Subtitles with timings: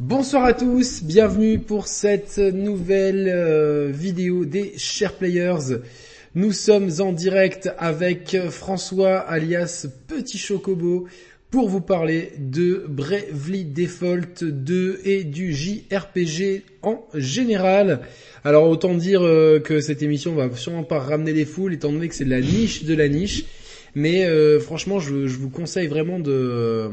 [0.00, 5.80] Bonsoir à tous, bienvenue pour cette nouvelle euh, vidéo des Share Players.
[6.34, 11.06] Nous sommes en direct avec François alias Petit Chocobo
[11.50, 18.00] pour vous parler de Bravely Default 2 et du JRPG en général.
[18.44, 22.08] Alors autant dire euh, que cette émission va sûrement pas ramener les foules étant donné
[22.08, 23.44] que c'est la niche de la niche.
[23.94, 26.90] Mais euh, franchement, je, vous conseille vraiment de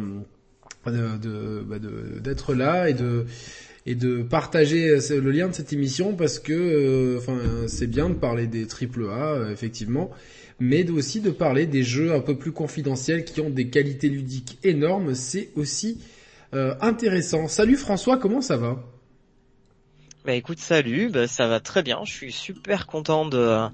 [0.91, 1.77] bah,
[2.21, 3.25] d'être là et de
[3.85, 8.13] et de partager le lien de cette émission parce que euh, enfin c'est bien de
[8.13, 10.11] parler des triple A effectivement
[10.59, 14.59] mais aussi de parler des jeux un peu plus confidentiels qui ont des qualités ludiques
[14.63, 15.15] énormes.
[15.15, 16.01] C'est aussi
[16.53, 17.47] euh, intéressant.
[17.47, 18.83] Salut François comment ça va?
[20.25, 21.09] Bah écoute salut.
[21.09, 22.01] Bah, ça va très bien.
[22.05, 23.67] Je suis super content de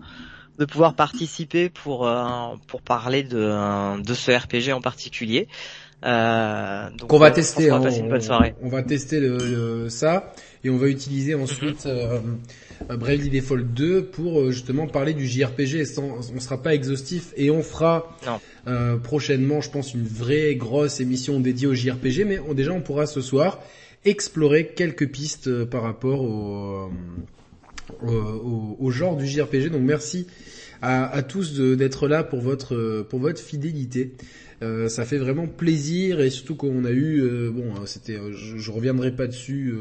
[0.57, 5.47] de pouvoir participer pour euh, pour parler de de ce RPG en particulier
[6.03, 7.71] euh, donc on va tester.
[7.71, 7.77] On,
[8.61, 12.19] on, va tester le, ça et on va utiliser ensuite euh,
[12.89, 15.85] Bravely Default 2 pour euh, justement parler du JRPG.
[15.85, 18.17] Sans, on sera pas exhaustif et on fera
[18.67, 22.25] euh, prochainement, je pense, une vraie grosse émission dédiée au JRPG.
[22.25, 23.59] Mais déjà, on pourra ce soir
[24.03, 26.91] explorer quelques pistes euh, par rapport au,
[28.03, 29.69] au, au, genre du JRPG.
[29.69, 30.27] Donc merci
[30.81, 34.13] à, à tous d'être là pour votre pour votre fidélité.
[34.65, 38.57] Euh, ça fait vraiment plaisir et surtout qu'on a eu euh, bon euh, c'était je,
[38.57, 39.73] je, reviendrai pas dessus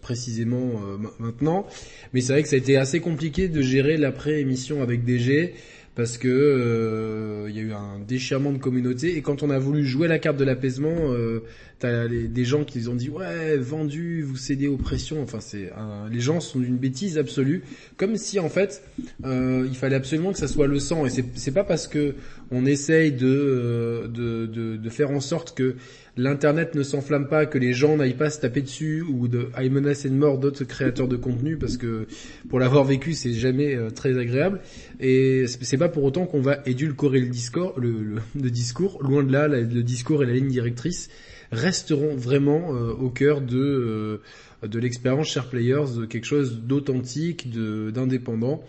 [0.00, 0.80] précisément
[1.18, 1.66] maintenant
[2.12, 5.54] mais c'est vrai que ça a été assez compliqué de gérer l'après émission avec DG
[6.00, 9.58] parce que euh, il y a eu un déchirement de communauté et quand on a
[9.58, 11.40] voulu jouer la carte de l'apaisement, euh,
[11.80, 15.22] t'as des gens qui ont dit ouais vendu, vous cédez aux pressions.
[15.22, 15.70] Enfin c'est
[16.10, 17.62] les gens sont d'une bêtise absolue,
[17.96, 18.82] comme si en fait
[19.24, 21.06] euh, il fallait absolument que ça soit le sang.
[21.06, 22.14] Et c'est pas parce que
[22.52, 25.76] on essaye de, euh, de, de, de faire en sorte que
[26.16, 29.70] l'internet ne s'enflamme pas, que les gens n'aillent pas se taper dessus ou de, aillent
[29.70, 32.06] menacer de mort d'autres créateurs de contenu parce que
[32.48, 34.60] pour l'avoir vécu c'est jamais euh, très agréable.
[35.00, 39.32] Et c'est pas pour autant qu'on va édulcorer le discours, le, le, discours, loin de
[39.32, 41.08] là, le discours et la ligne directrice
[41.52, 44.18] resteront vraiment euh, au cœur de euh,
[44.66, 48.62] de l'expérience Share Players, quelque chose d'authentique, d'indépendant,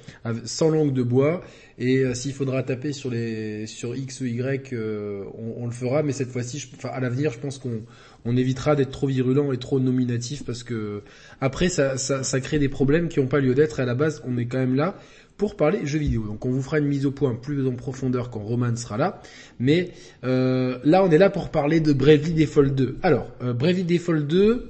[0.45, 1.43] sans langue de bois
[1.79, 6.01] et euh, s'il faudra taper sur les sur X ou Y, on, on, le fera.
[6.01, 7.81] Mais cette fois-ci, enfin, à l'avenir, je pense qu'on
[8.23, 11.01] on évitera d'être trop virulent et trop nominatif parce que
[11.41, 13.81] après, ça, ça, ça crée des problèmes qui n'ont pas lieu d'être.
[13.81, 14.97] À la base, on est quand même là
[15.41, 16.25] pour parler jeux vidéo.
[16.27, 19.23] Donc on vous fera une mise au point plus en profondeur quand Roman sera là.
[19.57, 19.89] Mais
[20.23, 22.99] euh, là, on est là pour parler de Bravely Default 2.
[23.01, 24.69] Alors, euh, Bravely Default 2,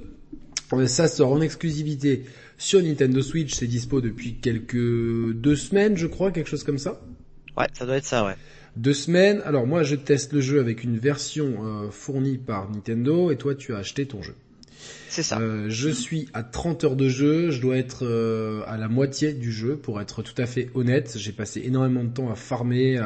[0.71, 2.23] euh, ça sort en exclusivité
[2.57, 7.01] sur Nintendo Switch, c'est dispo depuis quelques deux semaines, je crois, quelque chose comme ça.
[7.57, 8.35] Ouais, ça doit être ça, ouais.
[8.77, 9.41] Deux semaines.
[9.43, 13.55] Alors moi, je teste le jeu avec une version euh, fournie par Nintendo, et toi,
[13.55, 14.35] tu as acheté ton jeu.
[15.33, 19.33] Euh, je suis à 30 heures de jeu, je dois être euh, à la moitié
[19.33, 21.15] du jeu pour être tout à fait honnête.
[21.17, 22.97] J'ai passé énormément de temps à farmer,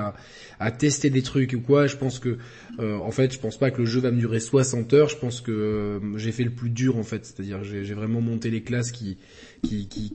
[0.59, 1.87] à, tester des trucs ou quoi.
[1.87, 2.37] Je pense que,
[2.79, 5.09] euh, en fait, je pense pas que le jeu va me durer 60 heures.
[5.09, 8.61] Je pense que j'ai fait le plus dur en fait, c'est-à-dire j'ai vraiment monté les
[8.61, 9.17] classes qui
[9.63, 10.11] qui qui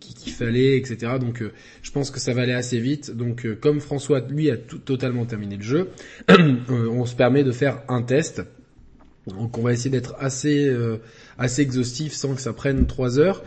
[0.00, 1.12] qui, fallait, etc.
[1.20, 1.42] Donc,
[1.82, 3.12] je pense que ça va aller assez vite.
[3.12, 5.90] Donc, comme François lui a totalement terminé le jeu,
[6.68, 8.42] on se permet de faire un test.
[9.26, 11.02] Donc on va essayer d'être assez euh,
[11.36, 13.42] assez exhaustif sans que ça prenne trois heures.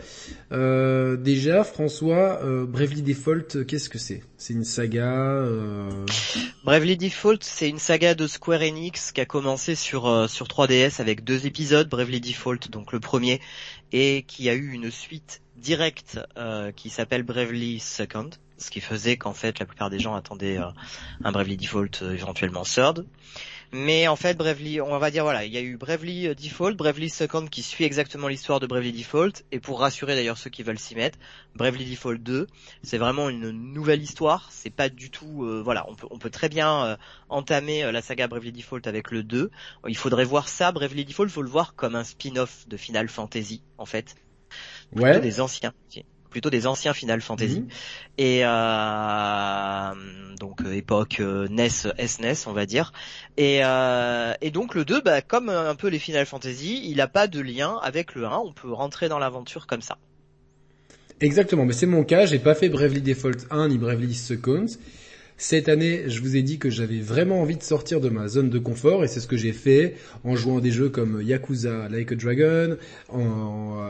[0.52, 4.22] Euh, déjà, François, euh, Bravely Default, qu'est-ce que c'est?
[4.36, 5.90] C'est une saga euh...
[6.64, 11.00] Bravely Default, c'est une saga de Square Enix qui a commencé sur euh, sur 3DS
[11.00, 13.40] avec deux épisodes, Bravely Default, donc le premier,
[13.92, 19.16] et qui a eu une suite directe euh, qui s'appelle Bravely Second, ce qui faisait
[19.16, 20.58] qu'en fait la plupart des gens attendaient
[21.24, 23.06] un Bravely Default éventuellement Third.
[23.72, 26.74] Mais en fait, Bravely, on va dire voilà, il y a eu Bravely euh, Default,
[26.74, 30.64] Bravely Second qui suit exactement l'histoire de Bravely Default, et pour rassurer d'ailleurs ceux qui
[30.64, 31.18] veulent s'y mettre,
[31.54, 32.48] Bravely Default 2,
[32.82, 34.48] c'est vraiment une nouvelle histoire.
[34.50, 36.96] C'est pas du tout, euh, voilà, on peut, on peut très bien euh,
[37.28, 39.50] entamer la saga Bravely Default avec le 2.
[39.86, 43.62] Il faudrait voir ça, Bravely Default, faut le voir comme un spin-off de Final Fantasy
[43.78, 44.16] en fait,
[44.96, 45.20] ouais.
[45.20, 45.72] des anciens
[46.30, 47.60] plutôt des anciens Final Fantasy.
[47.60, 47.68] Mhm.
[48.18, 49.92] et euh,
[50.38, 52.92] donc euh, époque euh, NES SNES on va dire.
[53.36, 57.08] Et, euh, et donc le 2 bah, comme un peu les Final Fantasy il n'a
[57.08, 59.98] pas de lien avec le 1 on peut rentrer dans l'aventure comme ça.
[61.20, 61.66] Exactement.
[61.66, 62.24] Mais c'est mon cas.
[62.24, 64.66] J'ai pas fait Bravely Default 1 ni Bravely Second
[65.40, 68.50] cette année, je vous ai dit que j'avais vraiment envie de sortir de ma zone
[68.50, 71.88] de confort et c'est ce que j'ai fait en jouant à des jeux comme Yakuza
[71.88, 72.76] Like a Dragon,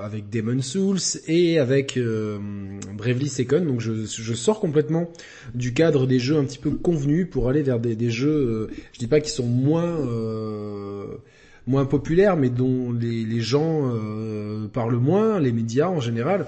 [0.00, 2.38] avec Demon Souls et avec euh,
[2.96, 3.64] Bravely Second.
[3.64, 5.10] Donc je, je, sors complètement
[5.52, 8.30] du cadre des jeux un petit peu convenus pour aller vers des, jeux,
[8.70, 9.98] euh, je dis pas qu'ils sont moins...
[10.06, 11.16] Euh,
[11.66, 13.92] moins populaires, mais dont les, les gens
[14.72, 16.46] parlent moins, les médias en général.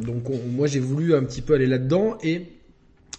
[0.00, 0.22] donc
[0.54, 2.46] moi j'ai voulu un petit peu aller là-dedans et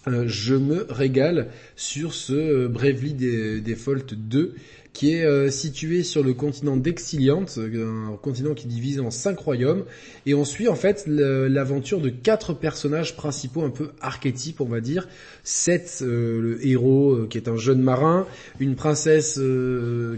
[0.06, 4.54] je me régale sur ce Bravely Default 2
[4.94, 9.84] qui est euh, situé sur le continent d'Exiliant, un continent qui divise en cinq royaumes,
[10.24, 14.80] et on suit en fait l'aventure de quatre personnages principaux un peu archétypes, on va
[14.80, 15.08] dire.
[15.42, 18.26] Seth, euh, le héros, euh, qui est un jeune marin,
[18.60, 19.40] une princesse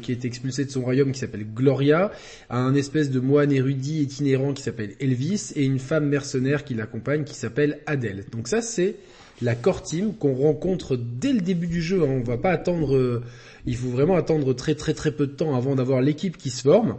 [0.03, 2.13] qui est expulsée de son royaume qui s'appelle Gloria,
[2.51, 7.25] un espèce de moine érudit itinérant qui s'appelle Elvis, et une femme mercenaire qui l'accompagne
[7.25, 8.27] qui s'appelle Adèle.
[8.31, 8.97] Donc ça c'est
[9.43, 12.03] la core team qu'on rencontre dès le début du jeu.
[12.03, 12.21] Hein.
[12.21, 13.23] On va pas attendre
[13.67, 16.63] il faut vraiment attendre très très très peu de temps avant d'avoir l'équipe qui se
[16.63, 16.97] forme.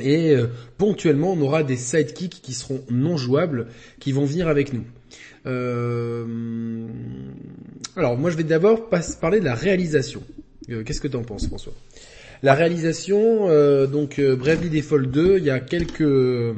[0.00, 0.46] Et euh,
[0.78, 4.84] ponctuellement, on aura des sidekicks qui seront non jouables, qui vont venir avec nous.
[5.46, 6.86] Euh...
[7.96, 8.88] Alors, moi, je vais d'abord
[9.20, 10.22] parler de la réalisation.
[10.70, 11.72] Euh, qu'est-ce que tu en penses, François?
[12.42, 16.54] La réalisation, euh, donc Bravely Default 2, il y a quelques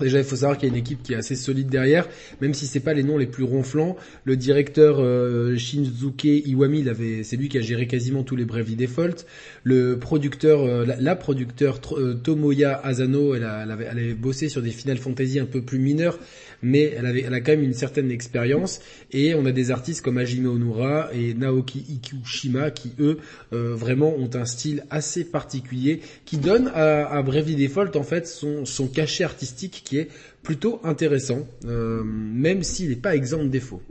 [0.00, 2.08] Déjà, il faut savoir qu'il y a une équipe qui est assez solide derrière,
[2.40, 3.96] même si c'est pas les noms les plus ronflants.
[4.24, 6.84] Le directeur euh, Shinzuke Iwami,
[7.24, 9.24] c'est lui qui a géré quasiment tous les Bravely Default.
[9.62, 14.70] Le producteur, euh, la, producteur euh, Tomoya Asano, elle, avait, elle avait bossé sur des
[14.70, 16.18] Final Fantasy un peu plus mineurs
[16.62, 18.80] mais elle, avait, elle a quand même une certaine expérience.
[19.12, 23.18] Et on a des artistes comme Hajime Onura et Naoki Ikushima qui eux
[23.52, 28.26] euh, vraiment ont un style assez particulier qui donne à, à Bravely Default en fait
[28.26, 30.08] son, son cachet artistique qui est
[30.42, 33.82] plutôt intéressant, euh, même s'il n'est pas exempt de défauts.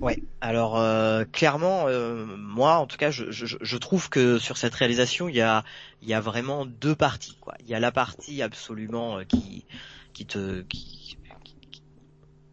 [0.00, 0.22] Ouais.
[0.40, 4.74] Alors euh, clairement, euh, moi en tout cas, je, je, je, trouve que sur cette
[4.74, 5.64] réalisation, il y a
[6.02, 7.36] il y a vraiment deux parties.
[7.40, 7.54] Quoi.
[7.60, 9.64] Il y a la partie absolument euh, qui
[10.18, 11.16] qui te qui,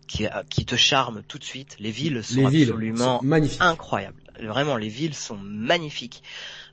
[0.07, 1.77] qui, qui te charme tout de suite.
[1.79, 3.23] Les villes sont absolument
[3.59, 4.21] incroyables.
[4.39, 6.21] Vraiment, les villes sont magnifiques.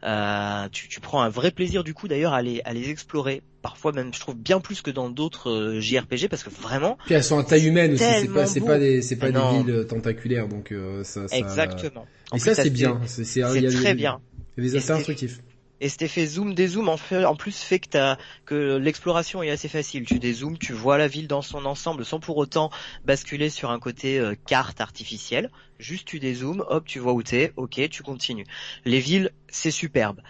[0.04, 3.40] Euh, tu, tu, prends un vrai plaisir du coup d'ailleurs à les, à les explorer.
[3.62, 6.98] Parfois même, je trouve bien plus que dans d'autres euh, JRPG parce que vraiment.
[7.06, 8.04] Puis elles sont à taille humaine aussi.
[8.04, 11.36] C'est pas, c'est pas des, c'est pas des villes tentaculaires donc euh, ça, ça.
[11.36, 12.06] Exactement.
[12.34, 13.00] Et ça c'est bien.
[13.06, 14.20] C'est, c'est, très bien.
[14.58, 15.40] A des assez instructifs.
[15.82, 18.14] Et cet effet zoom dézoom en, fait, en plus fait que,
[18.46, 20.04] que l'exploration est assez facile.
[20.04, 22.70] Tu dézoomes, tu vois la ville dans son ensemble sans pour autant
[23.04, 25.50] basculer sur un côté euh, carte artificielle.
[25.80, 28.46] Juste tu dézoomes, hop, tu vois où t'es, ok, tu continues.
[28.84, 30.20] Les villes, c'est superbe.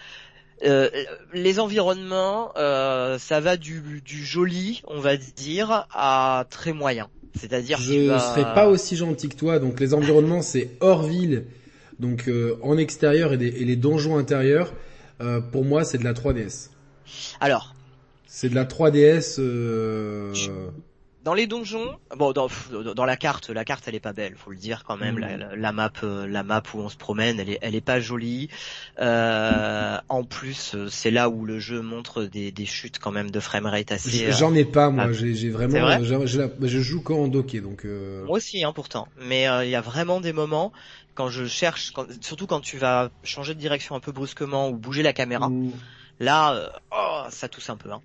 [0.65, 0.89] Euh,
[1.33, 7.09] les environnements, euh, ça va du, du, joli, on va dire, à très moyen.
[7.35, 9.59] C'est-à-dire je ne serais pas aussi gentil que toi.
[9.59, 11.45] Donc les environnements, c'est hors ville,
[11.99, 14.73] donc euh, en extérieur et, des, et les donjons intérieurs.
[15.21, 16.69] Euh, pour moi, c'est de la 3DS.
[17.39, 17.73] Alors.
[18.25, 19.35] C'est de la 3DS.
[19.39, 20.33] Euh...
[21.23, 22.49] Dans les donjons, bon, dans,
[22.95, 25.19] dans, la carte, la carte, elle est pas belle, faut le dire quand même.
[25.19, 25.55] La, mm.
[25.55, 28.49] la, map, euh, la map où on se promène, elle est, elle est pas jolie.
[28.99, 33.39] Euh, en plus, c'est là où le jeu montre des, des chutes quand même de
[33.39, 34.33] framerate assez.
[34.33, 37.85] J'en ai pas moi, j'ai vraiment, je joue qu'en docké donc.
[37.85, 39.07] Moi aussi, hein, pourtant.
[39.21, 40.73] Mais il y a vraiment des moments
[41.15, 45.03] quand je cherche, surtout quand tu vas changer de direction un peu brusquement ou bouger
[45.03, 45.51] la caméra,
[46.19, 47.91] là, euh, oh, ça tousse un peu.
[47.91, 48.01] Hein.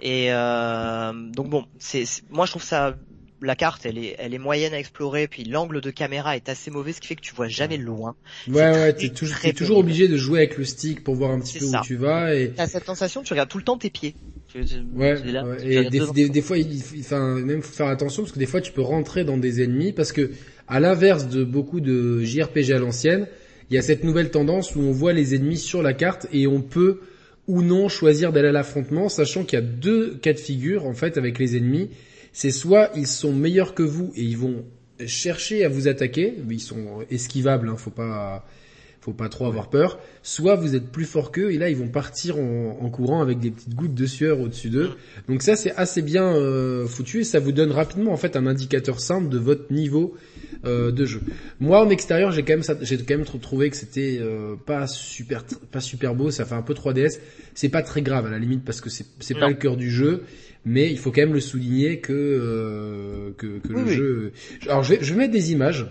[0.00, 2.96] Et euh, donc bon, c'est moi je trouve ça
[3.42, 6.70] la carte elle est elle est moyenne à explorer puis l'angle de caméra est assez
[6.70, 8.16] mauvais ce qui fait que tu vois jamais loin.
[8.48, 11.40] Ouais ouais, t'es toujours es toujours obligé de jouer avec le stick pour voir un
[11.40, 13.90] petit peu où tu vas et t'as cette sensation tu regardes tout le temps tes
[13.90, 14.14] pieds.
[14.96, 15.16] Ouais,
[15.62, 18.72] et des, des, fois, il, enfin, même faut faire attention parce que des fois tu
[18.72, 20.32] peux rentrer dans des ennemis parce que
[20.70, 23.26] à l'inverse de beaucoup de JRPG à l'ancienne,
[23.68, 26.46] il y a cette nouvelle tendance où on voit les ennemis sur la carte et
[26.46, 27.00] on peut
[27.48, 30.94] ou non choisir d'aller à l'affrontement, sachant qu'il y a deux cas de figure en
[30.94, 31.90] fait avec les ennemis.
[32.32, 34.64] C'est soit ils sont meilleurs que vous et ils vont
[35.06, 38.46] chercher à vous attaquer, ils sont esquivables, hein, faut pas
[39.00, 39.98] faut pas trop avoir peur.
[40.22, 43.50] Soit vous êtes plus fort qu'eux et là ils vont partir en, courant avec des
[43.50, 44.90] petites gouttes de sueur au-dessus d'eux.
[45.28, 48.46] Donc ça c'est assez bien euh, foutu et ça vous donne rapidement en fait un
[48.46, 50.14] indicateur simple de votre niveau
[50.64, 51.20] euh, de jeu.
[51.58, 55.44] Moi en extérieur j'ai quand même j'ai quand même trouvé que c'était euh, pas super
[55.70, 57.18] pas super beau, ça fait un peu 3DS.
[57.54, 59.90] C'est pas très grave à la limite parce que c'est c'est pas le cœur du
[59.90, 60.24] jeu
[60.66, 64.32] mais il faut quand même le souligner que que, que le jeu.
[64.66, 65.86] Alors je vais, je vais mettre des images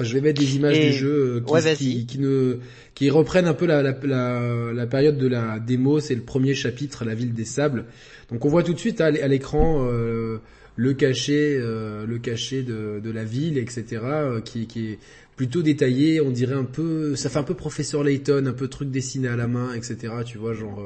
[0.00, 2.58] je vais mettre des images du jeu euh, qui, qui, ne,
[2.94, 5.98] qui reprennent un peu la, la, la, la période de la démo.
[5.98, 7.86] C'est le premier chapitre, la ville des sables.
[8.30, 10.38] Donc on voit tout de suite à l'écran euh,
[10.78, 14.00] le cachet, euh, le cachet de, de, la ville, etc.
[14.44, 14.98] qui, qui est
[15.36, 16.20] plutôt détaillé.
[16.20, 19.36] On dirait un peu, ça fait un peu professeur Layton, un peu truc dessiné à
[19.36, 20.14] la main, etc.
[20.24, 20.80] Tu vois, genre.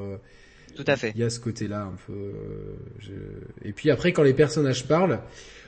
[0.74, 1.12] tout à fait.
[1.14, 2.32] Il y a ce côté-là un peu.
[3.00, 3.12] Je...
[3.68, 5.20] Et puis après, quand les personnages parlent.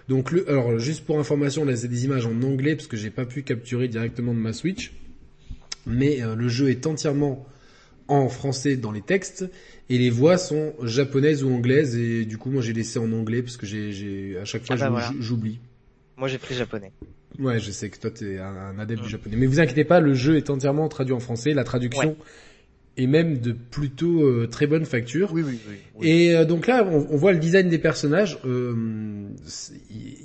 [0.09, 3.11] Donc le, alors juste pour information, là c'est des images en anglais parce que j'ai
[3.11, 4.93] pas pu capturer directement de ma Switch,
[5.87, 7.47] mais euh, le jeu est entièrement
[8.09, 9.47] en français dans les textes
[9.91, 13.43] et les voix sont japonaises ou anglaises et du coup moi j'ai laissé en anglais
[13.43, 15.59] parce que j'ai, j'ai à chaque fois ah bah j'oublie.
[16.17, 16.93] Moi j'ai pris japonais.
[17.39, 19.11] Ouais, je sais que toi t'es un, un adepte du mm.
[19.11, 21.53] japonais, mais vous inquiétez pas, le jeu est entièrement traduit en français.
[21.53, 22.17] La traduction
[22.97, 25.33] est même de plutôt euh, très bonne facture.
[25.33, 26.09] Oui, oui, oui.
[26.09, 28.39] Et euh, donc là, on, on, voit le design des personnages.
[28.45, 29.27] Euh,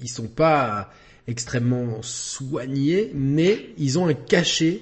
[0.02, 0.92] ils sont pas
[1.28, 4.82] extrêmement soignés, mais ils ont un cachet.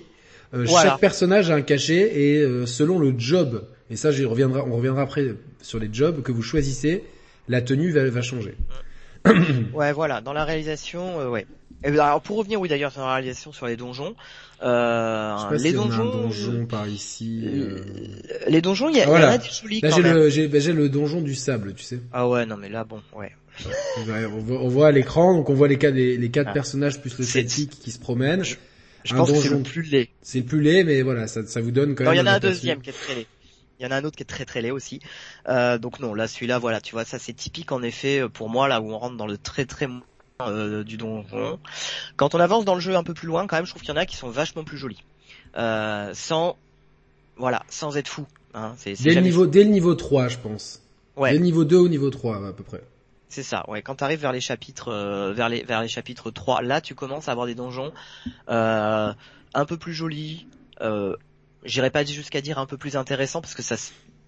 [0.65, 5.01] Chaque personnage a un cachet et selon le job, et ça, j'y reviendra, on reviendra
[5.01, 7.03] après sur les jobs que vous choisissez,
[7.47, 8.55] la tenue va, va changer.
[9.73, 10.21] ouais, voilà.
[10.21, 11.45] Dans la réalisation, ouais.
[11.83, 14.15] Et alors pour revenir, oui d'ailleurs, sur la réalisation sur les donjons,
[14.63, 17.43] euh, les donjons, un donjon par ici.
[17.45, 17.79] Euh...
[18.47, 20.59] Les donjons, il y, a, ah, y en a des jolis Là, j'ai le, j'ai,
[20.59, 21.99] j'ai le donjon du sable, tu sais.
[22.11, 23.31] Ah ouais, non mais là, bon, ouais.
[24.49, 26.53] on, voit, à l'écran, donc on voit les quatre, les, quatre ah.
[26.53, 28.43] personnages plus le celtique qui se promènent.
[28.43, 28.55] Je,
[29.03, 30.09] je pense que c'est le plus laid.
[30.21, 32.19] C'est le plus laid, mais voilà, ça, ça vous donne quand non, même.
[32.19, 33.27] Il y en a un deuxième qui est très laid.
[33.79, 34.99] Il y en a un autre qui est très très laid aussi.
[35.47, 38.67] Euh, donc non, là celui-là, voilà, tu vois, ça c'est typique en effet pour moi
[38.67, 39.87] là où on rentre dans le très très
[40.41, 41.59] euh, du donjon.
[42.15, 43.91] Quand on avance dans le jeu un peu plus loin, quand même, je trouve qu'il
[43.91, 45.03] y en a qui sont vachement plus jolis,
[45.57, 46.57] euh, sans,
[47.37, 48.25] voilà, sans être fou.
[48.53, 50.81] Hein, c'est, dès le niveau, dès le niveau 3, je pense.
[51.15, 51.31] Ouais.
[51.31, 52.83] Dès le niveau 2 au niveau 3, à peu près.
[53.29, 53.81] C'est ça, ouais.
[53.81, 56.95] Quand tu arrives vers les chapitres, euh, vers les vers les chapitres 3, là, tu
[56.95, 57.91] commences à avoir des donjons
[58.49, 59.13] euh,
[59.53, 60.47] un peu plus jolis.
[60.81, 61.15] Euh,
[61.67, 63.75] J'irai pas jusqu'à dire un peu plus intéressants parce que ça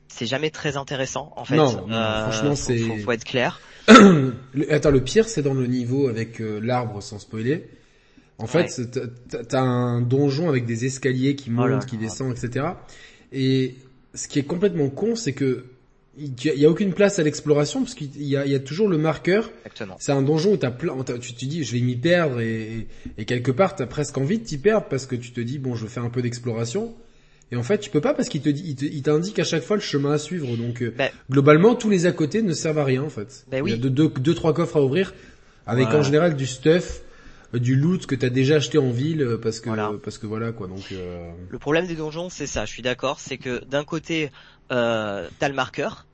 [0.10, 1.56] c'est jamais très intéressant en fait.
[1.56, 2.78] Non, euh, franchement c'est.
[2.78, 3.62] Faut, faut, être clair.
[4.70, 7.70] Attends, le pire c'est dans le niveau avec euh, l'arbre sans spoiler.
[8.38, 8.82] En fait,
[9.50, 12.68] t'as un donjon avec des escaliers qui oh montent, qui descendent, etc.
[13.34, 13.76] Et
[14.14, 15.66] ce qui est complètement con, c'est que
[16.18, 19.52] il y a aucune place à l'exploration parce qu'il y, y a, toujours le marqueur.
[20.00, 23.26] C'est un donjon où t'as plein, tu te dis je vais m'y perdre et, et,
[23.26, 25.86] quelque part t'as presque envie de t'y perdre parce que tu te dis bon je
[25.88, 26.94] faire un peu d'exploration.
[27.52, 29.76] Et en fait, tu peux pas parce qu'il te dit, il t'indique à chaque fois
[29.76, 30.56] le chemin à suivre.
[30.56, 31.10] Donc, euh, ben.
[31.32, 33.46] globalement, tous les à côté ne servent à rien en fait.
[33.52, 33.62] Oui.
[33.66, 35.14] Il y a deux, deux, trois coffres à ouvrir
[35.66, 37.02] avec en général du stuff,
[37.54, 39.92] euh, du loot que t'as déjà acheté en ville euh, parce que voilà.
[40.04, 40.68] parce que voilà quoi.
[40.68, 40.92] Donc.
[40.92, 42.66] Le problème des donjons, c'est ça.
[42.66, 43.20] Je suis d'accord.
[43.20, 44.32] C'est que d'un côté,
[44.72, 46.06] euh, t'as le marqueur.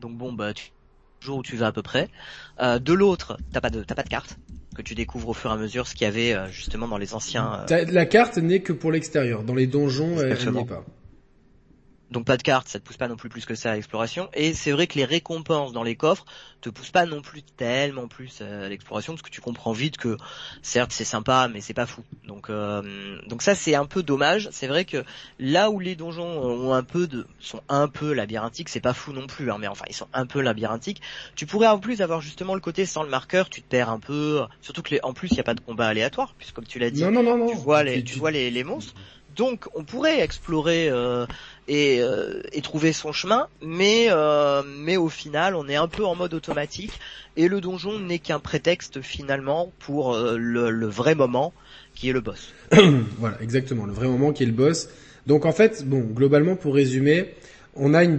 [0.00, 0.72] Donc bon, bah tu
[1.22, 2.08] jour où tu vas à peu près.
[2.60, 4.36] Euh, de l'autre, t'as pas de t'as pas de carte
[4.74, 6.98] que tu découvres au fur et à mesure ce qu'il y avait euh, justement dans
[6.98, 7.64] les anciens.
[7.70, 9.42] Euh, la carte n'est que pour l'extérieur.
[9.42, 10.84] Dans les donjons, elle n'est pas.
[12.12, 14.28] Donc pas de carte, ça te pousse pas non plus plus que ça à l'exploration.
[14.34, 16.24] Et c'est vrai que les récompenses dans les coffres
[16.60, 20.16] te poussent pas non plus tellement plus à l'exploration parce que tu comprends vite que
[20.60, 22.02] certes c'est sympa mais c'est pas fou.
[22.28, 24.48] Donc euh, donc ça c'est un peu dommage.
[24.52, 25.04] C'est vrai que
[25.40, 29.12] là où les donjons ont un peu de sont un peu labyrinthiques, c'est pas fou
[29.12, 31.00] non plus hein, mais enfin ils sont un peu labyrinthiques.
[31.34, 34.00] Tu pourrais en plus avoir justement le côté sans le marqueur, tu te perds un
[34.00, 34.42] peu.
[34.60, 36.78] Surtout que les, en plus il y a pas de combat aléatoire puisque comme tu
[36.78, 38.94] l'as dit, non, non, non, tu vois les tu vois les, les monstres.
[39.36, 41.26] Donc on pourrait explorer euh,
[41.68, 46.04] et, euh, et, trouver son chemin, mais euh, mais au final on est un peu
[46.04, 46.92] en mode automatique
[47.36, 51.52] et le donjon n'est qu'un prétexte finalement pour euh, le, le, vrai moment
[51.94, 52.52] qui est le boss.
[53.18, 54.88] voilà, exactement, le vrai moment qui est le boss.
[55.26, 57.34] Donc en fait, bon, globalement pour résumer,
[57.76, 58.18] on a une,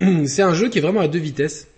[0.26, 1.68] c'est un jeu qui est vraiment à deux vitesses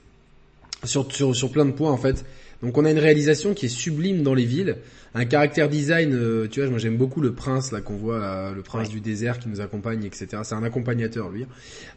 [0.84, 2.24] sur, sur sur plein de points en fait.
[2.62, 4.76] Donc on a une réalisation qui est sublime dans les villes
[5.14, 8.62] un caractère design, euh, tu vois, moi j'aime beaucoup le prince là qu'on voit, le
[8.62, 10.26] prince du désert qui nous accompagne, etc.
[10.42, 11.44] C'est un accompagnateur lui.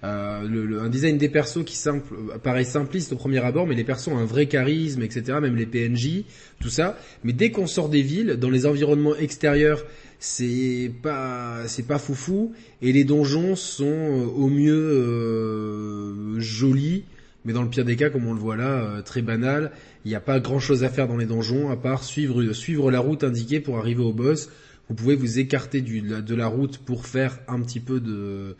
[0.03, 3.75] Euh, le, un design des persos qui simple, euh, paraît simpliste au premier abord, mais
[3.75, 5.37] les persos ont un vrai charisme, etc.
[5.41, 6.23] Même les PNJ,
[6.59, 6.97] tout ça.
[7.23, 9.85] Mais dès qu'on sort des villes, dans les environnements extérieurs,
[10.19, 17.03] c'est pas c'est pas foufou et les donjons sont euh, au mieux euh, jolis
[17.43, 19.71] mais dans le pire des cas comme on le voit là très banal
[20.05, 22.99] il n'y a pas grand chose à faire dans les donjons à part suivre, la
[22.99, 24.49] route indiquée pour arriver au boss.
[24.87, 28.55] Vous pouvez vous écarter de la route pour faire un petit peu de,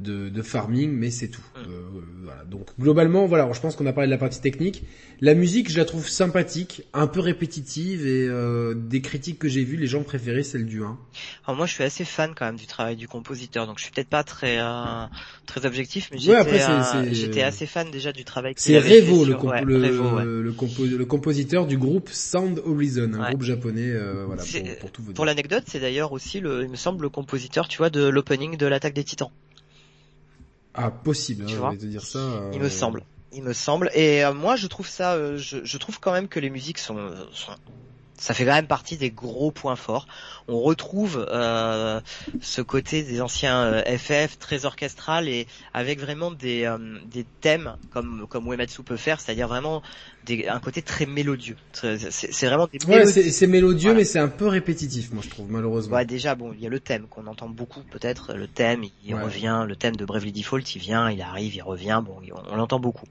[0.00, 1.42] de, de farming, mais c'est tout.
[1.54, 1.70] Mm.
[1.70, 1.82] Euh,
[2.24, 2.44] voilà.
[2.44, 4.82] Donc globalement, voilà, je pense qu'on a parlé de la partie technique.
[5.20, 9.62] La musique, je la trouve sympathique, un peu répétitive, et euh, des critiques que j'ai
[9.62, 10.98] vues, les gens préféraient celle du 1.
[11.46, 13.92] Alors moi, je suis assez fan quand même du travail du compositeur, donc je suis
[13.92, 15.06] peut-être pas très euh,
[15.46, 18.54] très objectif, mais j'étais assez fan déjà du travail.
[18.56, 19.34] C'est Revo, le,
[19.64, 23.92] le, le, compositeur du groupe Sound Horizon, un groupe japonais,
[24.26, 24.42] voilà,
[24.80, 25.14] pour, pour.
[25.14, 28.56] Pour l'anecdote, c'est d'ailleurs aussi, le, il me semble, le compositeur, tu vois, de l'opening
[28.56, 29.30] de l'attaque des Titans.
[30.74, 32.18] Ah, possible, tu hein, vois te dire ça.
[32.52, 33.04] Il me euh, semble.
[33.32, 33.90] Il me semble.
[33.94, 36.78] Et euh, moi, je trouve ça, euh, je, je, trouve quand même que les musiques
[36.78, 37.52] sont, sont
[38.16, 40.06] ça fait quand même partie des gros points forts.
[40.46, 42.00] On retrouve euh,
[42.40, 47.76] ce côté des anciens FF euh, très orchestral et avec vraiment des, euh, des thèmes
[47.90, 49.82] comme comme Uematsu peut faire, c'est-à-dire vraiment
[50.26, 51.56] des, un côté très mélodieux.
[51.72, 55.96] C'est vraiment des ouais, c'est mélodieux mais c'est un peu répétitif, moi je trouve malheureusement.
[55.96, 58.34] Ouais, déjà bon, il y a le thème qu'on entend beaucoup peut-être.
[58.34, 62.02] Le thème, il revient, le thème de Bravely Default, il vient, il arrive, il revient.
[62.04, 63.06] Bon, on l'entend beaucoup.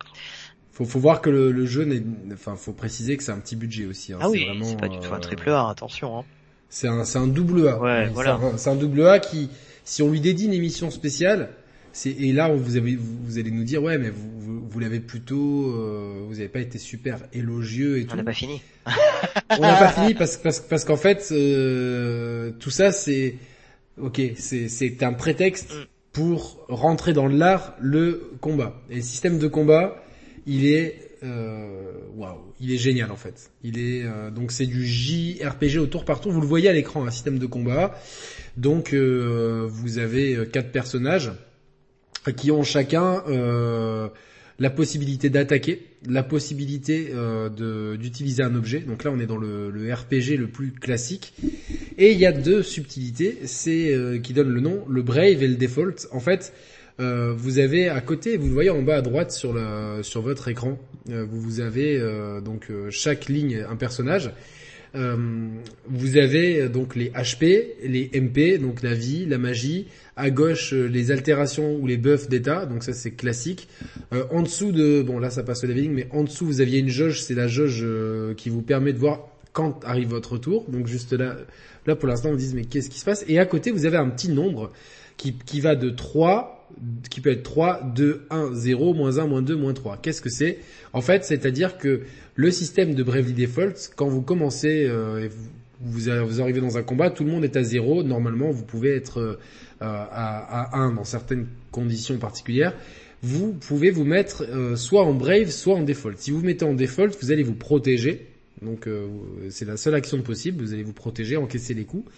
[0.73, 2.01] Faut, faut voir que le, le jeu n'est,
[2.33, 4.11] enfin, faut préciser que c'est un petit budget aussi.
[4.11, 4.17] Hein.
[4.19, 6.17] Ah oui, c'est pas du tout un euh, triple A, attention.
[6.17, 6.23] Hein.
[6.67, 7.79] C'est un, c'est un double A.
[7.79, 8.39] Ouais, voilà.
[8.57, 9.51] C'est un, double A qui,
[9.85, 11.49] si on lui dédie une émission spéciale,
[11.91, 15.67] c'est et là vous avez, vous, allez nous dire ouais, mais vous, vous, l'avez plutôt,
[15.75, 18.13] euh, vous n'avez pas été super élogieux et tout.
[18.15, 18.59] On n'a pas fini.
[19.51, 23.35] on n'a pas fini parce, parce, parce qu'en fait, euh, tout ça c'est,
[24.01, 25.71] ok, c'est, c'est un prétexte.
[25.71, 25.85] Mm.
[26.13, 28.81] pour rentrer dans l'art le combat.
[28.89, 30.03] Et le système de combat,
[30.45, 31.67] il est euh,
[32.15, 33.51] waouh, il est génial en fait.
[33.63, 36.31] Il est euh, donc c'est du JRPG au tour par tour.
[36.31, 37.97] Vous le voyez à l'écran, un système de combat.
[38.57, 41.31] Donc euh, vous avez quatre personnages
[42.35, 43.23] qui ont chacun
[44.59, 48.79] la possibilité d'attaquer, la possibilité de d'utiliser un objet.
[48.79, 51.33] Donc là on est dans le, le, RPG le plus classique.
[51.97, 55.55] Et il y a deux subtilités, c'est qui donnent le nom, le Brave et le
[55.55, 56.07] Default.
[56.11, 56.53] En fait,
[56.99, 60.21] euh, vous avez à côté, vous le voyez en bas à droite sur, la, sur
[60.21, 60.77] votre écran,
[61.09, 64.31] euh, vous avez euh, donc chaque ligne un personnage.
[64.93, 69.87] vous avez donc les HP, les MP, donc la vie, la magie.
[70.15, 73.67] À gauche, les altérations ou les buffs d'état, donc ça c'est classique.
[74.11, 76.89] en dessous de, bon là ça passe au leveling, mais en dessous vous aviez une
[76.89, 77.83] jauge, c'est la jauge
[78.37, 80.65] qui vous permet de voir quand arrive votre tour.
[80.69, 81.37] Donc juste là,
[81.87, 83.25] là pour l'instant on dit mais qu'est-ce qui se passe?
[83.27, 84.71] Et à côté vous avez un petit nombre
[85.17, 86.62] qui, qui va de 3
[87.09, 89.97] qui peut être 3, 2, 1, 0, moins 1, moins 2, moins 3.
[90.01, 90.59] Qu'est-ce que c'est?
[90.93, 92.01] En fait, c'est-à-dire que
[92.35, 96.83] le système de Bravely Default, quand vous commencez euh, et vous, vous, arrivez dans un
[96.83, 98.03] combat, tout le monde est à 0.
[98.03, 99.37] Normalement, vous pouvez être euh,
[99.81, 102.73] à, à 1 dans certaines conditions particulières.
[103.21, 106.13] Vous pouvez vous mettre euh, soit en Brave, soit en Default.
[106.17, 108.27] Si vous vous mettez en Default, vous allez vous protéger.
[108.61, 108.87] Donc
[109.49, 110.63] c'est la seule action possible.
[110.63, 112.09] Vous allez vous protéger, encaisser les coups.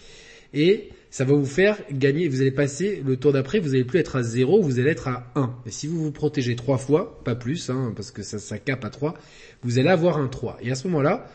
[0.54, 3.98] Et ça va vous faire gagner, vous allez passer le tour d'après, vous allez plus
[3.98, 5.50] être à 0, vous allez être à 1.
[5.64, 8.84] Et si vous vous protégez trois fois, pas plus, hein, parce que ça, ça cape
[8.84, 9.14] à 3,
[9.62, 10.58] vous allez avoir un 3.
[10.60, 11.26] Et à ce moment-là,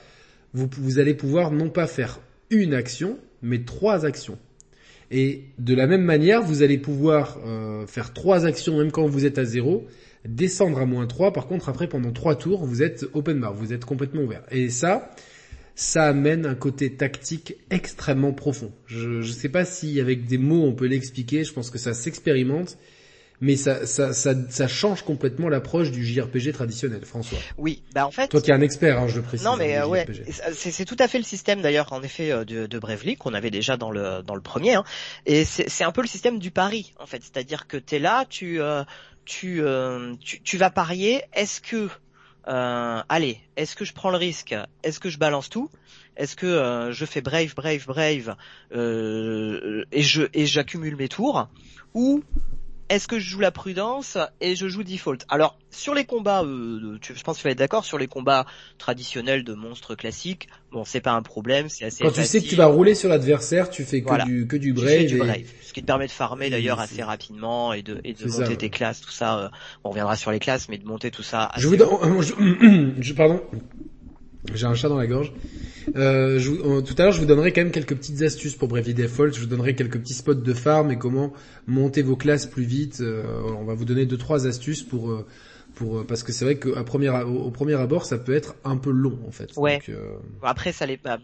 [0.53, 2.19] vous, vous allez pouvoir non pas faire
[2.51, 4.37] une action, mais trois actions.
[5.09, 9.25] Et de la même manière, vous allez pouvoir euh, faire trois actions même quand vous
[9.25, 9.87] êtes à 0,
[10.25, 13.73] descendre à moins 3, par contre après pendant trois tours, vous êtes open bar, vous
[13.73, 14.43] êtes complètement ouvert.
[14.51, 15.09] Et ça,
[15.75, 18.71] ça amène un côté tactique extrêmement profond.
[18.87, 21.93] Je ne sais pas si avec des mots on peut l'expliquer, je pense que ça
[21.93, 22.77] s'expérimente,
[23.41, 27.39] mais ça, ça, ça, ça, change complètement l'approche du JRPG traditionnel, François.
[27.57, 28.27] Oui, bah en fait.
[28.27, 29.45] Toi qui es un expert, hein, je le précise.
[29.45, 30.05] Non mais euh, ouais,
[30.53, 33.49] c'est tout à fait le système d'ailleurs en effet euh, de, de Bravely qu'on avait
[33.49, 34.83] déjà dans le dans le premier, hein.
[35.25, 38.61] et c'est un peu le système du pari en fait, c'est-à-dire que t'es là, tu
[38.61, 38.83] euh,
[39.25, 39.63] tu,
[40.19, 41.89] tu tu vas parier, est-ce que
[42.47, 44.55] euh, allez, est-ce que je prends le risque?
[44.83, 45.69] Est-ce que je balance tout?
[46.17, 48.35] Est-ce que euh, je fais brave, brave, brave
[48.73, 51.47] euh, et et j'accumule mes tours?
[51.93, 52.23] Ou
[52.91, 55.19] est-ce que je joue la prudence et je joue default?
[55.29, 58.07] Alors sur les combats, euh, tu, je pense que tu vas être d'accord sur les
[58.07, 58.45] combats
[58.77, 60.49] traditionnels de monstres classiques.
[60.73, 62.03] Bon, c'est pas un problème, c'est assez.
[62.03, 64.73] Quand tu sais que tu vas rouler sur l'adversaire, tu fais que du que du
[64.73, 65.37] brave, du brave.
[65.63, 68.69] ce qui te permet de farmer d'ailleurs assez rapidement et de et de monter tes
[68.69, 69.39] classes, tout ça.
[69.39, 69.49] Euh,
[69.85, 71.49] on reviendra sur les classes, mais de monter tout ça.
[71.57, 71.75] je vous,
[72.99, 73.41] je, pardon,
[74.53, 75.33] j'ai un chat dans la gorge.
[75.95, 78.67] Euh, je, euh, tout à l'heure, je vous donnerai quand même quelques petites astuces pour
[78.67, 79.33] Bravely Default.
[79.33, 81.33] Je vous donnerai quelques petits spots de farm et comment
[81.67, 82.99] monter vos classes plus vite.
[83.01, 83.23] Euh,
[83.57, 85.25] on va vous donner deux trois astuces pour euh,
[85.75, 88.91] pour parce que c'est vrai qu'à premier au, premier abord, ça peut être un peu
[88.91, 89.51] long en fait.
[89.57, 89.81] Ouais.
[89.87, 89.95] Donc,
[90.43, 91.19] Après, ça l'est pas.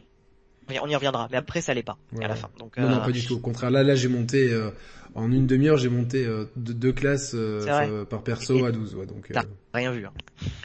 [0.82, 2.50] On y reviendra, mais après ça l'est pas à la fin.
[2.60, 3.36] Donc, non, non, pas du tout.
[3.36, 4.56] Au contraire, là, là, j'ai monté
[5.16, 7.36] en une demi-heure, j'ai monté deux, classes
[8.10, 8.96] par perso à 12.
[8.96, 9.30] Ouais, donc.
[9.32, 10.06] T'as rien vu.
[10.06, 10.14] Hein.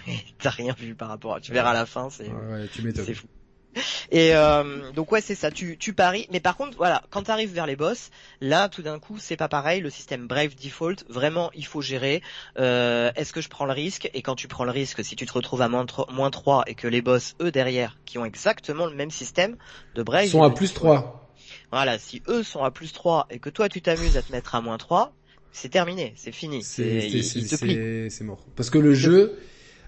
[0.39, 1.37] T'as rien vu par rapport.
[1.37, 1.41] À...
[1.41, 2.29] Tu verras à la fin, c'est.
[2.29, 3.05] Ouais, tu m'étonnes.
[3.05, 3.27] C'est fou.
[4.11, 7.31] Et euh, donc ouais c'est ça, tu, tu paries, mais par contre voilà, quand tu
[7.31, 10.97] arrives vers les boss, là tout d'un coup c'est pas pareil, le système Brave Default,
[11.09, 12.23] vraiment il faut gérer,
[12.59, 15.27] euh, est-ce que je prends le risque, et quand tu prends le risque, si tu
[15.27, 15.87] te retrouves à moins
[16.31, 19.57] 3 et que les boss eux derrière, qui ont exactement le même système
[19.95, 20.29] de Brave...
[20.29, 21.31] Sont à plus 3.
[21.71, 24.55] Voilà, si eux sont à plus 3 et que toi tu t'amuses à te mettre
[24.55, 25.15] à moins 3,
[25.53, 28.45] c'est terminé, c'est fini, c'est mort.
[28.57, 29.39] Parce que le jeu...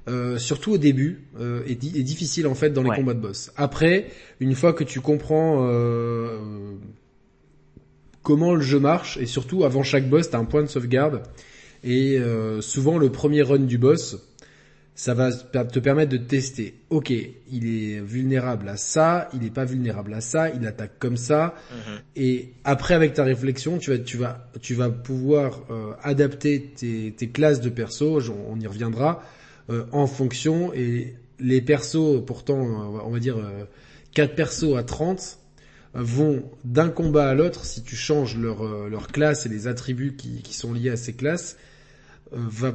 [0.07, 3.51] Euh, surtout au début, euh, est, est, difficile en fait dans les combats de boss.
[3.57, 6.38] Après, une fois que tu comprends euh,
[8.23, 11.23] comment le jeu marche, et surtout avant chaque boss, t'as un point de sauvegarde,
[11.85, 14.19] et euh, souvent le premier run du boss,
[14.95, 16.75] ça va te permettre de tester.
[16.90, 21.17] Ok, il est vulnérable à ça, il n'est pas vulnérable à ça, il attaque comme
[21.17, 21.55] ça.
[21.73, 21.99] Mhm.
[22.17, 27.12] Et après, avec ta réflexion, tu vas, tu vas, tu vas pouvoir euh, adapter tes,
[27.17, 28.21] tes, classes de perso.
[28.49, 29.23] On y reviendra
[29.70, 30.72] euh, en fonction.
[30.74, 33.64] Et les persos, pourtant, on va dire euh,
[34.14, 35.38] 4 persos à 30
[35.94, 40.16] vont d'un combat à l'autre, si tu changes leur, euh, leur classe et les attributs
[40.16, 41.57] qui, qui sont liés à ces classes,
[42.33, 42.74] euh, va,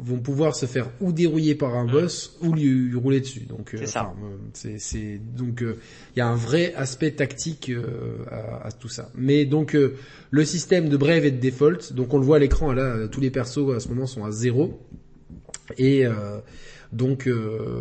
[0.00, 3.40] vont pouvoir se faire ou dérouiller par un boss ou lui, rouler dessus.
[3.40, 4.14] Donc c'est ça.
[4.52, 7.72] c'est donc il y a un vrai aspect tactique
[8.30, 9.10] à, à, tout ça.
[9.16, 9.76] Mais donc
[10.30, 13.20] le système de brève et de default, donc on le voit à l'écran là, tous
[13.20, 14.78] les persos à ce moment sont à zéro
[15.78, 16.04] et
[16.92, 17.28] donc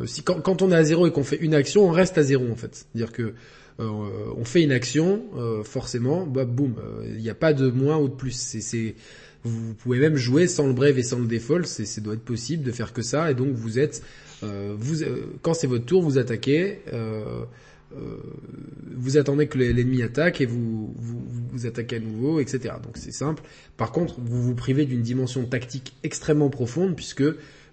[0.06, 2.50] si quand, on est à zéro et qu'on fait une action, on reste à zéro
[2.52, 2.76] en fait.
[2.76, 3.34] C'est-à-dire que
[3.80, 5.24] on fait une action,
[5.64, 8.34] forcément, bah boum, il n'y a pas de moins ou de plus.
[8.34, 8.96] C'est
[9.44, 12.26] vous pouvez même jouer sans le brave et sans le default, c'est, ça doit être
[12.26, 14.04] possible de faire que ça, et donc vous êtes,
[14.44, 17.46] euh, vous, euh, quand c'est votre tour, vous attaquez, euh, euh,
[17.92, 22.76] vous attendez que l'ennemi attaque et vous, vous, vous attaquez à nouveau, etc.
[22.84, 23.44] Donc c'est simple.
[23.78, 27.24] Par contre, vous vous privez d'une dimension tactique extrêmement profonde, puisque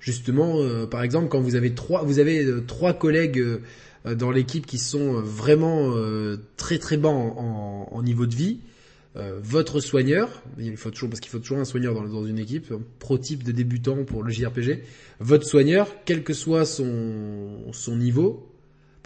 [0.00, 3.44] justement, euh, par exemple, quand vous avez trois, vous avez trois collègues
[4.04, 5.92] dans l'équipe qui sont vraiment
[6.56, 8.60] très très bas en, en niveau de vie,
[9.16, 12.70] euh, votre soigneur, il faut toujours parce qu'il faut toujours un soigneur dans, une équipe,
[12.70, 14.82] un pro type de débutant pour le JRPG.
[15.20, 18.46] Votre soigneur, quel que soit son son niveau,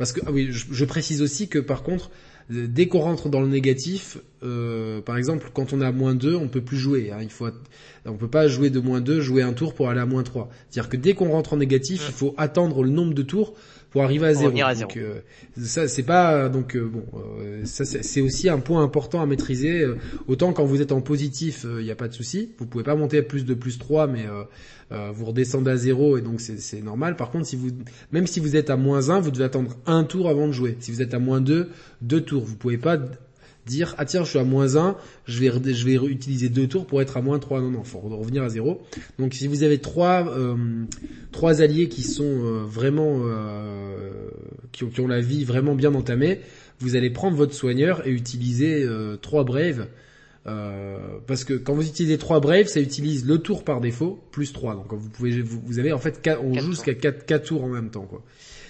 [0.01, 2.11] parce que ah oui, je, précise aussi que par contre,
[2.49, 6.49] dès qu'on rentre dans le négatif, euh, par exemple, quand on a moins 2, on
[6.49, 7.11] peut plus jouer.
[7.13, 7.49] Hein, il faut,
[8.07, 10.49] on peut pas jouer de moins 2, jouer un tour pour aller à moins 3.
[10.71, 13.53] C'est-à-dire que dès qu'on rentre en négatif, il faut attendre le nombre de tours
[13.91, 14.51] pour arriver à zéro.
[14.53, 15.21] Donc, euh,
[15.61, 17.05] ça c'est pas donc euh, bon
[17.41, 19.85] euh, ça c'est aussi un point important à maîtriser.
[20.29, 22.53] autant quand vous êtes en positif, il n'y a pas de souci.
[22.59, 24.27] Vous pouvez pas monter à plus de plus 3 mais
[25.13, 27.17] vous redescendez à zéro et donc c'est normal.
[27.17, 27.71] Par contre, si vous
[28.13, 30.77] même si vous êtes à moins 1, vous devez attendre un tour avant de jouer.
[30.81, 31.69] Si vous êtes à moins 2,
[32.03, 32.45] deux tours.
[32.45, 32.99] Vous pouvez pas
[33.67, 34.97] dire ah tiens je suis à moins 1,
[35.27, 37.61] je vais je vais utiliser deux tours pour être à moins 3.
[37.61, 38.83] Non non, faut revenir à zéro.
[39.19, 40.57] Donc si vous avez trois euh,
[41.33, 44.31] trois alliés qui sont euh, vraiment euh,
[44.73, 46.41] qui, ont, la vie vraiment bien entamée,
[46.79, 48.87] vous allez prendre votre soigneur et utiliser
[49.21, 49.87] trois braves.
[50.45, 54.75] parce que quand vous utilisez trois braves, ça utilise le tour par défaut plus 3.
[54.75, 57.91] Donc vous pouvez vous, avez en fait on joue jusqu'à 4, 4 tours en même
[57.91, 58.23] temps quoi.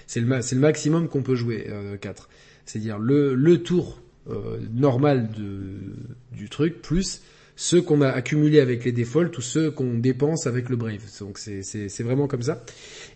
[0.06, 2.28] C'est le c'est le maximum qu'on peut jouer 4.
[2.66, 7.22] C'est-à-dire le le tour euh, normal de, du truc, plus
[7.60, 11.02] ceux qu'on a accumulés avec les defaults ou ceux qu'on dépense avec le Brave.
[11.20, 12.64] Donc c'est, vraiment comme ça.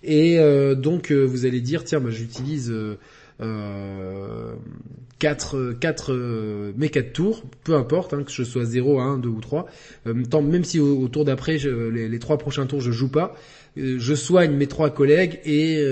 [0.02, 2.70] Et euh, donc euh, vous allez dire, tiens, moi j'utilise
[3.40, 4.54] euh,
[5.18, 9.40] 4, 4 mes 4 tours, peu importe, hein, que je sois 0, 1, 2 ou
[9.40, 9.66] 3.
[10.28, 13.34] tant, même si au, tour d'après, les, les 3 prochains tours, je joue pas,
[13.76, 15.82] je soigne mes trois collègues et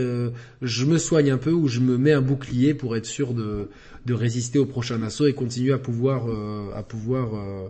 [0.61, 3.71] je me soigne un peu ou je me mets un bouclier pour être sûr de,
[4.07, 7.69] de résister au prochain assaut et continuer à pouvoir euh, à pouvoir euh,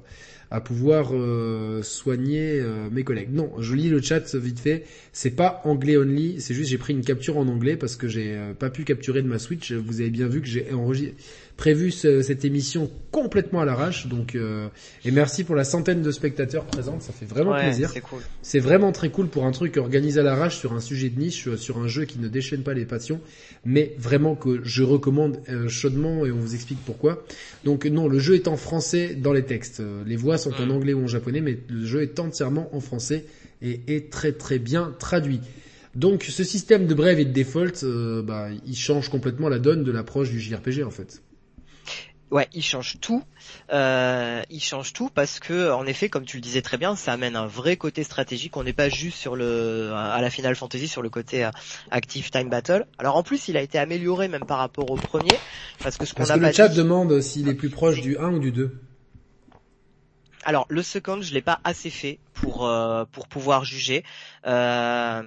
[0.50, 3.30] à pouvoir euh, soigner mes collègues.
[3.32, 4.84] Non, je lis le chat vite fait.
[5.12, 8.38] C'est pas anglais only, c'est juste j'ai pris une capture en anglais parce que j'ai
[8.58, 9.72] pas pu capturer de ma Switch.
[9.72, 11.14] Vous avez bien vu que j'ai enregistré
[11.56, 14.06] prévu cette émission complètement à l'arrache.
[14.06, 14.68] Donc, euh,
[15.04, 17.90] et merci pour la centaine de spectateurs présents, ça fait vraiment plaisir.
[17.90, 18.22] C'est cool.
[18.40, 21.48] C'est vraiment très cool pour un truc organisé à l'arrache sur un sujet de niche,
[21.48, 23.20] euh, sur un jeu qui ne déchaîne pas les passions,
[23.64, 27.24] mais vraiment que je recommande euh, chaudement et on vous explique pourquoi.
[27.64, 29.82] Donc non, le jeu est en français dans les textes.
[30.06, 30.70] Les voix sont en mm.
[30.70, 33.24] anglais ou en japonais, mais le jeu est entièrement en français
[33.60, 35.40] et est très très bien traduit.
[35.94, 37.84] Donc ce système de brève et de default,
[38.24, 41.22] bah, il change complètement la donne de l'approche du JRPG en fait.
[42.32, 43.22] Ouais, il change tout.
[43.74, 47.12] Euh, il change tout parce que, en effet, comme tu le disais très bien, ça
[47.12, 48.56] amène un vrai côté stratégique.
[48.56, 51.50] On n'est pas juste sur le à la Final Fantasy sur le côté euh,
[51.90, 52.86] active time battle.
[52.96, 55.36] Alors en plus, il a été amélioré même par rapport au premier
[55.82, 58.30] parce que ce qu'on a que le chat demande s'il est plus proche du 1
[58.30, 58.80] ou du 2.
[60.44, 64.04] Alors le second, je l'ai pas assez fait pour euh, pour pouvoir juger.
[64.46, 65.22] Euh,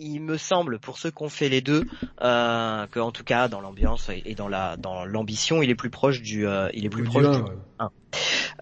[0.00, 1.84] il me semble, pour ceux qui ont fait les deux,
[2.22, 5.90] euh, que en tout cas dans l'ambiance et, dans la dans l'ambition, il est plus
[5.90, 7.42] proche du, euh, il est plus proche du,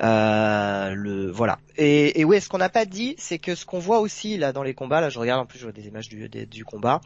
[0.03, 1.59] euh, le voilà.
[1.79, 4.53] Et, et oui, ce qu'on n'a pas dit, c'est que ce qu'on voit aussi là
[4.53, 7.01] dans les combats, là je regarde en plus je vois des images du, du combat,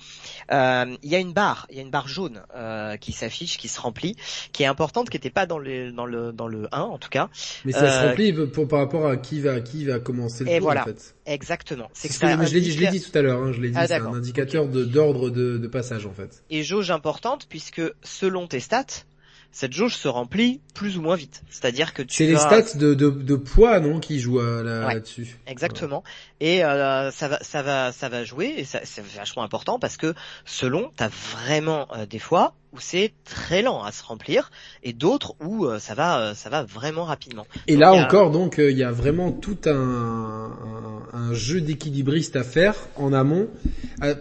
[0.51, 3.59] euh, il y a une barre, il y a une barre jaune euh, qui s'affiche,
[3.59, 4.17] qui se remplit,
[4.53, 7.11] qui est importante, qui n'était pas dans le dans le dans le 1 en tout
[7.11, 7.29] cas.
[7.65, 10.59] Mais ça se remplit pour, par rapport à qui va qui va commencer le et
[10.59, 10.83] tour voilà.
[10.83, 11.15] en fait.
[11.27, 11.89] Exactement.
[11.93, 13.77] C'est que, je l'ai dit, je l'ai dit tout à l'heure, hein, je l'ai dit,
[13.79, 16.43] ah, c'est un indicateur de d'ordre de, de passage en fait.
[16.51, 19.05] Et jauge importante puisque selon tes stats,
[19.53, 21.43] cette jauge se remplit plus ou moins vite.
[21.51, 25.39] C'est-à-dire que tu C'est les stats de, de, de, poids, non, qui jouent euh, là-dessus.
[25.47, 26.03] exactement.
[26.41, 30.15] Et euh, ça va, ça va, ça va jouer et c'est vachement important parce que
[30.45, 34.51] selon, t'as vraiment euh, des fois où c'est très lent à se remplir
[34.83, 37.47] et d'autres où ça va, ça va vraiment rapidement.
[37.67, 42.45] Et là encore, donc, il y a vraiment tout un, un, un jeu d'équilibriste à
[42.45, 43.49] faire en amont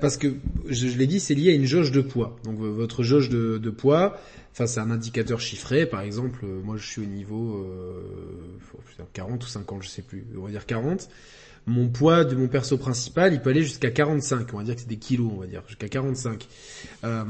[0.02, 0.36] parce que
[0.68, 2.38] je, je l'ai dit, c'est lié à une jauge de poids.
[2.44, 4.20] Donc votre jauge de, de poids
[4.52, 5.86] Enfin, c'est un indicateur chiffré.
[5.86, 10.26] Par exemple, euh, moi, je suis au niveau euh, 40 ou 50, je sais plus.
[10.38, 11.08] On va dire 40.
[11.66, 14.54] Mon poids de mon perso principal, il peut aller jusqu'à 45.
[14.54, 16.48] On va dire que c'est des kilos, on va dire jusqu'à 45.
[17.04, 17.24] Euh,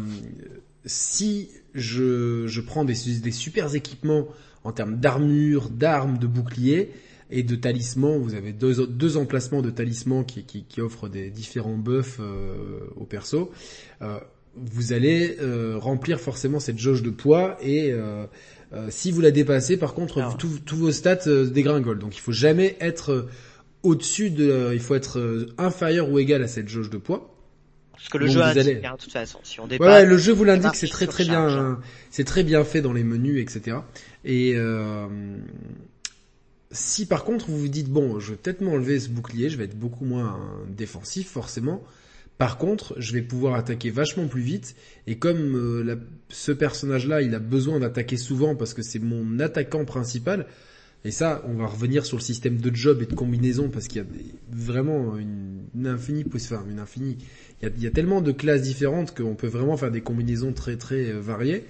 [0.86, 4.28] si je, je prends des, des super équipements
[4.64, 6.92] en termes d'armure, d'armes, de boucliers
[7.32, 11.30] et de talismans, vous avez deux, deux emplacements de talismans qui, qui, qui offrent des
[11.30, 13.52] différents buffs euh, au perso.
[14.02, 14.20] Euh,
[14.56, 17.94] vous allez euh, remplir forcément cette jauge de poids et
[18.90, 22.00] si vous la dépassez, par contre, tous vos stats dégringolent.
[22.00, 23.28] Donc il faut jamais être
[23.84, 27.39] au-dessus de, il faut être inférieur ou égal à cette jauge de poids.
[28.00, 30.32] Parce que le jeu indique, hein, de toute façon, si on dépasse, ouais, le jeu
[30.32, 33.78] vous l'indique, c'est très très bien, c'est très bien fait dans les menus, etc.
[34.24, 34.56] Et
[36.72, 39.66] si par contre vous vous dites bon, je vais peut-être m'enlever ce bouclier, je vais
[39.66, 41.84] être beaucoup moins défensif forcément.
[42.40, 44.78] Par contre, je vais pouvoir attaquer vachement plus vite.
[45.08, 45.98] Et comme euh,
[46.30, 50.48] ce personnage-là, il a besoin d'attaquer souvent parce que c'est mon attaquant principal.
[51.04, 54.02] Et ça, on va revenir sur le système de job et de combinaison parce qu'il
[54.02, 54.08] y a
[54.50, 57.18] vraiment une, une infinie, enfin une infinie.
[57.62, 61.10] Il y, a, tellement de classes différentes qu'on peut vraiment faire des combinaisons très très
[61.10, 61.66] euh, variées.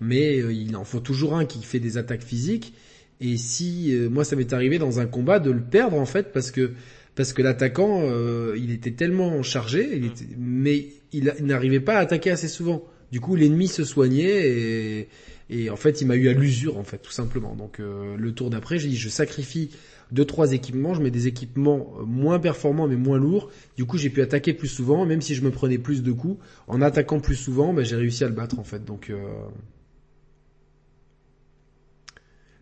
[0.00, 2.74] Mais euh, il en faut toujours un qui fait des attaques physiques.
[3.20, 6.52] Et si moi ça m'est arrivé dans un combat de le perdre en fait parce
[6.52, 6.70] que
[7.18, 10.06] parce que l'attaquant, euh, il était tellement chargé, il mm.
[10.06, 12.84] était, mais il, n'arrivait pas à attaquer assez souvent.
[13.10, 15.08] Du coup, l'ennemi se soignait et,
[15.50, 17.56] et en fait, il m'a eu à l'usure, en fait, tout simplement.
[17.56, 19.70] Donc, euh, le tour d'après, j'ai dit, je sacrifie
[20.12, 23.50] deux trois équipements, je mets des équipements euh, moins performants mais moins lourds.
[23.76, 26.42] Du coup, j'ai pu attaquer plus souvent, même si je me prenais plus de coups,
[26.66, 28.84] en attaquant plus souvent, ben, j'ai réussi à le battre en fait.
[28.84, 29.12] Donc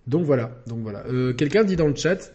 [0.06, 1.04] donc voilà, donc voilà.
[1.36, 2.32] Quelqu'un dit dans le chat,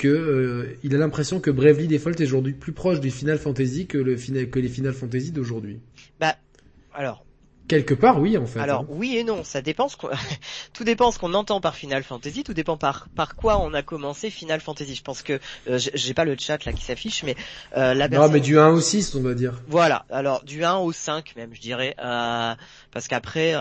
[0.00, 3.86] que euh, il a l'impression que Bravely Default est aujourd'hui plus proche des Final Fantasy
[3.86, 5.80] que que les Final Fantasy d'aujourd'hui.
[6.18, 6.36] Bah
[6.94, 7.26] alors
[7.70, 8.58] quelque part oui en fait.
[8.58, 8.86] Alors hein.
[8.88, 9.96] oui et non, ça dépend ce
[10.72, 13.82] tout dépend ce qu'on entend par Final Fantasy, tout dépend par par quoi on a
[13.82, 14.96] commencé Final Fantasy.
[14.96, 17.36] Je pense que euh, j'ai pas le chat là qui s'affiche mais
[17.76, 19.62] euh, la Non mais du 1 au 6 on va dire.
[19.68, 22.54] Voilà, alors du 1 au 5 même je dirais euh,
[22.90, 23.54] parce qu'après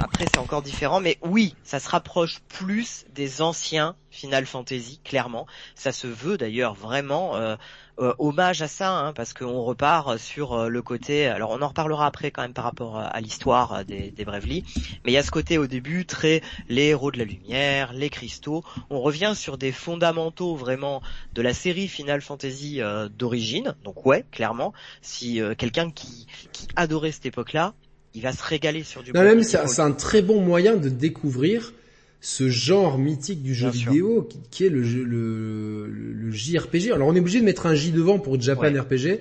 [0.00, 5.48] après, c'est encore différent, mais oui, ça se rapproche plus des anciens Final Fantasy, clairement.
[5.74, 7.56] Ça se veut d'ailleurs vraiment euh,
[8.00, 11.26] euh, hommage à ça, hein, parce qu'on repart sur euh, le côté.
[11.26, 14.64] Alors, on en reparlera après quand même par rapport à l'histoire des, des Bravely,
[15.04, 18.10] mais il y a ce côté au début très les héros de la lumière, les
[18.10, 18.62] cristaux.
[18.90, 21.02] On revient sur des fondamentaux vraiment
[21.34, 22.80] de la série Final Fantasy
[23.16, 23.74] d'origine.
[23.84, 27.74] Donc ouais, clairement, si quelqu'un qui, qui adorait cette époque-là,
[28.14, 29.12] il va se régaler sur du.
[29.12, 31.72] Non, même c'est un très bon moyen de découvrir
[32.20, 36.90] ce genre mythique du jeu vidéo qui, est le, le, le, JRPG.
[36.92, 39.20] Alors on est obligé de mettre un J devant pour Japan RPG,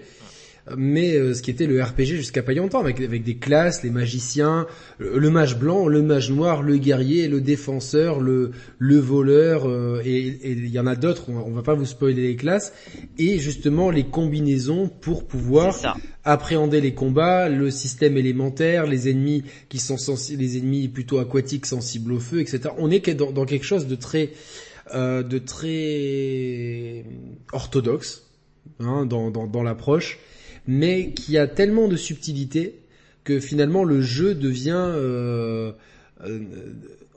[0.75, 3.89] mais euh, ce qui était le RPG jusqu'à pas longtemps, avec, avec des classes, les
[3.89, 10.01] magiciens, le, mage blanc, le mage noir, le guerrier, le défenseur, le, le voleur, euh,
[10.03, 12.73] et il y en a d'autres, on, va pas vous spoiler les classes,
[13.17, 15.75] et justement les combinaisons pour pouvoir
[16.23, 19.95] appréhender les combats, le système élémentaire, les ennemis qui sont
[20.37, 22.69] les ennemis plutôt aquatiques sensibles au feu, etc.
[22.77, 24.31] On est dans, dans quelque chose de très
[24.93, 27.03] euh, de très
[27.51, 28.23] orthodoxe
[28.79, 30.17] hein, dans, dans, dans l'approche
[30.67, 32.79] mais qui a tellement de subtilité
[33.23, 35.71] que finalement le jeu devient euh,
[36.23, 36.39] euh,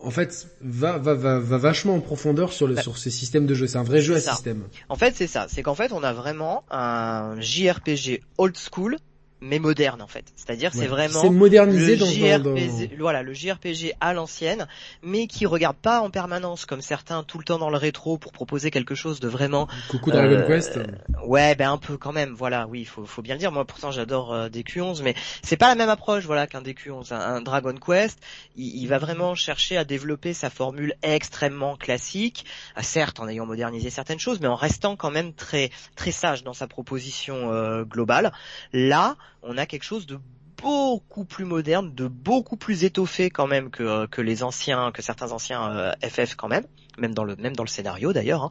[0.03, 3.47] en fait va, va, va, va vachement en profondeur sur, le, bah, sur ces systèmes
[3.47, 3.67] de jeu.
[3.67, 4.65] C'est un vrai jeu à système.
[4.89, 5.47] En fait, c'est ça.
[5.49, 8.97] C'est qu'en fait, on a vraiment un JRPG old school
[9.41, 10.25] mais moderne en fait.
[10.37, 14.67] C'est-à-dire c'est vraiment c'est modernisé le JRPG, voilà le JRPG à l'ancienne,
[15.03, 18.33] mais qui regarde pas en permanence comme certains tout le temps dans le rétro pour
[18.33, 19.69] proposer quelque chose de vraiment.
[19.89, 20.79] Coucou Dragon euh, Quest.
[21.25, 22.35] Ouais, ben un peu quand même.
[22.35, 23.53] Voilà, oui, faut faut bien le dire.
[23.53, 27.13] Moi pourtant j'adore euh, DQ11, mais c'est pas la même approche voilà qu'un DQ11.
[27.15, 28.19] Un, Dragon Quest,
[28.57, 32.45] il, va vraiment chercher à développer sa formule extrêmement classique,
[32.77, 36.45] euh, certes en ayant modernisé certaines choses, mais en restant quand même très très sage
[36.45, 38.33] dans sa proposition euh, globale.
[38.73, 40.19] Là on a quelque chose de
[40.61, 45.03] beaucoup plus moderne, de beaucoup plus étoffé quand même que, euh, que les anciens, que
[45.03, 46.65] certains anciens FF euh, quand même,
[46.99, 48.45] même dans le même dans le scénario d'ailleurs.
[48.45, 48.51] Hein.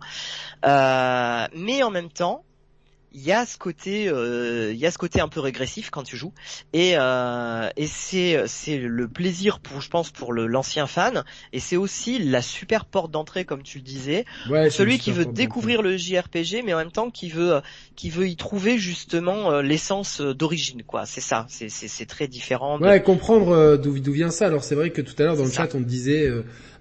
[0.65, 2.43] Euh, mais en même temps,
[3.11, 6.03] il y a ce côté euh, il y a ce côté un peu régressif quand
[6.03, 6.33] tu joues.
[6.73, 11.23] Et euh, et c'est c'est le plaisir pour je pense pour le l'ancien fan.
[11.51, 14.25] Et c'est aussi la super porte d'entrée comme tu le disais.
[14.69, 17.61] Celui qui veut découvrir le JRPG mais en même temps qui veut
[17.95, 21.05] qui veut y trouver justement euh, l'essence d'origine quoi.
[21.05, 21.45] C'est ça.
[21.49, 24.45] C'est c'est c'est très différent ouais comprendre d'où d'où vient ça.
[24.45, 26.29] Alors c'est vrai que tout à l'heure dans le chat on disait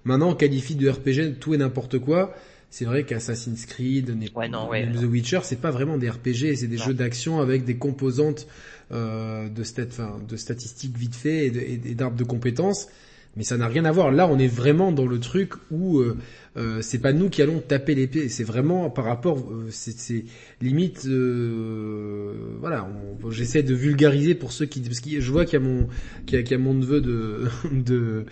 [0.03, 2.33] maintenant on qualifie de RPG tout et n'importe quoi
[2.69, 6.93] c'est vrai qu'Assassin's Creed, ouais, The Witcher, c'est pas vraiment des RPG, c'est des jeux
[6.93, 8.47] d'action avec des composantes
[8.91, 9.85] euh, de, stat,
[10.27, 12.87] de statistiques vite fait et d'arbres de, compétences.
[13.35, 14.11] Mais ça n'a rien à voir.
[14.11, 16.17] Là, on est vraiment dans le truc où euh,
[16.59, 18.27] euh, c'est pas nous qui allons taper l'épée.
[18.27, 20.25] C'est vraiment par rapport, euh, c'est
[20.61, 22.89] limite, euh, voilà.
[23.31, 25.87] J'essaie de vulgariser pour ceux qui, parce que je vois qu'il y a mon,
[26.25, 28.25] qu'il y, a, mon neveu de, de,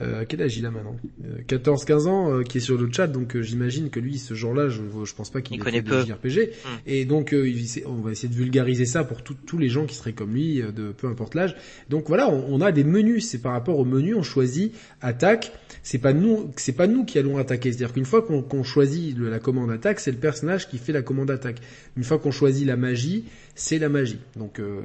[0.00, 0.96] euh, quel âge il a maintenant?
[1.48, 3.08] 14, 15 ans, qui est sur le chat.
[3.08, 6.50] Donc j'imagine que lui, ce genre-là, je, je pense pas qu'il connaît peu JRPG.
[6.64, 6.68] Hmm.
[6.86, 7.34] Et donc
[7.86, 10.92] on va essayer de vulgariser ça pour tous les gens qui seraient comme lui, de
[10.92, 11.56] peu importe l'âge.
[11.90, 13.28] Donc voilà, on, on a des menus.
[13.28, 15.52] C'est par rapport aux menus, on choisit attaque.
[15.82, 19.38] C'est pas nous, c'est pas nous qui allons attaquer c'est-à-dire qu'une fois qu'on choisit la
[19.38, 21.60] commande attaque, c'est le personnage qui fait la commande attaque.
[21.96, 24.18] Une fois qu'on choisit la magie, c'est la magie.
[24.36, 24.80] Donc, euh,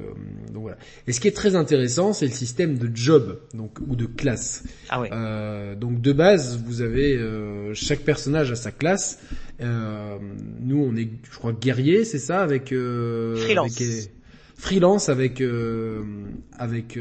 [0.53, 0.77] donc voilà.
[1.07, 4.63] Et ce qui est très intéressant, c'est le système de job, donc ou de classe.
[4.89, 5.09] Ah ouais.
[5.11, 9.19] Euh, donc de base, vous avez euh, chaque personnage a sa classe.
[9.61, 10.17] Euh,
[10.61, 13.81] nous, on est, je crois, guerrier, c'est ça, avec freelance.
[13.81, 14.11] Avec,
[14.55, 15.43] freelance avec
[16.57, 16.99] avec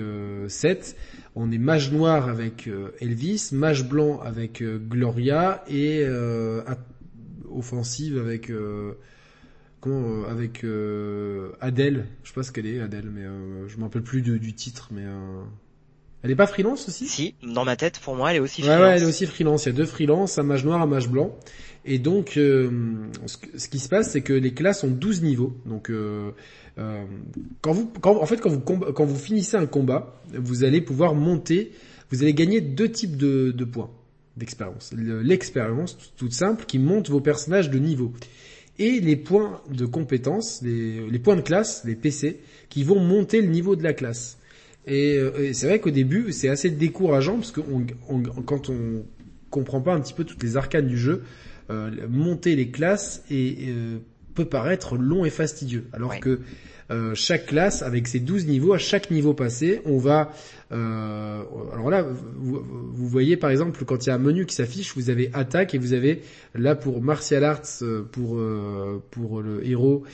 [0.49, 0.97] 7
[1.37, 6.63] on est mage noir avec euh, Elvis, mage blanc avec euh, Gloria et euh,
[7.55, 8.51] offensive avec
[9.81, 10.65] comment avec
[11.61, 12.07] Adèle.
[12.23, 13.25] Je sais pas ce qu'elle est Adèle, mais
[13.69, 15.05] je me rappelle plus du titre, mais
[16.23, 17.07] elle est pas freelance aussi?
[17.07, 18.81] Si, dans ma tête, pour moi, elle est aussi freelance.
[18.81, 19.65] Ouais, ouais elle est aussi freelance.
[19.65, 21.39] Il y a deux freelances, un mage noir, un mage blanc.
[21.87, 25.57] Et donc, ce, qui se passe, c'est que les classes ont 12 niveaux.
[25.67, 26.33] Donc, euh,
[26.77, 31.15] quand vous, quand, en fait, quand vous, quand vous finissez un combat, vous allez pouvoir
[31.15, 31.73] monter,
[32.11, 33.91] vous allez gagner deux types de, de points
[34.37, 34.93] d'expérience.
[34.95, 38.13] L'expérience toute simple qui monte vos personnages de niveau.
[38.79, 43.41] Et les points de compétence, les, les points de classe, les PC, qui vont monter
[43.41, 44.39] le niveau de la classe.
[44.87, 47.61] Et, euh, c'est vrai qu'au début, c'est assez décourageant parce que
[48.09, 49.05] on, quand on
[49.51, 51.23] comprend pas un petit peu toutes les arcanes du jeu,
[51.71, 53.73] euh, monter les classes et,
[54.37, 55.87] peut paraître long et fastidieux.
[55.93, 56.41] Alors que
[56.93, 60.31] euh, chaque classe, avec ses 12 niveaux, à chaque niveau passé, on va...
[60.73, 62.05] Euh, alors là,
[62.37, 65.75] vous, voyez par exemple, quand il y a un menu qui s'affiche, vous avez attaque
[65.75, 66.23] et vous avez
[66.55, 68.41] là pour martial arts, euh, pour
[69.11, 70.05] pour le héros,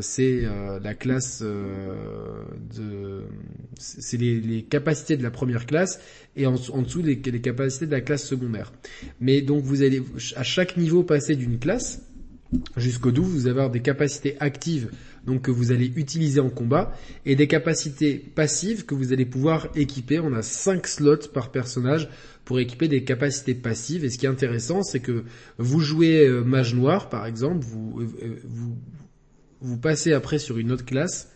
[0.00, 0.42] c'est
[0.82, 3.22] la classe de...
[3.78, 6.00] C'est les, capacités de la première classe
[6.36, 8.72] et en, en dessous les, les capacités de la classe secondaire.
[9.20, 10.02] Mais donc vous allez
[10.36, 12.00] à chaque niveau passer d'une classe
[12.76, 14.90] jusqu'au 12, vous avez des capacités actives
[15.26, 16.92] donc que vous allez utiliser en combat
[17.24, 20.20] et des capacités passives que vous allez pouvoir équiper.
[20.20, 22.08] On a 5 slots par personnage
[22.44, 25.24] pour équiper des capacités passives et ce qui est intéressant c'est que
[25.58, 28.76] vous jouez euh, mage noir par exemple, vous, euh, vous,
[29.60, 31.30] vous passez après sur une autre classe,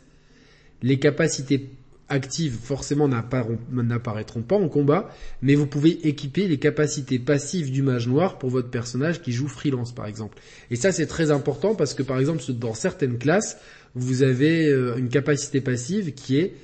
[0.82, 1.70] les capacités
[2.08, 5.10] actives forcément n'apparaîtront pas en combat,
[5.42, 9.48] mais vous pouvez équiper les capacités passives du mage noir pour votre personnage qui joue
[9.48, 10.38] freelance par exemple.
[10.70, 13.58] Et ça c'est très important parce que par exemple dans certaines classes,
[13.94, 16.54] vous avez euh, une capacité passive qui est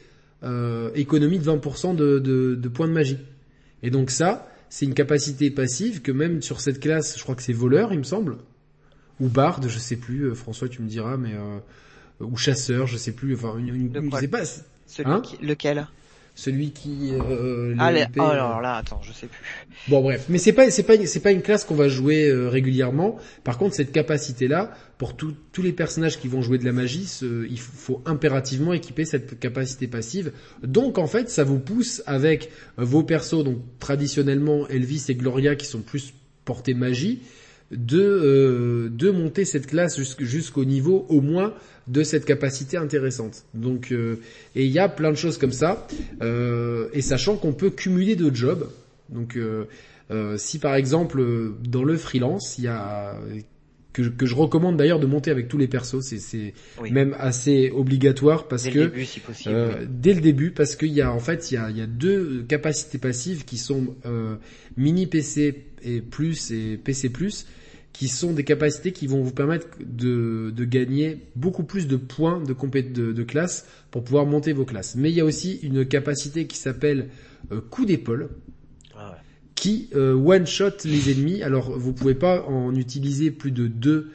[0.42, 3.18] euh, économie de 20% de, de, de points de magie.
[3.83, 7.42] Et donc ça, c'est une capacité passive que même sur cette classe, je crois que
[7.42, 8.38] c'est voleur il me semble,
[9.20, 11.59] ou barde, je sais plus, euh, François tu me diras, mais euh,
[12.24, 14.42] ou chasseur, je sais plus, enfin une, une, je sais pas
[14.86, 15.86] celui hein lequel?
[16.36, 19.38] Celui qui euh, ah, oh, alors là attends je sais plus.
[19.86, 20.26] Bon bref.
[20.28, 23.18] Mais c'est pas c'est pas c'est pas une classe qu'on va jouer euh, régulièrement.
[23.44, 27.08] Par contre cette capacité là pour tous les personnages qui vont jouer de la magie
[27.22, 30.32] il faut impérativement équiper cette capacité passive.
[30.64, 35.66] Donc en fait ça vous pousse avec vos persos donc traditionnellement Elvis et Gloria qui
[35.66, 37.22] sont plus portés magie
[37.70, 41.54] de euh, de monter cette classe jusqu'au niveau au moins
[41.86, 43.44] de cette capacité intéressante.
[43.54, 44.20] Donc, euh,
[44.54, 45.86] et il y a plein de choses comme ça,
[46.22, 48.68] euh, et sachant qu'on peut cumuler de jobs.
[49.10, 49.66] Donc, euh,
[50.36, 51.24] si par exemple
[51.68, 53.16] dans le freelance, il y a
[53.92, 56.54] que, que je recommande d'ailleurs de monter avec tous les persos, c'est
[56.90, 59.88] même assez obligatoire parce dès que le début, si possible.
[59.88, 61.86] dès le début parce qu'il y a en fait il y a, il y a
[61.86, 63.94] deux capacités passives qui sont
[64.76, 67.46] mini PC et plus et PC plus
[67.94, 72.42] qui sont des capacités qui vont vous permettre de, de gagner beaucoup plus de points
[72.42, 74.96] de, de, de, classe pour pouvoir monter vos classes.
[74.96, 77.09] Mais il y a aussi une capacité qui s'appelle
[77.52, 78.30] euh, coup d'épaule,
[78.96, 79.16] ah
[79.54, 81.44] qui euh, one-shot les ennemis.
[81.44, 84.10] Alors vous pouvez pas en utiliser plus de deux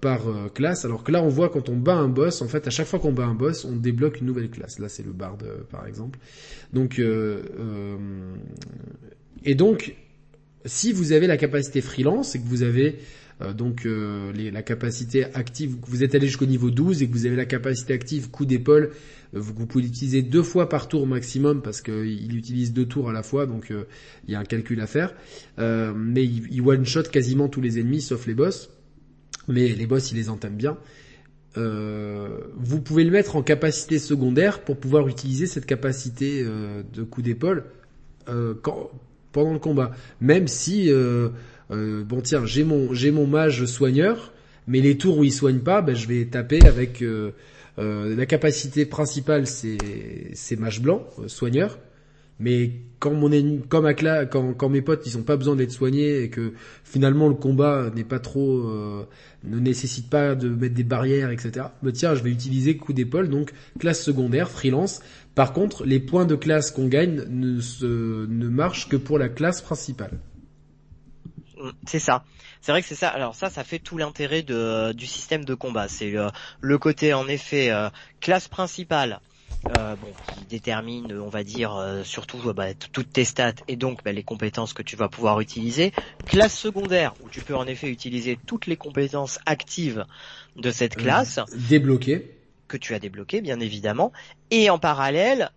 [0.00, 0.22] par
[0.54, 0.84] classe.
[0.84, 2.98] Alors que là, on voit quand on bat un boss, en fait, à chaque fois
[2.98, 4.80] qu'on bat un boss, on débloque une nouvelle classe.
[4.80, 5.38] Là, c'est le bard,
[5.70, 6.18] par exemple.
[6.72, 7.00] Donc,
[9.44, 9.94] et donc,
[10.64, 12.98] si vous avez la capacité freelance et que vous avez
[13.42, 17.26] euh, donc euh, la capacité active, vous êtes allé jusqu'au niveau 12 et que vous
[17.26, 18.90] avez la capacité active coup d'épaule,
[19.34, 23.12] euh, vous, pouvez l'utiliser deux fois par tour maximum parce qu'il utilise deux tours à
[23.12, 23.72] la fois, donc
[24.26, 25.14] il y a un calcul à faire.
[25.58, 28.70] mais il, one-shot quasiment tous les ennemis sauf les boss.
[29.48, 30.76] Mais les boss, il les entame bien.
[31.56, 37.64] vous pouvez le mettre en capacité secondaire pour pouvoir utiliser cette capacité de coup d'épaule
[39.32, 39.92] pendant le combat.
[40.20, 40.90] Même si
[41.72, 44.32] euh, bon tiens, j'ai mon j'ai mon mage soigneur,
[44.66, 47.32] mais les tours où il soigne pas, ben, je vais taper avec euh,
[47.78, 49.78] euh, la capacité principale, c'est
[50.34, 51.78] c'est mage blanc soigneur.
[52.38, 55.70] Mais quand mon ennemi, comme à quand, quand mes potes ils ont pas besoin d'être
[55.70, 56.54] soignés et que
[56.84, 58.64] finalement le combat n'est pas trop,
[59.44, 61.66] ne nécessite pas de mettre des barrières, etc.
[61.82, 65.00] Ben tiens, je vais utiliser coup d'épaule, donc classe secondaire, freelance.
[65.34, 69.28] Par contre, les points de classe qu'on gagne ne se, ne marchent que pour la
[69.28, 70.18] classe principale.
[71.86, 72.24] C'est ça.
[72.60, 73.08] C'est vrai que c'est ça.
[73.08, 75.88] Alors ça, ça fait tout l'intérêt du système de combat.
[75.88, 76.28] C'est euh,
[76.60, 77.88] le côté en effet euh,
[78.20, 79.20] classe principale.
[79.70, 84.12] Euh, bon, qui détermine, on va dire, surtout bah, toutes tes stats et donc bah,
[84.12, 85.92] les compétences que tu vas pouvoir utiliser.
[86.26, 90.04] Classe secondaire, où tu peux en effet utiliser toutes les compétences actives
[90.56, 91.38] de cette classe.
[91.68, 92.36] Débloquées.
[92.66, 94.12] Que tu as débloquées, bien évidemment.
[94.50, 95.50] Et en parallèle,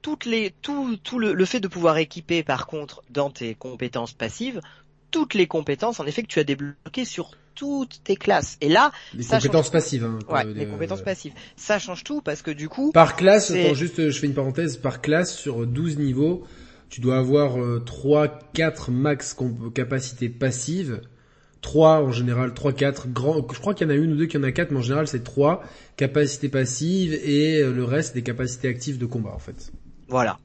[0.00, 4.12] toutes les, tout, tout le, le, fait de pouvoir équiper par contre dans tes compétences
[4.12, 4.60] passives
[5.14, 8.56] toutes les compétences en effet que tu as débloquées sur toutes tes classes.
[8.60, 10.04] Et là, les compétences passives.
[10.04, 11.32] Hein, ouais, les compétences passives.
[11.56, 12.92] Ça change tout parce que du coup.
[12.92, 14.76] Par classe, attends, juste, je fais une parenthèse.
[14.76, 16.44] Par classe sur 12 niveaux,
[16.88, 19.36] tu dois avoir 3, euh, 4 max
[19.74, 21.00] capacité passive.
[21.64, 23.46] 3 en général, 3, 4 grands.
[23.52, 24.82] Je crois qu'il y en a une ou deux qui en a 4, mais en
[24.82, 25.64] général c'est 3
[25.96, 29.72] capacités passives et euh, le reste des capacités actives de combat en fait.
[30.08, 30.38] Voilà.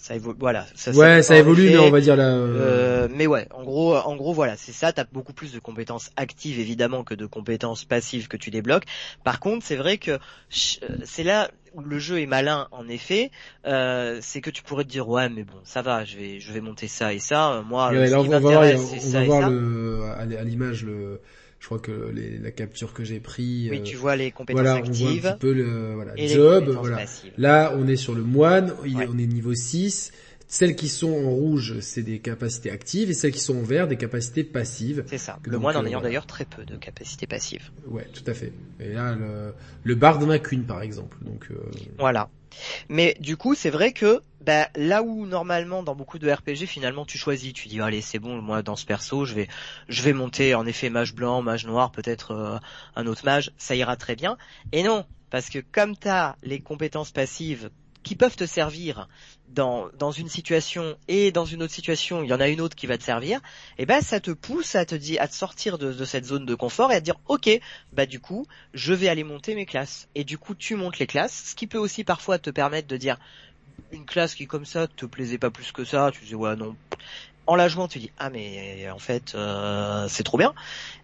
[0.00, 3.48] Ça évolue voilà ça, ouais ça évolue mais on va dire là euh, mais ouais
[3.52, 7.14] en gros en gros voilà c'est ça t'as beaucoup plus de compétences actives évidemment que
[7.14, 8.84] de compétences passives que tu débloques.
[9.24, 10.18] Par contre c'est vrai que euh,
[11.04, 13.30] c'est là où le jeu est malin en effet
[13.66, 16.52] euh, c'est que tu pourrais te dire ouais mais bon ça va je vais je
[16.52, 17.62] vais monter ça et ça.
[17.66, 21.20] Moi ouais, là, on va voir, on va voir le, à l'image le
[21.60, 23.68] je crois que les, la capture que j'ai pris.
[23.70, 24.94] Oui, euh, tu vois les compétences voilà, actives.
[25.02, 26.76] On voit un petit peu le voilà, job.
[26.80, 27.04] Voilà.
[27.36, 28.74] Là, on est sur le moine.
[28.84, 30.12] On est niveau 6.
[30.50, 33.86] Celles qui sont en rouge, c'est des capacités actives, et celles qui sont en vert,
[33.86, 35.04] des capacités passives.
[35.06, 35.38] C'est ça.
[35.44, 37.70] Le moine en euh, ayant d'ailleurs très peu de capacités passives.
[37.86, 38.54] Ouais, tout à fait.
[38.80, 39.52] Et là, le,
[39.84, 41.18] le bard n'en a qu'une, par exemple.
[41.20, 41.48] Donc.
[41.50, 41.56] Euh...
[41.98, 42.30] Voilà.
[42.88, 47.04] Mais du coup, c'est vrai que bah, là où normalement dans beaucoup de RPG finalement
[47.04, 49.48] tu choisis, tu dis allez c'est bon moi dans ce perso je vais
[49.88, 52.58] je vais monter en effet mage blanc, mage noir, peut-être euh,
[52.96, 54.36] un autre mage, ça ira très bien.
[54.72, 57.70] Et non, parce que comme tu as les compétences passives
[58.02, 59.08] qui peuvent te servir
[59.48, 62.76] dans, dans une situation et dans une autre situation, il y en a une autre
[62.76, 63.40] qui va te servir,
[63.76, 66.46] et ben ça te pousse à te dire à te sortir de, de, cette zone
[66.46, 67.50] de confort et à te dire ok,
[67.92, 70.08] bah du coup, je vais aller monter mes classes.
[70.14, 72.96] Et du coup, tu montes les classes, ce qui peut aussi parfois te permettre de
[72.96, 73.18] dire
[73.92, 76.76] une classe qui comme ça te plaisait pas plus que ça, tu dis ouais non.
[77.46, 80.54] En la jouant, tu dis ah mais en fait euh, c'est trop bien.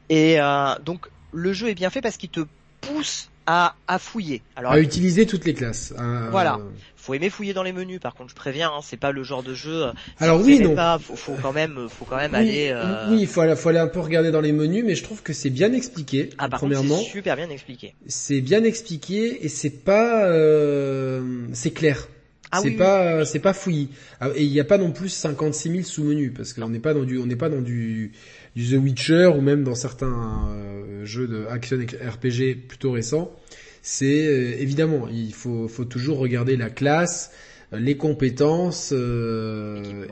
[0.08, 2.40] Et euh, donc le jeu est bien fait parce qu'il te
[2.80, 4.42] pousse à, à fouiller.
[4.56, 5.92] Alors, à utiliser toutes les classes.
[6.30, 6.58] Voilà.
[6.96, 8.00] Faut aimer fouiller dans les menus.
[8.00, 9.92] Par contre, je préviens, hein, c'est pas le genre de jeu.
[10.18, 10.74] Alors oui, non.
[10.74, 12.70] Pas, faut, faut, quand même, faut quand même aller.
[12.72, 13.10] Euh...
[13.10, 15.22] Oui, il faut aller, faut aller un peu regarder dans les menus, mais je trouve
[15.22, 16.30] que c'est bien expliqué.
[16.38, 17.94] Ah, par premièrement, c'est super bien expliqué.
[18.06, 21.46] C'est bien expliqué et c'est pas, euh...
[21.52, 22.08] c'est clair.
[22.54, 23.88] Ah c'est pas, c'est pas fouillis.
[24.20, 26.94] Ah, et il n'y a pas non plus 56 000 sous-menus parce qu'on n'est pas
[26.94, 28.12] dans du, on n'est pas dans du,
[28.54, 33.34] du The Witcher ou même dans certains euh, jeux de action RPG plutôt récents.
[33.82, 37.32] C'est euh, évidemment, il faut, faut toujours regarder la classe,
[37.72, 40.06] les compétences euh,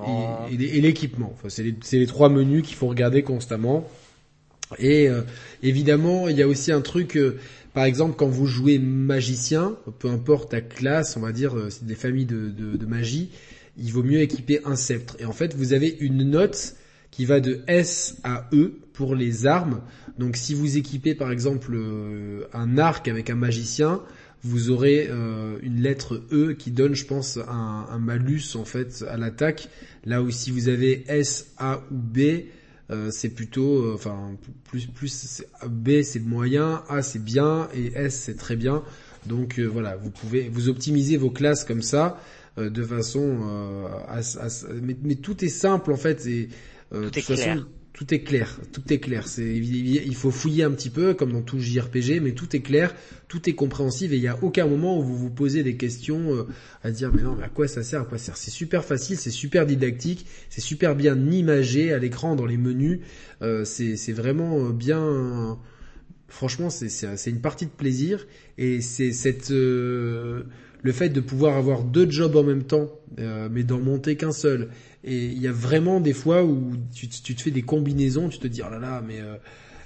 [0.50, 1.32] et, l'équipement.
[1.34, 3.88] Enfin, c'est les, les, trois menus qu'il faut regarder constamment.
[4.78, 5.08] Et
[5.62, 7.18] évidemment, il y a aussi un truc
[7.74, 11.86] par exemple, quand vous jouez magicien, peu importe ta classe, on va dire, euh, c'est
[11.86, 13.30] des familles de, magie,
[13.78, 15.16] il vaut mieux équiper un sceptre.
[15.18, 16.76] Et en fait, vous avez une note
[17.10, 19.80] qui va de S à E pour les armes.
[20.18, 24.02] Donc si vous équipez par exemple euh, un arc avec un magicien,
[24.42, 29.04] vous aurez euh, une lettre E qui donne, je pense, un, un malus en fait
[29.08, 29.68] à l'attaque.
[30.04, 32.18] Là où si vous avez S, A ou B,
[32.90, 38.22] euh, c'est plutôt, euh, enfin plus plus B c'est moyen, A c'est bien et S
[38.24, 38.82] c'est très bien.
[39.26, 42.20] Donc euh, voilà, vous pouvez vous optimiser vos classes comme ça
[42.58, 43.38] de façon,
[44.08, 44.20] à,
[44.82, 46.50] mais, tout est simple en fait et
[46.92, 49.26] de toute façon tout est clair, tout est clair.
[49.38, 52.94] Il faut fouiller un petit peu, comme dans tout JRPG, mais tout est clair,
[53.28, 56.34] tout est compréhensible et il n'y a aucun moment où vous vous posez des questions
[56.34, 56.46] euh,
[56.82, 58.36] à dire mais non, mais à quoi ça sert, à quoi ça sert?
[58.38, 63.00] C'est super facile, c'est super didactique, c'est super bien imagé à l'écran dans les menus.
[63.42, 65.58] Euh, c'est, vraiment bien.
[66.28, 68.26] Franchement, c'est, une partie de plaisir
[68.56, 70.44] et c'est cette euh,
[70.82, 74.68] le fait de pouvoir avoir deux jobs en même temps, mais d'en monter qu'un seul
[75.04, 78.38] et il y a vraiment des fois où tu, tu, te fais des combinaisons, tu
[78.38, 79.36] te dis oh là là, mais euh,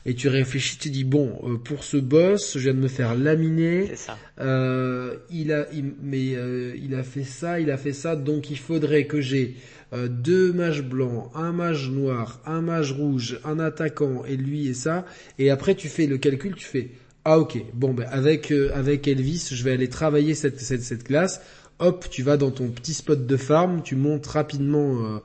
[0.04, 2.88] et tu réfléchis, tu te dis bon euh, pour ce boss, je viens de me
[2.88, 3.96] faire laminer.
[3.96, 4.18] Ça.
[4.40, 5.66] Euh, il a,
[6.02, 9.56] mais euh, il a fait ça, il a fait ça, donc il faudrait que j'ai
[9.92, 15.06] deux mages blancs, un mage noir, un mage rouge, un attaquant et lui et ça.
[15.38, 16.90] Et après tu fais le calcul, tu fais
[17.28, 21.40] ah ok, bon ben avec avec Elvis, je vais aller travailler cette cette, cette classe
[21.78, 25.18] hop, tu vas dans ton petit spot de farm, tu montes rapidement euh,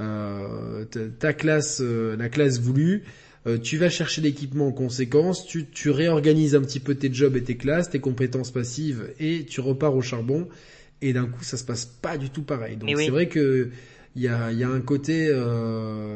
[0.00, 0.84] euh,
[1.18, 3.04] ta, classe, euh, la classe voulue,
[3.62, 7.42] tu vas chercher l'équipement en conséquence, tu, tu réorganises un petit peu tes jobs et
[7.42, 10.48] tes classes, tes compétences passives, et tu repars au charbon.
[11.02, 12.78] Et d'un coup, ça se passe pas du tout pareil.
[12.78, 13.68] Donc c'est vrai que
[14.16, 15.26] il y a, y a un côté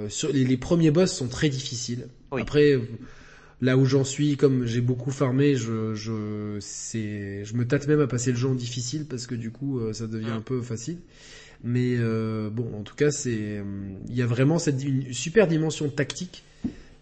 [0.09, 2.07] sur les, premiers boss sont très difficiles.
[2.33, 2.81] Après
[3.61, 8.01] Là où j'en suis, comme j'ai beaucoup farmé, je, je, c'est, je me tâte même
[8.01, 10.63] à passer le jeu en difficile parce que du coup, euh, ça devient un peu
[10.63, 10.99] facile.
[11.65, 13.63] Mais euh, bon, en tout cas, c'est,
[14.09, 16.45] il y a vraiment cette une super dimension tactique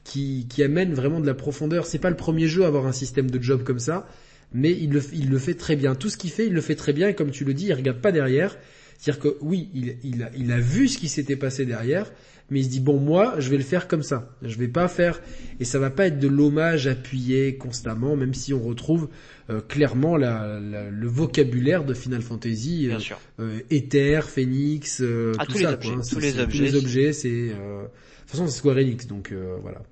[0.03, 1.87] qui, qui amène vraiment de la profondeur.
[1.87, 4.09] C'est pas le premier jeu à avoir un système de job comme ça,
[4.55, 5.95] mais il le, il le fait très bien.
[5.95, 7.09] Tout ce qu'il fait, il le fait très bien.
[7.09, 8.57] Et comme tu le dis, il regarde pas derrière.
[8.99, 12.13] C'est-à-dire que oui, il, il, a, il a vu ce qui s'était passé derrière,
[12.51, 14.37] mais il se dit bon moi je vais le faire comme ça.
[14.43, 15.21] Je vais pas faire
[15.61, 19.09] et ça va pas être de l'hommage appuyé constamment, même si on retrouve
[19.51, 23.19] euh, clairement la, le vocabulaire de Final Fantasy, euh, sûr.
[23.41, 25.03] Euh, Ether, Phoenix,
[25.39, 25.71] ah, tout tous ça.
[25.71, 28.79] Les objets, quoi, tous, les objets, tous les objets, c'est de toute façon c'est Square
[28.79, 29.33] Enix donc
[29.63, 29.83] voilà.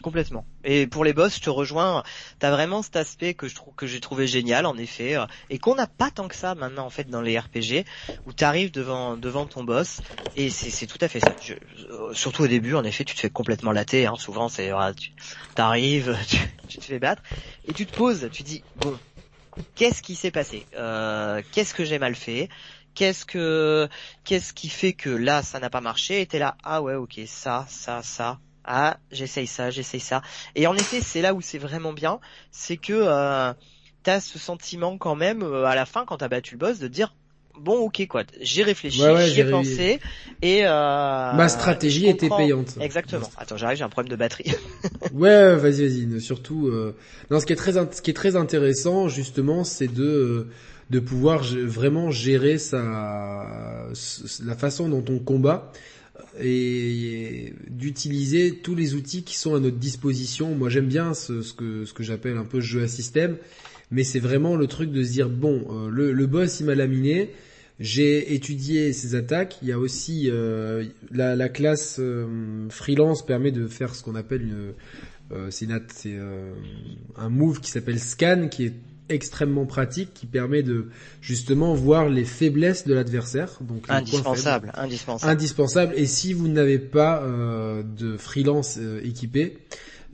[0.00, 0.46] Complètement.
[0.64, 2.02] Et pour les boss, je te rejoins.
[2.38, 5.86] T'as vraiment cet aspect que je j'ai trouvé génial, en effet, euh, et qu'on n'a
[5.86, 7.84] pas tant que ça maintenant en fait dans les RPG,
[8.26, 10.00] où t'arrives devant devant ton boss,
[10.36, 11.34] et c'est tout à fait ça.
[11.90, 14.06] Euh, surtout au début, en effet, tu te fais complètement latter.
[14.06, 15.12] Hein, souvent, c'est tu
[15.54, 16.16] t'arrives,
[16.68, 17.22] tu, te fais battre,
[17.64, 18.98] et tu te poses, tu dis bon,
[19.74, 20.66] qu'est-ce qui s'est passé?
[20.74, 22.48] Euh, Qu'est-ce que j'ai mal fait?
[22.94, 23.88] Qu'est-ce que
[24.24, 26.20] qu'est-ce qui fait que là ça n'a pas marché?
[26.20, 30.22] Et t'es là, ah ouais, ok, ça, ça, ça ah j'essaye ça, j'essaye ça.
[30.54, 33.52] Et en effet, c'est là où c'est vraiment bien, c'est que euh,
[34.02, 36.88] t'as ce sentiment quand même euh, à la fin quand t'as battu le boss de
[36.88, 37.14] dire
[37.58, 40.00] bon ok quoi, j'ai réfléchi, j'ai pensé
[40.40, 42.78] et euh, ma stratégie était payante.
[42.80, 43.28] Exactement.
[43.36, 44.54] Attends, j'arrive, j'ai un problème de batterie.
[45.12, 46.20] ouais, vas-y, vas-y.
[46.20, 46.96] Surtout, euh...
[47.30, 50.50] non, ce qui est très, ce qui est très intéressant justement, c'est de euh,
[50.90, 53.88] de pouvoir vraiment gérer sa
[54.44, 55.72] la façon dont on combat
[56.40, 60.54] et d'utiliser tous les outils qui sont à notre disposition.
[60.54, 63.36] Moi, j'aime bien ce, que, j'appelle un peu jeu à système,
[63.90, 67.30] mais c'est vraiment le truc de se dire bon, euh, le, boss il m'a laminé,
[67.80, 69.58] j'ai étudié ses attaques.
[69.62, 74.14] Il y a aussi euh, la, la, classe euh, freelance permet de faire ce qu'on
[74.14, 74.72] appelle une
[75.48, 75.66] c'est
[77.16, 78.74] un move qui s'appelle scan qui est
[79.08, 80.88] extrêmement pratique qui permet de
[81.20, 83.58] justement voir les faiblesses de l'adversaire.
[83.60, 85.94] Donc indispensable, indispensable, indispensable.
[85.96, 89.58] Et si vous n'avez pas euh, de freelance euh, équipé,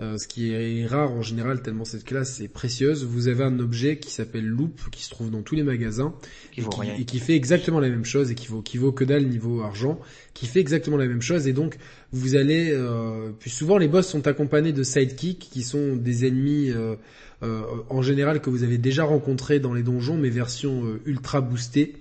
[0.01, 3.05] euh, ce qui est rare en général tellement cette classe est précieuse.
[3.05, 6.14] Vous avez un objet qui s'appelle Loop qui se trouve dans tous les magasins
[6.57, 9.61] et, qui, fait exactement la même chose et qui vaut qui vaut que dalle niveau
[9.61, 9.99] argent,
[10.34, 11.78] qui fait exactement la même chose et donc
[12.12, 16.70] vous allez euh, puis souvent les boss sont accompagnés de sidekicks qui sont des ennemis
[16.70, 16.95] euh,
[17.43, 21.95] en général que vous avez déjà rencontrés dans les donjons mais version euh, ultra boostée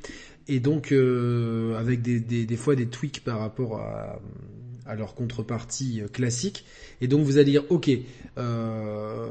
[0.47, 3.79] et donc avec des, fois des tweaks par rapport
[4.87, 6.65] à leur contrepartie euh, classique.
[7.01, 7.89] Et donc vous allez dire, ok,
[8.37, 9.27] euh,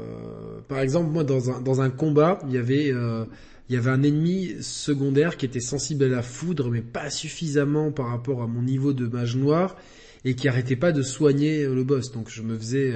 [0.67, 3.25] par exemple moi dans un, combat, il y avait euh,
[3.69, 7.91] il y avait un ennemi secondaire qui était sensible à la foudre, mais pas suffisamment
[7.91, 9.75] par rapport à mon niveau de mage noir,
[10.23, 12.13] et qui arrêtait pas de soigner le boss.
[12.13, 12.93] Donc je me faisais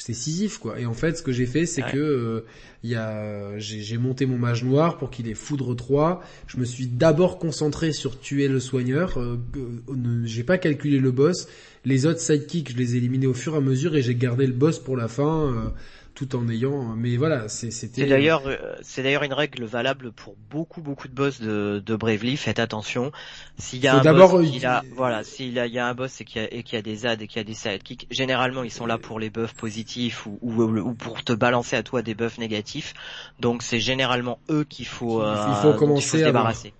[0.00, 0.80] c'était Sisyphe quoi.
[0.80, 2.44] Et en fait, ce que j'ai fait, c'est que euh,
[2.82, 6.22] y a, j'ai monté mon mage noir pour qu'il ait foudre 3.
[6.46, 9.18] Je me suis d'abord concentré sur tuer le soigneur.
[9.18, 11.48] Euh, euh, j'ai pas calculé le boss.
[11.84, 14.46] Les autres sidekicks, je les ai éliminés au fur et à mesure et j'ai gardé
[14.46, 15.72] le boss pour la fin
[16.20, 16.94] tout en ayant.
[16.96, 18.02] Mais voilà, c'était.
[18.02, 21.96] C'est d'ailleurs, euh, c'est d'ailleurs une règle valable pour beaucoup beaucoup de boss de, de
[21.96, 22.36] Bravely.
[22.36, 23.10] Faites attention.
[23.56, 25.94] S'il y a un boss, il a, voilà, s'il y a, il y a un
[25.94, 28.62] boss et qu'il y a, y des ads et qu'il y a des sidekicks, généralement
[28.64, 32.02] ils sont là pour les buffs positifs ou, ou, ou pour te balancer à toi
[32.02, 32.92] des buffs négatifs.
[33.38, 36.74] Donc c'est généralement eux qu'il faut, il faut euh, commencer se débarrasser.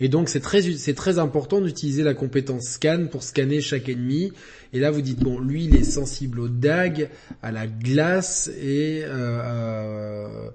[0.00, 4.32] Et donc c'est très c'est très important d'utiliser la compétence scan pour scanner chaque ennemi.
[4.72, 7.10] Et là vous dites bon lui il est sensible au dag,
[7.42, 10.50] à la glace et euh,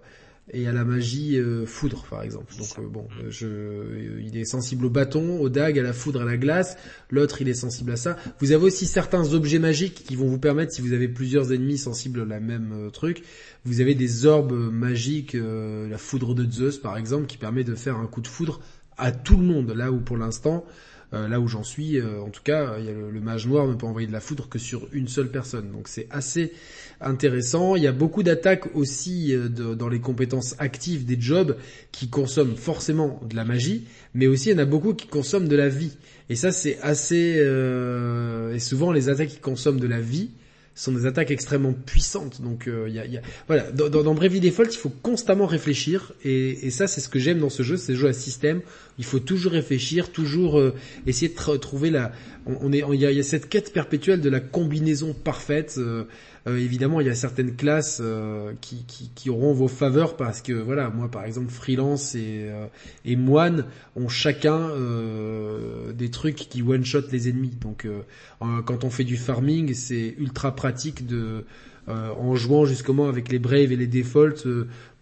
[0.51, 2.53] et à la magie euh, foudre par exemple.
[2.57, 3.29] Donc euh, bon, mm.
[3.29, 6.77] je, euh, il est sensible au bâton, au dag, à la foudre, à la glace.
[7.09, 8.17] L'autre il est sensible à ça.
[8.39, 11.77] Vous avez aussi certains objets magiques qui vont vous permettre, si vous avez plusieurs ennemis
[11.77, 13.23] sensibles à la même truc,
[13.65, 17.97] vous avez des orbes magiques, la foudre de Zeus par exemple, qui permet de faire
[17.97, 18.61] un coup de foudre
[18.99, 19.71] à tout le monde.
[19.71, 20.65] Là où pour l'instant,
[21.11, 23.87] là où j'en suis, en tout cas, il y a le, mage noir ne peut
[23.87, 25.71] envoyer de la foudre que sur une seule personne.
[25.71, 26.53] Donc c'est assez
[27.01, 27.75] intéressant.
[27.75, 31.57] Il y a beaucoup d'attaques aussi euh, dans les compétences actives des jobs
[31.91, 35.47] qui consomment forcément de la magie, mais aussi il y en a beaucoup qui consomment
[35.47, 35.97] de la vie.
[36.29, 37.35] Et ça c'est assez...
[37.39, 40.31] Euh, et souvent les attaques qui consomment de la vie
[40.79, 42.41] sont des attaques extrêmement puissantes.
[42.41, 46.69] Donc euh, il y, a, voilà, dans, dans, Bravely Default, il faut constamment réfléchir et,
[46.69, 48.61] ça c'est ce que j'aime dans ce jeu, c'est jeu à système.
[48.97, 50.61] Il faut toujours réfléchir, toujours
[51.05, 52.11] essayer de trouver la.
[52.45, 55.75] On, est, il y, y, a, cette quête perpétuelle de la combinaison parfaite.
[55.77, 56.05] Euh,
[56.47, 60.53] évidemment, il y a certaines classes euh, qui, qui, qui, auront vos faveurs parce que
[60.53, 62.65] voilà, moi par exemple, freelance et, euh,
[63.05, 63.65] et moine
[63.95, 64.69] ont chacun
[65.93, 67.57] des trucs qui one shot les ennemis.
[67.61, 67.87] Donc,
[68.39, 71.43] quand on fait du farming, c'est ultra pratique de
[71.87, 74.47] en jouant justement avec les Braves et les Defaults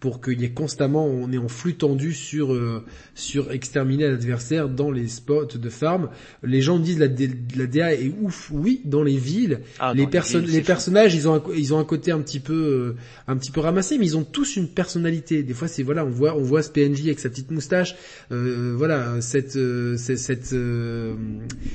[0.00, 2.84] pour qu'il y ait constamment, on est en flux tendu sur euh,
[3.14, 6.08] sur exterminer l'adversaire dans les spots de farm.
[6.44, 9.60] Les gens disent la, la DA est ouf, oui, dans les villes.
[9.80, 12.54] Ah, les personnes, les, personnages, ils ont un, ils ont un côté un petit peu
[12.54, 12.96] euh,
[13.26, 15.42] un petit peu ramassé, mais ils ont tous une personnalité.
[15.42, 17.96] Des fois, c'est voilà, on voit on voit ce PNJ avec sa petite moustache,
[18.30, 20.54] euh, voilà, cette euh, cette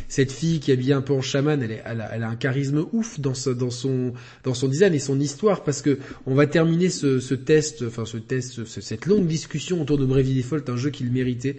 [0.08, 2.30] cette fille qui est habillée un peu en chaman, elle, est, elle, a, elle a
[2.30, 4.14] un charisme ouf dans ce, dans son
[4.46, 8.06] dans son design et son histoire parce que on va terminer ce, ce test, enfin
[8.14, 11.58] ce test, cette longue discussion autour de Bravely Default, un jeu qu'il méritait.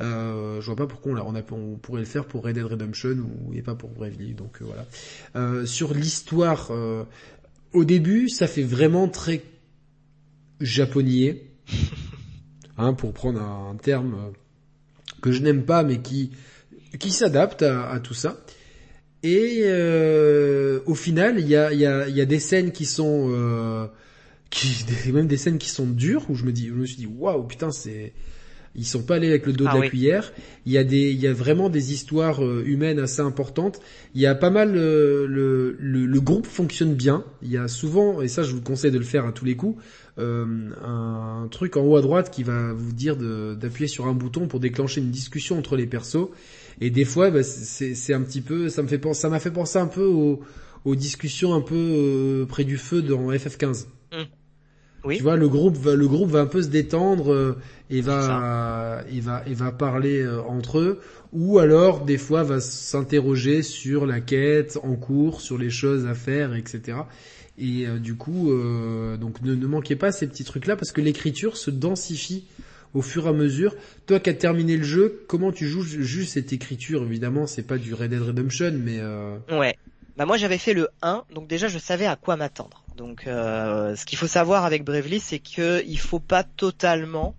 [0.00, 3.52] Euh, je vois pas pourquoi on, on, pourrait le faire pour Red Dead Redemption ou
[3.52, 4.32] et pas pour Bravely.
[4.32, 4.86] Donc euh, voilà.
[5.36, 7.04] Euh, sur l'histoire, euh,
[7.72, 9.42] au début, ça fait vraiment très
[10.60, 11.42] japonais,
[12.78, 14.32] hein, pour prendre un, terme
[15.20, 16.30] que je n'aime pas, mais qui
[16.98, 18.40] qui s'adapte à, tout ça.
[19.22, 19.62] Et
[20.86, 23.88] au final, il y a, des scènes qui sont
[24.50, 27.06] qui même des scènes qui sont dures où je me dis je me suis dit
[27.06, 28.12] waouh putain c'est
[28.76, 30.32] ils sont pas allés avec le dos de ah la cuillère.
[30.64, 33.80] Il y a des, il y a vraiment des histoires euh, humaines assez importantes.
[34.14, 37.24] Il y a pas mal euh, le, le, le, groupe fonctionne bien.
[37.42, 39.56] Il y a souvent, et ça je vous conseille de le faire à tous les
[39.56, 39.82] coups,
[40.18, 44.46] euh, un truc en haut à droite qui va vous dire d'appuyer sur un bouton
[44.46, 46.28] pour déclencher une discussion entre les persos.
[46.80, 49.50] Et des fois, bah, c'est un petit peu, ça me fait penser, ça m'a fait
[49.50, 50.40] penser un peu aux,
[50.84, 53.86] aux discussions un peu euh, près du feu dans FF15.
[55.04, 55.16] Oui.
[55.16, 57.56] Tu vois, le groupe va, le groupe va un peu se détendre euh,
[57.88, 61.00] et va, il va, il va parler euh, entre eux,
[61.32, 66.14] ou alors des fois va s'interroger sur la quête en cours, sur les choses à
[66.14, 66.98] faire, etc.
[67.58, 68.50] Et euh, du coup,
[69.18, 72.44] donc ne, ne, manquez pas ces petits trucs-là parce que l'écriture se densifie
[72.92, 73.74] au fur et à mesure.
[74.06, 77.02] Toi qui as terminé le jeu, comment tu joues juste cette écriture?
[77.04, 79.00] Évidemment, c'est pas du Red Dead Redemption, mais
[79.50, 79.76] ouais.
[80.16, 82.79] Bah moi j'avais fait le 1, donc déjà je savais à quoi m'attendre.
[83.00, 87.34] Donc, euh, ce qu'il faut savoir avec Bravely, c'est que il faut pas totalement,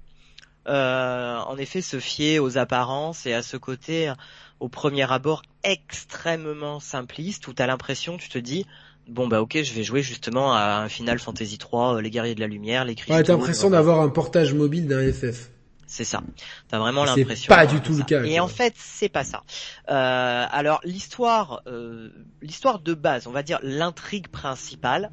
[0.68, 4.12] euh, en effet, se fier aux apparences et à ce côté,
[4.60, 8.66] au premier abord, extrêmement simpliste, où t'as l'impression, tu te dis,
[9.08, 12.34] bon bah ok, je vais jouer justement à un Final Fantasy 3, euh, les Guerriers
[12.34, 13.14] de la Lumière, les Cristaux.
[13.14, 15.52] Ouais, t'as l'impression d'avoir un portage mobile d'un FF.
[15.86, 16.24] C'est ça.
[16.70, 17.46] T'as vraiment l'impression.
[17.50, 18.24] C'est pas du tout le cas.
[18.24, 19.44] Et en fait, c'est pas ça.
[19.90, 22.10] Euh, alors l'histoire, euh,
[22.42, 25.12] l'histoire de base, on va dire l'intrigue principale,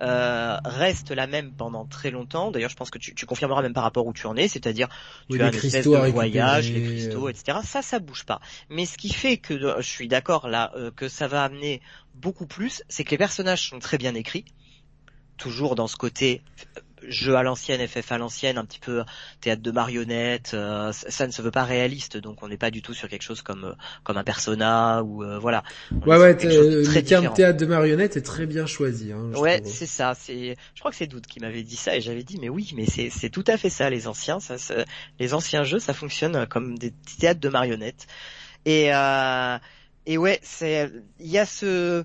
[0.00, 2.50] euh, reste la même pendant très longtemps.
[2.50, 4.88] D'ailleurs, je pense que tu, tu, confirmeras même par rapport où tu en es, c'est-à-dire
[5.30, 7.58] tu as un espèce de voyage, les cristaux, etc.
[7.64, 8.40] Ça, ça bouge pas.
[8.70, 11.80] Mais ce qui fait que je suis d'accord là euh, que ça va amener
[12.14, 14.44] beaucoup plus, c'est que les personnages sont très bien écrits
[15.36, 16.42] toujours dans ce côté
[17.06, 19.04] jeu à l'ancienne, FF à l'ancienne, un petit peu
[19.40, 20.52] théâtre de marionnettes.
[20.54, 23.22] Euh, ça ne se veut pas réaliste, donc on n'est pas du tout sur quelque
[23.22, 23.72] chose comme euh,
[24.04, 25.62] comme un persona ou euh, voilà.
[26.06, 29.12] ouais ouais, le terme théâtre de marionnettes est très bien choisi.
[29.12, 30.14] Hein, ouais, c'est ça.
[30.14, 32.72] C'est, je crois que c'est Doute qui m'avait dit ça et j'avais dit mais oui,
[32.74, 33.90] mais c'est c'est tout à fait ça.
[33.90, 34.56] Les anciens, ça,
[35.18, 38.06] les anciens jeux, ça fonctionne comme des théâtres de marionnettes.
[38.66, 38.90] Et
[40.06, 40.90] et ouais, c'est
[41.20, 42.04] il y a ce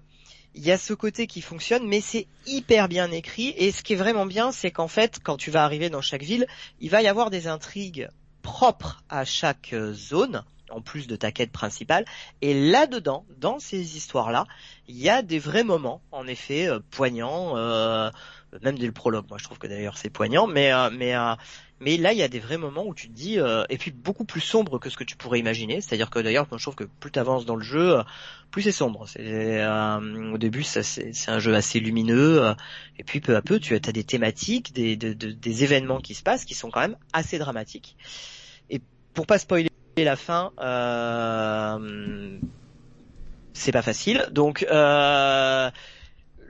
[0.55, 3.53] il y a ce côté qui fonctionne, mais c'est hyper bien écrit.
[3.57, 6.23] Et ce qui est vraiment bien, c'est qu'en fait, quand tu vas arriver dans chaque
[6.23, 6.47] ville,
[6.79, 8.09] il va y avoir des intrigues
[8.41, 12.05] propres à chaque euh, zone, en plus de ta quête principale.
[12.41, 14.45] Et là-dedans, dans ces histoires-là,
[14.87, 18.11] il y a des vrais moments, en effet, euh, poignants, euh,
[18.61, 19.25] même dès le prologue.
[19.29, 21.15] Moi, je trouve que d'ailleurs c'est poignant, mais mais
[21.83, 23.91] Mais là, il y a des vrais moments où tu te dis, euh, et puis
[23.91, 25.81] beaucoup plus sombre que ce que tu pourrais imaginer.
[25.81, 27.97] C'est-à-dire que d'ailleurs, je trouve que plus tu avances dans le jeu,
[28.51, 29.05] plus c'est sombre.
[29.19, 32.53] Euh, au début, c'est, un jeu assez lumineux, euh,
[32.97, 36.45] et puis peu à peu, tu as, des thématiques, des, des événements qui se passent,
[36.45, 37.97] qui sont quand même assez dramatiques.
[38.69, 38.81] Et
[39.13, 40.51] pour pas spoiler la fin,
[43.53, 44.27] c'est pas facile.
[44.31, 45.69] Donc euh,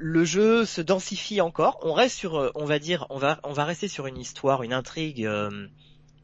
[0.04, 1.80] le jeu se densifie encore.
[1.82, 5.26] On reste sur, euh, on va dire, on va, rester sur une histoire, une intrigue
[5.26, 5.68] euh,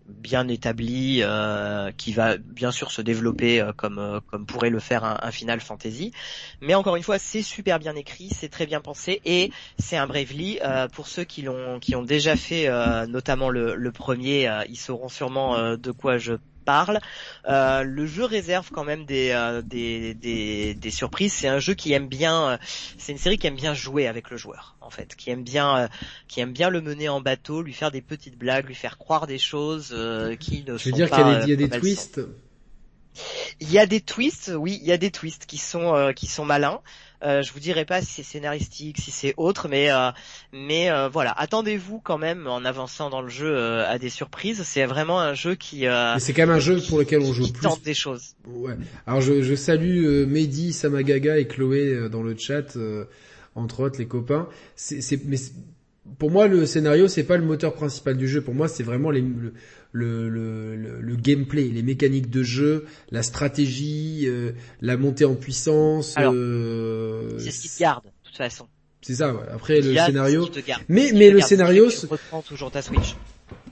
[0.06, 5.62] bien établie, euh, qui va bien sûr se développer comme, pourrait le faire un, Final
[5.62, 6.12] Fantasy.
[6.60, 10.08] Mais encore une fois, c'est super bien écrit, c'est très bien pensé et c'est un
[10.08, 10.60] Bravely.
[10.92, 12.68] pour ceux qui l'ont, qui ont déjà fait,
[13.08, 16.34] notamment le, premier, ils sauront sûrement de quoi je
[16.70, 17.00] parle.
[17.48, 21.34] Euh, le jeu réserve quand même des, euh, des, des, des, surprises.
[21.34, 22.58] C'est un jeu qui aime bien, euh,
[23.00, 25.90] c'est une série qui aime bien jouer avec le joueur, en fait, qui aime bien,
[26.28, 29.26] qui aime bien le mener en bateau, lui faire des petites blagues, lui faire croire
[29.26, 29.88] des choses
[30.40, 32.22] qui ne Je veux dire qu'il y a des, y a des twists.
[33.60, 36.46] Il y a des twists, oui, il y a des twists qui sont qui sont
[36.46, 36.82] malins.
[37.24, 40.12] Euh, je vous dirai pas si c'est scénaristique, si c'est autre, mais euh,
[40.54, 44.64] mais euh, voilà, attendez-vous quand même en avançant dans le jeu à des surprises.
[44.64, 45.86] C'est vraiment un jeu qui.
[46.20, 47.62] c'est quand même un jeu pour lequel on joue plus.
[47.62, 48.36] Tente des choses.
[48.48, 48.76] Ouais.
[49.06, 52.78] Alors je, je salue Mehdi, Samagaga et Chloé dans le chat,
[53.56, 54.48] entre autres les copains.
[54.76, 55.38] C'est mais
[56.18, 58.42] pour moi le scénario c'est pas le moteur principal du jeu.
[58.42, 59.24] Pour moi c'est vraiment les,
[59.92, 64.52] le, le, le, gameplay, les mécaniques de jeu, la stratégie, euh,
[64.82, 66.16] la montée en puissance.
[66.18, 68.68] Euh, c'est ce qui te garde, de toute façon.
[69.02, 69.34] C'est ça.
[69.34, 69.42] Ouais.
[69.52, 70.50] Après le scénario.
[70.88, 71.90] Mais mais le scénario.
[72.48, 73.16] toujours ta Switch.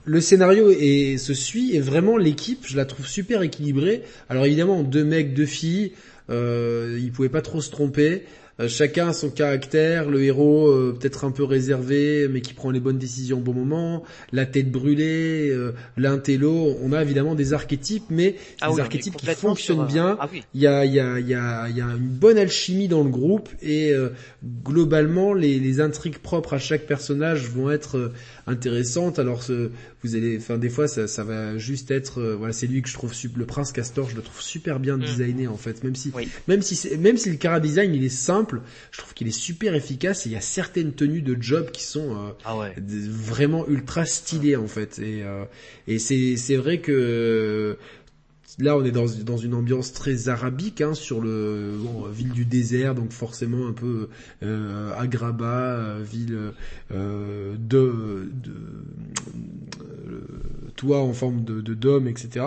[0.04, 4.02] Le scénario et se suit et vraiment l'équipe, je la trouve super équilibrée.
[4.30, 5.92] Alors évidemment, deux mecs, deux filles,
[6.30, 8.24] euh, ils pouvaient pas trop se tromper.
[8.60, 12.72] Euh, chacun a son caractère, le héros euh, peut-être un peu réservé mais qui prend
[12.72, 14.02] les bonnes décisions au bon moment,
[14.32, 19.26] la tête brûlée, euh, l'intello, on a évidemment des archétypes mais ah des archétypes qui
[19.26, 20.16] fonctionnent bien.
[20.20, 22.36] Ah il y a il y a il y a il y a une bonne
[22.36, 23.92] alchimie dans le groupe et
[24.64, 28.12] globalement les, les intrigues propres à chaque personnage vont être
[28.48, 29.18] intéressantes.
[29.18, 29.70] Alors ce,
[30.02, 32.88] vous allez, enfin des fois ça, ça va juste être, euh, voilà, c'est lui que
[32.88, 35.00] je trouve le prince Castor, je le trouve super bien mm.
[35.00, 36.12] designé en fait, même si,
[36.46, 39.74] même si, même si le cara design il est simple, je trouve qu'il est super
[39.74, 44.04] efficace et il y a certaines tenues de job qui sont euh, ah vraiment ultra
[44.04, 45.44] stylées en fait et euh,
[45.86, 47.76] et c'est c'est vrai que
[48.60, 49.06] Là, on est dans,
[49.36, 54.08] une ambiance très arabique hein, sur le bon, ville du désert, donc forcément un peu
[54.42, 56.52] euh, Agraba, euh, ville
[56.90, 58.52] euh, de, de
[60.10, 60.20] euh,
[60.74, 62.46] toit en forme de, de dôme, etc.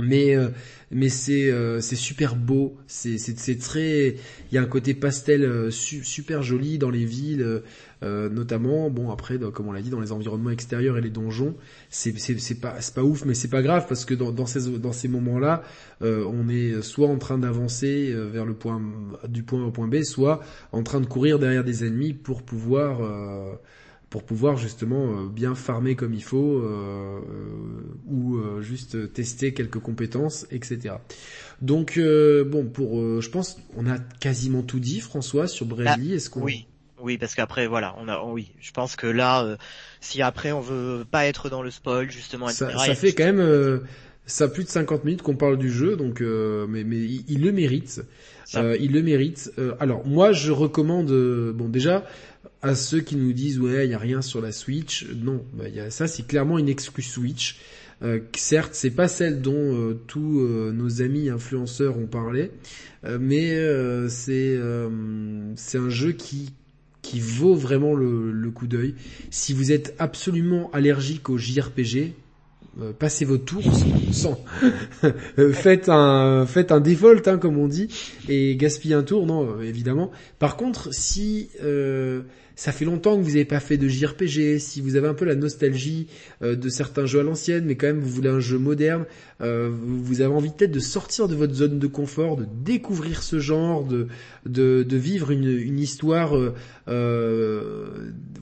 [0.00, 0.48] Mais euh,
[0.90, 4.16] mais c'est c'est super beau, c'est c'est très
[4.50, 7.62] il y a un côté pastel super joli dans les villes
[8.02, 11.54] euh, notamment, bon après, comme on l'a dit, dans les environnements extérieurs et les donjons,
[11.90, 14.78] c'est c'est pas c'est pas ouf, mais c'est pas grave parce que dans, dans ces
[14.78, 15.62] dans ces moments-là,
[16.02, 18.80] euh, on est soit en train d'avancer euh, vers le point
[19.28, 20.40] du point A au point B, soit
[20.72, 23.00] en train de courir derrière des ennemis pour pouvoir
[24.10, 26.62] pour pouvoir justement bien farmer comme il faut
[28.06, 30.96] ou juste tester quelques compétences, etc.
[31.62, 36.08] Donc bon, pour, je pense, on a quasiment tout dit, François, sur Bradley.
[36.10, 36.66] Ah, Est-ce qu'on oui.
[37.02, 39.56] Oui, parce qu'après, voilà, on a, oui, je pense que là, euh,
[40.00, 43.40] si après on veut pas être dans le spoil, justement, ça, ça fait quand même,
[43.40, 43.78] euh,
[44.26, 47.52] ça plus de 50 minutes qu'on parle du jeu, donc, euh, mais, mais il, le
[47.52, 48.02] mérite,
[48.54, 49.50] il le mérite.
[49.78, 51.10] alors, moi, je recommande,
[51.54, 52.04] bon, déjà,
[52.62, 55.90] à ceux qui nous disent, ouais, il y a rien sur la Switch, non, bah,
[55.90, 57.58] ça, c'est clairement une excuse Switch.
[58.02, 60.40] Euh, certes, c'est pas celle dont tous
[60.72, 62.50] nos amis influenceurs ont parlé,
[63.04, 63.54] mais
[64.08, 68.94] c'est un jeu qui vaut vraiment le, coup d'œil.
[69.30, 72.29] Si vous êtes absolument allergique au JRPG, euh,
[72.98, 73.62] passez votre tour
[74.12, 74.38] sans,
[75.38, 77.88] euh, faites un faites un default hein, comme on dit
[78.28, 80.10] et gaspillez un tour non euh, évidemment.
[80.38, 81.50] Par contre si
[82.56, 85.24] ça fait longtemps que vous n'avez pas fait de JRPG, si vous avez un peu
[85.24, 86.08] la nostalgie
[86.42, 89.04] de certains jeux à l'ancienne, mais quand même vous voulez un jeu moderne,
[89.42, 93.38] euh, vous avez envie peut-être de sortir de votre zone de confort, de découvrir ce
[93.38, 94.08] genre, de,
[94.44, 96.54] de, de vivre une, une histoire, euh,
[96.88, 97.86] euh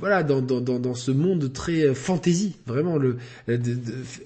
[0.01, 3.17] voilà, dans, dans, dans, ce monde très fantasy, vraiment le.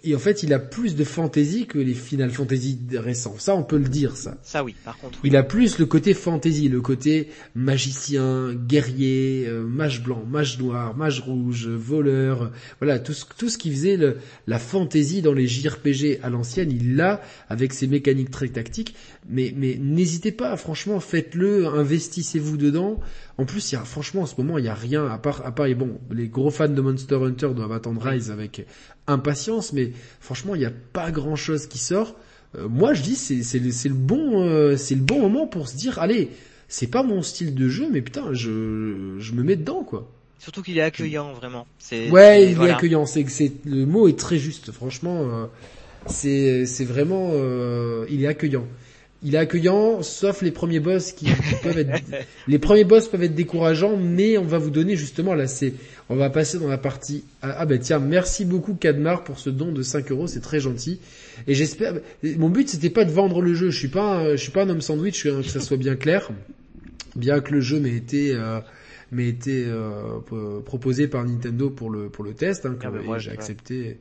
[0.04, 3.36] et en fait, il a plus de fantasy que les Final Fantasy récents.
[3.38, 4.36] Ça, on peut le dire, ça.
[4.42, 4.74] Ça, oui.
[4.84, 10.22] Par contre, il a plus le côté fantasy, le côté magicien, guerrier, euh, mage blanc,
[10.28, 12.52] mage noir, mage rouge, voleur.
[12.80, 16.70] Voilà, tout ce, tout ce qui faisait le, la fantasy dans les JRPG à l'ancienne
[16.70, 18.94] il l'a avec ses mécaniques très tactiques.
[19.28, 23.00] Mais, mais n'hésitez pas, franchement, faites-le, investissez-vous dedans.
[23.38, 25.44] En plus, il y a, franchement, en ce moment, il y a rien à part,
[25.46, 28.66] à part, et bon, les gros fans de Monster Hunter doivent attendre Rise avec
[29.06, 32.16] impatience, mais franchement, il n'y a pas grand chose qui sort.
[32.56, 35.68] Euh, moi, je dis, c'est, c'est, c'est le bon, euh, c'est le bon moment pour
[35.68, 36.30] se dire, allez,
[36.72, 40.08] c'est pas mon style de jeu, mais putain, je, je me mets dedans, quoi.
[40.38, 41.66] Surtout qu'il est accueillant, vraiment.
[41.78, 43.04] C'est, ouais, il est accueillant.
[43.04, 44.72] C'est, c'est, le mot est très juste.
[44.72, 45.46] Franchement, euh,
[46.06, 47.32] c'est, c'est vraiment,
[48.08, 48.66] il est accueillant
[49.24, 51.26] il est accueillant, sauf les premiers boss qui,
[51.62, 52.02] peuvent être,
[52.48, 55.74] les premiers boss peuvent être décourageants, mais on va vous donner justement là, c'est,
[56.08, 59.50] on va passer dans la partie, ah, ah ben tiens, merci beaucoup Kadmar pour ce
[59.50, 60.98] don de 5 euros, c'est très gentil.
[61.46, 61.94] Et j'espère,
[62.36, 64.68] mon but c'était pas de vendre le jeu, je suis pas, je suis pas un
[64.70, 66.30] homme sandwich, que ça soit bien clair,
[67.16, 68.60] bien que le jeu m'ait été, euh,
[69.12, 70.20] mais été euh,
[70.64, 72.66] proposé par Nintendo pour le pour le test.
[72.66, 74.00] Hein, ah j'ai accepté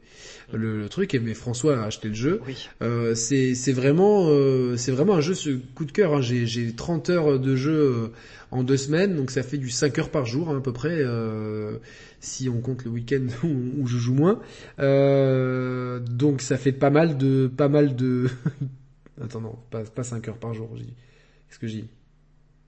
[0.54, 1.14] le, truc.
[1.14, 2.42] Et mais François a acheté le jeu.
[2.82, 6.16] Euh, c'est c'est vraiment euh, c'est vraiment un jeu ce coup de cœur.
[6.16, 6.22] Hein.
[6.22, 8.08] J'ai j'ai 30 heures de jeu euh,
[8.52, 10.98] en deux semaines, donc ça fait du 5 heures par jour hein, à peu près.
[10.98, 11.78] Euh,
[12.22, 14.40] si on compte le week-end où, je joue moins,
[14.78, 18.28] donc ça fait pas mal de pas mal de.
[19.22, 20.70] Attends non, pas pas 5 heures par jour.
[20.78, 21.86] Qu'est-ce que j'ai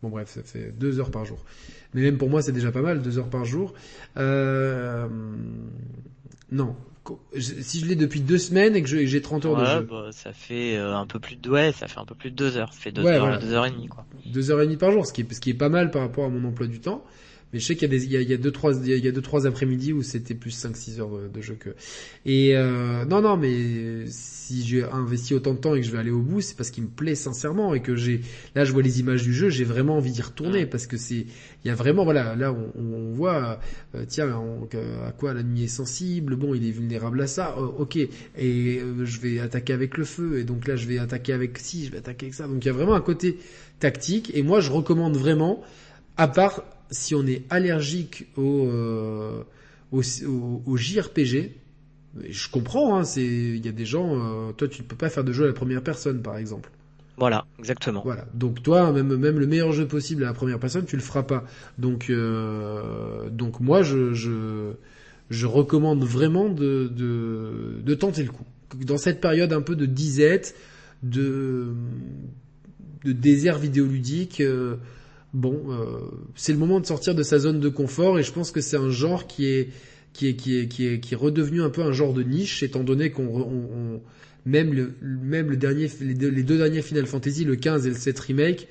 [0.04, 1.40] Bon bref, ça fait deux heures par jour.
[1.94, 3.74] Mais même pour moi, c'est déjà pas mal, deux heures par jour.
[4.18, 5.08] Euh...
[6.52, 6.76] Non.
[7.40, 9.88] Si je l'ai depuis deux semaines et que j'ai 30 heures de jeu.
[9.90, 12.36] Bah, ça fait euh, un peu plus de ouais, ça fait un peu plus de
[12.36, 12.74] deux heures.
[12.74, 14.06] Ça fait deux heures, deux heures et demie quoi.
[14.26, 16.02] Deux heures et demie par jour, ce qui est, ce qui est pas mal par
[16.02, 17.06] rapport à mon emploi du temps.
[17.54, 18.74] Mais je sais qu'il y a des, il y a, il y a deux trois,
[18.74, 21.70] il y a deux trois après-midi où c'était plus 5-6 heures de jeu que.
[22.26, 26.00] Et euh, non non, mais si j'ai investi autant de temps et que je vais
[26.00, 28.22] aller au bout, c'est parce qu'il me plaît sincèrement et que j'ai.
[28.56, 31.26] Là, je vois les images du jeu, j'ai vraiment envie d'y retourner parce que c'est,
[31.64, 33.60] il y a vraiment voilà, là on, on voit,
[33.96, 34.30] euh, tiens,
[35.06, 36.36] à quoi nuit est sensible.
[36.36, 37.56] Bon, il est vulnérable à ça.
[37.58, 40.98] Euh, ok, et euh, je vais attaquer avec le feu et donc là je vais
[40.98, 42.48] attaquer avec si, je vais attaquer avec ça.
[42.48, 43.38] Donc il y a vraiment un côté
[43.80, 45.62] tactique et moi je recommande vraiment
[46.18, 46.64] à part
[46.94, 49.44] si on est allergique au, euh,
[49.92, 50.02] au,
[50.66, 51.52] au, JRPG,
[52.30, 55.10] je comprends, hein, c'est, il y a des gens, euh, toi tu ne peux pas
[55.10, 56.70] faire de jeu à la première personne par exemple.
[57.18, 58.02] Voilà, exactement.
[58.04, 58.26] Voilà.
[58.34, 61.24] Donc toi, même même le meilleur jeu possible à la première personne, tu le feras
[61.24, 61.44] pas.
[61.78, 64.74] Donc euh, donc moi je, je
[65.30, 68.46] je recommande vraiment de, de de tenter le coup.
[68.76, 70.56] Dans cette période un peu de disette,
[71.04, 71.68] de
[73.04, 74.78] de désert vidéoludique, euh,
[75.34, 76.00] bon, euh,
[76.36, 78.78] c'est le moment de sortir de sa zone de confort et je pense que c'est
[78.78, 79.70] un genre qui est
[80.14, 82.62] qui est qui est qui est qui est redevenu un peu un genre de niche
[82.62, 84.02] étant donné qu'on on,
[84.46, 87.90] même le même le dernier les deux, les deux, derniers Final Fantasy le 15 et
[87.90, 88.68] le 7 remake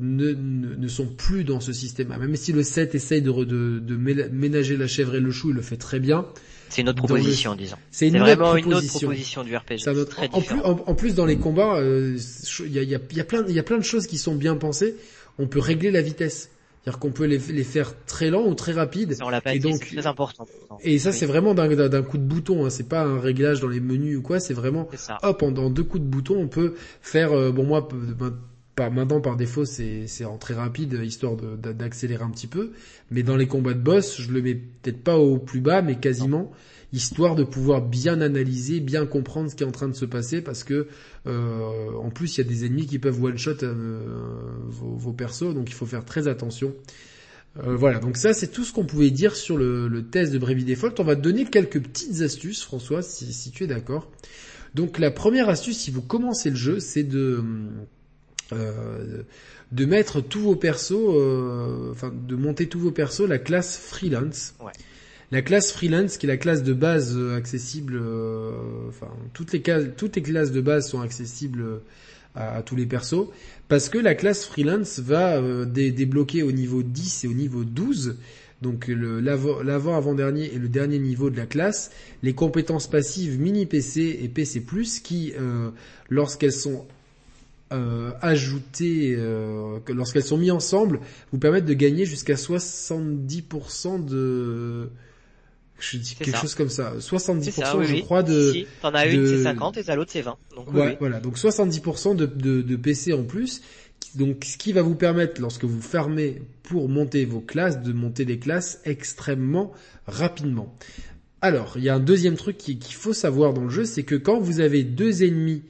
[0.00, 3.96] ne, ne, sont plus dans ce système même si le 7 essaye de, de, de
[3.96, 6.26] ménager la chèvre et le chou il le fait très bien.
[6.70, 7.76] C'est une autre proposition, disons.
[7.90, 9.42] C'est vraiment une autre proposition.
[9.42, 10.06] du RPG.
[10.06, 12.18] très en, plus, en, plus, dans les combats, euh,
[12.60, 14.18] il y, a, y, a, y, a plein, il y a plein de choses qui
[14.18, 14.94] sont bien pensées
[15.38, 16.50] on peut régler la vitesse.
[16.82, 19.16] C'est-à-dire qu'on peut les, faire très lents ou très rapides.
[19.46, 20.46] et donc, c'est très important.
[20.82, 22.64] Et ça, c'est vraiment d'un coup de bouton.
[22.64, 22.70] Hein.
[22.70, 24.40] C'est pas un réglage dans les menus ou quoi.
[24.40, 24.88] C'est vraiment,
[25.22, 27.32] hop, en, deux coups de bouton, on peut faire.
[27.32, 27.88] Euh, bon, moi,
[28.74, 32.72] par, maintenant par défaut, c'est en très rapide, histoire d'accélérer un petit peu.
[33.10, 35.96] Mais dans les combats de boss, je le mets peut-être pas au plus bas, mais
[35.96, 36.52] quasiment
[36.92, 40.40] histoire de pouvoir bien analyser, bien comprendre ce qui est en train de se passer,
[40.40, 40.88] parce que
[41.26, 44.00] euh, en plus il y a des ennemis qui peuvent one shot euh,
[44.68, 46.74] vos, persos, donc il faut faire très attention.
[47.58, 50.64] Euh, voilà, donc ça c'est tout ce qu'on pouvait dire sur le, test de Brevi
[50.64, 50.94] Default.
[50.98, 54.10] On va te donner quelques petites astuces, François, si, si tu es d'accord.
[54.74, 57.42] Donc la première astuce, si vous commencez le jeu, c'est de
[58.50, 64.54] de mettre tous vos persos, enfin de monter tous vos persos la classe freelance.
[65.30, 68.50] La classe freelance, qui est la classe de base euh, accessible, euh,
[68.88, 69.62] enfin toutes les,
[69.94, 71.78] toutes les classes de base sont accessibles euh,
[72.34, 73.26] à, tous les persos,
[73.68, 78.16] parce que la classe freelance va débloquer au niveau 10 et au niveau 12,
[78.62, 81.90] donc l'avant-avant-dernier et le dernier niveau de la classe,
[82.22, 84.62] les compétences passives mini PC et PC+,
[85.02, 85.32] qui,
[86.10, 86.86] lorsqu'elles sont
[87.70, 89.18] ajoutées,
[89.88, 91.00] lorsqu'elles sont mises ensemble,
[91.32, 94.90] vous permettent de gagner jusqu'à 70% de
[95.78, 96.94] je dis quelque chose comme ça.
[96.98, 98.52] 70% je crois de...
[98.52, 100.36] Si, t'en as une c'est 50 et l'autre c'est 20.
[100.56, 103.62] Donc, ouais, voilà, donc 70% de, de, de PC en plus.
[104.14, 108.24] Donc ce qui va vous permettre lorsque vous fermez pour monter vos classes, de monter
[108.24, 109.72] des classes extrêmement
[110.06, 110.74] rapidement.
[111.40, 114.16] Alors, il y a un deuxième truc qu'il faut savoir dans le jeu, c'est que
[114.16, 115.62] quand vous avez deux ennemis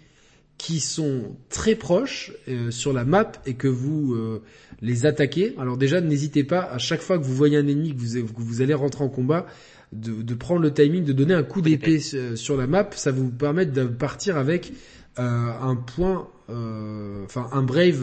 [0.56, 4.42] qui sont très proches euh, sur la map et que vous euh,
[4.80, 7.98] les attaquez, alors déjà n'hésitez pas à chaque fois que vous voyez un ennemi que
[7.98, 9.46] vous, que vous allez rentrer en combat,
[9.92, 13.28] de, de, prendre le timing, de donner un coup d'épée sur la map, ça vous
[13.30, 14.72] permet de partir avec
[15.16, 18.02] un point, enfin un brave,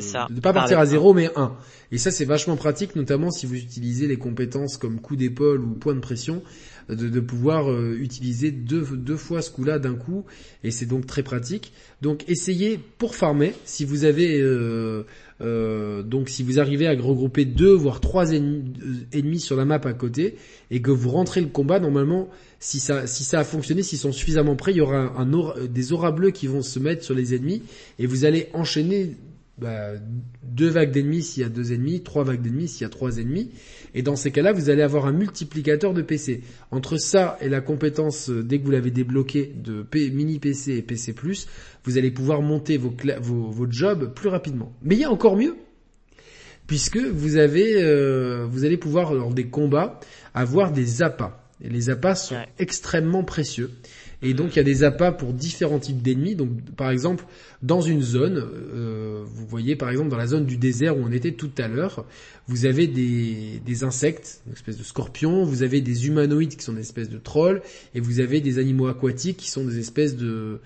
[0.00, 0.26] ça.
[0.30, 1.52] de pas partir à zéro mais un.
[1.92, 5.74] Et ça c'est vachement pratique, notamment si vous utilisez les compétences comme coup d'épaule ou
[5.74, 6.42] point de pression
[6.94, 10.24] de, pouvoir euh, utiliser deux, deux fois ce coup-là d'un coup,
[10.64, 11.72] et c'est donc très pratique.
[12.02, 15.04] Donc essayez pour farmer, si vous avez euh,
[15.40, 19.92] euh, donc si vous arrivez à regrouper deux voire trois ennemis, sur la map à
[19.92, 20.36] côté
[20.70, 22.28] et que vous rentrez le combat, normalement
[22.58, 25.14] si ça si ça a fonctionné, s'ils sont suffisamment prêts, il y aura
[25.68, 27.62] des auras bleus qui vont se mettre sur les ennemis
[27.98, 29.16] et vous allez enchaîner
[29.60, 29.92] bah,
[30.42, 33.18] deux vagues d'ennemis s'il y a deux ennemis, trois vagues d'ennemis s'il y a trois
[33.18, 33.50] ennemis.
[33.94, 36.42] Et dans ces cas-là, vous allez avoir un multiplicateur de PC.
[36.70, 40.82] Entre ça et la compétence, euh, dès que vous l'avez débloqué, de mini PC et
[40.82, 41.14] PC+,
[41.84, 44.72] vous allez pouvoir monter vos, vos, jobs plus rapidement.
[44.82, 45.56] Mais il y a encore mieux,
[46.66, 50.00] puisque vous avez, euh, vous allez pouvoir, lors des combats,
[50.34, 51.36] avoir des appâts.
[51.62, 53.70] Et les appâts sont extrêmement précieux.
[54.22, 56.34] Et donc il y a des appâts pour différents types d'ennemis.
[56.34, 57.24] Donc par exemple,
[57.62, 61.12] dans une zone, euh, vous voyez par exemple dans la zone du désert où on
[61.12, 62.04] était tout à l'heure,
[62.46, 66.74] vous avez des, des insectes, une espèce de scorpions, vous avez des humanoïdes qui sont
[66.74, 67.62] des espèces de trolls,
[67.94, 70.60] et vous avez des animaux aquatiques qui sont des espèces de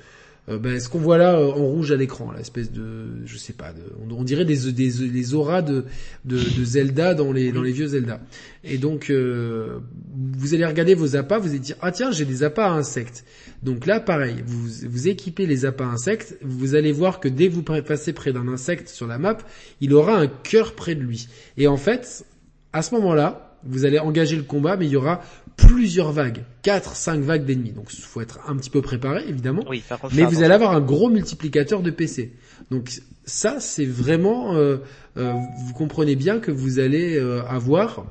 [0.50, 3.54] euh, ben, ce qu'on voit là euh, en rouge à l'écran, l'espèce de, je sais
[3.54, 3.80] pas, de,
[4.10, 5.86] on, dirait des, des, des auras de,
[6.26, 8.20] de, de, Zelda dans les dans les vieux Zelda.
[8.62, 9.78] Et donc euh,
[10.14, 13.24] vous allez regarder vos appâts, vous allez dire ah tiens j'ai des appâts à insectes.
[13.64, 17.54] Donc là pareil, vous vous équipez les appâts insectes, vous allez voir que dès que
[17.54, 19.38] vous passez près d'un insecte sur la map,
[19.80, 21.28] il aura un cœur près de lui.
[21.56, 22.26] Et en fait,
[22.74, 25.22] à ce moment-là, vous allez engager le combat, mais il y aura
[25.56, 27.72] plusieurs vagues, 4, 5 vagues d'ennemis.
[27.72, 29.64] Donc il faut être un petit peu préparé évidemment.
[30.12, 32.32] mais vous allez avoir un gros multiplicateur de PC.
[32.70, 32.90] Donc
[33.24, 34.78] ça c'est vraiment, euh,
[35.16, 35.32] euh,
[35.66, 38.04] vous comprenez bien que vous allez euh, avoir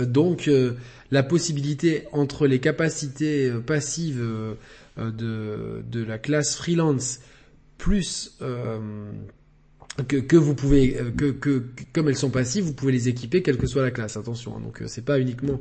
[0.00, 0.50] donc
[1.10, 4.24] la possibilité entre les capacités passives
[4.96, 7.20] de, de la classe freelance
[7.78, 8.38] plus
[10.08, 11.62] que, que, vous pouvez que, que,
[11.92, 14.16] comme elles sont passives, vous pouvez les équiper quelle que soit la classe.
[14.16, 14.60] Attention, hein.
[14.60, 15.60] donc c'est pas uniquement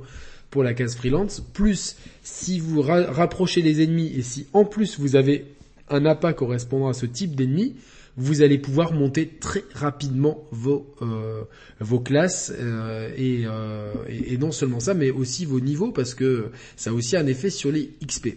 [0.51, 5.15] pour la case freelance, plus si vous rapprochez les ennemis et si en plus vous
[5.15, 5.45] avez
[5.89, 7.75] un appât correspondant à ce type d'ennemi,
[8.17, 11.43] vous allez pouvoir monter très rapidement vos euh,
[11.79, 16.49] vos classes euh, euh, et, et, non seulement ça, mais aussi vos niveaux parce que
[16.75, 18.27] ça a aussi un effet sur les XP.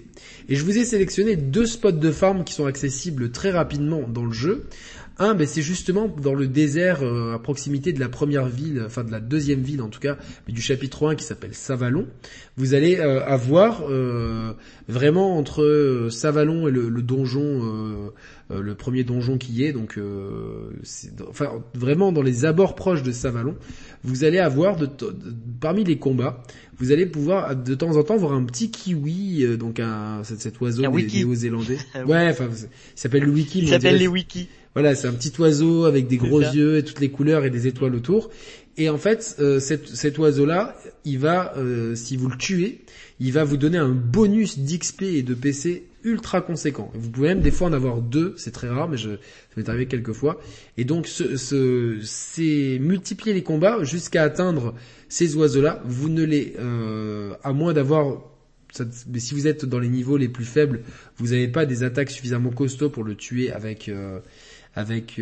[0.49, 4.25] Et je vous ai sélectionné deux spots de farm qui sont accessibles très rapidement dans
[4.25, 4.67] le jeu.
[5.19, 9.05] Un, ben c'est justement dans le désert euh, à proximité de la première ville, enfin
[9.05, 12.09] de la deuxième ville en tout cas, mais du chapitre 1 qui s'appelle Savalon.
[12.57, 14.55] Vous allez euh, avoir euh,
[14.89, 18.11] vraiment entre Savalon et le, donjon,
[18.51, 20.01] le premier donjon qui y est, donc
[21.29, 23.55] enfin vraiment dans les abords proches de Savalon,
[24.03, 24.89] vous allez avoir de,
[25.61, 26.43] parmi les combats,
[26.79, 30.83] vous allez pouvoir de temps en temps voir un petit kiwi, donc un cet, oiseau
[30.83, 31.79] néo-zélandais.
[32.07, 33.61] ouais, enfin il s'appelle le wiki.
[33.61, 34.49] Il s'appelle les wikis.
[34.75, 37.69] Voilà, c'est un petit oiseau avec des gros yeux et toutes les couleurs et des
[37.69, 38.31] étoiles autour.
[38.77, 42.81] Et en fait, euh, cet, oiseau-là, il va, euh, si vous le tuez,
[43.21, 46.91] il va vous donner un bonus d'XP et de PC ultra conséquent.
[46.95, 49.17] Vous pouvez même des fois en avoir deux, c'est très rare, mais je, ça
[49.57, 50.41] m'est arrivé quelques fois.
[50.77, 54.75] Et donc, ce, c'est multiplier les combats jusqu'à atteindre
[55.09, 55.81] ces oiseaux-là.
[55.87, 58.23] Vous ne les, euh, à moins d'avoir
[59.09, 60.81] mais si vous êtes dans les niveaux les plus faibles,
[61.19, 64.21] vous n'avez pas des attaques suffisamment costauds pour le tuer avec avec euh,
[64.77, 65.21] avec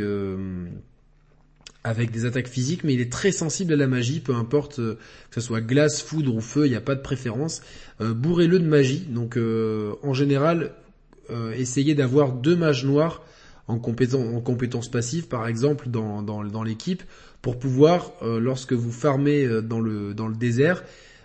[2.10, 4.98] des attaques physiques, mais il est très sensible à la magie, peu importe euh,
[5.30, 7.62] que ce soit glace, foudre ou feu, il n'y a pas de préférence.
[8.00, 10.72] Euh, bourrez-le de magie, donc en général,
[11.56, 13.22] essayez d'avoir deux mages noirs
[13.66, 17.02] en, compétence, en passives, par exemple, dans, l'équipe,
[17.40, 20.82] pour pouvoir, lorsque vous farmez dans le désert,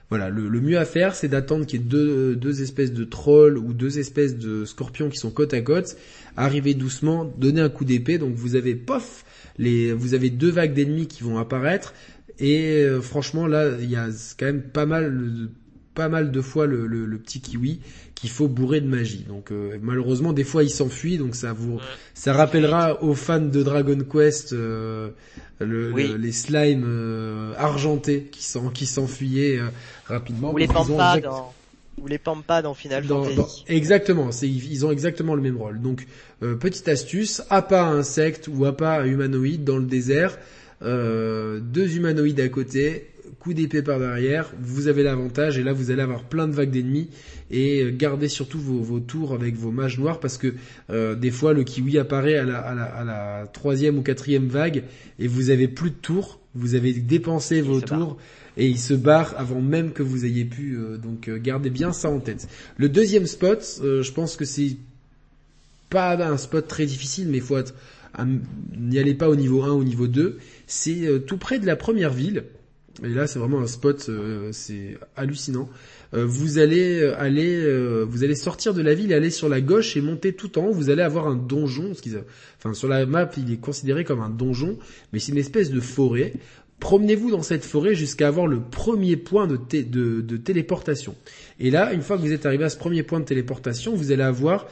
[0.09, 3.03] voilà, le, le, mieux à faire, c'est d'attendre qu'il y ait deux, deux espèces de
[3.03, 5.97] trolls ou deux espèces de scorpions qui sont côte à côte,
[6.37, 9.25] arriver doucement, donner un coup d'épée, donc vous avez pof,
[9.57, 11.93] les, vous avez deux vagues d'ennemis qui vont apparaître,
[12.39, 14.07] et euh, franchement là, il y a
[14.39, 15.49] quand même pas mal,
[15.93, 17.79] pas mal de fois le, le, petit kiwi
[18.13, 19.25] qu'il faut bourrer de magie.
[19.27, 21.79] Donc euh, malheureusement, des fois il s'enfuit, donc ça vous,
[22.13, 25.09] ça rappellera aux fans de Dragon Quest euh,
[25.59, 29.59] le, les slimes argentés qui qui s'enfuyaient
[30.05, 30.53] rapidement.
[30.53, 31.53] Ou les pampas dans
[32.01, 33.63] ou les Pampas dans Final Fantasy.
[33.67, 35.81] exactement, c'est ils ont exactement le même rôle.
[35.81, 36.05] Donc
[36.43, 40.37] euh, petite astuce, appât à insecte ou appât à humanoïde dans le désert,
[40.83, 43.07] euh, deux humanoïdes à côté,
[43.39, 46.71] coup d'épée par derrière, vous avez l'avantage et là vous allez avoir plein de vagues
[46.71, 47.09] d'ennemis
[47.51, 50.53] et euh, gardez surtout vos, vos, tours avec vos mages noirs parce que
[50.89, 54.47] euh, des fois le kiwi apparaît à la, à, la, à la troisième ou quatrième
[54.47, 54.83] vague
[55.19, 58.17] et vous avez plus de tours, vous avez dépensé vos tours
[58.57, 60.77] et il se barre avant même que vous ayez pu.
[60.77, 62.47] Euh, donc euh, gardez bien ça en tête.
[62.77, 64.77] Le deuxième spot, euh, je pense que c'est
[65.89, 67.73] pas un spot très difficile, mais il faut être,
[68.77, 70.37] n'y allez pas au niveau 1, au niveau 2.
[70.65, 72.43] C'est euh, tout près de la première ville.
[73.03, 75.69] Et là, c'est vraiment un spot, euh, c'est hallucinant.
[76.13, 80.01] Euh, vous allez aller, vous allez sortir de la ville, aller sur la gauche et
[80.01, 80.71] monter tout en haut.
[80.71, 81.91] Vous allez avoir un donjon.
[82.57, 84.77] enfin, sur la map, il est considéré comme un donjon,
[85.13, 86.33] mais c'est une espèce de forêt.
[86.79, 89.57] Promenez-vous dans cette forêt jusqu'à avoir le premier point de
[90.37, 91.15] téléportation.
[91.59, 94.11] Et là, une fois que vous êtes arrivé à ce premier point de téléportation, vous
[94.11, 94.67] allez avoir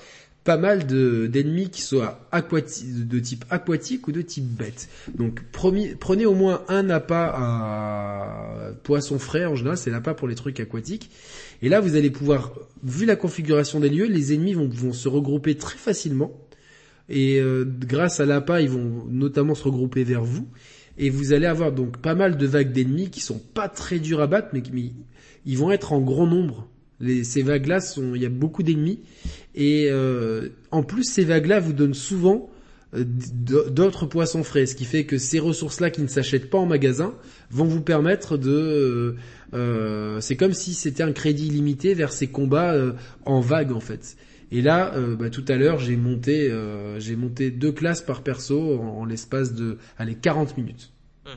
[0.45, 4.87] pas mal d'ennemis qui soient de type aquatique ou de type bête.
[5.15, 10.35] Donc prenez au moins un appât à poisson frais en général, c'est l'appât pour les
[10.35, 11.09] trucs aquatiques.
[11.63, 15.09] Et là vous allez pouvoir, vu la configuration des lieux, les ennemis vont, vont se
[15.09, 16.31] regrouper très facilement.
[17.09, 20.47] Et euh, grâce à l'appât, ils vont notamment se regrouper vers vous.
[20.99, 24.21] Et vous allez avoir donc pas mal de vagues d'ennemis qui sont pas très durs
[24.21, 24.91] à battre, mais, mais
[25.45, 26.67] ils vont être en grand nombre
[27.23, 29.01] ces vagues-là, il y a beaucoup d'ennemis.
[29.53, 32.49] Et euh, en plus, ces vagues-là vous donnent souvent
[32.93, 36.65] euh, d'autres poissons frais, ce qui fait que ces ressources-là qui ne s'achètent pas en
[36.65, 37.13] magasin
[37.51, 39.15] vont vous permettre de...
[39.53, 42.75] Euh, c'est comme si c'était un crédit limité vers ces combats
[43.25, 44.17] en vague en fait.
[44.51, 46.53] Et là, bah, tout à l'heure, j'ai monté,
[46.99, 50.91] j'ai monté deux classes par perso en, l'espace de, allez, 40 minutes.
[51.25, 51.29] Mmh.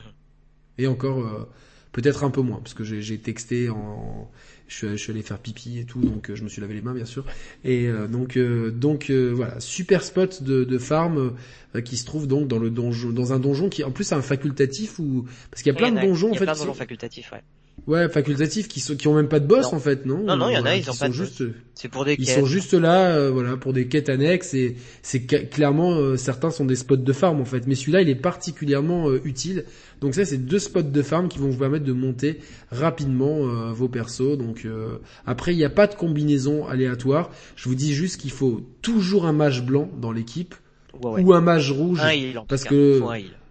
[0.77, 1.47] Et encore,
[1.91, 4.29] peut-être un peu moins, parce que j'ai texté en,
[4.69, 6.93] je, suis allé faire pipi et tout, donc euh, je me suis lavé les mains
[6.93, 7.25] bien sûr.
[7.63, 11.35] Et euh, donc euh, donc voilà, super spot de, de farm
[11.83, 14.21] qui se trouve donc dans le donjon, dans un donjon qui en plus a un
[14.21, 16.45] facultatif ou parce qu'il y a plein de donjons en fait.
[16.45, 17.41] Plein de donjons facultatifs, ouais.
[17.89, 20.19] Ouais, facultatifs qui sont qui ont même pas de boss en fait, non?
[20.19, 22.27] Non non, il y en a, ils ont pas de juste c'est pour des quêtes.
[22.27, 26.75] Ils sont juste là voilà, pour des quêtes annexes et c'est clairement certains sont des
[26.75, 29.65] spots de farm en fait, mais celui-là il est particulièrement utile.
[30.01, 32.39] Donc ça, c'est deux spots de farm qui vont vous permettre de monter
[32.71, 34.37] rapidement euh, vos persos.
[34.37, 37.31] Donc euh, après, il n'y a pas de combinaison aléatoire.
[37.55, 40.55] Je vous dis juste qu'il faut toujours un mage blanc dans l'équipe
[41.01, 42.01] ou un mage rouge,
[42.47, 43.01] parce que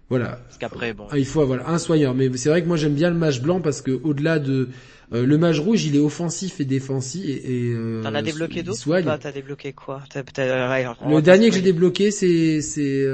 [0.09, 0.41] voilà.
[0.47, 1.07] Parce qu'après, bon.
[1.11, 2.13] Ah, il faut voilà un soigneur.
[2.13, 4.69] Mais c'est vrai que moi j'aime bien le mage blanc parce que au-delà de
[5.13, 9.17] euh, le mage rouge, il est offensif et défensif et, et T'en as débloqué d'autres
[9.17, 10.03] T'as débloqué quoi?
[10.15, 13.05] Le dernier que j'ai débloqué, c'est c'est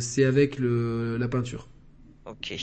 [0.00, 1.68] c'est avec le la peinture.
[2.26, 2.54] Ok.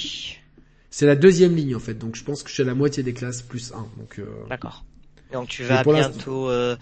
[0.90, 3.02] C'est la deuxième ligne en fait, donc je pense que je suis à la moitié
[3.02, 3.78] des classes plus 1.
[3.98, 4.20] Donc.
[4.20, 4.26] Euh...
[4.48, 4.86] D'accord.
[5.32, 6.50] Donc tu vas bientôt.
[6.50, 6.76] Euh,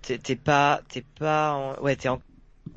[0.00, 1.82] t'es pas, t'es pas, en...
[1.82, 2.08] ouais, t'es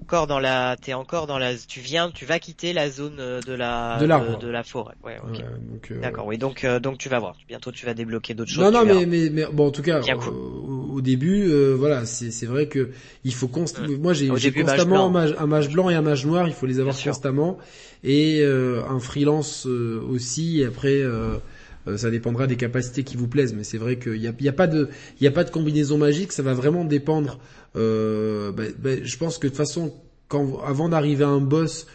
[0.02, 3.42] encore dans la, t'es encore dans la, tu viens, tu vas quitter la zone euh,
[3.42, 4.06] de la, de,
[4.40, 4.96] de, la forêt.
[5.04, 5.18] Ouais.
[5.24, 6.38] Euh, D'accord, oui.
[6.38, 7.36] Donc, euh, donc tu vas voir.
[7.48, 8.64] Bientôt, tu vas débloquer d'autres choses.
[8.64, 12.68] Non, non, mais, mais, mais, bon, en tout cas, au, début, voilà, c'est, c'est vrai
[12.68, 12.92] que
[13.24, 13.88] il faut constamment.
[13.88, 14.02] Mm.
[14.02, 16.48] Moi, j'ai, constamment un mage, un mage, blanc et un mage noir.
[16.48, 17.58] Il faut les avoir constamment
[18.04, 20.62] et euh, un freelance euh, aussi.
[20.62, 21.38] Et après, euh,
[21.96, 24.54] ça dépendra des capacités qui vous plaisent, mais c'est vrai qu'il n'y a, y a,
[24.54, 26.32] pas de, il y a pas de combinaison magique.
[26.32, 27.40] Ça va vraiment dépendre.
[27.76, 29.94] Bah, bah, je pense que de toute façon,
[30.28, 31.88] quand avant d'arriver à un boss,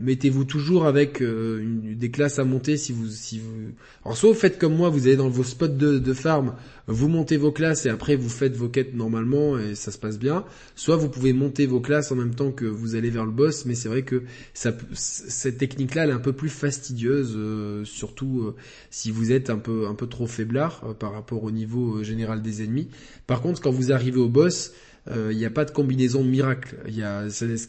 [0.00, 1.62] mettez-vous toujours avec euh,
[1.94, 3.72] des classes à monter si vous si vous
[4.04, 6.54] alors soit vous faites comme moi vous allez dans vos spots de, de farm
[6.90, 10.18] vous montez vos classes et après vous faites vos quêtes normalement et ça se passe
[10.18, 10.44] bien.
[10.74, 13.64] Soit vous pouvez monter vos classes en même temps que vous allez vers le boss
[13.64, 14.24] mais c'est vrai que
[14.54, 18.56] ça cette technique là elle est un peu plus fastidieuse euh, surtout euh,
[18.90, 22.64] si vous êtes un peu un peu trop faiblard par rapport au niveau général des
[22.64, 22.88] ennemis.
[23.26, 24.72] Par contre quand vous arrivez au boss
[25.12, 26.76] il euh, n'y a pas de combinaison miracle.
[26.86, 27.24] Il y a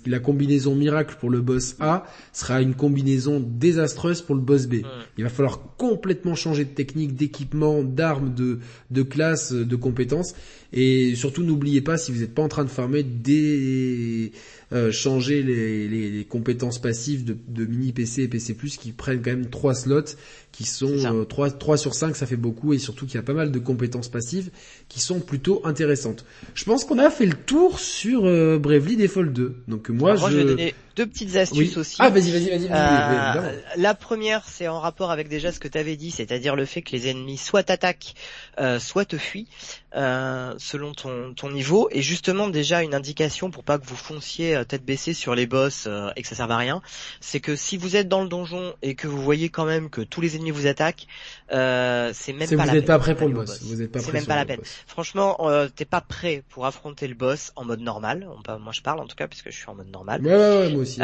[0.06, 4.76] la combinaison miracle pour le boss A sera une combinaison désastreuse pour le boss B.
[5.18, 8.60] Il va falloir complètement changer de technique, d'équipement, d'armes, de,
[8.92, 10.36] de classe, de compétences.
[10.74, 14.32] Et surtout n'oubliez pas si vous n'êtes pas en train de farmer des
[14.74, 18.94] euh, changer les, les, les, compétences passives de, de, mini PC et PC Plus qui
[18.94, 20.16] prennent quand même trois slots
[20.52, 23.24] qui sont 3, 3 euh, sur 5 ça fait beaucoup et surtout qu'il y a
[23.24, 24.52] pas mal de compétences passives
[24.89, 26.26] qui sont plutôt intéressantes.
[26.54, 29.64] Je pense qu'on a fait le tour sur euh, Bravely Default 2.
[29.68, 30.28] Donc moi, je...
[30.28, 31.95] je vais donner deux petites astuces aussi.
[31.99, 32.68] Ah vas-y vas-y vas-y.
[32.70, 36.66] Euh, la première c'est en rapport avec déjà ce que tu avais dit, c'est-à-dire le
[36.66, 38.14] fait que les ennemis soit t'attaquent,
[38.60, 39.47] euh, soit te fuient
[39.95, 44.56] euh, selon ton, ton niveau et justement déjà une indication pour pas que vous fonciez
[44.56, 46.82] euh, tête baissée sur les boss euh, et que ça serve à rien,
[47.20, 50.02] c'est que si vous êtes dans le donjon et que vous voyez quand même que
[50.02, 51.06] tous les ennemis vous attaquent,
[51.52, 53.62] euh, c'est même pas vous n'êtes pas prêt pour le boss.
[53.62, 54.62] Vous êtes pas C'est même pas la peine.
[54.88, 55.38] Franchement,
[55.76, 58.28] t'es pas prêt pour affronter le boss en mode normal.
[58.59, 60.26] Moi je parle en tout cas puisque je suis en mode normal.
[60.26, 61.00] Ouais, ouais, ouais moi aussi.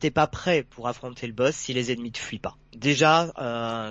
[0.00, 2.56] t'es pas prêt pour affronter le boss si les ennemis te fuient pas.
[2.74, 3.32] Déjà,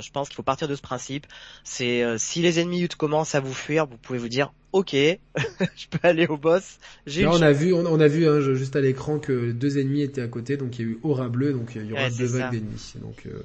[0.02, 1.28] je pense qu'il faut partir de ce principe.
[1.64, 6.00] C'est si les ennemis commencent à vous fuir, vous pouvez vous dire ok, je peux
[6.02, 6.80] aller au boss.
[7.06, 10.22] Là, on a vu, on, a vu hein, juste à l'écran que deux ennemis étaient
[10.22, 12.52] à côté, donc il y a eu aura bleu, donc il y aura deux vagues
[12.52, 12.94] d'ennemis.
[13.02, 13.44] Donc euh...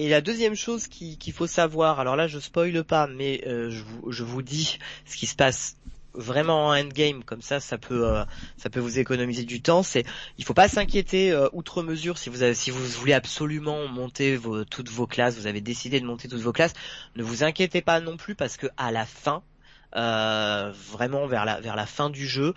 [0.00, 3.82] Et la deuxième chose qu'il faut savoir, alors là je spoile pas, mais euh, je,
[3.84, 5.76] vous, je vous dis ce qui se passe
[6.14, 8.24] vraiment en endgame comme ça ça peut euh,
[8.56, 10.04] ça peut vous économiser du temps c'est
[10.38, 14.40] il faut pas s'inquiéter euh, outre mesure si vous avez, si vous voulez absolument monter
[14.70, 16.72] toutes vos classes vous avez décidé de monter toutes vos classes
[17.14, 19.42] ne vous inquiétez pas non plus parce que à la fin
[19.92, 22.54] vraiment vers la vers la fin du jeu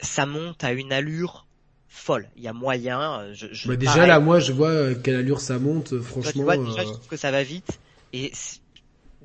[0.00, 1.46] ça monte à une allure
[1.94, 2.28] folle.
[2.36, 5.58] Il y a moyen je, je bah, déjà là moi je vois quelle allure ça
[5.58, 7.78] monte franchement déjà, je trouve que ça va vite.
[8.12, 8.32] Et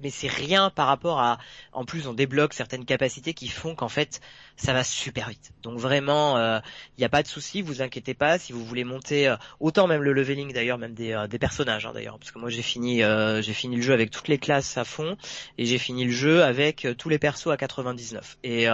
[0.02, 1.40] mais c'est rien par rapport à
[1.74, 4.22] en plus on débloque certaines capacités qui font qu'en fait
[4.60, 5.52] ça va super vite.
[5.64, 6.60] Donc vraiment, il euh,
[6.98, 8.38] n'y a pas de souci, vous inquiétez pas.
[8.38, 11.86] Si vous voulez monter euh, autant même le leveling d'ailleurs, même des, euh, des personnages
[11.86, 14.78] hein, d'ailleurs, parce que moi j'ai fini j'ai fini le jeu avec toutes les classes
[14.78, 15.16] à fond
[15.58, 18.38] et j'ai fini le jeu avec tous les persos à 99.
[18.44, 18.66] Et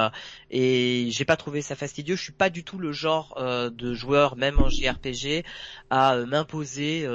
[0.50, 2.16] et j'ai pas trouvé ça fastidieux.
[2.16, 5.44] Je suis pas du tout le genre de joueur même en JRPG
[5.92, 7.08] à m'imposer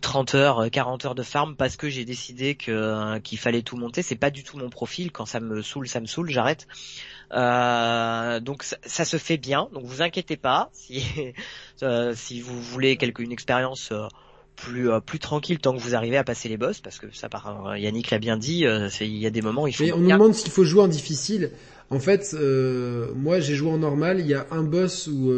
[0.00, 4.02] 30 heures, 40 heures de farm parce que j'ai décidé que qu'il fallait tout monter.
[4.02, 5.10] C'est pas du tout mon profil.
[5.10, 6.68] Quand ça me saoule, ça me saoule, j'arrête.
[7.32, 11.04] Euh, donc ça, se fait bien, donc vous inquiétez pas si
[11.82, 14.08] euh, si vous voulez quelque une expérience euh,
[14.56, 17.76] plus plus tranquille tant que vous arrivez à passer les boss parce que ça par
[17.76, 18.66] Yannick l'a bien dit,
[19.00, 19.84] il y a des moments où il faut.
[19.84, 21.52] Mais on nous demande s'il faut jouer en difficile.
[21.88, 22.36] En fait,
[23.14, 24.20] moi j'ai joué en normal.
[24.20, 25.32] Il y a un boss où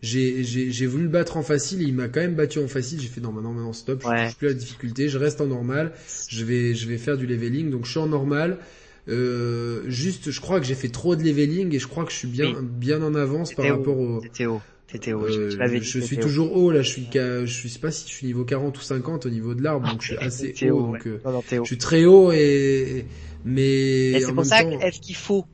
[0.00, 3.00] j'ai voulu le battre en facile et il m'a quand même battu en facile.
[3.00, 5.46] J'ai fait non maintenant maintenant stop, je ne touche plus la difficulté, je reste en
[5.46, 5.92] normal.
[6.28, 8.60] Je vais je vais faire du leveling donc je suis en normal.
[9.08, 12.16] Euh, juste, je crois que j'ai fait trop de leveling et je crois que je
[12.16, 14.20] suis bien bien en avance par rapport au.
[14.20, 14.62] T'étais haut.
[14.86, 15.24] T'étais haut.
[15.24, 16.82] Euh, je, suis toujours haut là.
[16.82, 19.62] Je suis je sais pas si je suis niveau 40 ou 50 au niveau de
[19.62, 20.16] l'arbre, donc je suis
[20.52, 20.92] assez haut.
[20.92, 21.18] Donc euh,
[21.50, 23.04] je suis très haut et
[23.44, 24.12] mais.
[24.12, 25.44] Et c'est pour ça est-ce qu'il faut?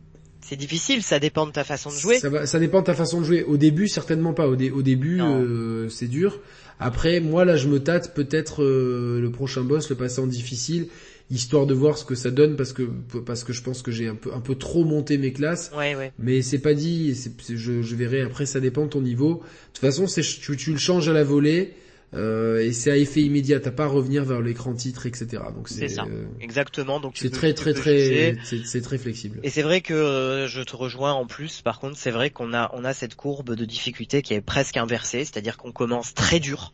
[0.43, 2.19] C'est difficile, ça dépend de ta façon de jouer.
[2.19, 3.45] Ça, va, ça dépend de ta façon de jouer.
[3.45, 4.49] Au début, certainement pas.
[4.49, 6.41] Au, au début, euh, c'est dur.
[6.81, 10.89] Après, moi là, je me tâte peut-être euh, le prochain boss, le passer en difficile
[11.31, 12.83] histoire de voir ce que ça donne parce que
[13.25, 15.71] parce que je pense que j'ai un peu un peu trop monté mes classes.
[15.77, 16.13] Ouais, ouais.
[16.19, 17.15] Mais c'est pas dit.
[17.49, 18.47] je, je verrai après.
[18.47, 19.35] Ça dépend de ton niveau.
[19.35, 19.41] De
[19.75, 21.75] toute façon, c'est tu, tu le changes à la volée.
[22.13, 25.45] Euh, et c'est à effet immédiat, t'as pas à revenir vers l'écran titre, etc.
[25.55, 26.99] Donc c'est ça, euh, exactement.
[26.99, 29.39] Donc c'est très très très, c'est très flexible.
[29.45, 31.63] Et c'est vrai que euh, je te rejoins en plus.
[31.63, 34.77] Par contre, c'est vrai qu'on a on a cette courbe de difficulté qui est presque
[34.77, 36.73] inversée, c'est-à-dire qu'on commence très dur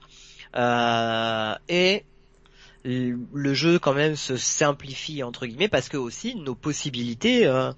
[0.57, 2.05] euh, et
[2.87, 7.73] le jeu quand même se simplifie entre guillemets parce que aussi nos possibilités euh,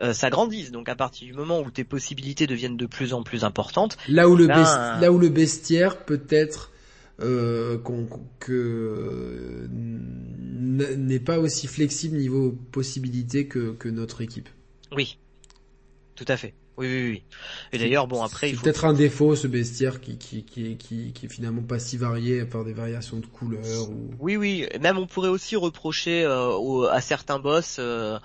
[0.00, 0.70] euh, s'agrandissent.
[0.70, 4.28] Donc à partir du moment où tes possibilités deviennent de plus en plus importantes, là
[4.28, 6.70] où le ben, là où le bestiaire peut être
[7.20, 7.78] euh,
[8.38, 14.48] que n'est pas aussi flexible niveau possibilités que, que notre équipe.
[14.94, 15.18] Oui,
[16.14, 16.54] tout à fait.
[16.78, 17.22] Oui, oui, oui.
[17.72, 18.62] Et d'ailleurs, bon, après, il faut...
[18.62, 22.44] peut-être un défaut ce bestiaire qui qui qui qui qui est finalement pas si varié
[22.46, 24.10] par des variations de couleurs ou.
[24.18, 24.66] Oui, oui.
[24.80, 28.18] Même on pourrait aussi reprocher euh, à certains boss euh,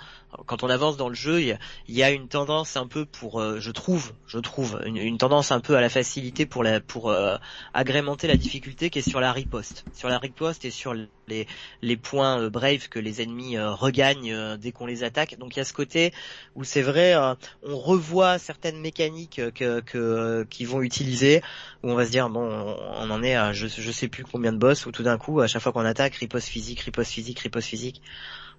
[0.46, 1.58] quand on avance dans le jeu, il
[1.88, 5.60] y, a une tendance un peu pour, euh, je trouve, je trouve, une, tendance un
[5.60, 7.38] peu à la facilité pour euh,
[7.74, 10.94] agrémenter la difficulté qui est sur la riposte, sur la riposte et sur
[11.28, 15.38] les, points euh, brave que les ennemis regagnent dès qu'on les attaque.
[15.40, 16.14] Donc il y a ce côté
[16.56, 17.16] où c'est vrai,
[17.64, 21.42] on revoit certaines mécaniques que, que qu'ils vont utiliser,
[21.84, 24.54] où on va se dire bon, on en est à je, je sais plus combien
[24.54, 27.40] de boss, où tout d'un coup, à chaque fois qu'on attaque, riposte physique, riposte physique,
[27.40, 28.02] riposte physique.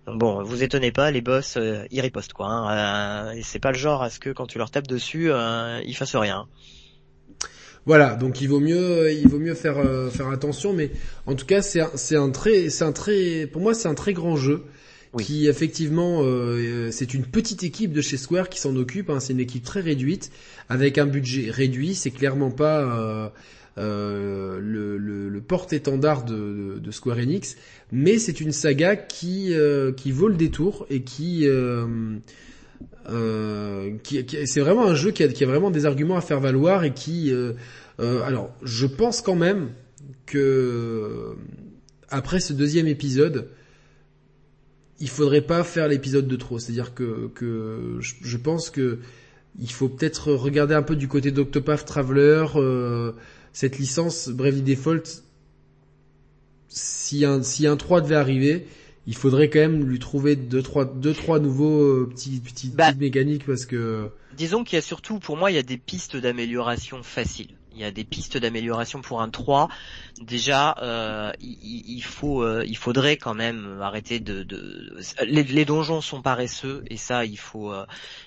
[0.08, 2.46] Donc bon, vous étonnez pas, les boss euh, ils ripostent quoi.
[2.46, 5.82] Hein, euh, c'est pas le genre à ce que quand tu leur tapes dessus, euh,
[5.84, 6.46] ils fassent rien.
[7.84, 9.76] Voilà, donc il vaut mieux, il vaut mieux faire
[10.10, 10.90] faire attention, mais
[11.26, 14.14] en tout cas c'est c'est un très, c'est un très, pour moi c'est un très
[14.14, 14.64] grand jeu.
[15.20, 16.22] qui effectivement
[16.90, 19.10] c'est une petite équipe de chez Square qui s'en occupe.
[19.10, 20.30] Hein, c'est une équipe très réduite
[20.70, 21.94] avec un budget réduit.
[21.94, 23.28] C'est clairement pas euh,
[23.78, 27.56] le, le, porte-étendard de, Square Enix,
[27.92, 31.86] mais c'est une saga qui euh, qui vaut le détour et qui euh,
[33.08, 36.40] euh qui, c'est vraiment un jeu qui a, qui a vraiment des arguments à faire
[36.40, 37.32] valoir et qui
[37.98, 39.70] alors je pense quand même
[40.26, 41.34] que
[42.10, 43.48] après ce deuxième épisode
[45.00, 46.58] il faudrait pas faire l'épisode de trop.
[46.58, 48.98] C'est-à-dire que, que je, pense que
[49.58, 53.12] il faut peut-être regarder un peu du côté d'Octopath Traveler, euh,
[53.52, 55.22] cette licence Bravely Default,
[56.68, 58.66] si un, si un 3 devait arriver,
[59.08, 62.88] il faudrait quand même lui trouver deux trois deux trois nouveaux euh, petits petits, bah,
[62.88, 65.78] petites mécaniques parce que disons qu'il y a surtout pour moi il y a des
[65.78, 67.54] pistes d'amélioration faciles.
[67.78, 69.68] Il y a des pistes d'amélioration pour un 3.
[70.20, 74.96] Déjà, euh, il, faut, euh, il faudrait quand même arrêter de, de...
[75.24, 77.72] Les, donjons sont paresseux et ça, il faut.
[77.72, 77.84] Euh,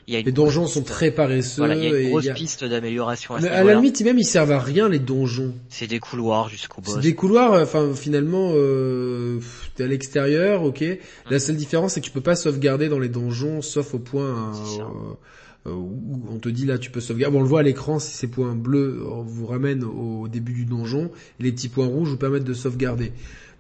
[0.07, 1.57] il y a les donjons sont très paresseux.
[1.57, 3.35] Voilà, il y a une grosse piste d'amélioration.
[3.35, 5.53] À, à la limite, même ils servent à rien les donjons.
[5.67, 6.95] C'est des couloirs jusqu'au boss.
[6.95, 7.61] C'est des couloirs.
[7.61, 9.39] Enfin, finalement, euh,
[9.75, 10.83] t'es à l'extérieur, ok.
[11.29, 14.53] La seule différence, c'est que tu peux pas sauvegarder dans les donjons, sauf au point.
[15.67, 17.33] Euh, où on te dit là tu peux sauvegarder.
[17.33, 20.65] Bon, on le voit à l'écran, si ces points bleus vous ramènent au début du
[20.65, 23.11] donjon, et les petits points rouges vous permettent de sauvegarder.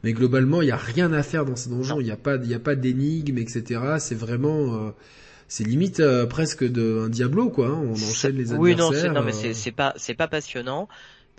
[0.03, 1.99] Mais globalement, il n'y a rien à faire dans ces donjons.
[1.99, 3.81] Il n'y a pas, il y a pas d'énigmes, etc.
[3.99, 4.89] C'est vraiment, euh,
[5.47, 7.67] c'est limite euh, presque de un Diablo quoi.
[7.67, 7.83] Hein.
[7.83, 8.59] On enchaîne les adversaires.
[8.59, 10.87] Oui, non, non mais c'est pas, c'est pas passionnant.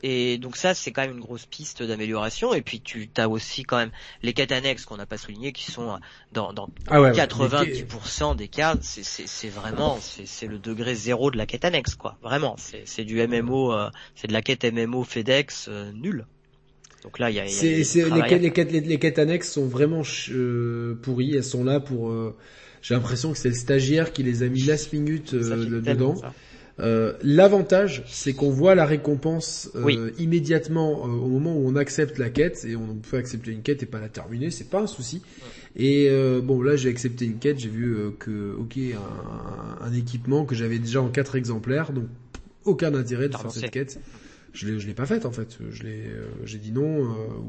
[0.03, 2.55] Et donc ça, c'est quand même une grosse piste d'amélioration.
[2.55, 3.93] Et puis tu as aussi quand même
[4.23, 5.99] les quêtes annexes qu'on n'a pas souligné, qui sont
[6.33, 11.65] dans, dans 90% ah des cas, c'est vraiment c'est le degré zéro de la quête
[11.65, 12.17] annexe, quoi.
[12.23, 16.27] Vraiment, c'est du MMO, euh, c'est de la quête MMO FedEx euh, nul.
[17.03, 19.67] Donc là, il y a, y a, les, quêtes, les, quêtes, les, quêtes annexes sont
[19.67, 21.35] vraiment euh, pourries.
[21.35, 22.11] Elles sont là pour.
[22.11, 22.37] Euh,
[22.81, 26.15] j'ai l'impression que c'est le stagiaire qui les a mis last minute dedans.
[26.81, 32.19] Euh, l'avantage, c'est qu'on voit la récompense euh, immédiatement euh, au moment où on accepte
[32.19, 34.87] la quête et on peut accepter une quête et pas la terminer, c'est pas un
[34.87, 35.23] souci.
[35.77, 36.11] Et
[36.43, 40.79] bon, là j'ai accepté une quête, j'ai vu que ok un, un, équipement que j'avais
[40.79, 42.05] déjà en quatre exemplaires, donc
[42.65, 43.99] aucun intérêt de faire cette quête.
[44.53, 45.57] Je l'ai, je l'ai pas faite en fait.
[45.71, 46.11] Je l'ai,
[46.45, 47.01] j'ai dit non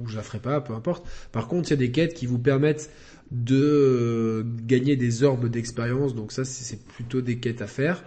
[0.02, 1.06] ou je la ferai pas, peu importe.
[1.34, 2.90] Par contre, il y a des quêtes qui vous permettent
[3.32, 8.04] de gagner des orbes d'expérience, donc ça c'est plutôt des quêtes à faire.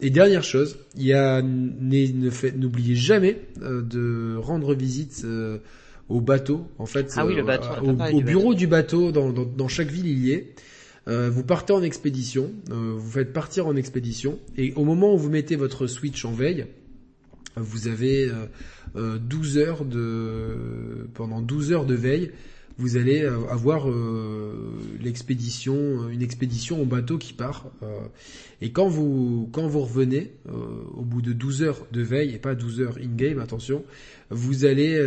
[0.00, 5.58] Et dernière chose, il y a n'oubliez jamais euh, de rendre visite euh,
[6.08, 6.66] au bateau.
[6.78, 9.88] En fait, ah oui, le bateau, euh, au, bureau du bateau, dans, dans, dans, chaque
[9.88, 10.54] ville il y est.
[11.06, 15.54] vous partez en expédition, vous faites partir en expédition, et au moment où vous mettez
[15.54, 16.66] votre switch en veille,
[17.56, 18.30] vous avez
[18.96, 22.32] 12 heures de pendant 12 heures de veille
[22.76, 24.52] vous allez euh, avoir euh,
[25.00, 27.70] l'expédition, une expédition au bateau qui part.
[27.82, 28.00] Euh,
[28.60, 30.32] et quand vous quand vous revenez
[30.96, 33.84] au bout de 12 heures de veille et pas 12 heures in game, attention,
[34.30, 34.98] vous allez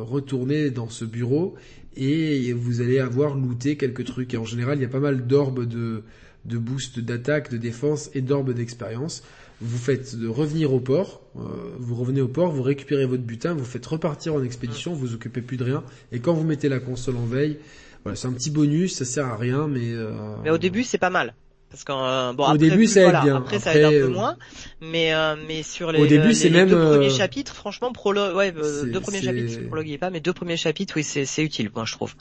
[0.00, 1.54] retourner dans ce bureau
[1.96, 4.32] et vous allez avoir looté quelques trucs.
[4.34, 6.02] Et en général, il y a pas mal d'orbes de
[6.46, 9.22] de boost d'attaque, de défense et d'orbes d'expérience
[9.60, 11.40] vous faites revenir au port, euh,
[11.78, 15.40] vous revenez au port, vous récupérez votre butin, vous faites repartir en expédition, vous occupez
[15.40, 17.58] plus de rien, et quand vous mettez la console en veille,
[18.04, 19.92] voilà, c'est un petit bonus, ça sert à rien, mais.
[19.92, 20.12] Euh...
[20.44, 21.34] Mais au début, c'est pas mal.
[21.70, 23.36] Parce qu'en euh, bon, au après, début ça aide bien.
[23.36, 24.36] Après, ça aide un peu euh, moins,
[24.80, 25.12] mais
[25.48, 29.22] mais sur les, au début, c'est même, deux premiers chapitres, franchement prologue, ouais, deux premiers
[29.22, 32.14] chapitres, prologue pas, mais deux premiers chapitres, oui, c'est c'est utile, moi je trouve.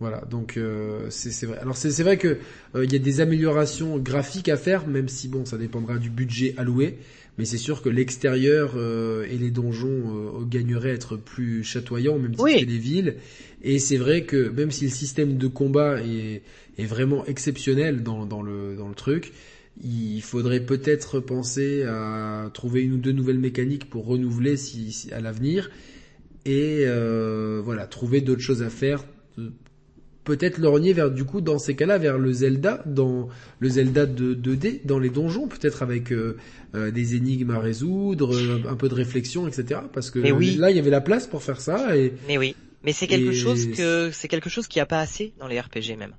[0.00, 1.58] Voilà, donc euh, c'est vrai.
[1.58, 2.38] Alors c'est vrai que
[2.76, 6.08] euh, il y a des améliorations graphiques à faire, même si bon, ça dépendra du
[6.08, 6.98] budget alloué.
[7.36, 12.34] Mais c'est sûr que l'extérieur euh, et les donjons gagneraient à être plus chatoyants, même
[12.36, 13.16] si les villes.
[13.62, 16.42] Et c'est vrai que même si le système de combat est,
[16.78, 19.32] est vraiment exceptionnel dans, dans, le, dans le truc,
[19.82, 25.20] il faudrait peut-être penser à trouver une ou deux nouvelles mécaniques pour renouveler si, à
[25.20, 25.70] l'avenir.
[26.44, 26.86] Et
[27.64, 29.04] voilà, trouver d'autres choses à faire
[30.28, 33.30] peut-être lorgner vers du coup dans ces cas-là vers le Zelda, dans
[33.60, 36.36] le Zelda de 2D, dans les donjons, peut-être avec euh,
[36.74, 38.36] euh, des énigmes à résoudre,
[38.68, 39.80] un peu de réflexion, etc.
[39.90, 41.96] Parce que là il y avait la place pour faire ça.
[41.96, 45.32] Et, mais oui, mais c'est quelque chose que c'est quelque chose qui a pas assez
[45.38, 46.14] dans les RPG même.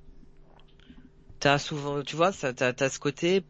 [1.40, 3.44] T'as souvent, tu vois, t'as as ce côté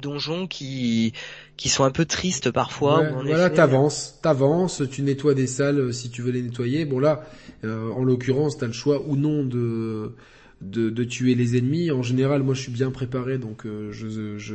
[0.00, 1.12] donjons qui
[1.56, 3.10] qui sont un peu tristes parfois.
[3.22, 6.86] voilà, t'avances, t'avances, tu nettoies des salles euh, si tu veux les nettoyer.
[6.86, 7.26] Bon là,
[7.64, 10.14] euh, en l'occurrence, t'as le choix ou non de,
[10.62, 11.90] de, de tuer les ennemis.
[11.90, 14.54] En général, moi, je suis bien préparé, donc euh, je je, je,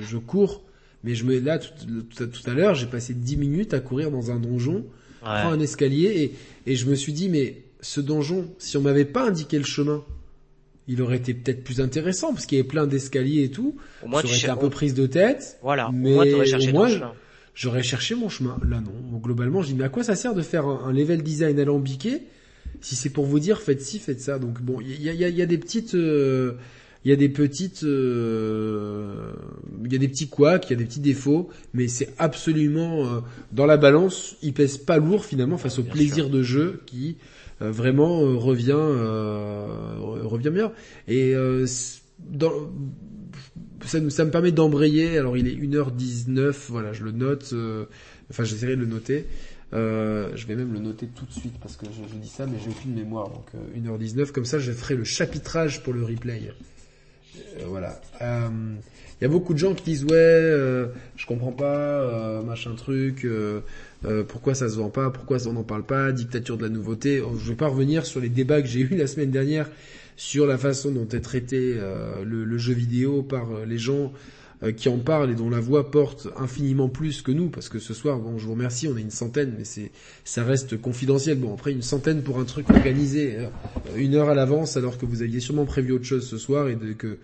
[0.00, 0.62] je, cours.
[1.02, 4.30] Mais je me là tout, tout, à l'heure, j'ai passé 10 minutes à courir dans
[4.30, 4.84] un donjon,
[5.20, 6.34] prendre un escalier
[6.66, 9.64] et et je me suis dit mais ce donjon, si on m'avait pas indiqué le
[9.64, 10.02] chemin,
[10.88, 13.76] il aurait été peut-être plus intéressant parce qu'il y avait plein d'escaliers et tout.
[14.02, 15.58] Au moins, été un peu prise de tête.
[15.62, 15.90] Voilà.
[15.92, 16.14] Mais
[17.54, 18.58] j'aurais cherché mon chemin.
[18.68, 19.18] Là, non.
[19.18, 22.22] globalement, je dis, mais à quoi ça sert de faire un, level design alambiqué
[22.80, 24.38] si c'est pour vous dire faites ci, faites ça?
[24.38, 26.52] Donc bon, il y a, y, a, des petites, euh,
[27.04, 29.32] il y a des petites, euh,
[29.84, 33.06] il y a des petits couacs, il y a des petits défauts, mais c'est absolument
[33.06, 33.20] euh,
[33.52, 37.33] dans la balance, il pèse pas lourd finalement face au plaisir de jeu qui euh,
[37.60, 40.72] vraiment euh, revient euh, revient bien.
[41.08, 41.34] Et
[41.66, 42.00] ça,
[44.00, 45.18] me permet d'embrayer.
[45.18, 47.54] Alors il est 1h19, voilà, je le note.
[48.30, 49.26] enfin, j'essaierai de le noter.
[49.72, 52.58] Euh, je vais même le noter tout de suite parce que je, dis ça, mais
[52.62, 53.28] j'ai aucune mémoire.
[53.28, 56.52] Donc 1h19, comme ça, je ferai le chapitrage pour le replay.
[57.58, 58.00] Euh, voilà.
[59.20, 60.86] Il y a beaucoup de gens qui disent ouais, euh,
[61.16, 63.60] je comprends pas, euh, machin truc, euh,
[64.28, 67.20] pourquoi ça se vend pas, pourquoi on n'en parle pas, dictature de la nouveauté.
[67.20, 69.70] Oh, je vais pas revenir sur les débats que j'ai eu la semaine dernière
[70.16, 71.76] sur la façon dont est traité
[72.24, 74.12] le, le, jeu vidéo par les gens euh,
[74.72, 77.94] qui en parle et dont la voix porte infiniment plus que nous, parce que ce
[77.94, 79.90] soir, bon, je vous remercie, on est une centaine, mais c'est,
[80.24, 81.38] ça reste confidentiel.
[81.38, 83.48] Bon, après, une centaine pour un truc organisé, euh,
[83.96, 86.76] une heure à l'avance, alors que vous aviez sûrement prévu autre chose ce soir et
[86.96, 87.18] que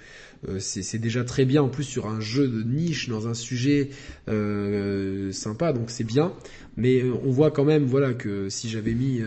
[0.48, 3.90] euh, c'est déjà très bien en plus sur un jeu de niche dans un sujet
[4.28, 6.32] euh, sympa donc c'est bien
[6.76, 9.20] mais euh, on voit quand même voilà que si j'avais mis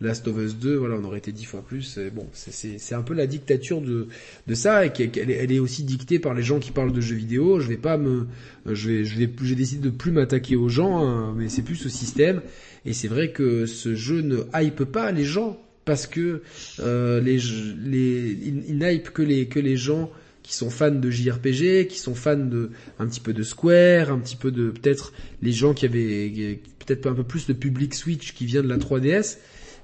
[0.00, 3.14] Last of Us 2 voilà on aurait été dix fois plus bon c'est un peu
[3.14, 4.08] la dictature de
[4.46, 7.16] de ça et qu'elle elle est aussi dictée par les gens qui parlent de jeux
[7.16, 7.60] vidéo.
[7.60, 8.26] Je vais pas me
[8.66, 11.84] je vais je vais j'ai décidé de plus m'attaquer aux gens hein, mais c'est plus
[11.86, 12.40] au système.
[12.84, 16.42] Et c'est vrai que ce jeu ne hype pas les gens parce que
[16.80, 17.38] euh, les,
[17.84, 20.10] les, il, il n'hype que les, que les gens
[20.50, 24.18] qui sont fans de JRPG, qui sont fans de un petit peu de Square, un
[24.18, 25.12] petit peu de peut-être
[25.42, 28.76] les gens qui avaient peut-être un peu plus de public Switch qui vient de la
[28.76, 29.36] 3DS.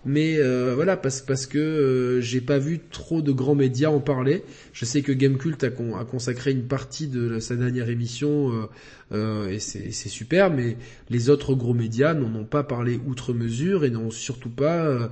[0.04, 4.00] Mais euh, voilà, parce, parce que euh, j'ai pas vu trop de grands médias en
[4.00, 4.42] parler.
[4.72, 8.66] Je sais que Gamecult a, a consacré une partie de sa dernière émission euh,
[9.12, 10.78] euh et c'est super, mais
[11.10, 15.10] les autres gros médias n'en ont pas parlé outre mesure et n'ont surtout pas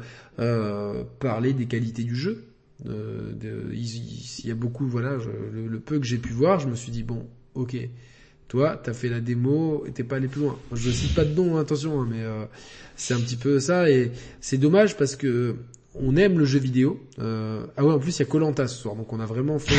[1.21, 2.43] parlé des qualités du jeu.
[2.87, 3.33] Euh,
[3.73, 5.17] il, y a beaucoup, voilà,
[5.53, 7.77] le, peu que j'ai pu voir, je me suis dit bon, ok,
[8.49, 10.59] toi, t'as fait la démo et t'es pas allé plus loin.
[10.73, 12.45] Je cite pas de nom, hein, attention, hein, mais euh,
[12.97, 15.57] c'est un petit peu ça et c'est dommage parce que
[15.95, 17.01] on aime le jeu vidéo.
[17.21, 19.59] Euh, ah ouais, en plus il y a Colanta ce soir, donc on a vraiment
[19.59, 19.75] fait.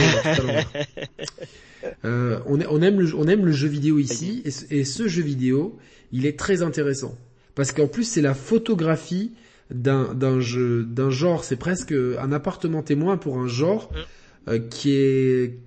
[2.06, 5.22] euh, on, on, aime le, on aime le jeu vidéo ici et, et ce jeu
[5.22, 5.78] vidéo,
[6.12, 7.18] il est très intéressant
[7.54, 9.34] parce qu'en plus c'est la photographie
[9.72, 14.50] d'un jeu d'un genre, c'est presque un appartement témoin pour un genre mm.
[14.50, 15.60] euh, qui est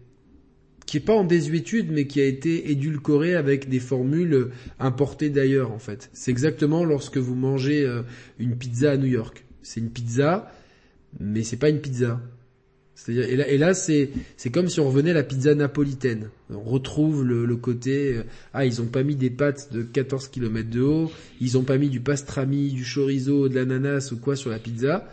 [0.87, 5.73] qui est pas en désuétude mais qui a été édulcoré avec des formules importées d'ailleurs
[5.73, 6.11] en fait.
[6.12, 8.03] C'est exactement lorsque vous mangez euh,
[8.39, 9.45] une pizza à New York.
[9.62, 10.51] C'est une pizza
[11.19, 12.20] mais c'est pas une pizza.
[12.99, 16.31] C'est-à-dire, et là, et là c'est, c'est comme si on revenait à la pizza napolitaine.
[16.51, 18.23] On retrouve le, le côté, euh,
[18.53, 21.79] ah, ils ont pas mis des pâtes de 14 km de haut, ils ont pas
[21.79, 25.09] mis du pastrami, du chorizo, de l'ananas ou quoi sur la pizza.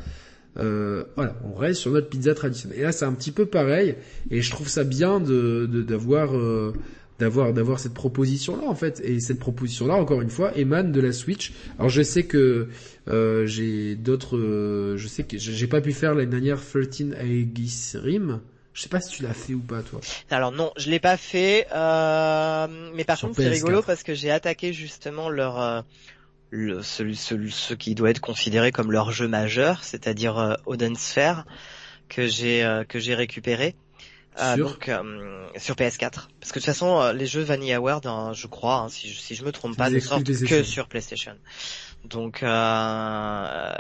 [0.57, 2.79] Euh, voilà, on reste sur notre pizza traditionnelle.
[2.79, 3.95] Et là, c'est un petit peu pareil,
[4.31, 6.73] et je trouve ça bien de, d'avoir, euh,
[7.19, 9.01] d'avoir d'avoir cette proposition là en fait.
[9.03, 11.53] Et cette proposition là encore une fois émane de la Switch.
[11.77, 12.69] Alors je sais que
[13.07, 17.93] euh, j'ai d'autres euh, je sais que j'ai pas pu faire l'année dernière 13 Aegis
[17.95, 18.41] Rim.
[18.73, 20.01] Je sais pas si tu l'as fait ou pas toi.
[20.29, 24.31] Alors non je l'ai pas fait euh, mais par contre c'est rigolo parce que j'ai
[24.31, 25.81] attaqué justement leur euh,
[26.49, 31.45] le, ce, qui doit être considéré comme leur jeu majeur c'est-à-dire euh, Odin Sphere
[32.09, 33.73] que j'ai que j'ai récupéré.
[33.73, 33.84] euh,
[34.37, 34.57] sur...
[34.57, 35.99] donc euh, sur PS4
[36.39, 39.09] parce que de toute façon euh, les jeux Vanilla World hein, je crois hein, si
[39.09, 41.33] je si je me trompe pas ne sortent que sur PlayStation.
[42.03, 42.43] Donc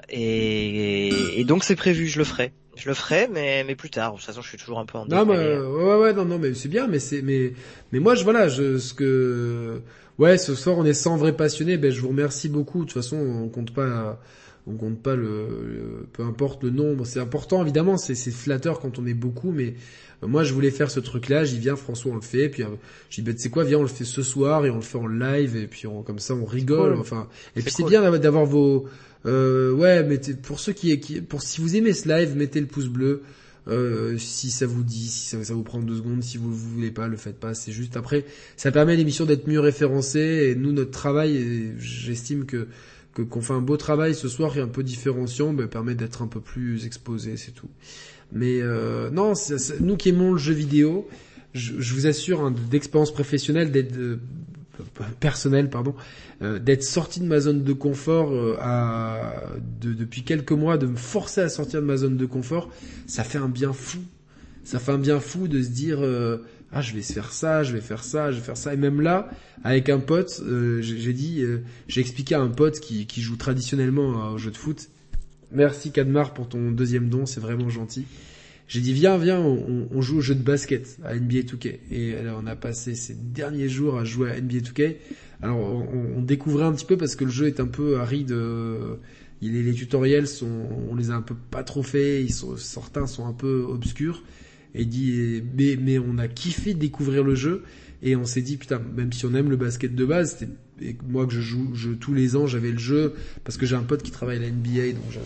[0.09, 2.53] et, et donc c'est prévu je le ferai.
[2.75, 4.13] Je le ferai mais mais plus tard.
[4.13, 6.39] De toute façon je suis toujours un peu en non mais ouais ouais non non
[6.39, 7.53] mais c'est bien mais c'est mais
[7.91, 9.81] mais moi je voilà je ce que
[10.17, 12.79] ouais ce soir on est 100 vrais passionnés ben je vous remercie beaucoup.
[12.79, 14.19] De toute façon on compte pas
[14.67, 17.05] on compte pas le, peu importe le nombre.
[17.05, 19.75] C'est important évidemment c'est c'est flatteur quand on est beaucoup mais
[20.27, 22.49] moi je voulais faire ce truc là j'y viens François on le fait.
[22.49, 22.67] Puis euh,
[23.09, 24.81] j'ai dit bah, tu sais quoi viens on le fait ce soir et on le
[24.81, 25.55] fait en live.
[25.55, 26.95] Et puis on, comme ça on rigole.
[26.99, 28.85] Enfin et puis c'est bien d'avoir vos
[29.25, 32.67] euh, ouais mettez pour ceux qui, qui pour si vous aimez ce live mettez le
[32.67, 33.23] pouce bleu.
[33.67, 36.69] Euh, si ça vous dit, si ça, ça, vous prend deux secondes, si vous, vous
[36.75, 37.55] voulez pas, le faites pas.
[37.55, 37.97] C'est juste.
[37.97, 38.23] Après,
[38.57, 40.51] ça permet à l'émission d'être mieux référencée.
[40.51, 42.67] Et nous notre travail, j'estime que
[43.23, 46.27] qu'on fait un beau travail ce soir et un peu différenciant, ben, permet d'être un
[46.27, 47.69] peu plus exposé, c'est tout.
[48.31, 49.33] Mais euh, non,
[49.79, 51.07] nous qui aimons le jeu vidéo,
[51.55, 54.19] je, vous assure hein, d'expérience professionnelle, d'être euh,
[55.19, 55.95] personnelle, pardon,
[56.41, 58.57] euh, d'être sorti de ma zone de confort euh,
[59.81, 62.69] depuis quelques mois, de me forcer à sortir de ma zone de confort,
[63.07, 63.99] ça fait un bien fou.
[64.63, 65.99] Ça fait un bien fou de se dire
[66.71, 68.73] ah je vais faire ça, je vais faire ça, je vais faire ça.
[68.73, 69.29] Et même là,
[69.63, 70.41] avec un pote,
[70.79, 71.45] j'ai dit,
[71.87, 74.89] j'ai expliqué à un pote qui joue traditionnellement au jeu de foot
[75.51, 78.05] Merci Kadmar pour ton deuxième don, c'est vraiment gentil.
[78.67, 81.77] J'ai dit viens, viens, on, joue au jeu de basket à NBA 2K.
[81.91, 84.95] Et alors, on a passé ces derniers jours à jouer à NBA 2K.
[85.43, 88.31] Alors on, découvrait un petit peu parce que le jeu est un peu aride.
[88.31, 88.95] Euh,
[89.41, 92.23] il, les tutoriels sont, on les a un peu pas trop faits.
[92.23, 94.23] Ils sont, certains sont un peu obscurs.
[94.73, 97.63] Et dit mais, mais on a kiffé découvrir le jeu
[98.03, 100.45] et on s'est dit putain même si on aime le basket de base
[100.81, 103.75] et moi que je joue je, tous les ans, j'avais le jeu parce que j'ai
[103.75, 105.19] un pote qui travaille à la NBA, donc je,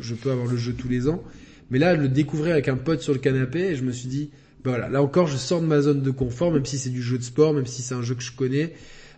[0.00, 1.22] je, peux avoir le jeu tous les ans.
[1.70, 4.30] Mais là, le découvrir avec un pote sur le canapé, et je me suis dit
[4.64, 7.02] bah voilà, là encore, je sors de ma zone de confort, même si c'est du
[7.02, 8.72] jeu de sport, même si c'est un jeu que je connais.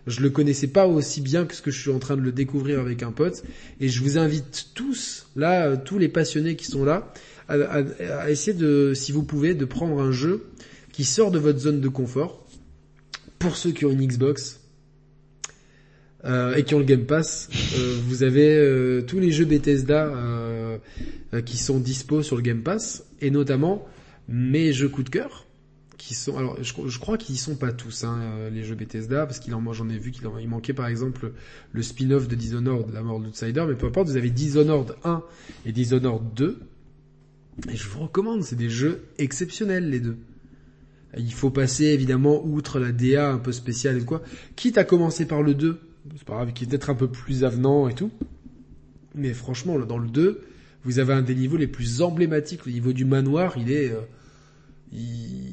[0.05, 2.31] Je le connaissais pas aussi bien que ce que je suis en train de le
[2.33, 3.43] découvrir avec un pote.
[3.79, 7.13] Et je vous invite tous, là, euh, tous les passionnés qui sont là,
[7.47, 10.47] à, à essayer de, si vous pouvez, de prendre un jeu
[10.91, 12.45] qui sort de votre zone de confort.
[13.39, 14.59] Pour ceux qui ont une Xbox,
[16.27, 20.11] euh, et qui ont le Game Pass, euh, vous avez euh, tous les jeux Bethesda
[21.45, 23.85] qui sont dispo sur le Game Pass, et notamment
[24.27, 25.45] mes jeux coup de cœur,
[25.97, 28.19] qui sont, alors je, crois qu'ils sont pas tous, hein,
[28.51, 31.33] les jeux Bethesda, parce qu'il en, j'en ai vu qu'il il manquait par exemple
[31.73, 35.21] le spin-off de Dishonored, la mort de l'Outsider, mais peu importe, vous avez Dishonored 1
[35.65, 36.59] et Dishonored 2,
[37.71, 40.17] et je vous recommande, c'est des jeux exceptionnels les deux.
[41.17, 44.21] Il faut passer évidemment outre la DA un peu spéciale et quoi.
[44.55, 45.79] Quitte à commencer par le 2,
[46.15, 48.11] c'est pas grave, qui est peut-être un peu plus avenant et tout.
[49.15, 50.41] Mais franchement, dans le 2,
[50.83, 52.65] vous avez un des niveaux les plus emblématiques.
[52.65, 53.91] Le niveau du manoir, il est...
[53.91, 54.01] Euh,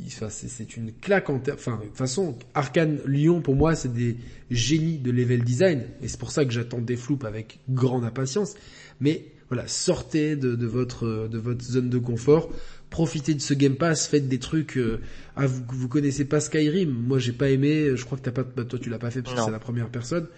[0.07, 1.59] enfin, c'est une claque en termes...
[1.59, 4.17] Enfin, de toute façon, Arkane Lyon, pour moi, c'est des
[4.51, 5.85] génies de level design.
[6.03, 8.55] Et c'est pour ça que j'attends des floupes avec grande impatience.
[9.01, 12.51] Mais voilà, sortez de, votre, de votre zone de confort
[12.95, 14.79] profitez de ce Game Pass, faites des trucs.
[14.79, 15.01] Euh,
[15.35, 17.97] ah, vous, vous connaissez pas Skyrim Moi, j'ai pas aimé.
[17.97, 18.45] Je crois que t'as pas.
[18.45, 20.29] Bah, toi, tu l'as pas fait parce que c'est la première personne.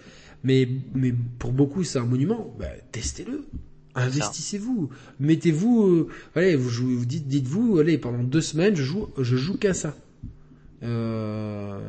[0.43, 2.55] Mais mais pour beaucoup, c'est un monument.
[2.59, 3.45] Bah, testez-le.
[3.93, 4.89] Investissez-vous.
[5.19, 5.85] Mettez-vous.
[5.85, 6.95] Euh, allez, vous jouez.
[6.95, 9.95] Vous dites, dites-vous, allez, pendant deux semaines, je joue, je joue qu'à ça.
[10.81, 11.79] Euh,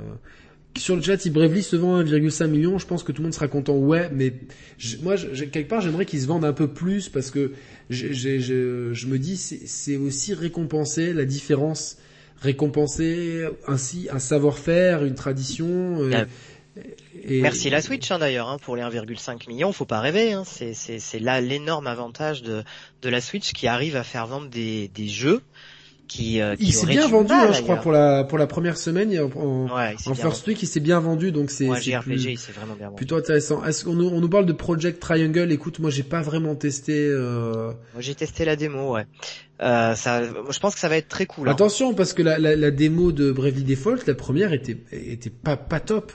[0.76, 3.34] sur le chat, si Bravely se vend 1,5 million, je pense que tout le monde
[3.34, 3.74] sera content.
[3.74, 4.34] Ouais, mais
[5.02, 7.52] moi, quelque part, j'aimerais qu'ils se vendent un peu plus parce que
[7.90, 11.98] je me dis, c'est aussi récompenser la différence,
[12.40, 16.02] récompenser ainsi un savoir-faire, une tradition.
[16.02, 16.24] Euh,
[17.24, 17.40] et...
[17.40, 20.32] Merci la Switch hein, d'ailleurs hein, pour les 1,5 million, faut pas rêver.
[20.32, 22.62] Hein, c'est là l'énorme avantage de,
[23.02, 25.42] de la Switch qui arrive à faire vendre des, des jeux
[26.08, 29.16] qui, euh, il s'est bien vendu, hein, je crois, pour la pour la première semaine
[29.36, 31.68] en, ouais, en first week, il s'est bien vendu, donc c'est
[32.96, 33.64] plutôt intéressant.
[33.64, 35.52] Est-ce qu'on on nous parle de Project Triangle?
[35.52, 37.06] Écoute, moi j'ai pas vraiment testé.
[37.08, 37.72] Euh...
[37.98, 39.06] J'ai testé la démo, ouais.
[39.60, 41.48] Euh, ça, je pense que ça va être très cool.
[41.48, 41.52] Hein.
[41.52, 45.56] Attention, parce que la, la, la démo de Bravely Default, la première était était pas
[45.56, 46.12] pas top.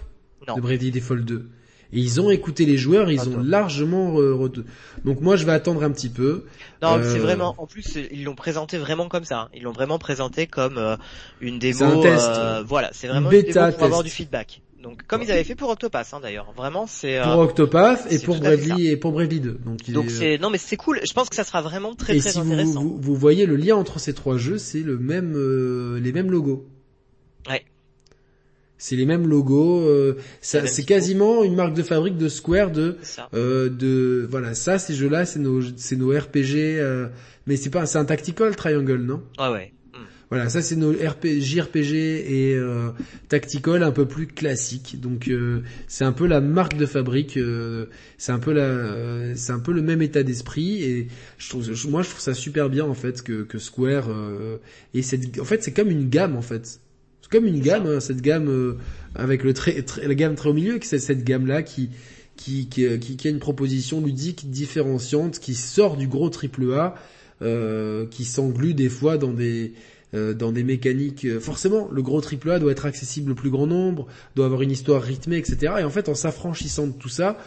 [0.48, 0.56] Non.
[0.56, 1.50] De Bravely Default 2.
[1.94, 4.18] Et ils ont écouté les joueurs, ils ont largement
[5.06, 6.46] donc moi je vais attendre un petit peu.
[6.82, 9.42] Non, c'est euh, vraiment en plus ils l'ont présenté vraiment comme ça.
[9.42, 9.50] Hein.
[9.54, 10.96] Ils l'ont vraiment présenté comme euh,
[11.42, 12.30] une démo un test.
[12.30, 14.62] Euh, voilà, c'est vraiment une, démo pour avoir du feedback.
[14.82, 18.38] Donc comme ils avaient fait pour Octopath hein, d'ailleurs, vraiment c'est pour Octopath et pour
[18.38, 19.60] Bravely et pour Bravely 2.
[19.66, 21.00] Donc, donc c'est non mais c'est cool.
[21.06, 22.82] Je pense que ça sera vraiment très et très si intéressant.
[22.82, 25.34] Vous, vous, vous, voyez le lien entre ces trois jeux, c'est le même
[25.98, 26.66] les mêmes logos.
[27.50, 27.64] Ouais.
[28.84, 29.88] C'est les mêmes logos.
[29.88, 32.98] Euh, c'est quasiment une marque de fabrique de Square de
[33.34, 37.08] euh, de voilà ça ces jeux là c'est nos c'est nos RPG euh,
[37.48, 39.24] mais c'est pas c'est un tactical triangle non?
[39.38, 39.72] Ah ouais.
[39.94, 40.00] Hmm.
[40.30, 42.90] Voilà, ça c'est nos RPG JRPG et euh,
[43.30, 45.00] tactical un peu plus classique.
[45.00, 47.86] Donc euh, c'est un peu la marque de fabrique, euh,
[48.18, 51.08] c'est un peu la, c'est un peu le même état d'esprit et
[51.38, 54.10] je trouve, moi je trouve ça super bien en fait que, que Square
[54.94, 56.82] et cette, en fait c'est comme une gamme en fait
[57.34, 58.78] comme une gamme, hein, cette gamme euh,
[59.16, 61.90] avec le très, la gamme très au milieu, c'est cette gamme là qui
[62.36, 66.96] qui, qui, qui, a une proposition ludique différenciante, qui sort du gros triple A,
[67.42, 69.74] euh, qui s'englue des fois dans des
[70.16, 71.26] euh, dans des mécaniques.
[71.26, 74.06] Euh, forcément, le gros triple A doit être accessible au plus grand nombre,
[74.36, 75.74] doit avoir une histoire rythmée, etc.
[75.80, 77.40] Et en fait, en s'affranchissant de tout ça,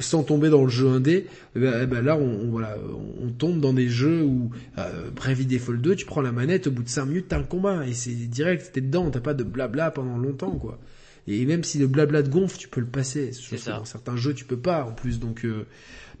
[0.00, 1.26] sans tomber dans le jeu indé,
[1.56, 2.76] eh ben, eh ben là on, voilà,
[3.22, 6.70] on tombe dans des jeux où euh, Bravely Default 2, tu prends la manette, au
[6.70, 9.44] bout de 5 minutes t'as un combat et c'est direct, t'es dedans, t'as pas de
[9.44, 10.78] blabla pendant longtemps quoi.
[11.26, 13.30] Et même si le blabla de gonfle, tu peux le passer.
[13.66, 15.66] Dans certains jeux, tu peux pas en plus, donc euh,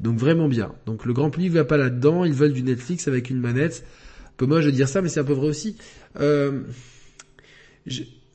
[0.00, 0.72] donc vraiment bien.
[0.86, 3.84] Donc le grand public va pas là-dedans, ils veulent du Netflix avec une manette.
[4.26, 5.76] Un peu moche de dire ça, mais c'est un peu vrai aussi.
[6.20, 6.62] Euh,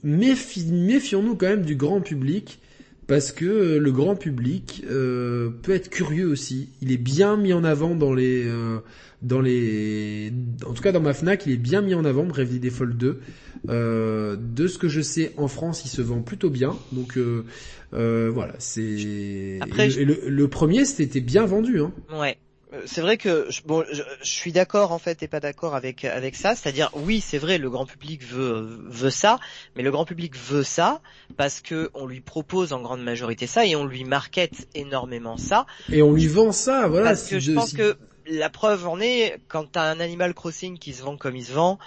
[0.04, 2.60] méfions-nous quand même du grand public
[3.10, 6.70] parce que euh, le grand public euh, peut être curieux aussi.
[6.84, 8.78] Il est bien mis en avant dans les euh,
[9.24, 10.32] dans les
[10.66, 13.20] en tout cas dans ma Fnac, il est bien mis en avant Bravely Default 2.
[13.68, 16.78] Euh, de ce que je sais en France, il se vend plutôt bien.
[16.92, 17.18] Donc
[17.92, 21.92] voilà, c'est le, le, premier c'était bien vendu hein.
[22.14, 22.38] Ouais.
[22.72, 26.36] Euh, c'est vrai que bon, je, suis d'accord en fait et pas d'accord avec avec
[26.36, 26.56] ça.
[26.56, 29.40] C'est-à-dire oui, c'est vrai, le grand public veut veut ça,
[29.76, 31.02] mais le grand public veut ça
[31.38, 35.66] parce que on lui propose en grande majorité ça et on lui market énormément ça.
[35.92, 37.08] Et on lui vend ça, voilà.
[37.08, 37.98] Parce que je pense que
[38.28, 41.54] la preuve en est quand t'as un Animal Crossing qui se vend comme il se
[41.54, 41.80] vend.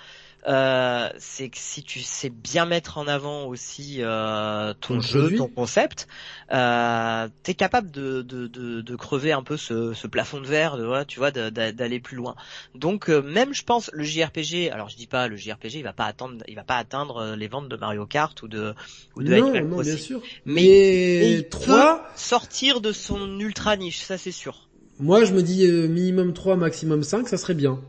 [0.47, 5.49] Euh, c'est que si tu sais bien mettre en avant aussi euh, ton, jeu, ton
[5.49, 6.09] concept,
[6.53, 10.77] euh, t'es capable de, de, de, de, crever un peu ce, ce plafond de verre,
[10.77, 12.35] de, voilà, tu vois, d'aller plus loin.
[12.75, 15.93] Donc euh, même je pense le JRPG, alors je dis pas le JRPG, il va
[15.93, 18.75] pas attendre, il va pas atteindre euh, les ventes de Mario Kart ou de
[19.17, 20.23] ou de non, non, bien sûr.
[20.45, 24.69] Mais, trois sortir de son ultra niche, ça c'est sûr.
[24.99, 27.81] Moi, je me dis euh, minimum 3, maximum 5, ça serait bien.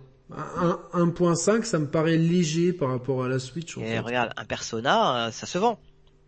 [0.93, 3.77] 1.5, ça me paraît léger par rapport à la Switch.
[3.77, 5.79] Et regarde, un Persona, euh, ça se vend.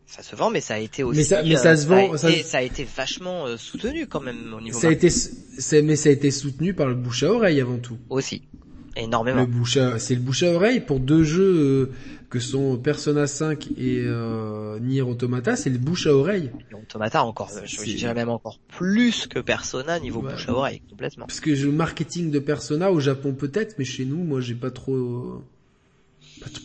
[0.08, 1.18] Ça se vend, mais ça a été aussi.
[1.18, 2.16] Mais ça, mais ça se vend.
[2.18, 2.58] Ça a, été, ça...
[2.60, 4.80] a été vachement euh, soutenu quand même au niveau.
[4.80, 5.10] Ça a été,
[5.82, 7.98] mais ça a été soutenu par le bouche à oreille avant tout.
[8.10, 8.44] Aussi,
[8.96, 9.42] énormément.
[9.42, 11.92] Le bouche c'est le bouche à oreille pour deux jeux
[12.36, 16.52] que sont Persona 5 et euh, Nier Automata, c'est le bouche à oreille.
[16.74, 21.28] Automata encore, je, dirais même encore plus que Persona niveau bouche à oreille, complètement.
[21.28, 24.70] Parce que le marketing de Persona au Japon peut-être, mais chez nous, moi j'ai pas
[24.70, 25.42] trop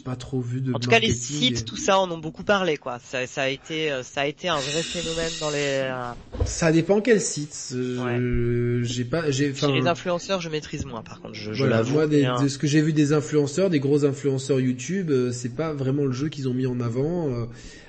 [0.05, 0.73] pas, trop vu de.
[0.73, 2.99] En tout cas, les sites, tout ça, en ont beaucoup parlé, quoi.
[2.99, 5.57] Ça, ça a été, euh, ça a été un vrai phénomène dans les.
[5.57, 6.13] Euh,
[6.45, 7.73] ça dépend quel site.
[7.75, 9.53] Euh, j'ai pas, j'ai.
[9.53, 11.35] les influenceurs, je maîtrise moins, par contre.
[11.35, 15.55] Je, je Moi, de ce que j'ai vu des influenceurs, des gros influenceurs YouTube, c'est
[15.55, 17.29] pas vraiment le jeu qu'ils ont mis en avant.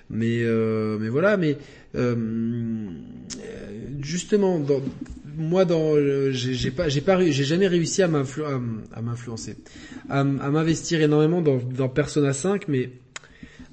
[0.10, 0.44] mais,
[1.00, 1.58] mais voilà, mais
[4.02, 4.82] justement, dans,
[5.42, 5.96] moi dans
[6.32, 9.58] j'ai pas j'ai pas j'ai jamais réussi à m'influencer
[10.10, 12.92] à, m'investir énormément dans, dans Persona 5 mais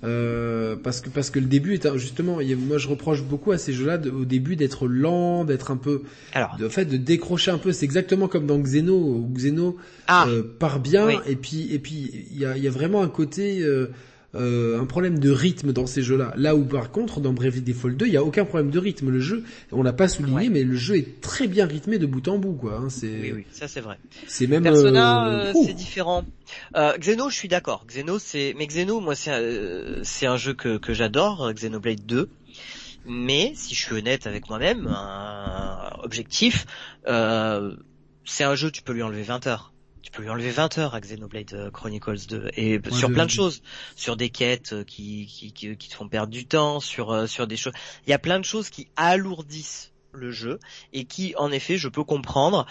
[0.05, 3.73] euh, parce que parce que le début est justement moi je reproche beaucoup à ces
[3.73, 6.03] jeux-là au début d'être lent d'être un peu
[6.35, 6.57] Alors.
[6.57, 9.77] de fait de décrocher un peu c'est exactement comme dans Xeno où Xeno
[10.07, 10.27] ah.
[10.29, 13.61] euh, part bien et puis et puis il y a, y a vraiment un côté
[13.63, 13.89] euh,
[14.35, 16.35] euh, un problème de rythme dans ces jeux-là.
[16.37, 19.09] Là où par contre dans Bravely Default 2, il y a aucun problème de rythme.
[19.11, 19.43] Le jeu,
[19.73, 22.53] on l'a pas souligné, mais le jeu est très bien rythmé de bout en bout,
[22.53, 22.77] quoi.
[22.77, 23.07] Hein, c'est.
[23.07, 23.99] Oui, oui, ça c'est vrai.
[24.27, 24.63] C'est même.
[24.63, 26.25] Persona, euh, c'est différent.
[26.77, 27.87] Euh, Xeno, je suis d'accord.
[27.87, 32.29] Xeno, c'est, mais Xeno, moi, c'est euh, c'est un jeu que que j'adore, Xenoblade 2.
[33.07, 36.67] Mais si je suis honnête avec moi-même, un objectif,
[37.07, 39.73] c'est un jeu, tu peux lui enlever 20 heures
[40.03, 43.31] tu peux lui enlever 20 heures à Xenoblade euh, Chronicles 2 et sur plein de
[43.31, 43.63] choses,
[43.97, 47.47] sur des quêtes euh, qui, qui, qui, te font perdre du temps, sur euh, sur
[47.47, 47.73] des choses.
[48.07, 50.59] Il y a plein de choses qui alourdissent le jeu
[50.93, 52.67] et qui, en effet, je peux comprendre,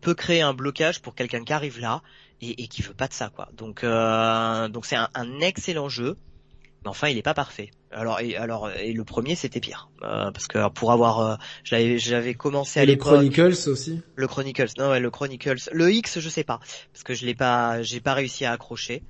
[0.00, 2.02] peut créer un blocage pour quelqu'un qui arrive là
[2.40, 3.48] et, et qui veut pas de ça, quoi.
[3.52, 6.16] Donc donc c'est un, un excellent jeu
[6.82, 7.70] mais enfin il est pas parfait.
[7.90, 9.88] Alors et alors et le premier c'était pire.
[10.02, 14.00] Euh, parce que pour avoir euh, j'avais j'avais commencé à les Chronicles aussi.
[14.14, 15.70] Le Chronicles non ouais, le Chronicles.
[15.72, 16.60] Le X je sais pas
[16.92, 19.02] parce que je l'ai pas j'ai pas réussi à accrocher.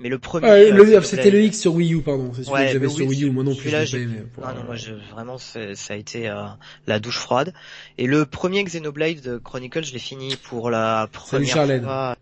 [0.00, 2.32] Mais le premier ah, euh, c'était le X sur Wii U pardon.
[2.34, 3.30] C'est celui que j'avais sur Wii U.
[3.30, 6.42] Moi non plus là, aimé, pour, non, moi je, vraiment ça a été euh,
[6.88, 7.52] la douche froide.
[7.98, 11.52] Et le premier Xenoblade Chronicles je l'ai fini pour la première
[11.84, 12.16] fois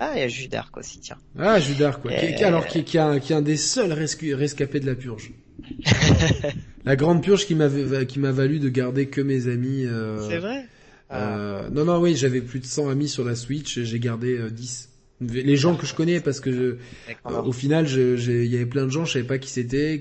[0.00, 1.18] ah, il y a Jude d'Arc aussi, tiens.
[1.38, 2.12] Ah, Jude d'Arc, quoi.
[2.12, 5.32] Qui, alors qui, qui, a, qui est un des seuls rescapés de la purge.
[6.84, 7.68] la grande purge qui m'a
[8.04, 9.84] qui m'a valu de garder que mes amis.
[9.84, 10.66] Euh, C'est vrai?
[11.10, 14.50] Euh, non, non, oui, j'avais plus de 100 amis sur la Switch, j'ai gardé euh,
[14.50, 14.90] 10.
[15.20, 18.84] Les gens que je connais, parce que je, euh, au final, il y avait plein
[18.84, 20.00] de gens, je savais pas qui c'était,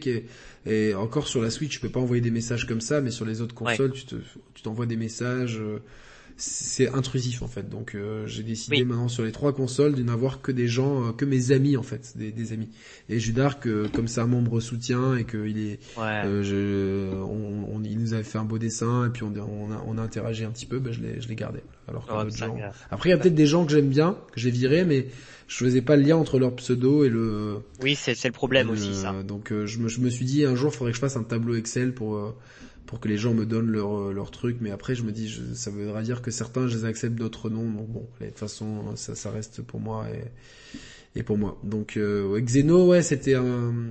[0.67, 3.25] et encore sur la Switch, tu peux pas envoyer des messages comme ça, mais sur
[3.25, 4.15] les autres consoles, tu te,
[4.53, 5.59] tu t'envoies des messages.
[6.37, 6.43] Euh,
[6.77, 7.67] c'est intrusif en fait.
[7.67, 11.11] Donc euh, j'ai décidé maintenant sur les trois consoles de n'avoir que des gens, euh,
[11.11, 12.69] que mes amis en fait, des, des amis.
[13.09, 17.99] Et Judark, euh, comme c'est un membre soutien et qu'il est, je, on, on, il
[17.99, 20.51] nous avait fait un beau dessin et puis on, on, a, on a interagi un
[20.51, 21.59] petit peu, ben je l'ai, je l'ai gardé.
[21.87, 22.55] Alors que oh, gens...
[22.91, 25.07] Après il y a peut-être des gens que j'aime bien, que j'ai viré, mais
[25.47, 27.59] je faisais pas le lien entre leur pseudo et le.
[27.81, 29.23] Oui, c'est c'est le problème aussi ça.
[29.23, 31.23] Donc je me je me suis dit un jour il faudrait que je fasse un
[31.23, 32.35] tableau Excel pour
[32.87, 35.31] pour que les gens me donnent leur, euh, leur truc, mais après je me dis,
[35.53, 38.95] ça voudra dire que certains je les accepte, d'autres non, donc bon, de toute façon
[38.95, 41.59] ça, ça reste pour moi et, et pour moi.
[41.63, 43.89] Donc euh, Xeno, ouais, c'était un...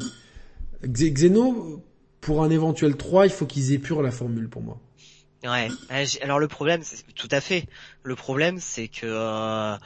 [0.82, 1.82] Xeno,
[2.20, 4.80] pour un éventuel 3, il faut qu'ils épurent la formule pour moi.
[5.44, 5.68] Ouais.
[6.22, 6.82] Alors le problème,
[7.14, 7.66] tout à fait.
[8.02, 9.76] Le problème, c'est que euh,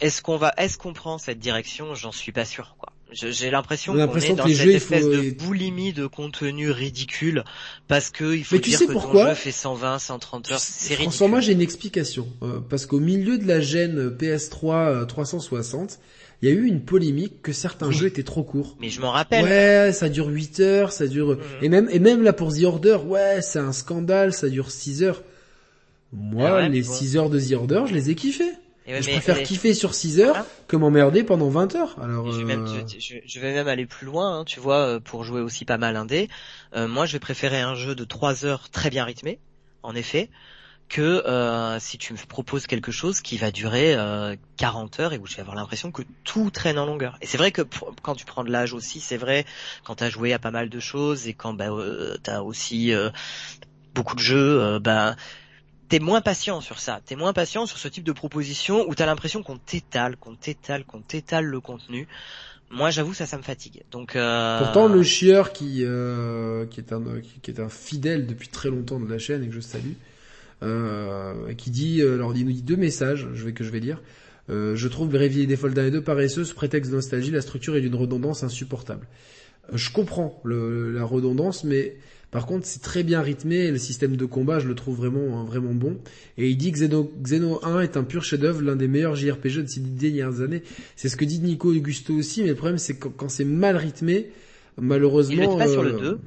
[0.00, 1.94] est-ce qu'on va, est-ce qu'on prend cette direction?
[1.94, 2.89] J'en suis pas sûr, quoi.
[3.12, 7.44] J'ai l'impression qu'on est dans cette espèce de boulimie de contenu ridicule
[7.88, 10.58] parce que il faut Mais tu sais que pourquoi ton jeu fait 120, 130 heures.
[10.58, 11.04] C'est ridicule.
[11.04, 15.98] François, moi j'ai une explication euh, parce qu'au milieu de la gêne PS3 360,
[16.42, 18.76] il y a eu une polémique que certains jeux étaient trop courts.
[18.80, 19.44] Mais je m'en rappelle.
[19.44, 21.38] Ouais, ça dure 8 heures, ça dure mhm.
[21.62, 25.02] et même et même là pour The Order, ouais, c'est un scandale, ça dure 6
[25.02, 25.22] heures.
[26.12, 28.14] Moi, ah les 6 heures de The Order, je les ai
[29.00, 31.96] je préfère kiffer sur 6 heures que m'emmerder pendant 20 heures.
[32.02, 32.82] Alors, je, vais même, euh,
[33.24, 35.96] je, vais même aller plus loin, hein, tu vois, euh, pour jouer aussi pas mal
[35.96, 36.28] indé.
[36.74, 39.38] Euh, moi, je vais préférer un jeu de 3 heures très bien rythmé,
[39.82, 40.30] en effet,
[40.88, 45.18] que euh, si tu me proposes quelque chose qui va durer euh, 40 heures et
[45.18, 47.16] où je vais avoir l'impression que tout traîne en longueur.
[47.22, 47.62] Et c'est vrai que
[48.02, 49.46] quand tu prends de l'âge aussi, c'est vrai,
[49.84, 52.42] quand tu as joué à pas mal de choses et quand bah, euh, tu as
[52.42, 52.92] aussi
[53.94, 55.14] beaucoup de jeux, bah,
[55.90, 57.00] t'es moins patient sur ça.
[57.04, 60.84] T'es moins patient sur ce type de proposition où t'as l'impression qu'on t'étale, qu'on t'étale,
[60.84, 62.08] qu'on t'étale le contenu.
[62.70, 63.82] Moi, j'avoue, ça, ça me fatigue.
[63.90, 64.58] Donc, euh...
[64.60, 67.02] pourtant, le chieur qui euh, qui est un
[67.42, 69.94] qui, est un fidèle depuis très longtemps de la chaîne et que je salue,
[70.62, 73.80] euh, qui dit, euh, alors il nous dit deux messages, je vais que je vais
[73.80, 74.00] lire.
[74.50, 77.80] Euh, je trouve Brévier Default 1 et 2 paresseuse, prétexte de nostalgie, la structure est
[77.80, 79.06] d'une redondance insupportable.
[79.72, 81.96] Euh, je comprends le, la redondance, mais
[82.30, 85.74] par contre c'est très bien rythmé, le système de combat je le trouve vraiment vraiment
[85.74, 85.98] bon.
[86.38, 89.62] Et il dit que Xeno, Xeno 1 est un pur chef-d'œuvre, l'un des meilleurs JRPG
[89.62, 90.62] de ces dernières années.
[90.96, 93.76] C'est ce que dit Nico Augusto aussi, mais le problème c'est que quand, c'est mal
[93.76, 94.30] rythmé,
[94.80, 95.52] malheureusement...
[95.52, 96.18] Il pas sur le 2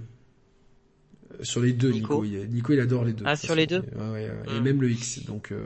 [1.41, 2.23] sur les deux, Nico.
[2.23, 3.25] Nico, il, adore les deux.
[3.27, 3.83] Ah, sur les deux.
[4.13, 4.63] Ouais, Et hmm.
[4.63, 5.25] même le X.
[5.25, 5.57] Donc, euh,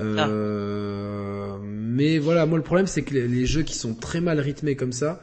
[0.00, 4.76] euh, mais voilà, moi le problème c'est que les, jeux qui sont très mal rythmés
[4.76, 5.22] comme ça,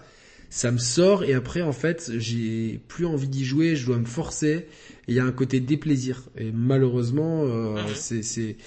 [0.50, 4.06] ça me sort et après en fait j'ai plus envie d'y jouer, je dois me
[4.06, 4.68] forcer.
[5.08, 7.88] Il y a un côté déplaisir et malheureusement euh, hmm.
[7.96, 8.58] c'est c'est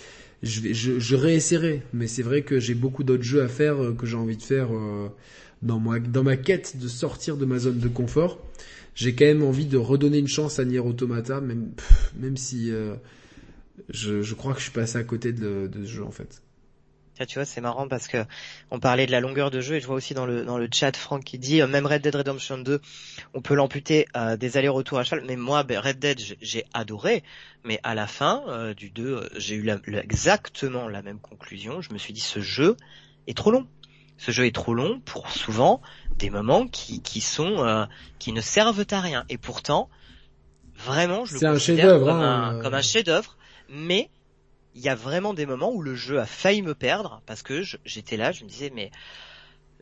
[0.42, 3.82] je vais je, je réessayerai, mais c'est vrai que j'ai beaucoup d'autres jeux à faire
[3.82, 5.08] euh, que j'ai envie de faire euh,
[5.62, 8.38] dans moi dans ma quête de sortir de ma zone de confort
[8.94, 11.72] j'ai quand même envie de redonner une chance à Nier Automata, même,
[12.18, 12.94] même si euh,
[13.88, 16.42] je, je, crois que je suis passé à côté de, de ce jeu en fait.
[17.26, 18.24] Tu vois, c'est marrant parce que
[18.70, 20.68] on parlait de la longueur de jeu et je vois aussi dans le dans le
[20.72, 22.80] chat Franck qui dit euh, même Red Dead Redemption 2,
[23.34, 25.24] on peut l'amputer à des allers-retours à cheval.
[25.26, 27.22] Mais moi, ben, Red Dead, j'ai adoré,
[27.64, 31.80] mais à la fin euh, du 2, j'ai eu exactement la même conclusion.
[31.80, 32.76] Je me suis dit ce jeu
[33.26, 33.66] est trop long
[34.22, 35.82] ce jeu est trop long pour souvent
[36.18, 37.86] des moments qui, qui sont euh,
[38.20, 39.24] qui ne servent à rien.
[39.28, 39.88] Et pourtant,
[40.76, 43.36] vraiment, je le considère comme, un, comme un chef-d'œuvre.
[43.68, 44.10] Mais
[44.74, 47.62] il y a vraiment des moments où le jeu a failli me perdre parce que
[47.84, 48.90] j'étais là, je me disais mais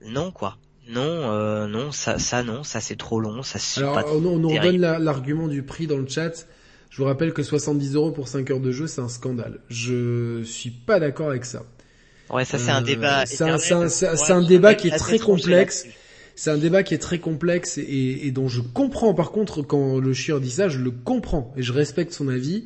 [0.04, 0.56] non quoi.
[0.88, 4.38] Non, euh, non, ça, ça non, ça c'est trop long, ça c'est Alors, on, on
[4.38, 6.46] nous redonne l'argument du prix dans le chat.
[6.90, 9.60] Je vous rappelle que 70 euros pour 5 heures de jeu, c'est un scandale.
[9.68, 11.62] Je suis pas d'accord avec ça.
[12.30, 13.26] Ouais, ça c'est un débat.
[13.26, 15.86] C'est un, débat qui est très complexe.
[16.34, 19.14] C'est un débat qui est très complexe et, et, dont je comprends.
[19.14, 22.64] Par contre, quand le chieur dit ça, je le comprends et je respecte son avis.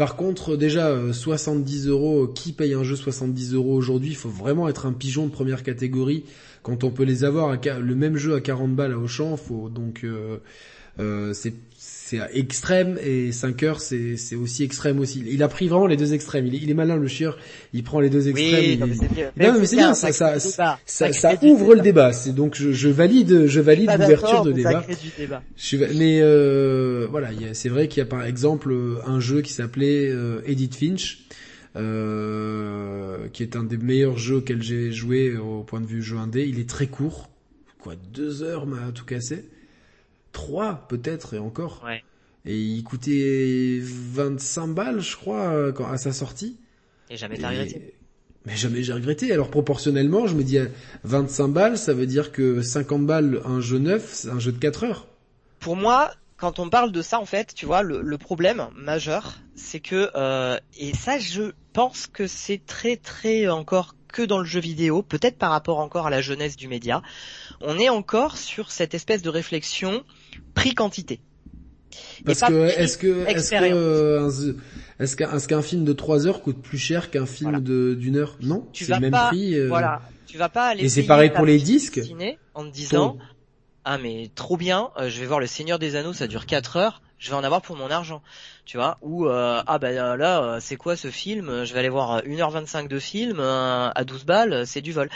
[0.00, 4.08] Par contre, déjà, 70 euh, euros, qui paye un jeu 70 euros aujourd'hui?
[4.08, 6.24] Il faut vraiment être un pigeon de première catégorie
[6.62, 9.36] quand on peut les avoir le même jeu à 40 balles à Auchan.
[9.36, 10.38] Faut donc euh,
[11.00, 11.52] euh, c'est
[12.10, 15.22] c'est extrême et 5 heures c'est c'est aussi extrême aussi.
[15.28, 16.44] Il a pris vraiment les deux extrêmes.
[16.46, 17.38] Il est, il est malin le chieur.
[17.72, 18.64] Il prend les deux extrêmes.
[18.64, 19.30] Oui, non, mais c'est bien.
[19.36, 19.94] Non, mais c'est bien.
[19.94, 22.12] Ça ça ça, ça, ouvre le débat.
[22.12, 24.84] C'est donc je, je valide je valide l'ouverture de débat.
[25.16, 25.42] débat.
[25.56, 28.74] Je mais euh, voilà, c'est vrai qu'il y a par exemple
[29.06, 31.26] un jeu qui s'appelait euh, Edith Finch.
[31.76, 36.16] Euh, qui est un des meilleurs jeux auxquels j'ai joué au point de vue jeu
[36.16, 36.44] indé.
[36.44, 37.30] Il est très court,
[37.78, 39.44] quoi, deux heures m'a tout cassé.
[40.32, 41.82] 3 peut-être et encore.
[41.84, 42.02] Ouais.
[42.46, 46.58] Et il coûtait 25 balles, je crois, quand, à sa sortie.
[47.10, 47.94] Et jamais t'as regretté.
[48.46, 49.32] Mais jamais j'ai regretté.
[49.32, 50.58] Alors proportionnellement, je me dis
[51.04, 54.58] 25 balles, ça veut dire que 50 balles un jeu neuf, c'est un jeu de
[54.58, 55.06] 4 heures.
[55.58, 59.40] Pour moi, quand on parle de ça, en fait, tu vois, le, le problème majeur,
[59.56, 64.44] c'est que euh, et ça, je pense que c'est très très encore que dans le
[64.44, 67.02] jeu vidéo, peut-être par rapport encore à la jeunesse du média,
[67.60, 70.02] on est encore sur cette espèce de réflexion
[70.54, 71.20] prix-quantité.
[72.24, 74.56] Parce que est-ce que est-ce que
[74.98, 78.16] est-ce qu'un est qu'un film de 3 heures coûte plus cher qu'un film de d'une
[78.16, 78.36] heure?
[78.42, 79.54] Non, c'est le même prix.
[79.54, 79.68] Euh...
[79.68, 80.84] Voilà, tu vas pas aller.
[80.84, 82.00] Et c'est pareil pour les disques.
[82.54, 83.16] En te disant
[83.84, 86.76] ah mais trop bien, euh, je vais voir le Seigneur des Anneaux, ça dure 4
[86.76, 88.22] heures, je vais en avoir pour mon argent,
[88.66, 88.98] tu vois?
[89.00, 91.64] Ou euh, ah bah là, euh, c'est quoi ce film?
[91.64, 95.08] Je vais aller voir 1h25 de film à 12 balles, c'est du vol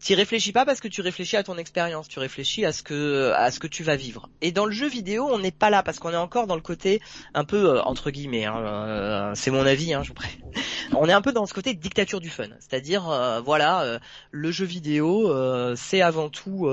[0.00, 3.32] tu réfléchis pas parce que tu réfléchis à ton expérience, tu réfléchis à ce que
[3.34, 4.28] à ce que tu vas vivre.
[4.40, 6.60] Et dans le jeu vidéo, on n'est pas là parce qu'on est encore dans le
[6.60, 7.00] côté
[7.34, 10.38] un peu euh, entre guillemets, hein, euh, c'est mon avis, hein, je vous prie.
[10.96, 14.00] On est un peu dans ce côté dictature du fun, c'est-à-dire euh, voilà,
[14.30, 15.30] le jeu vidéo,
[15.76, 16.66] c'est avant tout,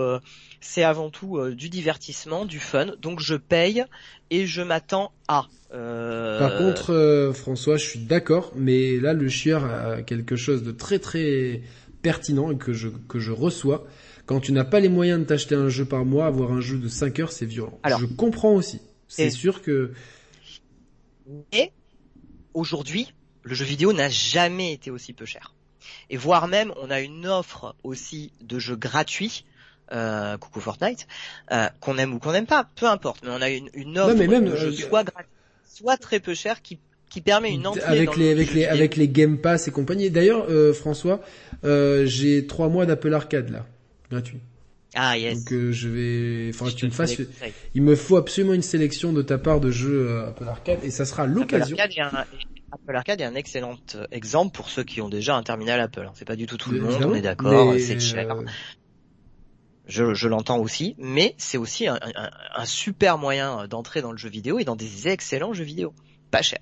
[0.61, 2.87] c'est avant tout du divertissement, du fun.
[3.01, 3.83] Donc je paye
[4.29, 5.47] et je m'attends à.
[5.69, 10.99] Par contre, François, je suis d'accord, mais là le chieur a quelque chose de très
[10.99, 11.61] très
[12.05, 13.87] pertinent et que je, que je reçois.
[14.27, 16.77] Quand tu n'as pas les moyens de t'acheter un jeu par mois, avoir un jeu
[16.77, 17.79] de 5 heures, c'est violent.
[17.81, 18.79] Alors, je comprends aussi.
[19.07, 19.91] C'est sûr que...
[21.51, 21.71] Et
[22.53, 23.11] aujourd'hui,
[23.41, 25.55] le jeu vidéo n'a jamais été aussi peu cher.
[26.11, 29.43] Et voire même, on a une offre aussi de jeux gratuits.
[29.91, 31.07] Euh, coucou Fortnite,
[31.51, 33.23] euh, qu'on aime ou qu'on n'aime pas, peu importe.
[33.23, 35.05] Mais on a une, une offre de jeux euh, soit
[35.63, 36.79] soit très peu cher, qui
[37.09, 40.09] qui permet une entrée avec les avec les avec les Game Pass et compagnie.
[40.09, 41.21] D'ailleurs, euh, François,
[41.63, 43.65] euh, j'ai trois mois d'Apple Arcade là,
[44.11, 44.39] gratuit.
[44.95, 45.43] Ah yes.
[45.43, 47.17] Donc euh, je vais, enfin tu me fasses,
[47.73, 51.05] il me faut absolument une sélection de ta part de jeux Apple Arcade et ça
[51.05, 51.77] sera l'occasion.
[52.71, 53.77] Apple Arcade est un excellent
[54.11, 56.05] exemple pour ceux qui ont déjà un terminal Apple.
[56.07, 56.11] Hein.
[56.15, 58.35] C'est pas du tout tout le monde, on est d'accord, c'est cher.
[59.87, 64.17] Je, je l'entends aussi, mais c'est aussi un, un, un, super moyen d'entrer dans le
[64.17, 65.93] jeu vidéo et dans des excellents jeux vidéo,
[66.35, 66.59] pas cher.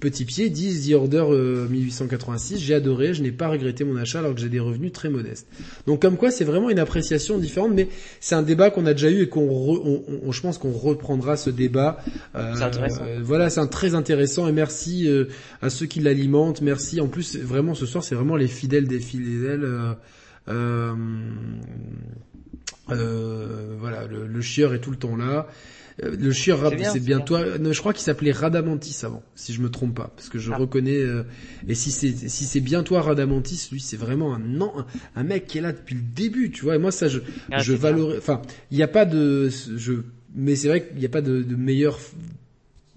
[0.00, 1.26] Petit Pied disent The Order
[1.68, 4.92] 1886, euh, j'ai adoré, je n'ai pas regretté mon achat alors que j'ai des revenus
[4.92, 5.46] très modestes.
[5.86, 7.86] Donc comme quoi c'est vraiment une appréciation différente, mais
[8.18, 11.50] c'est un débat qu'on a déjà eu et qu'on, on, je pense qu'on reprendra ce
[11.50, 11.98] débat.
[12.34, 13.02] Euh, c'est intéressant.
[13.22, 15.26] voilà, c'est un très intéressant et merci euh,
[15.60, 16.98] à ceux qui l'alimentent, merci.
[17.02, 19.68] En plus vraiment ce soir c'est vraiment les fidèles des fidèles.
[20.48, 20.94] Euh,
[23.78, 25.46] voilà, le, le chieur est tout le temps là.
[26.02, 27.44] Euh, le chieur c'est bien, toi.
[27.58, 30.56] je crois qu'il s'appelait Radamantis avant, si je me trompe pas, parce que je ah.
[30.56, 30.98] reconnais.
[30.98, 31.24] Euh,
[31.68, 34.72] et si c'est si c'est bien toi Radamantis, lui c'est vraiment un non,
[35.16, 36.76] un, mec qui est là depuis le début, tu vois.
[36.76, 38.18] Et moi ça je ah, je valorise.
[38.18, 39.94] Enfin, il n'y a pas de je,
[40.34, 41.98] mais c'est vrai qu'il n'y a pas de, de meilleur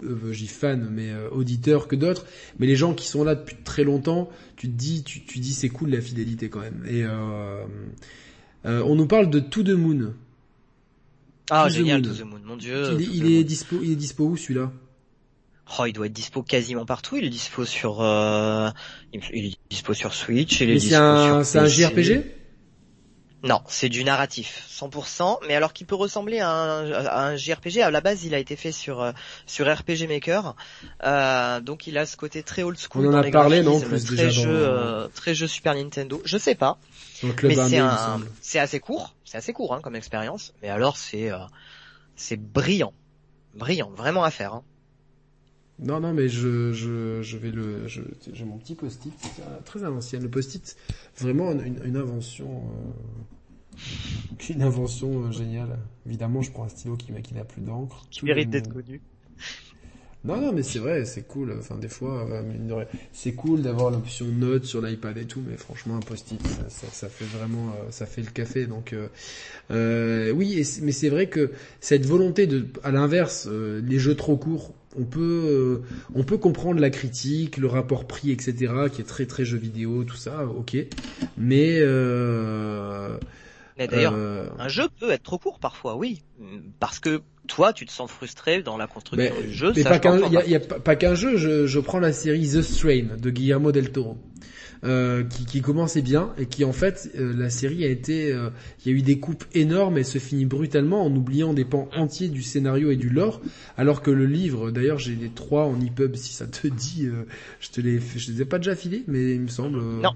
[0.03, 2.26] euh, j'y fan mais euh, auditeur que d'autres
[2.60, 5.53] mais les gens qui sont là depuis très longtemps tu te dis tu, tu dis
[5.53, 7.64] c'est cool la fidélité quand même et euh,
[8.64, 10.14] on nous parle de To the Moon
[11.49, 12.98] ah, génial, To the Moon, mon dieu.
[12.99, 14.72] Il, est, dispo, il est dispo où celui-là?
[15.80, 17.15] Oh, il doit être dispo quasiment partout.
[17.18, 18.70] Il est dispo sur, euh,
[19.11, 20.61] il est dispo sur Switch.
[20.61, 22.24] Il est dispo un, C'est un JRPG
[23.44, 25.40] Non, c'est du narratif, 100%.
[25.48, 27.80] Mais alors qu'il peut ressembler à un, à un, JRPG.
[27.82, 29.11] À la base, il a été fait sur euh,
[29.45, 30.56] sur RPG Maker,
[31.03, 33.07] euh, donc il a ce côté très old school.
[33.07, 36.22] On en a parlé, non plus très jeu, euh, très jeu Super Nintendo.
[36.26, 36.78] Je sais pas.
[37.43, 37.81] Mais c'est
[38.41, 41.39] c'est assez court c'est assez court hein, comme expérience, mais alors c'est euh,
[42.15, 42.93] c'est brillant,
[43.55, 44.53] brillant, vraiment à faire.
[44.53, 44.63] Hein.
[45.79, 49.11] Non, non, mais je, je, je vais le, j'ai mon petit post-it,
[49.65, 50.21] très à l'ancienne.
[50.21, 50.77] Le post-it,
[51.17, 52.63] vraiment une, une invention,
[53.75, 53.79] euh,
[54.49, 55.79] une invention euh, géniale.
[56.05, 58.05] Évidemment, je prends un stylo qui, qui n'a plus d'encre.
[58.11, 59.01] Qui mérite d'être connu.
[60.25, 61.53] Non, non, mais c'est vrai, c'est cool.
[61.59, 65.97] Enfin, des fois, euh, c'est cool d'avoir l'option note sur l'iPad et tout, mais franchement,
[65.97, 66.39] un post-it,
[66.69, 68.65] ça, fait vraiment, euh, ça fait le café.
[68.65, 68.95] Donc,
[69.71, 71.51] euh oui, mais c'est vrai que
[71.81, 75.81] cette volonté de, à l'inverse, les jeux trop courts, on peut,
[76.15, 80.05] on peut comprendre la critique, le rapport prix, etc., qui est très très jeu vidéo,
[80.05, 80.77] tout ça, ok.
[81.37, 81.81] Mais
[83.77, 86.21] mais d'ailleurs, un jeu peut être trop court parfois, oui,
[86.79, 89.73] parce que toi, tu te sens frustré dans la construction du jeu.
[89.75, 91.37] Mais pas qu'un, il y a, pas qu'un jeu.
[91.37, 94.17] Je, je, prends la série The Strain de Guillermo del Toro.
[94.85, 98.49] Euh, qui, qui, commençait bien et qui en fait euh, la série a été euh,
[98.79, 101.87] il y a eu des coupes énormes et se finit brutalement en oubliant des pans
[101.95, 103.39] entiers du scénario et du lore
[103.77, 107.23] alors que le livre d'ailleurs j'ai les trois en EPUB si ça te dit euh,
[107.61, 110.11] je te les je les ai pas déjà filés mais il me semble non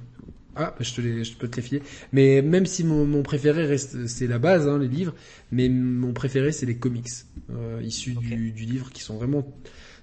[0.57, 1.81] ah, je, te les, je peux te les filer.
[2.11, 5.13] Mais même si mon, mon préféré reste, c'est la base, hein, les livres,
[5.51, 7.07] mais mon préféré c'est les comics
[7.51, 9.47] euh, issus du, du, livre qui sont vraiment.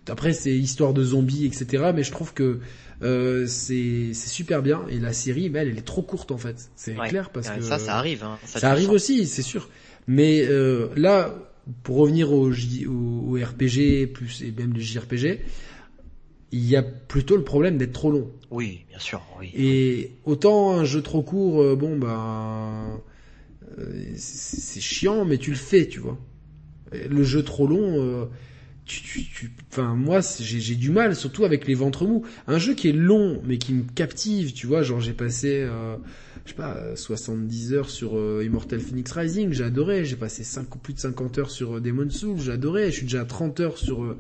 [0.09, 1.93] Après c'est histoire de zombies, etc.
[1.95, 2.61] Mais je trouve que
[3.03, 6.71] euh, c'est super bien et la série, mais elle, elle est trop courte en fait.
[6.77, 8.25] C'est clair parce que ça, ça arrive.
[8.25, 9.69] Hein, ça, arrive aussi, c'est sûr.
[10.07, 11.35] Mais euh, là,
[11.83, 15.41] pour revenir au, au, au RPG plus et même le JRPG,
[16.55, 18.31] il y a plutôt le problème d'être trop long.
[18.53, 19.21] Oui, bien sûr.
[19.41, 19.51] Oui.
[19.57, 23.01] Et autant un jeu trop court, euh, bon bah
[23.77, 26.17] euh, c'est chiant, mais tu le fais, tu vois.
[26.93, 28.27] Le jeu trop long, euh,
[28.85, 32.25] tu, tu, tu, enfin moi j'ai du mal, surtout avec les ventres mous.
[32.47, 35.67] Un jeu qui est long mais qui me captive, tu vois, genre j'ai passé,
[36.45, 38.13] je sais pas, 70 heures sur
[38.45, 40.05] Immortal Phoenix Rising, j'ai adoré.
[40.05, 42.93] J'ai passé 5, plus de 50 heures sur Demon's Souls, j'ai adoré.
[42.93, 44.15] Je suis déjà à 30 heures sur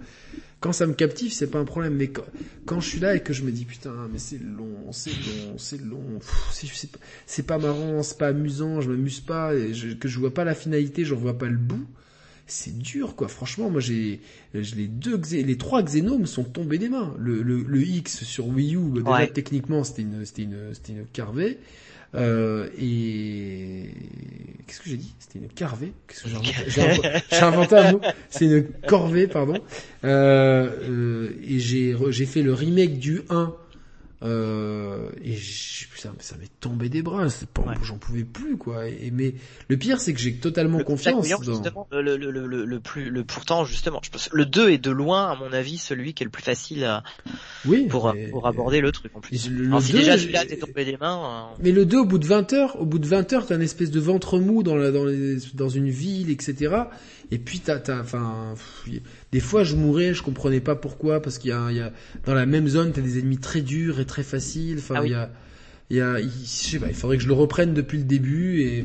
[0.64, 1.94] quand ça me captive, c'est pas un problème.
[1.94, 2.10] Mais
[2.64, 5.58] quand, je suis là et que je me dis putain, mais c'est long, c'est long,
[5.58, 6.20] c'est long,
[7.26, 10.54] c'est pas marrant, c'est pas amusant, je m'amuse pas, et que je vois pas la
[10.54, 11.84] finalité, j'en vois pas le bout.
[12.46, 13.28] C'est dur quoi.
[13.28, 14.22] Franchement, moi j'ai
[14.54, 17.14] les deux les trois Xenom sont tombés des mains.
[17.18, 21.58] Le, le, X sur Wii U, déjà techniquement c'était une c'était une c'était une carvée.
[22.14, 23.90] Euh, et
[24.66, 25.14] qu'est-ce que j'ai dit?
[25.18, 25.92] C'était une carvée.
[26.06, 28.00] Qu'est-ce que j'ai inventé, j'ai inventé un mot.
[28.30, 29.58] C'est une corvée, pardon.
[30.04, 33.54] Euh, euh, et j'ai j'ai fait le remake du 1
[34.24, 35.36] euh, et
[35.96, 37.26] ça, ça m'est tombé des bras,
[37.82, 38.88] j'en pouvais plus quoi.
[38.88, 39.34] Et, mais
[39.68, 41.28] le pire c'est que j'ai totalement confiance.
[41.28, 41.42] Dans...
[41.42, 44.90] Justement, le, le, le, le, plus, le pourtant justement, je pense, le 2 est de
[44.90, 47.02] loin à mon avis celui qui est le plus facile à,
[47.66, 49.50] oui, pour, pour aborder le truc en plus.
[49.50, 51.50] Le, si déjà celui-là t'es tombé des mains.
[51.52, 53.56] Euh, mais le 2 au bout de 20 heures, au bout de 20 heures t'as
[53.56, 56.74] une espèce de ventre mou dans la, dans, les, dans une ville etc.
[57.30, 58.54] Et puis t'as, t'as, enfin,
[59.32, 61.92] des fois je mourais, je comprenais pas pourquoi, parce qu'il y a, il y a
[62.26, 64.78] dans la même zone, t'as des ennemis très durs et très faciles.
[64.78, 65.30] Enfin, ah il y a,
[65.90, 68.60] il y a, je sais pas, il faudrait que je le reprenne depuis le début
[68.60, 68.84] et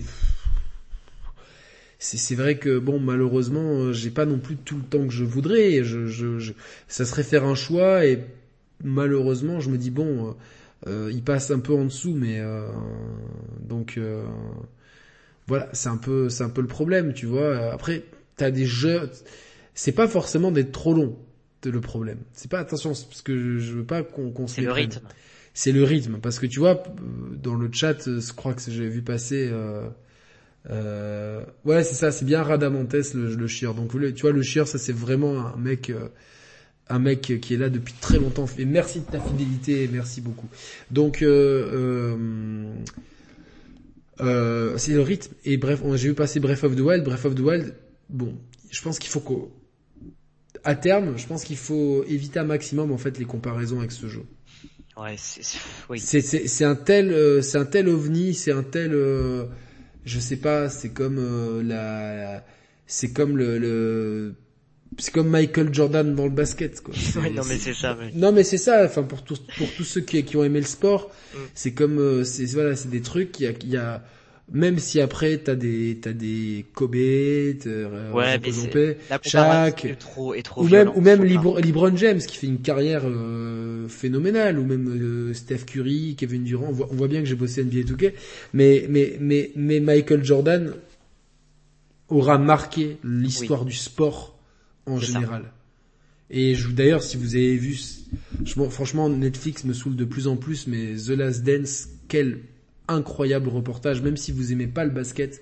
[1.99, 5.84] c'est vrai que bon malheureusement j'ai pas non plus tout le temps que je voudrais
[5.84, 6.53] je, je, je,
[6.88, 8.24] ça serait faire un choix et
[8.84, 10.36] malheureusement je me dis bon
[10.88, 12.70] euh, il passe un peu en dessous mais euh,
[13.68, 14.24] donc euh,
[15.45, 18.06] voilà c'est un peu c'est un peu le problème tu vois après
[18.40, 19.10] t'as des jeux
[19.74, 21.18] c'est pas forcément d'être trop long
[21.66, 25.02] le problème c'est pas attention parce que je veux pas qu'on qu c'est le rythme
[25.53, 26.84] c'est le rythme parce que tu vois
[27.44, 29.88] dans le chat je crois que j'ai vu passer euh,
[30.70, 33.74] euh, ouais, c'est ça, c'est bien Radamontes le, le chieur.
[33.74, 36.10] Donc tu vois, le chieur, ça c'est vraiment un mec, euh,
[36.90, 38.45] un mec qui est là depuis très longtemps.
[38.57, 40.48] Et merci de ta fidélité, merci beaucoup.
[40.91, 42.66] Donc euh,
[44.22, 45.34] euh, c'est le rythme.
[45.45, 47.03] Et bref, j'ai vu passer Breath of the Wild.
[47.03, 47.74] Breath of the Wild,
[48.10, 48.38] bon,
[48.69, 49.36] je pense qu'il faut qu'à
[50.64, 54.07] à terme, je pense qu'il faut éviter un maximum en fait les comparaisons avec ce
[54.07, 54.26] jeu.
[54.98, 55.41] Ouais, c'est
[55.90, 55.99] oui.
[55.99, 58.91] C'est un tel, c'est un tel ovni, c'est un tel
[60.06, 62.44] je sais pas, c'est comme euh, la,
[62.88, 64.34] c'est comme le, le
[64.98, 66.95] c'est comme Michael Jordan dans le basket quoi.
[67.31, 67.98] non mais c'est ça.
[68.15, 68.86] Non mais c'est ça.
[68.86, 71.38] Enfin pour tous pour tous ceux qui, qui ont aimé le sport, mm.
[71.53, 74.03] c'est comme euh, c'est voilà c'est des trucs il y a, y a
[74.51, 78.39] même si après t'as des t'as des Kobe, euh, ouais,
[79.23, 83.03] Shaq, est trop, est trop ou même ou même LeBron James qui fait une carrière
[83.05, 86.67] euh, phénoménale, ou même euh, Steph Curry, Kevin Durant.
[86.69, 88.13] On voit, on voit bien que j'ai bossé NBA 2K,
[88.53, 90.73] mais mais mais mais Michael Jordan
[92.07, 94.38] aura marqué l'histoire du sport
[94.85, 95.51] en général.
[96.31, 97.80] Et je d'ailleurs si vous avez vu,
[98.69, 102.39] franchement Netflix me saoule de plus en plus, mais The Last Dance, quel
[102.90, 105.41] incroyable reportage, même si vous aimez pas le basket.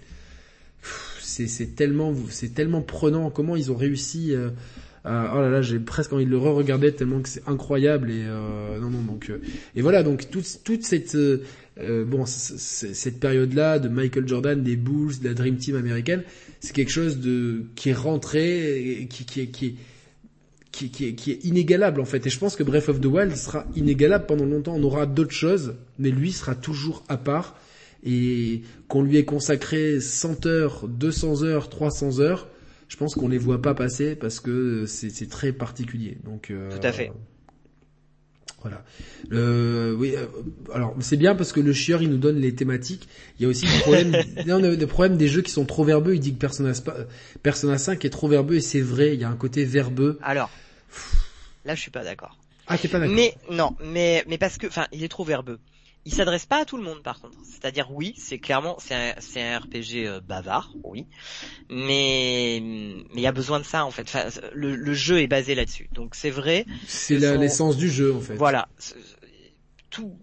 [1.20, 3.30] C'est tellement, c'est tellement prenant.
[3.30, 4.50] Comment ils ont réussi euh,
[5.04, 8.24] à, oh là là, j'ai presque envie de le re-regarder tellement que c'est incroyable et
[8.26, 9.40] euh, non non donc euh,
[9.76, 11.16] et voilà donc toute toute cette
[11.78, 16.24] bon cette période là de Michael Jordan, des Bulls, de la Dream Team américaine,
[16.60, 19.76] c'est quelque chose de qui est rentré, qui qui qui
[20.78, 22.26] qui, qui, est, qui, est, inégalable en fait.
[22.28, 24.76] Et je pense que Breath of the Wild sera inégalable pendant longtemps.
[24.76, 27.56] On aura d'autres choses, mais lui sera toujours à part.
[28.06, 32.48] Et qu'on lui ait consacré 100 heures, 200 heures, 300 heures,
[32.88, 36.18] je pense qu'on les voit pas passer parce que c'est très particulier.
[36.24, 37.12] Donc euh, tout à fait.
[38.62, 38.84] Voilà.
[39.34, 40.16] Euh, oui.
[40.74, 43.08] alors c'est bien parce que le chieur il nous donne les thématiques.
[43.40, 46.14] Il y a aussi le problème, le problème des jeux qui sont trop verbeux.
[46.16, 46.72] Il dit que Persona,
[47.42, 49.16] Persona 5 est trop verbeux et c'est vrai.
[49.16, 50.20] Il y a un côté verbeux.
[50.22, 50.52] Alors
[51.66, 52.38] Là, je suis pas d'accord.
[52.68, 53.16] Ah, t'es pas d'accord.
[53.16, 55.60] Mais non, mais mais parce que, enfin, il est trop verbeux.
[56.06, 57.38] Il s'adresse pas à tout le monde, par contre.
[57.44, 61.06] C'est-à-dire, oui, c'est clairement, c'est un, c'est un RPG euh, bavard, oui,
[61.70, 64.04] mais mais il y a besoin de ça en fait.
[64.04, 66.66] Enfin, le, le jeu est basé là-dessus, donc c'est vrai.
[66.88, 68.36] C'est l'essence du jeu en fait.
[68.36, 68.70] Voilà,
[69.90, 70.18] tout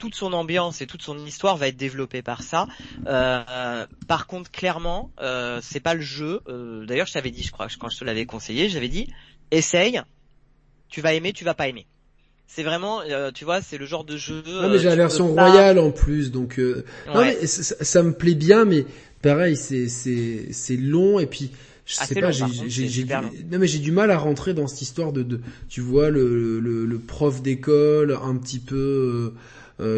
[0.00, 2.66] toute son ambiance et toute son histoire va être développée par ça.
[3.06, 6.40] Euh, par contre, clairement, euh, c'est pas le jeu.
[6.48, 9.08] Euh, d'ailleurs, je t'avais dit, je crois, quand je te l'avais conseillé, j'avais dit,
[9.52, 10.00] essaye,
[10.88, 11.86] tu vas aimer, tu vas pas aimer.
[12.48, 14.42] C'est vraiment, euh, tu vois, c'est le genre de jeu.
[14.44, 18.64] Non mais j'ai la version royale en plus, donc non mais ça, me plaît bien,
[18.64, 18.86] mais
[19.22, 21.52] pareil, c'est c'est c'est long et puis
[21.86, 25.12] je sais pas, j'ai j'ai non mais j'ai du mal à rentrer dans cette histoire
[25.12, 29.34] de, de tu vois le le, le prof d'école un petit peu euh,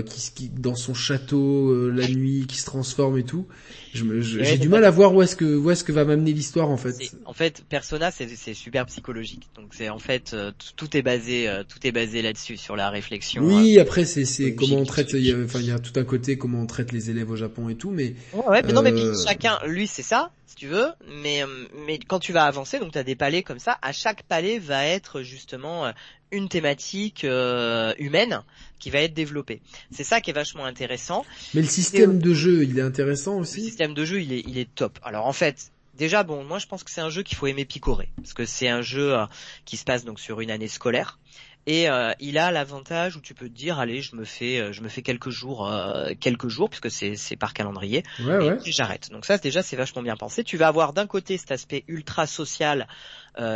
[0.03, 3.47] qui, qui, dans son château euh, la nuit, qui se transforme et tout.
[3.93, 6.77] J'ai du mal à voir où est-ce que où est-ce que va m'amener l'histoire en
[6.77, 6.95] fait.
[7.25, 9.49] En fait, Persona c'est super psychologique.
[9.57, 13.43] Donc c'est en fait euh, tout est basé tout est basé là-dessus sur la réflexion.
[13.43, 15.99] Oui, après c'est c'est comment on traite il y a enfin il y a tout
[15.99, 18.83] un côté comment on traite les élèves au Japon et tout mais Ouais, mais non
[18.83, 18.93] mais
[19.27, 20.89] chacun lui c'est ça si tu veux,
[21.23, 21.43] mais
[21.87, 24.59] mais quand tu vas avancer donc tu as des palais comme ça, à chaque palais
[24.59, 25.93] va être justement
[26.33, 28.43] une thématique euh, humaine
[28.79, 29.61] qui va être développée.
[29.93, 31.25] C'est ça qui est vachement intéressant.
[31.55, 33.73] Mais le système de jeu, il est intéressant aussi.
[33.83, 35.01] Système de jeu, il est, il est top.
[35.03, 37.65] Alors en fait, déjà bon, moi je pense que c'est un jeu qu'il faut aimer
[37.65, 39.27] picorer parce que c'est un jeu euh,
[39.65, 41.19] qui se passe donc sur une année scolaire.
[41.67, 44.73] Et euh, il a l'avantage où tu peux te dire allez je me fais euh,
[44.73, 48.73] je me fais quelques jours euh, quelques jours puisque c'est c'est par calendrier ouais, et
[48.73, 49.11] j'arrête.
[49.13, 50.43] Donc ça déjà c'est vachement bien pensé.
[50.43, 52.89] Tu vas avoir d'un côté cet aspect ultra social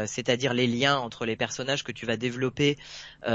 [0.06, 2.78] c'est-à-dire les liens entre les personnages que tu vas développer
[3.22, 3.28] quand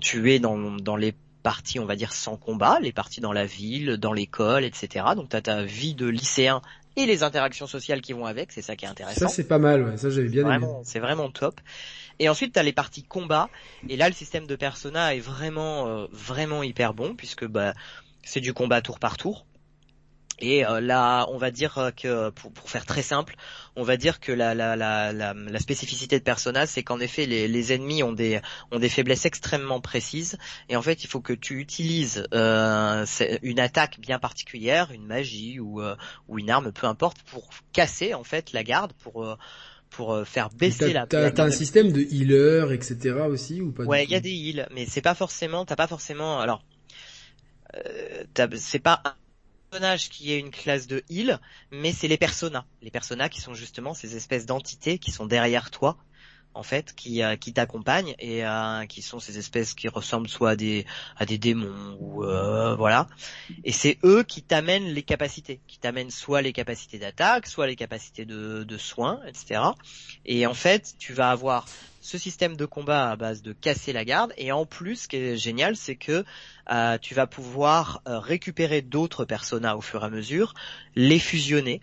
[0.00, 1.16] tu es dans dans les
[1.46, 5.04] parties, on va dire, sans combat, les parties dans la ville, dans l'école, etc.
[5.14, 6.60] Donc tu as ta vie de lycéen
[6.96, 9.28] et les interactions sociales qui vont avec, c'est ça qui est intéressant.
[9.28, 9.96] Ça c'est pas mal, ouais.
[9.96, 10.66] ça j'avais bien aimé.
[10.82, 11.60] C'est vraiment top.
[12.18, 13.48] Et ensuite, tu as les parties combat.
[13.88, 17.74] Et là, le système de persona est vraiment, euh, vraiment hyper bon puisque bah,
[18.24, 19.46] c'est du combat tour par tour.
[20.38, 23.36] Et euh, là, on va dire euh, que, pour, pour, faire très simple,
[23.74, 27.48] on va dire que la, la, la, la, spécificité de Persona, c'est qu'en effet, les,
[27.48, 28.40] les, ennemis ont des,
[28.70, 30.36] ont des faiblesses extrêmement précises.
[30.68, 33.06] Et en fait, il faut que tu utilises euh,
[33.42, 35.96] une attaque bien particulière, une magie ou, euh,
[36.28, 39.36] ou une arme, peu importe, pour casser en fait la garde, pour
[39.88, 41.06] pour faire baisser la.
[41.06, 43.14] T'as un système de healer, etc.
[43.30, 45.64] aussi ou pas Ouais, il y a des heals, mais c'est pas forcément.
[45.64, 46.40] T'as pas forcément.
[46.40, 46.62] Alors,
[48.56, 49.02] c'est pas
[49.70, 51.40] personnage qui est une classe de heal,
[51.70, 52.64] mais c'est les personas.
[52.82, 55.96] Les personas qui sont justement ces espèces d'entités qui sont derrière toi,
[56.54, 60.50] en fait, qui, euh, qui t'accompagnent et euh, qui sont ces espèces qui ressemblent soit
[60.50, 60.86] à des,
[61.16, 63.08] à des démons ou euh, voilà.
[63.64, 67.76] Et c'est eux qui t'amènent les capacités, qui t'amènent soit les capacités d'attaque, soit les
[67.76, 69.60] capacités de, de soins, etc.
[70.24, 71.66] Et en fait, tu vas avoir
[72.06, 75.16] ce système de combat à base de casser la garde et en plus ce qui
[75.16, 76.24] est génial c'est que
[76.70, 80.54] euh, tu vas pouvoir euh, récupérer d'autres personas au fur et à mesure,
[80.94, 81.80] les fusionner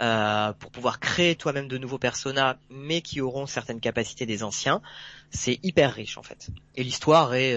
[0.00, 4.82] euh, pour pouvoir créer toi-même de nouveaux personas mais qui auront certaines capacités des anciens.
[5.30, 6.50] C'est hyper riche en fait.
[6.74, 7.56] Et l'histoire est,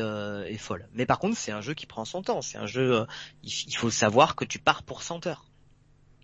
[0.57, 0.87] folle.
[0.93, 2.43] Mais par contre c'est un jeu qui prend son temps.
[2.43, 3.05] C'est un jeu,
[3.41, 5.45] il, faut savoir que tu pars pour 100 heures.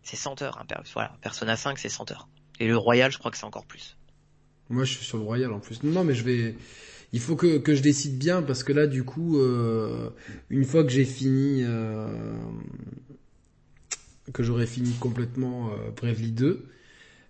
[0.03, 0.59] C'est 100 heures.
[0.59, 2.27] Hein, voilà, Persona 5 c'est 100 heures.
[2.59, 3.97] Et le Royal je crois que c'est encore plus.
[4.71, 5.83] Moi, je suis sur le Royal en plus.
[5.83, 6.55] Non, mais je vais.
[7.13, 10.09] Il faut que, que je décide bien parce que là, du coup, euh,
[10.49, 12.07] une fois que j'ai fini, euh,
[14.33, 16.65] que j'aurai fini complètement euh, Bravely 2,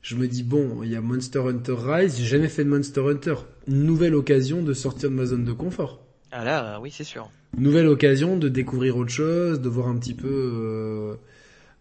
[0.04, 2.18] je me dis bon, il y a Monster Hunter Rise.
[2.20, 3.36] J'ai jamais fait de Monster Hunter.
[3.68, 6.06] Nouvelle occasion de sortir de ma zone de confort.
[6.32, 7.30] Ah là, oui, c'est sûr.
[7.58, 11.18] Nouvelle occasion de découvrir autre chose, de voir un petit peu.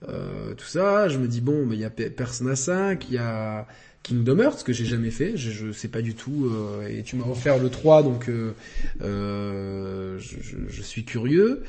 [0.09, 3.19] Euh, tout ça, je me dis bon, mais il y a Persona 5, il y
[3.19, 3.67] a
[4.03, 7.17] Kingdom Hearts que j'ai jamais fait, je, je sais pas du tout, euh, et tu
[7.17, 8.53] m'as offert le 3 donc euh,
[9.03, 10.37] euh, je,
[10.69, 11.63] je, suis curieux.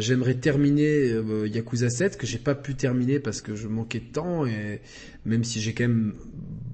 [0.00, 1.14] J'aimerais terminer
[1.46, 4.80] Yakuza 7 que j'ai pas pu terminer parce que je manquais de temps et
[5.24, 6.14] même si j'ai quand même,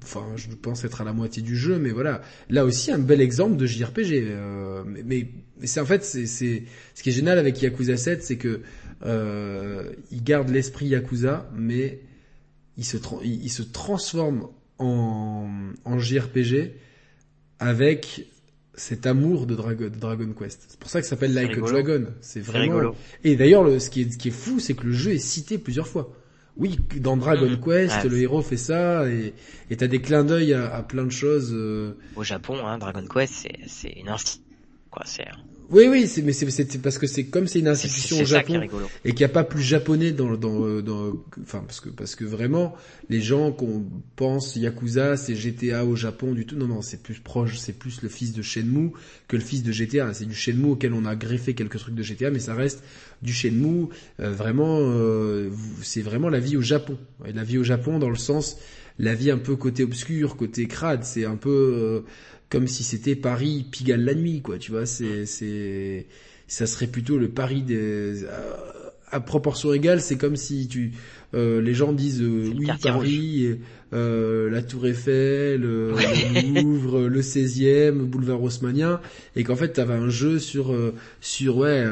[0.02, 3.20] enfin je pense être à la moitié du jeu, mais voilà, là aussi un bel
[3.20, 4.32] exemple de JRPG.
[4.86, 5.28] mais, mais,
[5.64, 8.62] c'est en fait c'est ce qui est génial avec Yakuza 7, c'est que
[9.04, 12.00] il garde l'esprit Yakuza, mais
[12.76, 14.48] il se, il, se transforme
[14.78, 15.48] en,
[15.84, 16.72] en JRPG
[17.58, 18.26] avec
[18.74, 20.66] cet amour de Dragon, Dragon Quest.
[20.68, 22.06] C'est pour ça que ça s'appelle Like a Dragon.
[22.20, 22.94] C'est vraiment.
[23.24, 25.58] Et d'ailleurs, ce qui est, ce qui est fou, c'est que le jeu est cité
[25.58, 26.12] plusieurs fois.
[26.58, 27.60] Oui, dans Dragon mm.
[27.60, 29.32] Quest, le héros fait ça, et
[29.76, 31.52] t'as des clins d'œil à, à, plein de choses.
[31.52, 31.96] Euh.
[32.16, 34.14] Au Japon, hein, Dragon Quest, c'est une
[34.90, 35.26] quoi, c'est
[35.70, 38.60] oui, oui, c'est, mais c'est, parce que c'est comme c'est une institution au Japon
[39.04, 41.12] et qu'il n'y a pas plus japonais dans, dans, dans,
[41.42, 42.74] enfin parce que parce que vraiment
[43.08, 43.84] les gens qu'on
[44.14, 48.02] pense Yakuza c'est GTA au Japon du tout, non non c'est plus proche, c'est plus
[48.02, 48.92] le fils de Shenmue
[49.28, 50.12] que le fils de GTA.
[50.14, 52.82] C'est du Shenmue auquel on a greffé quelques trucs de GTA, mais ça reste
[53.22, 53.88] du Shenmue.
[54.20, 55.50] Euh, vraiment, euh,
[55.82, 56.96] c'est vraiment la vie au Japon.
[57.26, 58.58] Et la vie au Japon dans le sens
[58.98, 61.04] la vie un peu côté obscur, côté crade.
[61.04, 62.00] C'est un peu euh,
[62.48, 64.58] comme si c'était Paris Pigalle la nuit, quoi.
[64.58, 66.06] Tu vois, c'est, c'est,
[66.46, 68.24] ça serait plutôt le Paris des,
[69.10, 70.00] à, proportion égale.
[70.00, 70.92] C'est comme si tu,
[71.34, 73.58] euh, les gens disent euh, oui Paris,
[73.92, 75.94] euh, la Tour Eiffel, le
[76.60, 79.00] Louvre, le 16e, boulevard Haussmannien,
[79.34, 80.74] et qu'en fait t'avais un jeu sur
[81.20, 81.84] sur ouais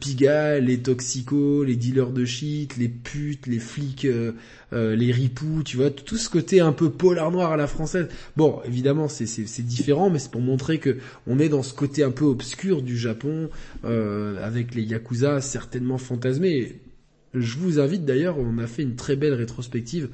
[0.00, 4.06] Pigalle, les toxicos, les dealers de shit, les putes, les flics
[4.72, 8.08] euh, les ripoux, tu vois, tout ce côté un peu polar noir à la française.
[8.36, 10.96] Bon, évidemment, c'est c'est différent, mais c'est pour montrer que
[11.28, 13.48] on est dans ce côté un peu obscur du Japon,
[13.84, 16.80] euh, avec les yakuza certainement fantasmés.
[17.32, 20.08] Je vous invite d'ailleurs, on a fait une très belle rétrospective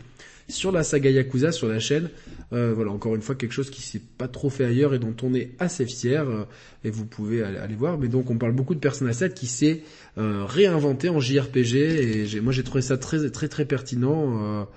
[0.52, 2.10] sur la saga Yakuza sur la chaîne.
[2.52, 5.14] Euh, voilà, encore une fois, quelque chose qui s'est pas trop fait ailleurs et dont
[5.22, 6.28] on est assez fier.
[6.28, 6.44] Euh,
[6.84, 7.98] et vous pouvez aller, voir.
[7.98, 9.82] Mais donc, on parle beaucoup de Persona 7 qui s'est
[10.18, 11.74] euh, réinventé en JRPG.
[11.74, 14.68] Et moi, j'ai trouvé ça très, très, très pertinent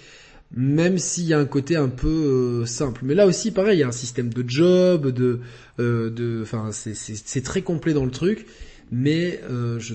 [0.55, 3.01] même s'il y a un côté un peu simple.
[3.03, 5.41] Mais là aussi, pareil, il y a un système de job, de,
[5.77, 8.45] de, enfin, c'est très complet dans le truc.
[8.89, 9.41] Mais
[9.77, 9.93] je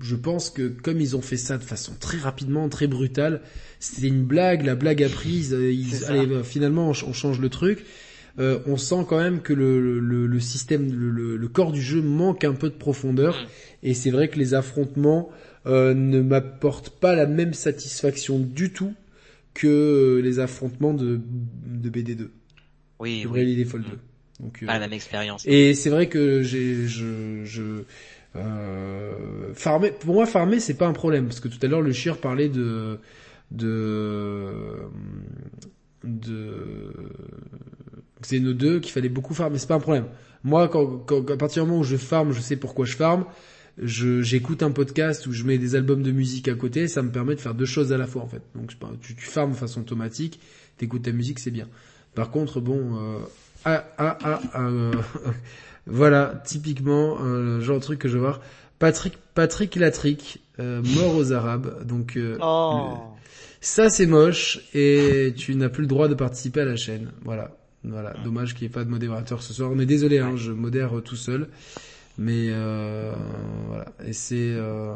[0.00, 3.40] je pense que comme ils ont fait ça de façon très rapidement, très brutale,
[3.80, 5.72] c'était une blague, la blague a prise, euh,
[6.08, 7.84] allez, bah, finalement on, change le truc.
[8.38, 12.00] Euh, on sent quand même que le, le, le système, le, le, corps du jeu
[12.00, 13.34] manque un peu de profondeur.
[13.34, 13.46] Mm.
[13.82, 15.30] Et c'est vrai que les affrontements
[15.66, 18.94] euh, ne m'apportent pas la même satisfaction du tout
[19.54, 21.20] que les affrontements de,
[21.66, 22.28] de BD2.
[23.00, 23.56] Oui, de oui.
[23.56, 23.84] Default 2.
[24.40, 25.42] Donc, pas la même expérience.
[25.46, 27.82] Et c'est vrai que j'ai, je, je,
[28.36, 31.92] euh, farmer, pour moi, farmer, c'est pas un problème parce que tout à l'heure, le
[31.92, 32.98] chieur parlait de
[33.50, 34.76] de
[36.04, 36.92] de
[38.38, 40.06] nos deux qu'il fallait beaucoup farmer, c'est pas un problème.
[40.44, 43.24] Moi, quand, quand, à partir du moment où je farme, je sais pourquoi je farme.
[43.80, 47.10] Je, j'écoute un podcast où je mets des albums de musique à côté, ça me
[47.10, 48.42] permet de faire deux choses à la fois en fait.
[48.54, 50.40] Donc tu, tu farmes de façon automatique,
[50.76, 51.68] t'écoutes ta musique, c'est bien.
[52.14, 53.18] Par contre, bon, euh,
[53.64, 54.92] ah, ah, ah, euh,
[55.88, 58.40] voilà, typiquement, euh, genre de truc que je vais voir.
[58.78, 61.84] Patrick, Patrick Latrick, euh, mort aux Arabes.
[61.84, 62.98] Donc, euh, oh.
[63.60, 67.10] ça c'est moche et tu n'as plus le droit de participer à la chaîne.
[67.24, 67.56] Voilà.
[67.84, 69.70] Voilà, dommage qu'il n'y ait pas de modérateur ce soir.
[69.70, 71.48] Mais désolé, hein, je modère tout seul.
[72.18, 73.12] Mais euh,
[73.68, 74.92] voilà, et c'est euh,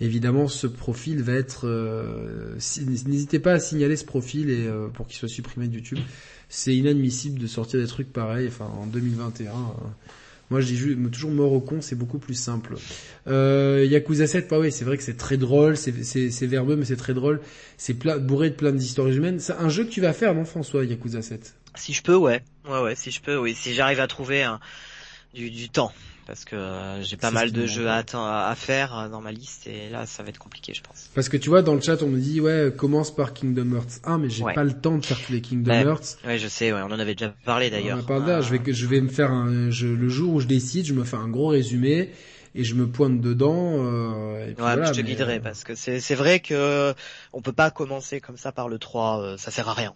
[0.00, 1.66] évidemment ce profil va être.
[1.66, 2.56] Euh,
[3.06, 5.98] N'hésitez pas à signaler ce profil et euh, pour qu'il soit supprimé de YouTube.
[6.50, 8.48] C'est inadmissible de sortir des trucs pareils.
[8.48, 9.52] Enfin, en 2021.
[10.50, 12.74] Moi, je dis toujours mort au con, c'est beaucoup plus simple.
[13.28, 16.96] Euh, Yakuza 7, bah oui, c'est vrai que c'est très drôle, c'est verbeux, mais c'est
[16.96, 17.40] très drôle.
[17.76, 19.38] C'est bourré de plein d'histoires humaines.
[19.38, 22.42] C'est un jeu que tu vas faire, non, François, Yakuza 7 Si je peux, ouais.
[22.68, 23.54] Ouais, ouais, si je peux, oui.
[23.54, 24.44] Si j'arrive à trouver
[25.32, 25.92] du temps
[26.30, 29.66] parce que euh, j'ai pas mal de jeux à, à, faire euh, dans ma liste
[29.66, 31.10] et là ça va être compliqué je pense.
[31.12, 33.98] Parce que tu vois dans le chat on me dit ouais commence par Kingdom Hearts
[34.04, 36.18] 1 mais j'ai pas le temps de faire tous les Kingdom Hearts.
[36.24, 37.98] Ouais je sais ouais on en avait déjà parlé d'ailleurs.
[38.08, 40.94] On je vais je vais me faire un je, le jour où je décide je
[40.94, 42.10] me fais un gros résumé
[42.54, 43.72] et je me pointe dedans.
[43.78, 46.94] Euh, et puis ouais, je te guiderai parce que c'est c'est vrai que
[47.32, 49.94] on peut pas commencer comme ça par le 3, euh, ça sert à rien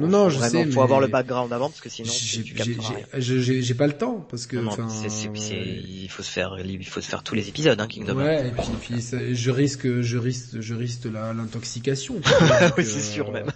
[0.00, 0.64] non, non, je sais.
[0.66, 4.56] Faut avoir le background avant parce que sinon j'ai pas le temps parce que.
[4.56, 8.48] Non, il faut se faire, il faut se faire tous les épisodes, hein, Kingdom Ouais,
[8.48, 9.00] et puis,
[9.34, 12.20] je risque, je risque, je risque l'intoxication.
[12.76, 13.50] oui, c'est sûr même.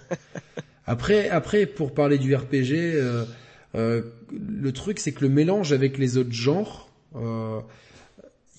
[0.85, 3.25] après, après, pour parler du RPG, euh,
[3.75, 4.01] euh,
[4.31, 7.59] le truc c'est que le mélange avec les autres genres, euh,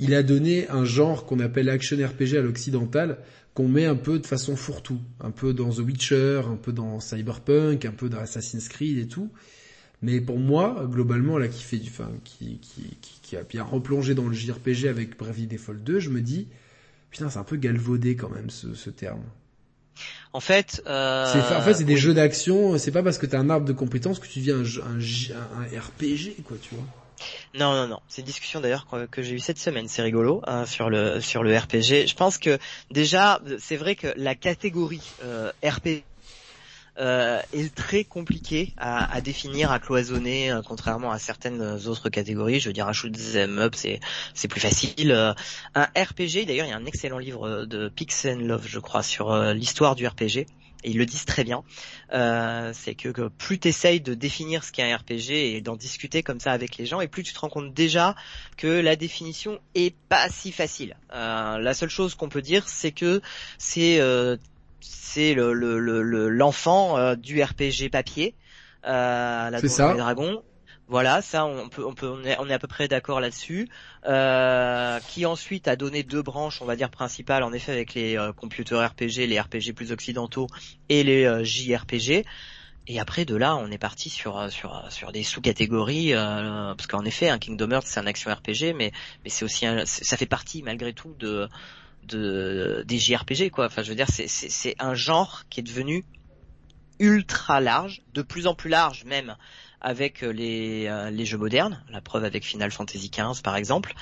[0.00, 3.18] il a donné un genre qu'on appelle action RPG à l'occidental
[3.58, 7.00] qu'on met un peu de façon fourre-tout, un peu dans The Witcher, un peu dans
[7.00, 9.32] Cyberpunk, un peu dans Assassin's Creed et tout.
[10.00, 14.14] Mais pour moi, globalement, là, qui fait du, enfin, qui, qui, qui, a bien replongé
[14.14, 16.46] dans le JRPG avec Bravely Default 2, je me dis,
[17.10, 19.24] putain, c'est un peu galvaudé quand même ce, ce terme.
[20.32, 21.24] En fait, euh...
[21.26, 22.78] en fait, c'est des jeux d'action.
[22.78, 25.80] C'est pas parce que t'as un arbre de compétences que tu deviens un, un, un
[25.80, 26.86] RPG, quoi, tu vois.
[27.54, 28.00] Non, non, non.
[28.08, 29.88] C'est une discussion d'ailleurs que, j'ai eu cette semaine.
[29.88, 32.06] C'est rigolo hein, sur le sur le RPG.
[32.06, 32.58] Je pense que
[32.90, 36.04] déjà, c'est vrai que la catégorie euh, RPG
[37.00, 42.60] euh, est très compliquée à, définir, à cloisonner, euh, contrairement à certaines autres catégories.
[42.60, 44.00] Je veux dire, un shoot them up, c'est
[44.34, 45.12] c'est plus facile.
[45.74, 49.36] Un RPG, d'ailleurs, il y a un excellent livre de Pix Love, je crois, sur
[49.52, 50.46] l'histoire du RPG
[50.84, 51.62] et ils le disent très bien,
[52.12, 55.76] euh, c'est que, que, plus tu essayes de définir ce qu'est un RPG et d'en
[55.76, 58.14] discuter comme ça avec les gens, et plus tu te rends compte déjà
[58.56, 60.96] que la définition est pas si facile.
[61.12, 63.20] Euh, la seule chose qu'on peut dire, c'est que
[63.58, 64.36] c'est euh,
[64.80, 68.34] c'est l'enfant le, le, du RPG papier,
[68.84, 70.42] euh, la Donjon Dragon,
[70.88, 71.84] voilà, ça on peut
[72.24, 73.68] est, à peu près d'accord là-dessus.
[74.06, 78.16] Euh, qui ensuite a donné deux branches, on va dire principales, en effet avec les
[78.16, 80.46] euh, computer RPG, les RPG plus occidentaux
[80.88, 82.24] et les euh, JRPG.
[82.90, 87.04] Et après de là, on est parti sur euh, sur sur des sous-catégories parce qu'en
[87.04, 88.92] effet, un Kingdom Hearts c'est un action RPG, mais
[89.24, 91.48] mais c'est aussi un, ça fait partie malgré tout de
[92.04, 93.66] de des JRPG quoi.
[93.66, 96.06] Enfin, je veux dire, c'est c'est c'est un genre qui est devenu
[96.98, 99.36] ultra large, de plus en plus large même
[99.80, 103.94] avec euh, les, euh, les jeux modernes, la preuve avec Final Fantasy XV par exemple.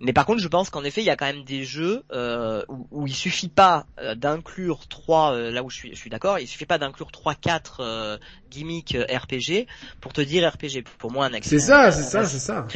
[0.00, 2.62] Mais par contre, je pense qu'en effet, il y a quand même des jeux euh,
[2.68, 6.38] où, où, il suffit pas euh, d'inclure trois, là où je suis, je suis d'accord,
[6.38, 8.18] il suffit pas d'inclure trois, quatre euh,
[8.50, 9.66] gimmicks RPG
[10.00, 10.84] pour te dire RPG.
[10.98, 11.58] Pour moi, un accès.
[11.58, 12.66] C'est ça, c'est ça, c'est ça.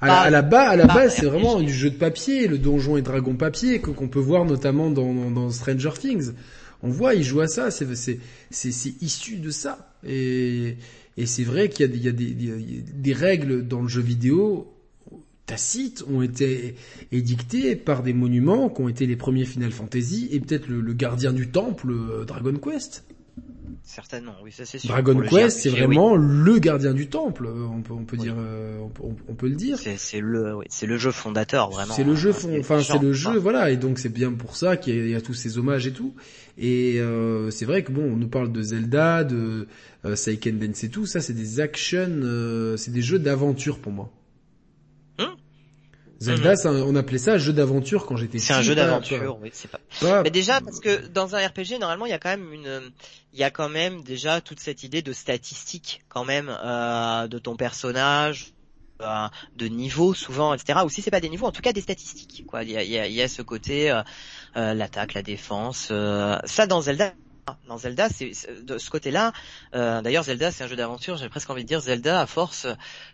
[0.00, 3.02] À, la, base, à la base, c'est vraiment du jeu de papier, le donjon et
[3.02, 6.32] dragon papier qu'on peut voir notamment dans, dans, dans, Stranger Things.
[6.82, 8.20] On voit, il joue à ça, c'est c'est
[8.50, 9.90] c'est issu de ça.
[10.06, 10.76] Et
[11.18, 14.72] et c'est vrai qu'il y a, des, règles dans le jeu vidéo
[15.46, 16.76] tacites ont été
[17.10, 21.32] édictées par des monuments qui ont été les premiers Final Fantasy et peut-être le, gardien
[21.32, 23.02] du temple euh, Dragon Quest.
[23.82, 24.90] Certainement, oui, ça c'est sûr.
[24.90, 28.78] Dragon Quest, c'est vraiment le gardien du temple, euh, on peut, on peut dire, euh,
[29.00, 29.78] on, peut, le dire.
[29.78, 31.94] C'est le, oui, c'est le jeu fondateur vraiment.
[31.94, 35.08] C'est le jeu, enfin c'est le jeu, voilà, et donc c'est bien pour ça qu'il
[35.08, 36.14] y, a tous ces hommages et tout.
[36.58, 39.68] Et euh, c'est vrai que bon, on nous parle de Zelda, de
[40.04, 44.10] euh, Seiken Dance et tout, ça c'est des action, c'est des jeux d'aventure pour moi.
[46.20, 46.82] Zelda, mhm.
[46.82, 49.80] on appelait ça jeu d'aventure quand j'étais C'est un jeu d'aventure, oui, c'est pas.
[50.22, 52.90] Mais déjà parce que dans un RPG normalement il y a quand même une,
[53.32, 57.38] il y a quand même déjà toute cette idée de statistique quand même euh, de
[57.38, 58.52] ton personnage,
[59.00, 60.80] euh, de niveau souvent, etc.
[60.84, 62.44] Ou si c'est pas des niveaux, en tout cas des statistiques.
[62.46, 64.02] Quoi, il y a, il y a, il y a ce côté euh,
[64.56, 65.88] euh l'attaque, la défense.
[65.92, 67.12] Euh, ça dans Zelda
[67.68, 69.32] dans Zelda, c'est de ce côté-là.
[69.74, 71.16] Euh, D'ailleurs, Zelda, c'est un jeu d'aventure.
[71.16, 72.66] J'ai presque envie de dire Zelda, à force,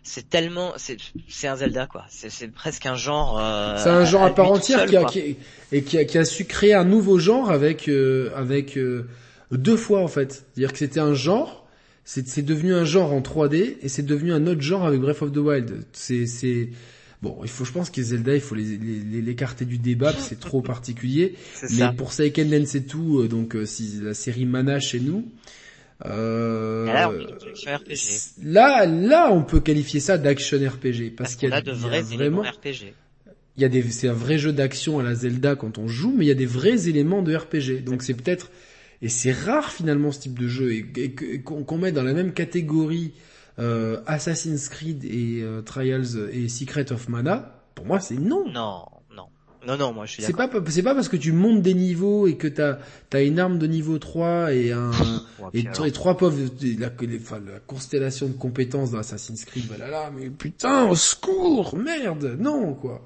[0.03, 2.05] c'est tellement, c'est un Zelda quoi.
[2.09, 3.39] C'est presque un genre.
[3.39, 5.37] Euh, c'est un genre à, part entière qui a, qui,
[5.71, 9.07] et qui a, qui a, su créer un nouveau genre avec euh, avec euh,
[9.51, 10.45] deux fois en fait.
[10.53, 11.67] C'est-à-dire que c'était un genre,
[12.03, 15.31] c'est devenu un genre en 3D et c'est devenu un autre genre avec Breath of
[15.31, 15.85] the Wild.
[15.93, 16.69] C'est c'est
[17.25, 21.33] Bon, il faut, je pense que Zelda, il faut l'écarter du débat, c'est trop particulier.
[21.71, 25.25] Mais pour Seiken Densetsu, euh, donc euh, si la série Mana chez nous,
[26.05, 26.85] euh,
[28.43, 32.43] là, là, on peut qualifier ça d'action RPG parce, qu'il y a, de vrais vraiment
[32.43, 32.93] RPG.
[33.57, 36.13] Il y a des, c'est un vrai jeu d'action à la Zelda quand on joue,
[36.15, 37.83] mais il y a des vrais éléments de RPG.
[37.83, 38.51] Donc c'est peut-être,
[39.01, 41.11] et c'est rare finalement ce type de jeu et,
[41.43, 43.13] qu'on met dans la même catégorie
[43.59, 48.45] euh, Assassin's Creed et euh, Trials et Secret of Mana, pour moi c'est non.
[48.47, 49.27] Non, non.
[49.65, 52.27] Non, non, moi je suis C'est pas, c'est pas parce que tu montes des niveaux
[52.27, 52.77] et que t'as,
[53.09, 54.91] t'as une arme de niveau 3 et un,
[55.53, 56.37] et, trois pauvres,
[56.77, 62.37] la, la, constellation de compétences dans Assassin's Creed, voilà là, mais putain, au secours, merde,
[62.39, 63.01] non, quoi.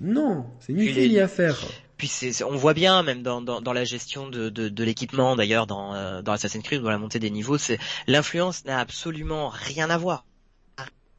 [0.00, 1.58] Non, c'est ni fait ni à faire.
[1.96, 5.36] Puis c'est, on voit bien même dans, dans, dans la gestion de, de, de l'équipement
[5.36, 9.48] d'ailleurs dans, euh, dans Assassin's Creed dans la montée des niveaux, c'est l'influence n'a absolument
[9.48, 10.24] rien à voir,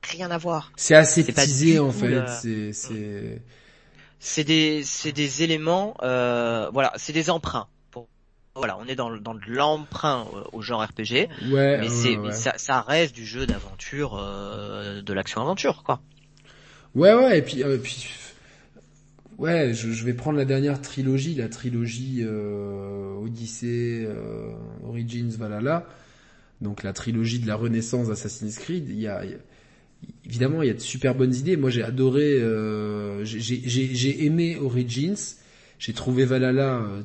[0.03, 0.72] rien à voir.
[0.76, 2.14] C'est assez teasé en fait.
[2.14, 3.41] Euh, c'est c'est
[4.19, 7.68] c'est des c'est des éléments euh, voilà c'est des emprunts.
[7.91, 8.10] Pour,
[8.53, 11.30] voilà on est dans dans l'emprunt au genre RPG.
[11.52, 11.77] Ouais.
[11.80, 16.02] Mais c'est ça, ça reste du jeu d'aventure de l'action aventure quoi.
[16.95, 18.07] Ouais ouais et puis et puis
[19.38, 24.53] Ouais, je, vais prendre la dernière trilogie, la trilogie euh, Odyssey, euh,
[24.84, 25.88] Origins, Valhalla.
[26.62, 28.88] Donc la trilogie de la renaissance d'Assassin's Creed.
[28.90, 29.24] Il y a,
[30.26, 31.57] évidemment, il y a de super bonnes idées.
[31.57, 35.36] Moi, j'ai adoré, euh, j'ai aimé Origins.
[35.80, 37.02] J'ai trouvé Valhalla euh,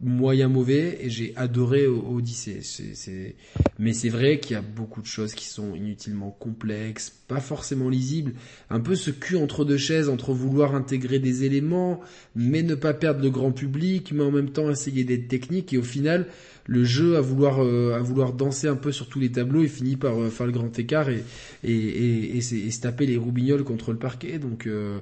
[0.00, 2.60] moyen mauvais et j'ai adoré Odyssey.
[2.62, 3.36] C'est,
[3.78, 7.88] Mais c'est vrai qu'il y a beaucoup de choses qui sont inutilement complexes, pas forcément
[7.88, 8.34] lisibles,
[8.70, 12.00] un peu ce cul entre deux chaises, entre vouloir intégrer des éléments,
[12.34, 15.72] mais ne pas perdre le grand public, mais en même temps essayer d'être technique.
[15.72, 16.26] Et au final
[16.66, 19.68] le jeu à vouloir euh, à vouloir danser un peu sur tous les tableaux et
[19.68, 21.22] finit par euh, faire le grand écart et
[21.62, 24.38] et, et, et, se taper les roubignoles contre le parquet.
[24.38, 24.98] Donc euh,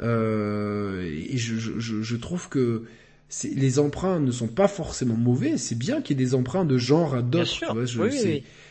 [0.00, 2.84] euh et je, je, je trouve que
[3.44, 5.58] les emprunts ne sont pas forcément mauvais.
[5.58, 7.44] C'est bien qu'il y ait des emprunts de genre à d'autres.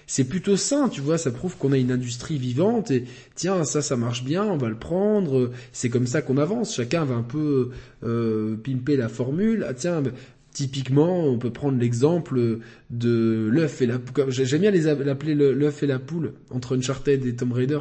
[0.07, 1.17] c'est plutôt sain, tu vois.
[1.17, 3.03] Ça prouve qu'on a une industrie vivante et
[3.35, 5.51] tiens, ça, ça marche bien, on va le prendre.
[5.73, 6.75] C'est comme ça qu'on avance.
[6.75, 7.71] Chacun va un peu
[8.03, 9.65] euh, pimper la formule.
[9.67, 10.01] Ah tiens,
[10.53, 12.59] typiquement, on peut prendre l'exemple
[12.89, 13.99] de l'œuf et la.
[14.29, 17.79] J'aime bien les l'appeler l'œuf et la poule entre Uncharted et Tomb Raider.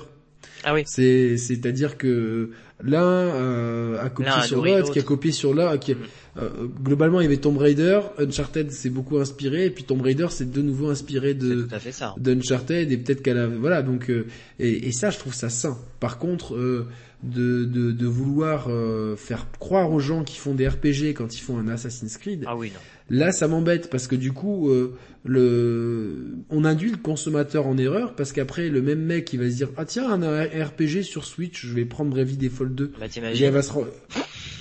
[0.65, 0.83] Ah oui.
[0.87, 2.51] C'est c'est-à-dire que
[2.83, 5.95] l'un euh, a copié sur l'autre, qui a copié sur l'autre, qui
[6.37, 10.27] euh, globalement il y avait Tomb Raider, Uncharted s'est beaucoup inspiré, et puis Tomb Raider
[10.31, 11.69] c'est de nouveau inspiré de
[12.17, 14.27] d'Uncharted et peut-être qu'elle a voilà donc euh,
[14.59, 15.79] et, et, ça je trouve ça sain.
[16.01, 16.89] Par contre euh,
[17.23, 18.69] de, de, de vouloir
[19.17, 22.45] faire croire aux gens qui font des RPG quand ils font un Assassin's Creed.
[22.47, 22.81] Ah oui non.
[23.11, 28.15] Là, ça m'embête parce que du coup, euh, le, on induit le consommateur en erreur
[28.15, 31.67] parce qu'après, le même mec, il va se dire ah tiens, un RPG sur Switch,
[31.67, 32.93] je vais prendre Brevi Default 2.
[32.99, 33.73] Bah, il va se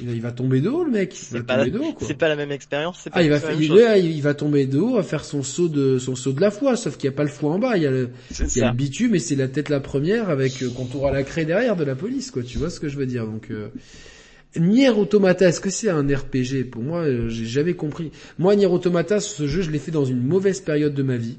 [0.01, 3.07] il va tomber d'eau le mec, il va tomber d'eau C'est pas la même expérience.
[3.11, 3.37] Ah, il va,
[3.97, 6.75] il, il, va tomber d'eau à faire son saut de son saut de la foi,
[6.75, 8.61] sauf qu'il n'y a pas le foie en bas, il y a le, il y
[8.61, 11.45] a le bitume et c'est la tête la première avec euh, contour à la craie
[11.45, 12.43] derrière de la police quoi.
[12.43, 13.51] Tu vois ce que je veux dire donc.
[13.51, 13.69] Euh...
[14.55, 18.11] Nier Automata, est-ce que c'est un RPG Pour moi, euh, j'ai jamais compris.
[18.37, 21.37] Moi, Nier Automata, ce jeu, je l'ai fait dans une mauvaise période de ma vie,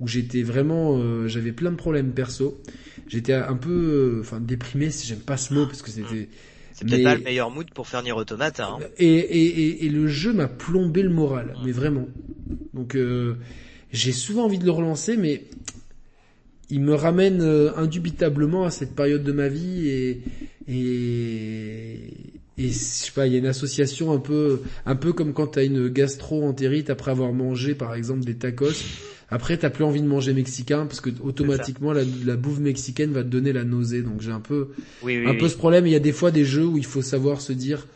[0.00, 2.60] où j'étais vraiment, euh, j'avais plein de problèmes perso.
[3.08, 6.28] J'étais un peu, euh, enfin, déprimé, si j'aime pas ce mot, parce que c'était...
[6.74, 8.66] C'est peut-être pas le meilleur mood pour faire Nier Automata.
[8.66, 8.78] Hein.
[8.96, 12.08] Et, et, et, le jeu m'a plombé le moral, mais vraiment.
[12.72, 12.96] Donc,
[13.92, 15.44] j'ai souvent envie de le relancer, mais
[16.70, 17.42] il me ramène
[17.76, 20.22] indubitablement à cette période de ma vie et,
[20.66, 22.31] et,
[22.62, 25.48] et je sais pas, il y a une association un peu, un peu comme quand
[25.48, 28.84] t'as une gastro-entérite après avoir mangé par exemple des tacos.
[29.32, 33.22] Après, t'as plus envie de manger mexicain parce que automatiquement la, la, bouffe mexicaine va
[33.22, 34.02] te donner la nausée.
[34.02, 34.68] Donc j'ai un peu,
[35.02, 35.86] un peu ce problème.
[35.86, 37.86] Il y a des fois des jeux où il faut savoir se dire,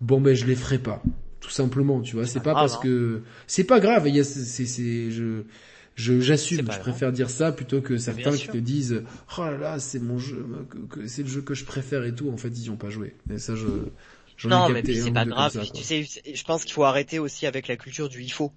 [0.00, 1.02] bon ben je les ferai pas,
[1.40, 2.00] tout simplement.
[2.00, 2.80] Tu vois, c'est pas, parce hein.
[2.84, 4.06] que c'est pas grave.
[4.06, 5.42] Il y a, c'est, c'est, je,
[5.96, 9.02] je j'assume, je préfère dire ça plutôt que certains qui te disent
[9.36, 10.46] "Oh là là, c'est mon jeu,
[11.06, 13.14] c'est le jeu que je préfère et tout." En fait, ils n'y ont pas joué.
[13.32, 13.66] Et ça je
[14.44, 15.70] non, mais c'est pas grave.
[15.72, 18.52] tu sais, je pense qu'il faut arrêter aussi avec la culture du il faut.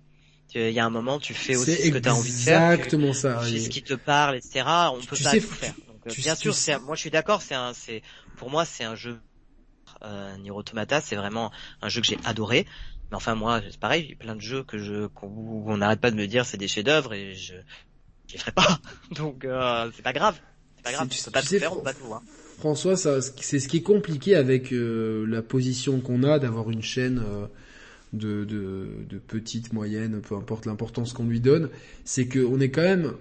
[0.56, 2.72] Il y a un moment, tu fais aussi ce que tu as envie de faire.
[2.72, 3.41] Exactement ça.
[3.48, 4.64] Tu ce qui te parle, etc.
[4.94, 5.74] On peut pas tout faire.
[6.06, 7.41] Donc, bien sûr, c'est, moi je suis d'accord.
[7.41, 8.02] C'est un, c'est,
[8.38, 9.20] pour moi, c'est un jeu.
[10.04, 11.52] Euh, Nier Automata, c'est vraiment
[11.82, 12.66] un jeu que j'ai adoré.
[13.10, 15.99] Mais enfin moi, c'est pareil, il y a plein de jeux que je qu'on n'arrête
[15.99, 17.54] pas de me dire c'est des chefs-d'œuvre et je
[18.28, 18.80] je les ferai pas.
[19.12, 20.40] Donc euh, c'est pas grave.
[20.76, 21.08] C'est pas grave.
[21.10, 22.22] Tu, peux pas tout faire, pas tout, hein.
[22.58, 27.20] François, c'est ce qui est compliqué avec euh, la position qu'on a d'avoir une chaîne
[27.24, 27.46] euh,
[28.14, 31.70] de, de, de petite, moyenne, peu importe l'importance qu'on lui donne,
[32.04, 33.14] c'est qu'on est quand même,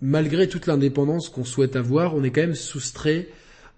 [0.00, 3.30] malgré toute l'indépendance qu'on souhaite avoir, on est quand même soustrait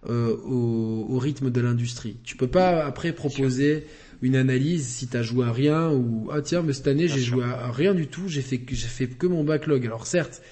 [0.06, 2.18] euh, au, au, rythme de l'industrie.
[2.22, 3.86] Tu peux pas après proposer
[4.20, 7.44] une analyse si t'as joué à rien ou ah tiens mais cette année j'ai joué
[7.44, 9.86] à rien du tout, j'ai fait j'ai fait que mon backlog.
[9.86, 10.42] Alors certes,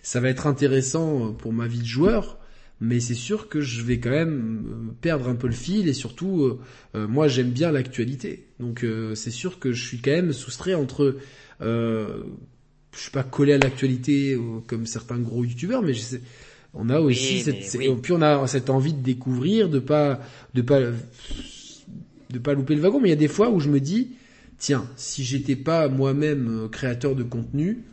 [0.00, 2.38] ça va être intéressant pour ma vie de joueur,
[2.80, 5.94] mais c'est sûr que je vais quand même euh, perdre un peu le fil et
[5.94, 6.60] surtout euh,
[6.94, 8.46] euh, moi j'aime bien l'actualité.
[8.60, 8.84] Donc
[9.14, 11.16] c'est sûr que je suis quand même soustrait entre
[11.60, 12.22] euh,
[12.94, 15.92] je suis pas collé à l'actualité comme certains gros youtubeurs mais
[16.72, 20.20] on a aussi cette puis on a cette envie de découvrir de pas
[20.54, 20.80] de pas
[22.30, 23.00] de pas louper le wagon.
[23.00, 24.12] Mais il y a des fois où je me dis
[24.58, 27.84] tiens si j'étais pas moi-même créateur de contenu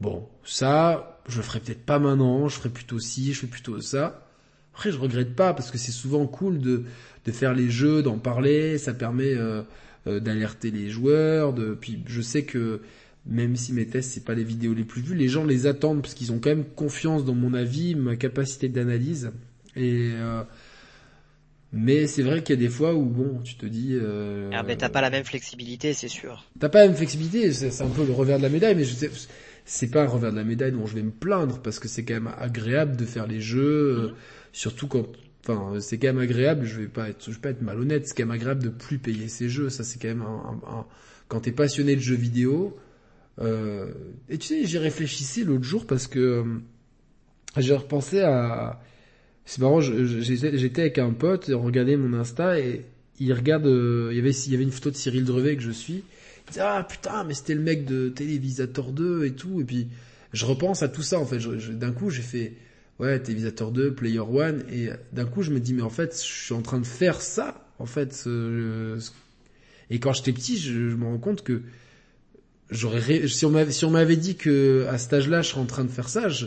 [0.00, 3.80] bon ça je le ferai peut-être pas maintenant, je ferai plutôt ci, je ferai plutôt
[3.80, 4.26] ça.
[4.74, 6.84] Après, je regrette pas parce que c'est souvent cool de,
[7.26, 9.62] de faire les jeux, d'en parler, ça permet euh,
[10.06, 11.52] euh, d'alerter les joueurs.
[11.52, 12.80] De, puis je sais que
[13.26, 16.02] même si mes tests c'est pas les vidéos les plus vues, les gens les attendent
[16.02, 19.30] parce qu'ils ont quand même confiance dans mon avis, ma capacité d'analyse.
[19.76, 20.42] Et euh,
[21.74, 23.96] mais c'est vrai qu'il y a des fois où bon, tu te dis.
[24.52, 26.44] Ah ben t'as pas la même flexibilité, c'est sûr.
[26.58, 28.92] T'as pas la même flexibilité, c'est un peu le revers de la médaille, mais je
[28.94, 29.10] sais
[29.64, 32.04] c'est pas un revers de la médaille dont je vais me plaindre parce que c'est
[32.04, 34.14] quand même agréable de faire les jeux, euh, mhm.
[34.52, 35.06] surtout quand,
[35.46, 36.64] enfin, c'est quand même agréable.
[36.64, 38.06] Je vais pas être, je vais pas être malhonnête.
[38.06, 39.70] C'est quand même agréable de plus payer ses jeux.
[39.70, 40.86] Ça, c'est quand même un, un,
[41.28, 42.76] quand t'es passionné de jeux vidéo.
[43.40, 43.92] Euh,
[44.28, 46.44] et tu sais, j'y réfléchissais l'autre jour parce que euh,
[47.56, 48.80] j'ai repensé à.
[49.44, 52.84] C'est marrant, j'étais avec un pote et on regardait mon Insta et
[53.18, 53.66] il regarde.
[53.66, 56.04] il y avait, il y avait une photo de Cyril Drevet que je suis
[56.58, 59.88] ah putain mais c'était le mec de Télévisateur 2 et tout et puis
[60.32, 61.38] je repense à tout ça en fait.
[61.72, 62.54] D'un coup j'ai fait
[62.98, 66.44] ouais Télévisateur 2 Player One et d'un coup je me dis mais en fait je
[66.44, 68.28] suis en train de faire ça en fait
[69.90, 71.62] et quand j'étais petit je, me rends compte que
[72.70, 75.66] j'aurais si on m'avait si on m'avait dit que à cet âge-là je serais en
[75.66, 76.46] train de faire ça je,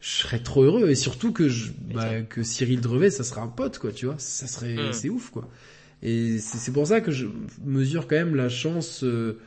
[0.00, 3.78] serais trop heureux et surtout que je, bah, que Cyril Drevet ça serait un pote
[3.78, 4.16] quoi tu vois.
[4.18, 4.92] Ça serait hmm.
[4.92, 5.48] c'est ouf quoi
[6.02, 7.26] et c'est pour ça que je
[7.64, 9.38] mesure quand même la chance euh,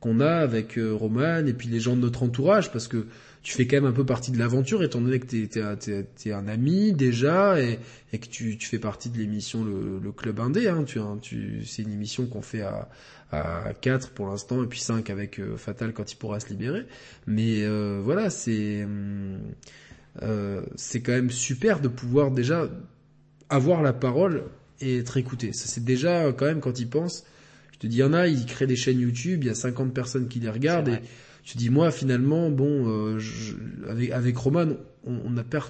[0.00, 3.06] qu'on a avec euh, Roman et puis les gens de notre entourage, parce que
[3.42, 6.32] tu fais quand même un peu partie de l'aventure, étant donné que t'es es, es,
[6.32, 7.78] un ami déjà et,
[8.12, 10.68] et que tu, tu, fais partie de l'émission le, le, Club Indé.
[10.68, 12.88] Hein, tu, tu, c'est une émission qu'on fait à,
[13.32, 16.84] à 4 pour l'instant et puis 5 avec euh, Fatal quand il pourra se libérer.
[17.26, 17.66] Mais
[18.00, 18.86] voilà, c'est
[20.76, 22.68] c'est quand même super de pouvoir déjà
[23.48, 24.44] avoir la parole
[24.82, 25.52] et être écouté.
[25.52, 27.24] Ça c'est déjà quand même quand ils pensent.
[27.72, 29.54] Je te dis, il y en a, ils créent des chaînes YouTube, il y a
[29.54, 31.00] 50 personnes qui les regardent et
[31.44, 33.18] tu dis moi finalement bon euh,
[33.88, 35.60] avec avec Roman on, on a per,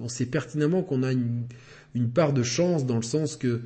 [0.00, 1.44] on sait pertinemment qu'on a une,
[1.94, 3.60] une part de chance dans le sens que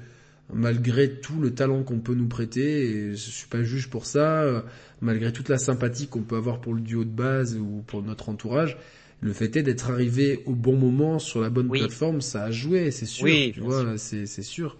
[0.53, 4.43] malgré tout le talent qu'on peut nous prêter, et je suis pas juge pour ça,
[4.43, 4.63] euh,
[5.01, 8.29] malgré toute la sympathie qu'on peut avoir pour le duo de base ou pour notre
[8.29, 8.79] entourage,
[9.21, 12.91] le fait est d'être arrivé au bon moment sur la bonne plateforme, ça a joué,
[12.91, 13.25] c'est sûr.
[13.25, 14.77] Oui, tu vois, c'est c'est sûr.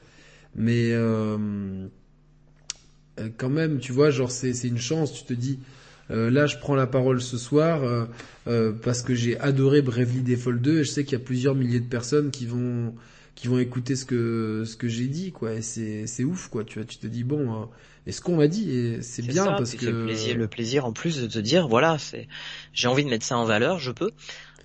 [0.55, 1.87] Mais euh,
[3.19, 5.13] euh, quand même, tu vois, genre c'est c'est une chance.
[5.13, 5.59] Tu te dis,
[6.11, 8.07] euh, là, je prends la parole ce soir euh,
[8.47, 11.55] euh parce que j'ai adoré Bravely Default 2 et je sais qu'il y a plusieurs
[11.55, 12.95] milliers de personnes qui vont
[13.35, 15.55] qui vont écouter ce que ce que j'ai dit, quoi.
[15.55, 16.65] Et c'est c'est ouf, quoi.
[16.65, 17.69] Tu vois, tu te dis bon.
[18.09, 21.21] Et ce qu'on m'a dit, c'est bien parce que le plaisir, le plaisir en plus
[21.21, 22.27] de te dire, voilà, c'est,
[22.73, 24.13] j'ai envie de mettre ça en valeur, je peux,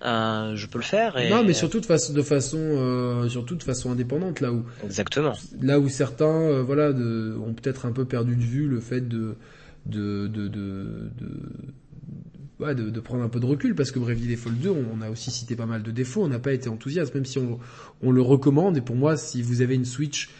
[0.02, 1.18] euh, je peux le faire.
[1.18, 1.28] Et...
[1.28, 4.64] Non, mais surtout de façon, de façon, euh, surtout de façon indépendante, là où.
[4.82, 5.34] Exactement.
[5.60, 9.06] Là où certains, euh, voilà, de, ont peut-être un peu perdu de vue le fait
[9.06, 9.36] de,
[9.84, 14.54] de, de, de, de de, de, prendre un peu de recul parce que Bravely Default
[14.62, 17.14] 2, on, on, a aussi cité pas mal de défauts, on n'a pas été enthousiaste,
[17.14, 17.58] même si on,
[18.02, 18.78] on, le recommande.
[18.78, 20.30] Et pour moi, si vous avez une Switch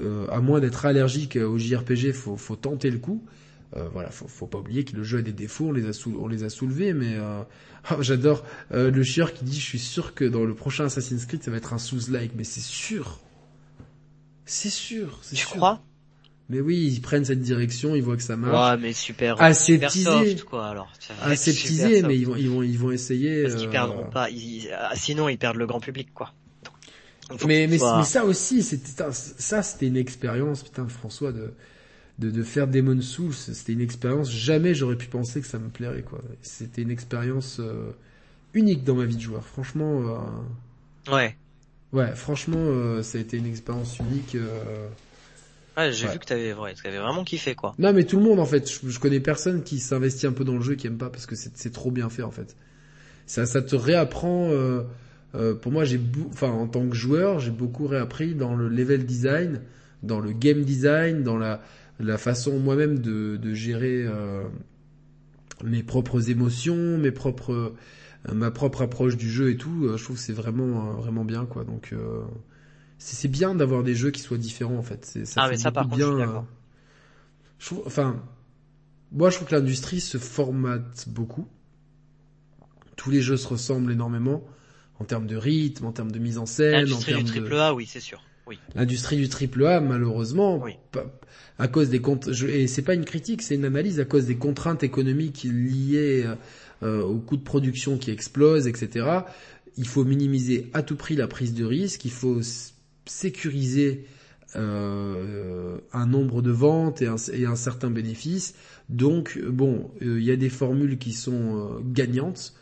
[0.00, 3.22] euh, à moins d'être allergique au JRPG, faut, faut tenter le coup.
[3.76, 6.08] Euh, voilà, faut, faut pas oublier que le jeu a des défauts, on les a,
[6.18, 7.42] on les a soulevés, mais euh,
[7.92, 11.24] oh, j'adore euh, le chieur qui dit, je suis sûr que dans le prochain Assassin's
[11.24, 13.20] Creed, ça va être un sous-like, mais c'est sûr,
[14.44, 15.50] c'est sûr, c'est sûr.
[15.50, 15.80] Tu crois?
[16.48, 18.72] Mais oui, ils prennent cette direction, ils voient que ça marche.
[18.72, 20.66] Ouais, mais super, aseptisé, super quoi.
[20.66, 20.92] Alors,
[21.22, 23.44] aseptisé, mais ils vont, ils vont, ils vont essayer.
[23.44, 24.26] Parce qu'ils perdront pas.
[24.76, 26.32] Ah, sinon, ils perdent le grand public, quoi
[27.46, 31.52] mais, mais, mais, ça aussi, c'était ça, c'était une expérience, putain, François, de,
[32.18, 34.30] de, de faire Demon Souls, c'était une expérience.
[34.30, 36.20] Jamais j'aurais pu penser que ça me plairait, quoi.
[36.42, 37.90] C'était une expérience euh,
[38.54, 40.20] unique dans ma vie de joueur, franchement.
[41.08, 41.36] Euh, ouais.
[41.92, 44.36] Ouais, franchement, ça a été une expérience unique.
[45.76, 47.74] Ouais, j'ai vu que t'avais ouais, avais vraiment kiffé quoi.
[47.78, 50.54] Non mais tout le monde en fait, je, connais personne qui s'investit un peu dans
[50.54, 52.54] le jeu qui aime pas parce que c'est trop bien fait en fait.
[53.26, 54.50] Ça ça te réapprend
[55.34, 56.00] euh, pour moi j'ai
[56.30, 59.60] enfin en tant que joueur, j'ai beaucoup réappris dans le level design,
[60.02, 61.60] dans le game design, dans la
[61.98, 64.44] la façon moi-même de de gérer euh,
[65.64, 67.74] mes propres émotions, mes propres
[68.28, 71.24] euh, ma propre approche du jeu et tout, euh, je trouve que c'est vraiment vraiment
[71.24, 71.64] bien quoi.
[71.64, 71.94] Donc
[72.98, 75.04] c'est bien d'avoir des jeux qui soient différents en fait.
[75.24, 76.44] Ça ah mais ça par contre, bien,
[77.58, 78.20] je trouve, enfin,
[79.12, 81.46] moi je trouve que l'industrie se formate beaucoup.
[82.96, 84.44] Tous les jeux se ressemblent énormément
[85.00, 87.86] en termes de rythme, en termes de mise en scène, l'industrie du triple A, oui,
[87.86, 88.22] c'est sûr.
[88.46, 88.58] Oui.
[88.74, 90.72] L'industrie du triple A, malheureusement, oui.
[91.58, 94.36] à cause des comptes, et c'est pas une critique, c'est une analyse à cause des
[94.36, 96.26] contraintes économiques liées
[96.82, 99.06] euh, au coût de production qui explose, etc.
[99.76, 102.04] Il faut minimiser à tout prix la prise de risque.
[102.04, 102.40] Il faut
[103.06, 104.06] sécuriser
[104.56, 108.54] euh, un nombre de ventes et un, certain bénéfice.
[108.88, 112.54] Donc bon, euh, il y a des formules qui sont euh, gagnantes.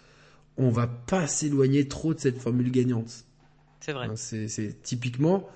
[0.58, 3.24] On va pas s'éloigner trop de cette formule gagnante.
[3.80, 4.06] C'est vrai.
[4.06, 5.48] Hein, c'est typiquement,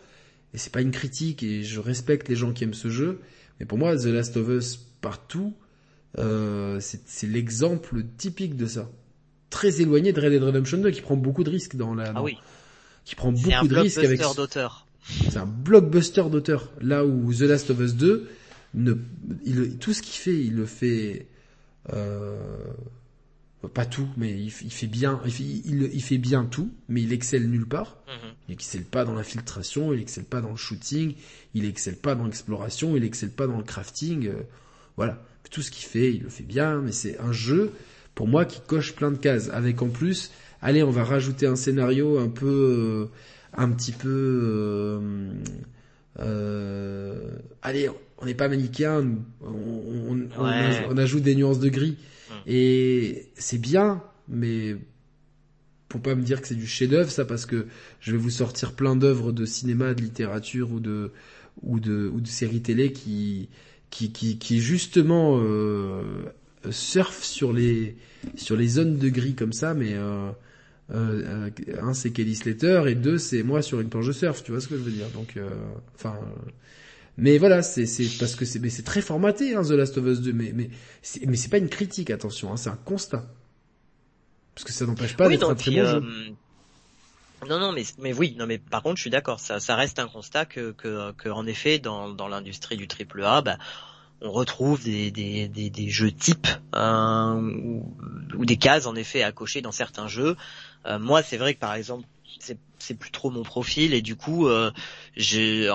[0.54, 3.20] et c'est pas une critique, et je respecte les gens qui aiment ce jeu,
[3.58, 5.54] mais pour moi, The Last of Us partout,
[6.16, 8.88] c'est l'exemple typique de ça.
[9.50, 12.12] Très éloigné de Red Dead Redemption 2, qui prend beaucoup de risques dans la.
[12.14, 12.38] Ah oui
[13.04, 14.20] qui prend beaucoup de risques avec.
[14.36, 14.86] d'auteur.
[15.04, 16.70] C'est un blockbuster d'auteur.
[16.80, 18.28] Là où The Last of Us 2,
[18.74, 18.94] ne,
[19.44, 21.26] il, tout ce qu'il fait, il le fait.
[21.92, 22.38] Euh,
[23.68, 25.20] pas tout, mais il, fait bien.
[25.24, 27.98] Il fait, il, fait, bien tout, mais il excelle nulle part.
[28.06, 28.32] Mm-hmm.
[28.48, 31.14] Il excelle pas dans l'infiltration, il excelle pas dans le shooting,
[31.54, 34.28] il excelle pas dans l'exploration, il excelle pas dans le crafting.
[34.28, 34.42] Euh,
[34.96, 37.72] voilà, tout ce qu'il fait, il le fait bien, mais c'est un jeu
[38.14, 40.30] pour moi qui coche plein de cases, avec en plus
[40.62, 43.06] allez, on va rajouter un scénario un peu, euh,
[43.52, 45.32] un petit peu, euh,
[46.20, 47.30] euh,
[47.60, 49.04] allez, on n'est pas manichéen,
[49.42, 51.98] on, ajoute des nuances de gris.
[52.32, 52.42] Hum.
[52.46, 54.76] Et c'est bien, mais
[55.88, 57.66] pour pas me dire que c'est du chef-d'œuvre, ça, parce que
[58.00, 61.12] je vais vous sortir plein d'œuvres de cinéma, de littérature ou de
[61.62, 63.48] ou de ou de séries télé qui
[63.90, 66.02] qui qui, qui justement euh,
[66.70, 67.96] surfent sur les
[68.36, 70.30] sur les zones de gris comme ça, mais euh,
[70.94, 71.50] euh,
[71.80, 74.60] un c'est Kelly Slater et deux c'est moi sur une planche de surf, tu vois
[74.60, 75.08] ce que je veux dire.
[75.10, 75.48] Donc, euh,
[75.94, 76.18] enfin,
[77.16, 80.06] mais voilà, c'est c'est parce que c'est mais c'est très formaté hein, The Last of
[80.06, 80.70] Us 2, mais mais
[81.26, 83.24] mais c'est pas une critique, attention, hein, c'est un constat.
[84.54, 86.02] Parce que ça n'empêche pas d'être un très bon jeu.
[86.02, 86.30] Euh,
[87.48, 89.40] non, non, mais, mais oui, non, mais par contre, je suis d'accord.
[89.40, 93.24] Ça, ça reste un constat que, que, que en effet, dans, dans l'industrie du triple
[93.24, 93.56] A, bah,
[94.20, 97.96] on retrouve des, des, des, des jeux types hein, ou,
[98.36, 100.36] ou, des cases en effet à cocher dans certains jeux
[100.86, 102.06] euh, moi, c'est vrai que par exemple,
[102.38, 104.72] c'est c'est plus trop mon profil et du coup, euh,
[105.16, 105.70] j'ai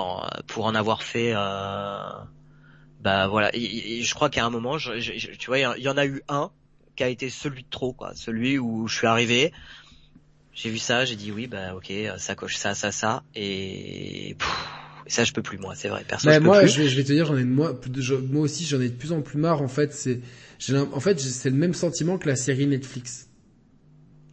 [0.47, 2.09] pour en avoir fait, euh,
[2.99, 4.99] bah voilà, et, je crois qu'à un moment, je,
[5.35, 6.51] tu vois, il y en a eu un
[6.95, 9.53] qui a été celui de trop, quoi, celui où je suis arrivé.
[10.53, 14.35] J'ai vu ça, j'ai dit oui, bah ok, ça coche ça, ça, ça, et
[15.05, 16.03] ça je peux plus moi, c'est vrai.
[16.07, 16.31] Personne.
[16.31, 17.79] Bah, moi, Je, vais, je vais te dire, j'en ai moi,
[18.29, 19.61] moi aussi, j'en ai de plus en plus marre.
[19.61, 20.19] En fait, c'est,
[20.73, 23.29] en fait, c'est le même sentiment que la série Netflix.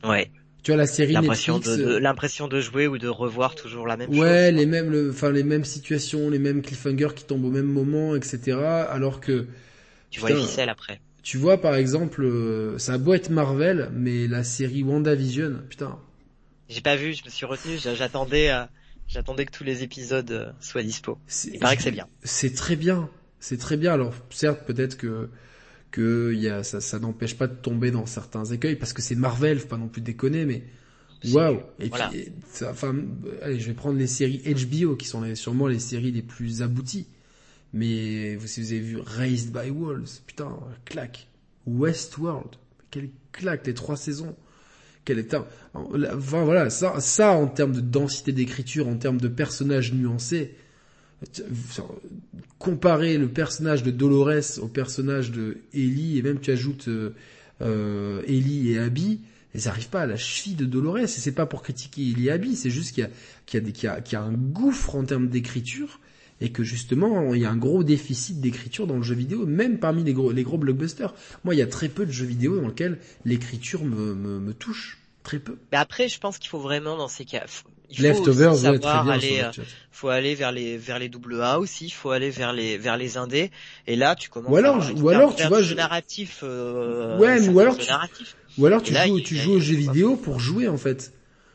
[0.03, 0.31] Ouais.
[0.65, 3.99] Tu vois la série l'impression de, euh, l'impression de jouer ou de revoir toujours la
[3.99, 4.19] même chose.
[4.19, 8.17] Ouais, les mêmes, enfin les mêmes situations, les mêmes cliffhangers qui tombent au même moment,
[8.17, 8.57] etc.
[8.89, 9.47] Alors que
[10.11, 11.03] tu vois les ficelles après.
[11.23, 15.99] Tu vois par exemple, euh, ça a beau être Marvel, mais la série WandaVision, putain.
[16.71, 18.65] J'ai pas vu, je me suis retenu, j'attendais, euh,
[19.07, 21.19] j'attendais que tous les épisodes soient dispo.
[21.53, 22.09] Il paraît que c'est bien.
[22.23, 23.93] C'est très bien, c'est très bien.
[23.93, 25.29] Alors certes, peut-être que
[25.95, 29.15] que y a, ça, ça n'empêche pas de tomber dans certains écueils parce que c'est
[29.15, 30.65] Marvel, faut pas non plus déconner, mais
[31.31, 31.61] waouh.
[31.79, 32.33] Et puis,
[32.69, 32.97] enfin,
[33.43, 36.63] allez, je vais prendre les séries HBO qui sont les, sûrement les séries les plus
[36.63, 37.07] abouties.
[37.73, 41.29] Mais vous, si vous avez vu Raised by Wolves, putain, claque.
[41.65, 42.57] Westworld,
[42.91, 44.35] quelle claque les trois saisons.
[45.05, 45.37] Quel est
[45.75, 50.57] enfin voilà, ça, ça en termes de densité d'écriture, en termes de personnages nuancés,
[52.59, 57.15] comparer le personnage de Dolores au personnage de Ellie, et même tu ajoutes euh,
[57.61, 59.21] euh Ellie et Abby,
[59.55, 60.99] elles n'arrivent pas à la cheville de Dolores.
[60.99, 63.11] Et c'est pas pour critiquer Ellie et Abby, c'est juste qu'il y a,
[63.47, 66.01] qu'il y, a, qu'il y a un gouffre en termes d'écriture
[66.41, 69.79] et que justement il y a un gros déficit d'écriture dans le jeu vidéo, même
[69.79, 71.15] parmi les gros, les gros blockbusters.
[71.45, 74.53] Moi, il y a très peu de jeux vidéo dans lesquels l'écriture me, me, me
[74.53, 74.99] touche.
[75.23, 75.57] Très peu.
[75.73, 77.47] Mais après, je pense qu'il faut vraiment dans ces cas,
[77.99, 81.91] il faut savoir aller, euh, faut aller vers les vers les double A aussi, il
[81.91, 83.51] faut aller vers les vers les indés.
[83.87, 84.53] Et là, tu commences.
[84.53, 85.75] Ou alors, à, ou alors, tu vois, je...
[85.75, 86.41] narratif.
[86.43, 87.91] Euh, ouais, mais ou alors, tu,
[88.59, 91.13] ou alors tu joues, tu joues aux jeux vidéo pour jouer en fait.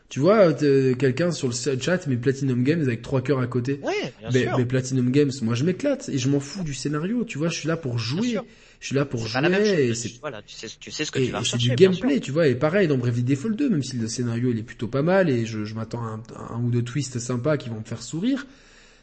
[0.08, 3.78] Tu vois, quelqu'un sur le chat met Platinum Games avec trois cœurs à côté.
[3.84, 4.58] Ouais, bien mais, sûr.
[4.58, 7.24] mais Platinum Games, moi je m'éclate et je m'en fous du scénario.
[7.24, 8.38] Tu vois, je suis là pour jouer.
[8.80, 9.88] Je suis là pour jouer.
[9.88, 12.32] Et c'est voilà, tu sais, tu sais ce que tu vas C'est du gameplay, tu
[12.32, 12.48] vois.
[12.48, 15.28] Et pareil dans Bravely Default 2, même si le scénario il est plutôt pas mal
[15.28, 16.22] et je, je m'attends à un,
[16.54, 18.46] un, ou deux twists sympas qui vont me faire sourire.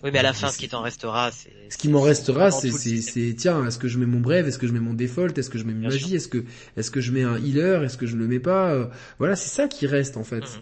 [0.04, 1.52] Oui, mais à la fin, ce qui t'en restera, c'est...
[1.70, 4.60] Ce qui m'en restera, c'est, c'est, c'est, tiens, est-ce que je mets mon brave, est-ce
[4.60, 6.44] que je mets mon default, est-ce que je mets une magie, est-ce que,
[6.76, 9.50] est-ce que je mets un healer, est-ce que je ne le mets pas, voilà, c'est
[9.50, 10.42] ça qui reste, en fait.
[10.42, 10.62] Mhm.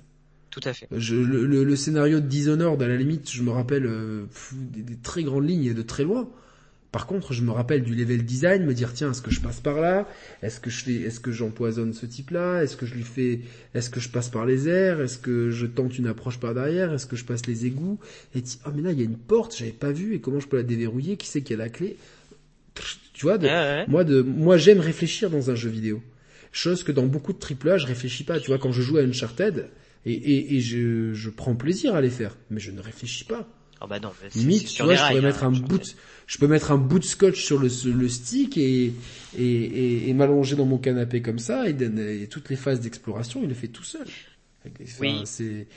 [0.52, 0.88] Tout à fait.
[0.90, 4.84] Je, le, le, le, scénario de Dishonored, à la limite, je me rappelle euh, des,
[4.84, 6.30] des, très grandes lignes et de très loin.
[6.96, 9.60] Par contre, je me rappelle du level design, me dire tiens, est-ce que je passe
[9.60, 10.08] par là?
[10.42, 12.64] Est-ce que je fais, est-ce que j'empoisonne ce type-là?
[12.64, 13.42] Est-ce que je lui fais,
[13.74, 15.02] est-ce que je passe par les airs?
[15.02, 16.94] Est-ce que je tente une approche par derrière?
[16.94, 18.00] Est-ce que je passe les égouts?
[18.34, 20.48] Et oh mais là il y a une porte, j'avais pas vu et comment je
[20.48, 21.18] peux la déverrouiller?
[21.18, 21.98] Qui sait qui a la clé?
[23.12, 23.38] Tu vois,
[23.90, 26.02] moi de, moi j'aime réfléchir dans un jeu vidéo.
[26.54, 28.40] Chose que dans beaucoup de triple A, je réfléchis pas.
[28.40, 29.68] Tu vois, quand je joue à Uncharted,
[30.06, 33.50] et, et, et je, je prends plaisir à les faire, mais je ne réfléchis pas.
[33.82, 35.84] Ah bah non, Limite, tu vois, je pourrais mettre un hein, bout, de,
[36.28, 38.94] je peux mettre un bout de scotch sur le, le stick et,
[39.38, 43.42] et, et, et m'allonger dans mon canapé comme ça et, et toutes les phases d'exploration,
[43.44, 44.08] il le fait tout seul.
[45.02, 45.22] oui.
[45.26, 45.68] C'est,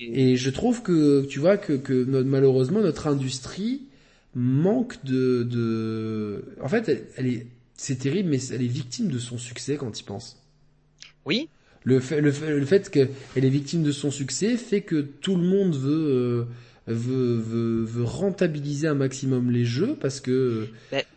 [0.00, 3.82] et je trouve que, tu vois, que, que malheureusement notre industrie
[4.34, 9.18] manque de, de, en fait, elle, elle est, c'est terrible, mais elle est victime de
[9.18, 10.40] son succès quand il pense.
[11.24, 11.48] Oui.
[11.84, 15.36] Le fait, le fait, le fait qu'elle est victime de son succès fait que tout
[15.36, 16.44] le monde veut, euh,
[16.94, 20.68] veut, veut, veut rentabiliser un maximum les jeux parce que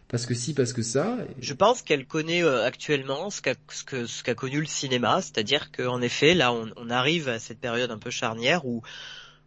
[0.07, 1.18] parce que si parce que ça.
[1.39, 5.22] Je pense qu'elle connaît euh, actuellement ce qu'a ce que ce qu'a connu le cinéma,
[5.22, 8.81] c'est-à-dire qu'en effet là on, on, arrive à cette période un peu charnière où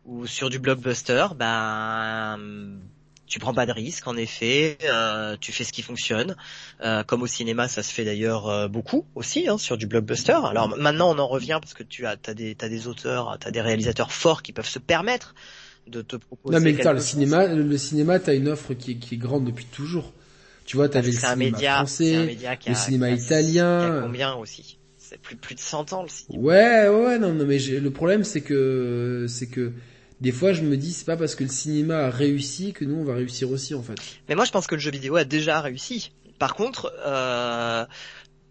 [0.05, 2.39] où sur du blockbuster ben
[3.27, 6.37] tu prends pas de risque en effet, euh, tu fais ce qui fonctionne.
[6.83, 10.39] Euh, comme au cinéma, ça se fait d'ailleurs euh, beaucoup aussi hein, sur du blockbuster.
[10.45, 13.51] Alors maintenant, on en revient parce que tu as t'as des t'as des auteurs, t'as
[13.51, 15.35] des réalisateurs forts qui peuvent se permettre
[15.87, 16.57] de te proposer.
[16.57, 19.67] Non mais le cinéma, le cinéma, t'as une offre qui est, qui est grande depuis
[19.67, 20.13] toujours.
[20.65, 24.01] Tu vois, t'avais le cinéma média, français, un média qui le cinéma italien.
[24.03, 24.79] combien aussi?
[24.97, 26.43] C'est plus plus de 100 ans le cinéma.
[26.43, 29.73] Ouais, ouais, non, non mais le problème c'est que c'est que
[30.21, 32.97] des fois je me dis c'est pas parce que le cinéma a réussi que nous
[32.97, 33.97] on va réussir aussi en fait.
[34.29, 36.13] Mais moi je pense que le jeu vidéo a déjà réussi.
[36.39, 37.85] Par contre, euh,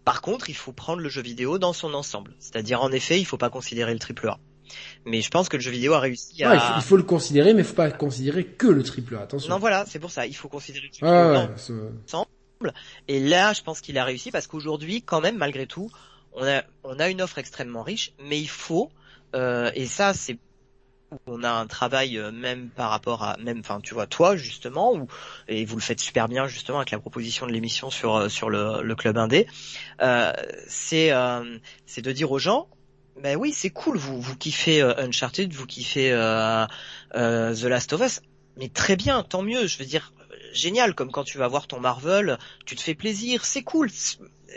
[0.04, 2.34] par contre, il faut prendre le jeu vidéo dans son ensemble.
[2.38, 4.38] C'est-à-dire en effet, il faut pas considérer le triple A.
[5.04, 6.50] Mais je pense que le jeu vidéo a réussi à...
[6.50, 9.50] Ouais, il, faut, le considérer, mais il faut pas considérer que le triple A, attention.
[9.50, 12.28] Non, voilà, c'est pour ça, il faut considérer le triple ensemble.
[13.08, 15.90] Et là, je pense qu'il a réussi parce qu'aujourd'hui, quand même, malgré tout,
[16.32, 18.90] on a, on a une offre extrêmement riche, mais il faut,
[19.34, 20.38] euh, et ça, c'est
[21.26, 24.94] on a un travail euh, même par rapport à même enfin tu vois toi justement
[24.94, 25.06] ou
[25.48, 28.50] et vous le faites super bien justement avec la proposition de l'émission sur euh, sur
[28.50, 29.46] le, le club indé
[30.00, 30.32] euh,
[30.66, 32.68] c'est euh, c'est de dire aux gens
[33.22, 36.66] ben oui, c'est cool, vous vous kiffez euh, Uncharted, vous kiffez euh,
[37.14, 38.20] euh, The Last of Us,
[38.58, 39.66] mais très bien, tant mieux.
[39.66, 40.12] Je veux dire,
[40.52, 43.88] génial, comme quand tu vas voir ton Marvel, tu te fais plaisir, c'est cool.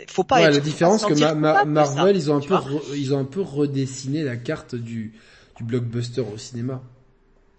[0.08, 0.36] Faut pas.
[0.36, 2.56] Ouais, être, la différence que Marvel, ils ont un peu,
[2.94, 5.12] ils ont un peu redessiné la carte du
[5.56, 6.82] du blockbuster au cinéma.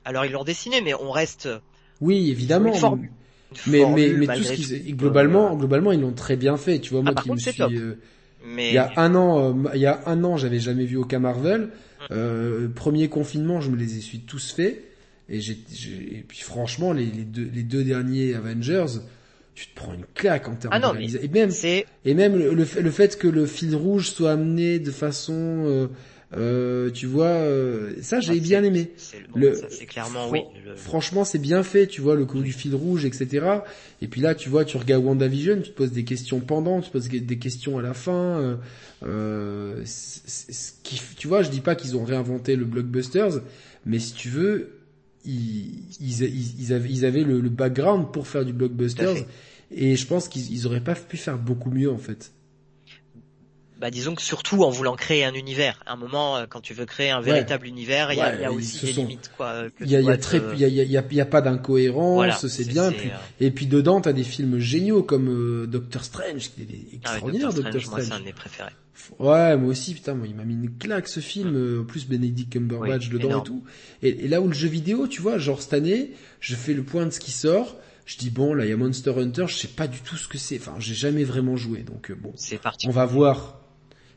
[0.05, 1.49] Alors ils l'ont dessiné, mais on reste.
[2.01, 2.97] Oui, évidemment.
[3.67, 6.79] mais mais mais tout ce qu'ils globalement globalement ils l'ont très bien fait.
[6.79, 7.61] Tu vois moi ah, qui me suis
[8.45, 8.69] mais...
[8.69, 11.19] Il y a un an, euh, il y a un an, j'avais jamais vu aucun
[11.19, 11.69] Marvel.
[12.11, 14.83] Euh, premier confinement, je me les ai suis tous faits.
[15.27, 18.99] Et, j'ai, et puis franchement, les, les, deux, les deux derniers Avengers,
[19.53, 21.51] tu te prends une claque en termes ah non, de Et même,
[22.05, 25.87] et même le, le, fait que le fil rouge soit amené de façon euh,
[26.37, 28.91] euh, tu vois, euh, ça j'ai bien aimé.
[29.33, 30.41] Le, c'est clairement oui.
[30.75, 31.87] Franchement, c'est bien fait.
[31.87, 33.47] Tu vois le coup du fil rouge, etc.
[34.01, 36.89] Et puis là, tu vois, tu regardes WandaVision, tu te poses des questions pendant, tu
[36.89, 38.11] te poses des questions à la fin.
[38.39, 38.55] Euh,
[39.03, 39.83] euh
[41.17, 43.41] tu vois, je dis pas qu'ils ont réinventé le blockbusters,
[43.85, 44.79] mais si tu veux,
[45.25, 46.21] ils, ils,
[46.59, 49.15] ils avaient, ils avaient le, le, background pour faire du blockbusters.
[49.71, 52.31] Et je pense qu'ils auraient pas pu faire beaucoup mieux en fait
[53.79, 55.81] bah disons que surtout en voulant créer un univers.
[55.85, 58.43] À un moment, euh, quand tu veux créer un véritable univers, il y, a, y
[58.43, 59.63] a aussi des limites quoi.
[59.79, 62.45] Il y a, y a très, il y a, y a, y a pas d'incohérence,
[62.47, 62.91] c'est bien.
[62.91, 66.67] Puis, euh, et puis dedans, t'as des films géniaux comme euh, Doctor Strange, qui est
[66.71, 67.53] ah extraordinaire.
[67.53, 68.71] Doctor, Strange, c'est un de mes préférés.
[69.17, 71.81] Ouais, moi aussi, putain, moi, il m'a mis une claque ce film.
[71.81, 73.63] En plus, Benedict Cumberbatch dedans et tout.
[74.03, 76.83] Et, et, là où le jeu vidéo, tu vois, genre cette année, je fais le
[76.83, 77.77] point de ce qui sort
[78.09, 80.27] je dis bon là il y a Monster Hunter je sais pas du tout ce
[80.27, 82.33] que c'est enfin j'ai jamais vraiment joué donc bon
[82.87, 83.59] on va voir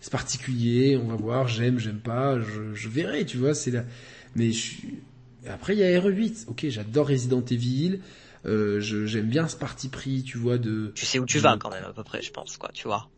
[0.02, 3.84] c'est particulier, on va voir, j'aime, j'aime pas, je, je verrai, tu vois, c'est là.
[4.34, 4.74] Mais je...
[5.48, 8.00] après il y a RE8, ok, j'adore Resident Evil,
[8.44, 10.90] euh, j'aime bien ce parti pris, tu vois, de.
[10.96, 13.08] Tu sais où tu vas quand même à peu près, je pense, quoi, tu vois.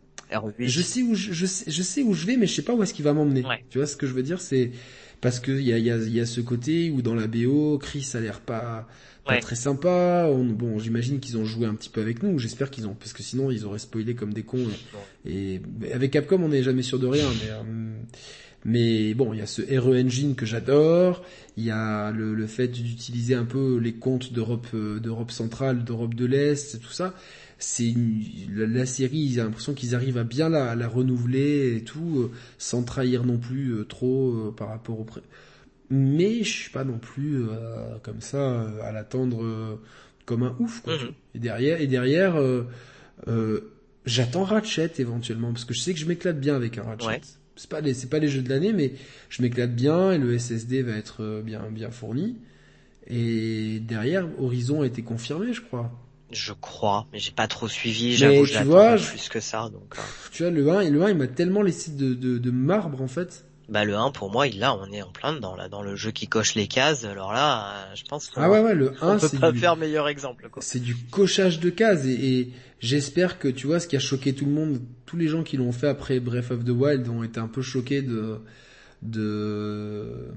[0.58, 2.74] je sais où je, je, sais, je sais où je vais, mais je sais pas
[2.74, 3.42] où est-ce qu'il va m'emmener.
[3.70, 4.70] Tu vois ce que je veux dire, c'est
[5.22, 7.78] parce que il y a, y, a, y a ce côté où dans la BO,
[7.78, 8.86] Chris a l'air pas
[9.24, 10.28] pas très sympa.
[10.28, 12.38] bon, j'imagine qu'ils ont joué un petit peu avec nous.
[12.38, 14.68] J'espère qu'ils ont, parce que sinon ils auraient spoilé comme des cons.
[15.26, 15.60] Et,
[15.92, 17.28] avec Capcom, on n'est jamais sûr de rien.
[17.28, 17.62] Mais, euh,
[18.64, 21.22] mais bon, il y a ce RE Engine que j'adore.
[21.56, 25.84] Il y a le, le fait d'utiliser un peu les comptes d'Europe, euh, d'Europe centrale,
[25.84, 27.14] d'Europe de l'Est, tout ça.
[27.58, 27.94] C'est
[28.52, 32.30] la, la, série, j'ai l'impression qu'ils arrivent à bien la, la, renouveler et tout, euh,
[32.58, 35.04] sans trahir non plus trop par rapport au
[35.94, 39.80] mais je suis pas non plus euh, comme ça euh, à l'attendre euh,
[40.26, 40.96] comme un ouf quoi.
[40.96, 41.12] Mhm.
[41.34, 42.36] Et derrière et derrière
[44.04, 47.20] j'attends Ratchet éventuellement parce que je sais que je m'éclate bien avec un Ratchet.
[47.56, 48.92] C'est pas les c'est pas les jeux de l'année mais
[49.28, 52.36] je m'éclate bien et le SSD va être bien bien fourni.
[53.06, 55.92] Et derrière Horizon a été confirmé, je crois.
[56.32, 59.94] Je crois, mais j'ai pas trop suivi, j'avoue, tu vois, plus que ça donc
[60.32, 63.06] Tu vois le 1 le 1 il m'a tellement laissé de, de, de marbre en
[63.06, 65.82] fait bah le 1 pour moi, il là on est en plein dedans là dans
[65.82, 67.04] le jeu qui coche les cases.
[67.04, 70.62] Alors là, je pense Ah ouais ouais, le 1 c'est pas faire meilleur exemple quoi.
[70.62, 74.44] C'est du cochage de cases et, j'espère que tu vois ce qui a choqué tout
[74.44, 77.40] le monde, tous les gens qui l'ont fait après Breath of the Wild ont été
[77.40, 78.40] un peu choqués de
[79.02, 80.28] de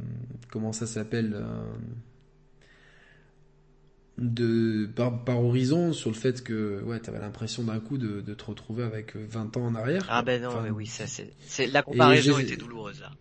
[0.51, 1.63] comment ça s'appelle euh,
[4.17, 8.33] de par, par, horizon sur le fait que ouais t'avais l'impression d'un coup de, de,
[8.33, 10.07] te retrouver avec 20 ans en arrière.
[10.09, 13.11] Ah ben non mais oui ça c'est c'est la comparaison était douloureuse là.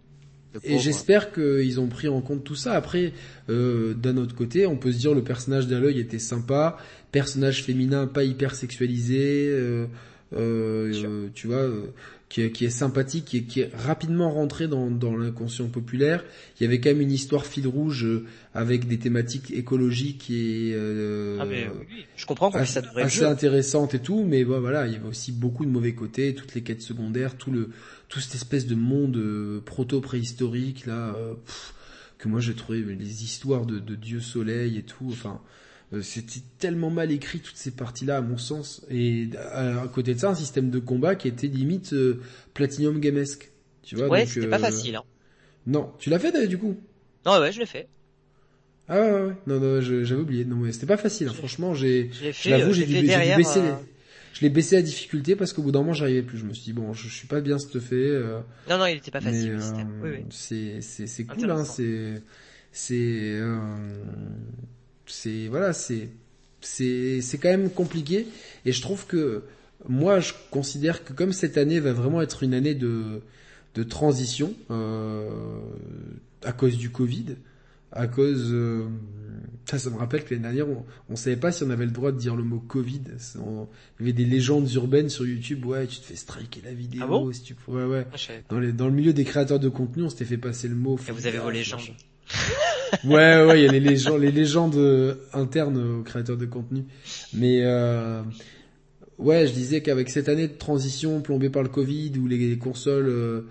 [0.64, 2.72] Et j'espère qu'ils ont pris en compte tout ça.
[2.72, 3.12] Après,
[3.48, 6.78] euh, d'un autre côté, on peut se dire le personnage d'Aloy était sympa,
[7.12, 9.86] personnage féminin pas hyper sexualisé, euh,
[10.34, 11.68] euh, tu vois,
[12.28, 16.24] qui est, qui est sympathique et qui est rapidement rentré dans, dans l'inconscient populaire.
[16.58, 20.72] Il y avait quand même une histoire fil rouge euh, avec des thématiques écologiques et
[20.74, 24.86] euh, ah mais, oui, je comprends assez, ça devrait assez intéressantes et tout, mais voilà,
[24.86, 27.70] il y avait aussi beaucoup de mauvais côtés, toutes les quêtes secondaires, tout le
[28.08, 31.34] tout cette espèce de monde euh, proto préhistorique là, euh,
[32.18, 35.40] que moi j'ai trouvé les histoires de, de Dieu Soleil et tout, enfin.
[35.92, 38.84] Euh, c'était tellement mal écrit toutes ces parties-là à mon sens.
[38.90, 42.20] Et euh, à, côté de ça, un système de combat qui était limite euh,
[42.54, 43.52] Platinum Gamesque.
[43.82, 44.96] Tu vois, ouais, c'était pas facile.
[44.96, 45.04] Hein.
[45.66, 46.76] Non, tu l'as fait du coup?
[47.24, 47.88] Non, ouais, je l'ai fait.
[48.88, 50.44] Ah ouais, ouais, non, non, j'avais oublié.
[50.44, 51.28] Non, mais c'était pas facile.
[51.28, 51.34] Hein.
[51.34, 53.60] Franchement, j'ai, je l'avoue, j'ai dû, baisser.
[54.32, 56.38] Je l'ai baissé la difficulté parce qu'au bout d'un moment, j'arrivais plus.
[56.38, 57.96] Je me suis dit bon, je, suis pas bien stuffé.
[57.96, 59.58] Euh, non, non, il était pas facile.
[60.02, 60.24] Oui, oui.
[60.30, 61.64] C'est, c'est, c'est cool, hein.
[61.64, 62.22] C'est,
[62.70, 63.40] c'est
[65.06, 66.08] c'est voilà, c'est
[66.60, 68.26] c'est c'est quand même compliqué
[68.64, 69.42] et je trouve que
[69.88, 73.20] moi je considère que comme cette année va vraiment être une année de
[73.74, 75.28] de transition euh,
[76.42, 77.36] à cause du Covid,
[77.92, 78.86] à cause euh,
[79.66, 81.90] ça, ça me rappelle que l'année dernière on, on savait pas si on avait le
[81.90, 83.02] droit de dire le mot Covid.
[83.34, 85.64] il y avait des légendes urbaines sur YouTube.
[85.66, 88.06] Ouais, tu te fais striker la vidéo ah si tu ouais ouais.
[88.12, 88.16] Ah,
[88.48, 90.98] dans, les, dans le milieu des créateurs de contenu, on s'était fait passer le mot.
[91.08, 91.80] Et vous avez vos légendes
[93.04, 96.84] ouais, ouais, il y a les légendes, euh, internes aux créateurs de contenu.
[97.32, 98.22] Mais euh,
[99.18, 103.08] ouais, je disais qu'avec cette année de transition plombée par le Covid, où les consoles,
[103.08, 103.42] euh,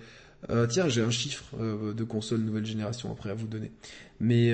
[0.49, 3.71] euh tiens, j'ai un chiffre euh, de consoles nouvelle génération après à vous donner.
[4.19, 4.53] Mais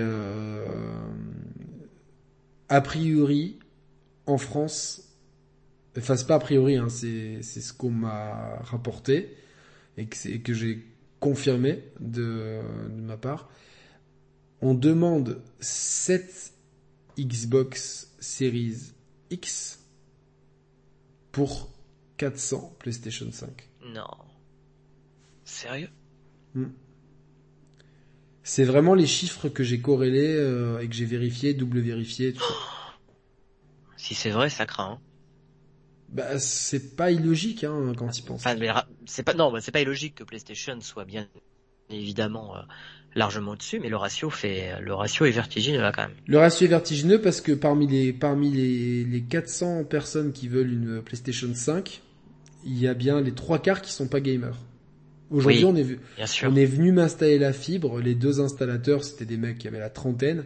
[2.70, 3.60] a priori,
[4.26, 5.04] en France,
[5.98, 9.36] enfin c'est pas a priori, hein, c'est c'est ce qu'on m'a rapporté
[9.98, 10.86] et que, que j'ai
[11.20, 13.50] confirmé de, de ma part
[14.62, 16.54] on demande 7
[17.18, 18.94] Xbox Series
[19.30, 19.80] X
[21.32, 21.70] pour
[22.18, 23.70] 400 PlayStation 5.
[23.86, 24.08] Non.
[25.44, 25.90] Sérieux?
[26.54, 26.70] Hmm.
[28.44, 32.34] C'est vraiment les chiffres que j'ai corrélés euh, et que j'ai vérifié, double vérifié.
[32.34, 32.44] Tout
[33.98, 34.94] Si c'est vrai, ça craint.
[34.94, 35.00] Hein.
[36.10, 38.44] Bah, c'est pas illogique hein, quand tu penses.
[39.06, 41.30] c'est pas non, bah, c'est pas illogique que PlayStation soit bien
[41.90, 42.62] évidemment euh,
[43.16, 46.16] largement au-dessus, mais le ratio fait, le ratio est vertigineux là quand même.
[46.28, 50.72] Le ratio est vertigineux parce que parmi les, parmi les, les 400 personnes qui veulent
[50.72, 52.02] une PlayStation 5,
[52.66, 54.58] il y a bien les trois quarts qui sont pas gamers.
[55.30, 55.98] Aujourd'hui, on est,
[56.44, 58.02] on est venu m'installer la fibre.
[58.02, 60.44] Les deux installateurs, c'était des mecs qui avaient la trentaine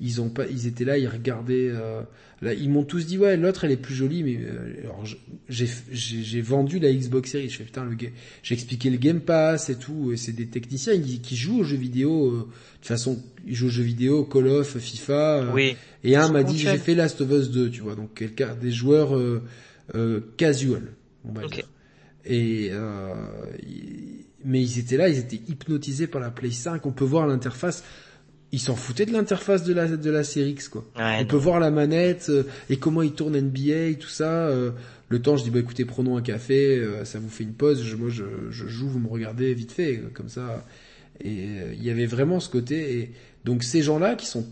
[0.00, 1.70] ils ont pas, ils étaient là, ils regardaient.
[1.70, 2.02] Euh,
[2.42, 5.04] là, ils m'ont tous dit ouais, l'autre elle est plus jolie, mais euh, alors
[5.48, 7.48] j'ai vendu la Xbox Series.
[7.48, 7.96] Je fais putain le
[8.42, 10.12] j'ai expliqué le Game Pass et tout.
[10.12, 12.28] Et c'est des techniciens qui, qui jouent aux jeux vidéo.
[12.28, 15.12] Euh, de toute façon, ils jouent aux jeux vidéo, Call of, FIFA.
[15.12, 15.76] Euh, oui.
[16.02, 17.94] Et un m'a dit j'ai fait Last of Us 2, tu vois.
[17.94, 19.18] Donc quelqu'un, des joueurs
[20.36, 20.92] casual,
[21.24, 21.68] on va dire.
[22.26, 22.70] Et
[24.44, 26.84] mais ils étaient là, ils étaient hypnotisés par la Play 5.
[26.84, 27.82] On peut voir l'interface
[28.54, 30.84] ils s'en foutaient de l'interface de la de la série X quoi.
[30.96, 34.46] on peut voir la manette euh, et comment il tourne NBA tout ça.
[34.48, 34.70] Euh,
[35.08, 37.82] le temps, je dis bah écoutez, prenons un café, euh, ça vous fait une pause.
[37.82, 40.64] Je, moi, je, je, joue, vous me regardez vite fait, comme ça.
[41.20, 42.98] Et euh, il y avait vraiment ce côté.
[42.98, 43.12] Et
[43.44, 44.46] donc ces gens-là qui sont,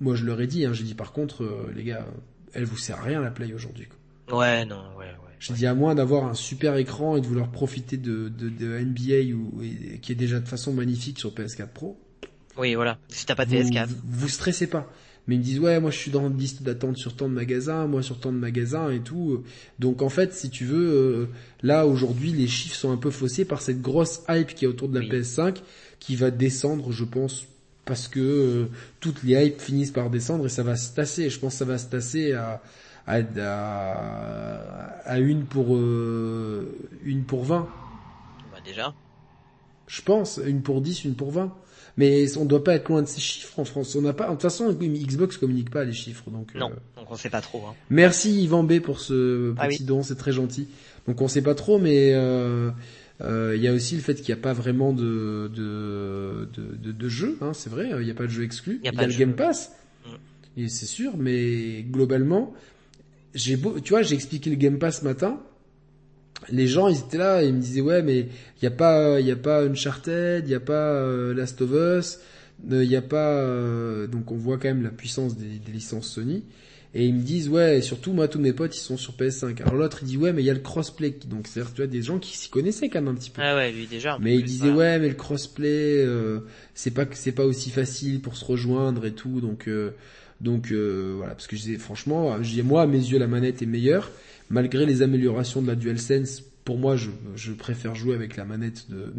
[0.00, 2.06] moi je leur ai dit, hein, j'ai dit par contre, euh, les gars,
[2.52, 3.88] elle vous sert à rien la play aujourd'hui.
[4.30, 5.34] Ouais, non, ouais, ouais.
[5.38, 8.78] J'ai dit à moins d'avoir un super écran et de vouloir profiter de, de, de
[8.78, 9.62] NBA ou,
[10.00, 11.98] qui est déjà de façon magnifique sur PS4 Pro.
[12.56, 12.98] Oui, voilà.
[13.08, 13.86] Si t'as pas de PS4.
[13.86, 14.90] Vous, vous stressez pas
[15.26, 17.34] mais ils me disent ouais moi je suis dans une liste d'attente sur tant de
[17.34, 19.42] magasins, moi sur tant de magasins et tout.
[19.78, 21.28] Donc en fait si tu veux euh,
[21.62, 24.88] là aujourd'hui les chiffres sont un peu faussés par cette grosse hype qui est autour
[24.88, 25.56] de la PS5
[25.98, 27.46] qui va descendre je pense
[27.84, 28.66] parce que euh,
[29.00, 31.30] toutes les hypes finissent par descendre et ça va se tasser.
[31.30, 32.62] Je pense que ça va se tasser à
[33.06, 33.18] à,
[35.04, 36.74] à, une pour euh,
[37.04, 37.68] une pour 20.
[38.50, 38.94] Bah déjà.
[39.86, 41.54] Je pense une pour 10, une pour 20
[41.96, 43.94] mais on doit pas être loin de ces chiffres en France.
[43.94, 46.54] On n'a pas, de toute façon, Xbox communique pas les chiffres, donc.
[46.54, 47.62] Non, euh, donc on sait pas trop.
[47.68, 47.74] Hein.
[47.90, 50.68] Merci Yvan B pour ce ah petit don, c'est très gentil.
[51.06, 52.70] Donc on sait pas trop, mais euh,
[53.20, 56.92] euh, il y a aussi le fait qu'il n'y a pas vraiment de de de,
[56.92, 57.90] de, jeu, hein, c'est vrai.
[58.00, 58.80] Il n'y a pas de jeu exclu.
[58.82, 59.72] Il y a, le Game Pass,
[60.04, 60.62] mm.
[60.62, 61.16] et c'est sûr.
[61.16, 62.54] Mais globalement,
[63.34, 65.40] j'ai beau, tu vois, j'ai expliqué le Game Pass ce matin
[66.50, 68.28] les gens ils étaient là et ils me disaient ouais mais
[68.60, 71.60] il y a pas il y a pas Uncharted, il y a pas euh, Last
[71.62, 72.18] of Us,
[72.70, 76.08] il y a pas euh, donc on voit quand même la puissance des, des, licences
[76.08, 76.44] Sony
[76.94, 79.60] et ils me disent ouais surtout moi tous mes potes ils sont sur PS5.
[79.62, 81.86] Alors l'autre il dit ouais mais il y a le crossplay donc c'est tu vois
[81.86, 83.42] des gens qui s'y connaissaient quand même un petit peu.
[83.42, 84.18] Ah ouais lui déjà.
[84.20, 86.40] Mais il disait ouais mais le crossplay euh,
[86.74, 89.68] c'est pas c'est pas aussi facile pour se rejoindre et tout donc
[90.40, 93.62] donc voilà parce que je disais franchement je dis moi à mes yeux la manette
[93.62, 94.10] est meilleure
[94.50, 98.90] malgré les améliorations de la DualSense, pour moi, je, je préfère jouer avec la manette
[98.90, 99.12] de,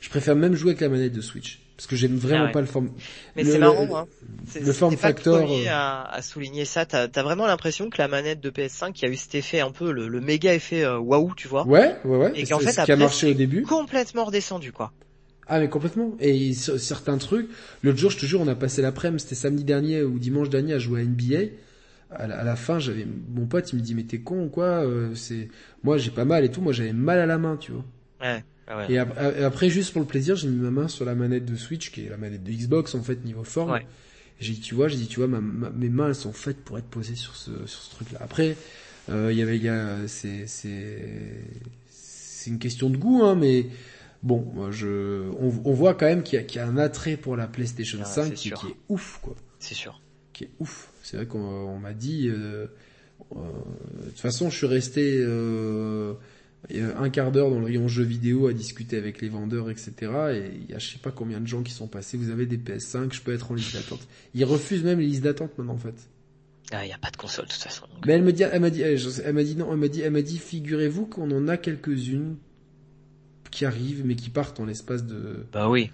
[0.00, 1.60] je préfère même jouer avec la manette de Switch.
[1.76, 2.90] Parce que j'aime vraiment ah pas le form.
[3.36, 4.06] Mais c'est marrant, hein.
[4.60, 5.48] Le form factor.
[5.48, 6.84] Euh, à, à souligner ça.
[6.84, 9.70] T'as as vraiment l'impression que la manette de PS5 qui a eu cet effet un
[9.70, 11.64] peu le, le méga effet euh, waouh, tu vois.
[11.68, 12.32] Ouais, ouais, ouais.
[12.34, 13.62] Et qu'en fait, ce qui a marché au début.
[13.62, 14.92] Complètement redescendu, quoi.
[15.48, 16.14] Ah mais complètement.
[16.20, 17.48] Et certains trucs.
[17.82, 20.74] L'autre jour, je te jure, on a passé l'après-midi, c'était samedi dernier ou dimanche dernier
[20.74, 21.54] à jouer à NBA
[22.10, 25.14] à la, fin, j'avais mon pote, il me dit mais t'es con ou quoi euh,
[25.14, 25.48] C'est
[25.84, 27.84] moi j'ai pas mal et tout, moi j'avais mal à la main, tu vois.
[28.20, 28.44] Ouais.
[28.68, 28.92] ouais.
[28.92, 31.90] Et après, juste pour le plaisir, j'ai mis ma main sur la manette de Switch,
[31.90, 33.72] qui est la manette de Xbox en fait niveau forme.
[33.72, 33.86] Ouais.
[34.40, 36.78] J'ai dit tu vois, j'ai dit tu vois, ma, mes mains elles sont faites pour
[36.78, 38.20] être posées sur ce sur ce truc-là.
[38.22, 38.56] Après,
[39.10, 39.60] euh, il y avait
[40.06, 41.44] c'est c'est
[41.90, 43.66] c'est une question de goût, hein, mais
[44.22, 47.46] bon, je on, on voit quand même qu'il y, y, a un attrait pour la
[47.46, 49.34] PlayStation 5 qui, qui, est ouf quoi.
[49.58, 50.00] C'est sûr.
[50.32, 50.90] Qui est ouf.
[51.02, 52.28] C'est vrai qu'on m'a dit.
[52.28, 52.66] Euh,
[53.34, 53.40] euh,
[54.04, 56.14] de toute façon, je suis resté euh,
[56.70, 59.92] un quart d'heure dans le rayon jeux vidéo à discuter avec les vendeurs, etc.
[60.34, 62.16] Et il y a je sais pas combien de gens qui sont passés.
[62.16, 64.06] Vous avez des PS5, je peux être en liste d'attente.
[64.34, 66.08] Ils refusent même les listes d'attente maintenant en fait.
[66.70, 67.86] Ah, il n'y a pas de console de toute façon.
[68.06, 70.12] Mais elle me dit, elle m'a dit, elle m'a dit non, elle m'a dit, elle
[70.12, 72.36] m'a dit, figurez-vous qu'on en a quelques-unes
[73.50, 75.46] qui arrivent, mais qui partent en l'espace de.
[75.52, 75.90] Bah oui.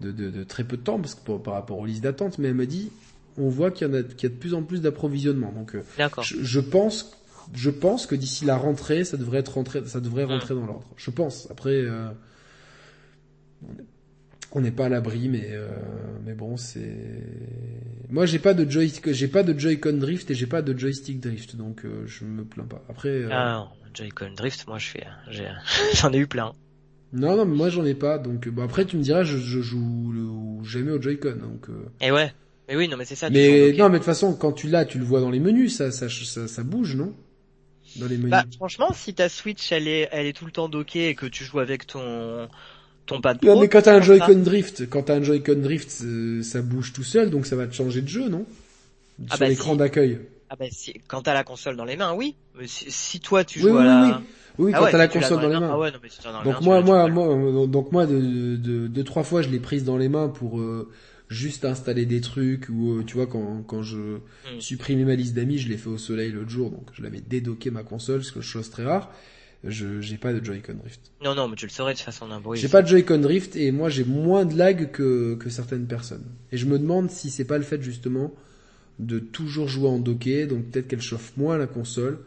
[0.00, 2.48] De, de, de, très peu de temps, parce que par rapport aux listes d'attente, mais
[2.48, 2.90] elle m'a dit,
[3.38, 5.52] on voit qu'il y, en a, qu'il y a de plus en plus d'approvisionnement.
[5.52, 5.82] Donc, euh,
[6.22, 7.16] je, je, pense,
[7.52, 10.86] je pense que d'ici la rentrée, ça devrait être rentré, ça devrait rentrer dans l'ordre.
[10.96, 11.48] Je pense.
[11.50, 12.08] Après, euh,
[14.52, 15.68] on n'est pas à l'abri, mais euh,
[16.24, 16.96] mais bon, c'est.
[18.08, 21.20] Moi, j'ai pas de joy, j'ai pas de Joy-Con drift et j'ai pas de joystick
[21.20, 22.82] drift, donc je me plains pas.
[22.88, 23.24] Après.
[23.30, 25.06] Ah Joy-Con drift, moi, je fais,
[25.94, 26.52] j'en ai eu plein.
[27.14, 28.18] Non, non, mais moi j'en ai pas.
[28.18, 31.36] Donc bon, après tu me diras, je, je joue jamais au Joy-Con.
[31.40, 31.68] Donc.
[32.00, 32.32] Et ouais.
[32.68, 33.28] Mais oui, non, mais c'est ça.
[33.28, 35.76] Mais non, mais de toute façon, quand tu l'as, tu le vois dans les menus,
[35.76, 37.12] ça, ça, ça, ça bouge, non?
[37.96, 38.30] Dans les menus.
[38.30, 41.26] Bah, franchement, si ta Switch, elle est, elle est tout le temps dockée et que
[41.26, 42.48] tu joues avec ton,
[43.04, 43.54] ton pad pro.
[43.54, 46.94] Non, mais quand t'as un Joy-Con Drift, quand t'as un Joy-Con Drift, euh, ça bouge
[46.94, 48.46] tout seul, donc ça va te changer de jeu, non?
[49.28, 50.20] Ah Sur bah l'écran d'accueil.
[50.48, 52.34] Ah bah si, quand t'as la console dans les mains, oui.
[52.58, 54.22] Mais si, toi tu joues à la...
[54.58, 55.70] Oui, ah quand t'as la console dans les mains.
[55.72, 59.24] Ah ouais, non, mais dans donc moi, moi, moi, donc moi, de, de, de, trois
[59.24, 60.88] fois, je l'ai prise dans les mains pour euh,
[61.28, 64.60] juste installer des trucs ou euh, tu vois quand quand je mm.
[64.60, 67.70] supprimais ma liste d'amis, je l'ai fait au soleil l'autre jour, donc je l'avais dédocké
[67.70, 69.10] ma console, ce que chose très rare.
[69.64, 71.00] Je j'ai pas de Joy-Con Drift.
[71.22, 72.60] Non non, mais tu le saurais de façon d'un bruit.
[72.60, 76.26] J'ai pas de Joy-Con Drift et moi j'ai moins de lag que que certaines personnes.
[76.52, 78.32] Et je me demande si c'est pas le fait justement
[78.98, 82.18] de toujours jouer en docké, donc peut-être qu'elle chauffe moins la console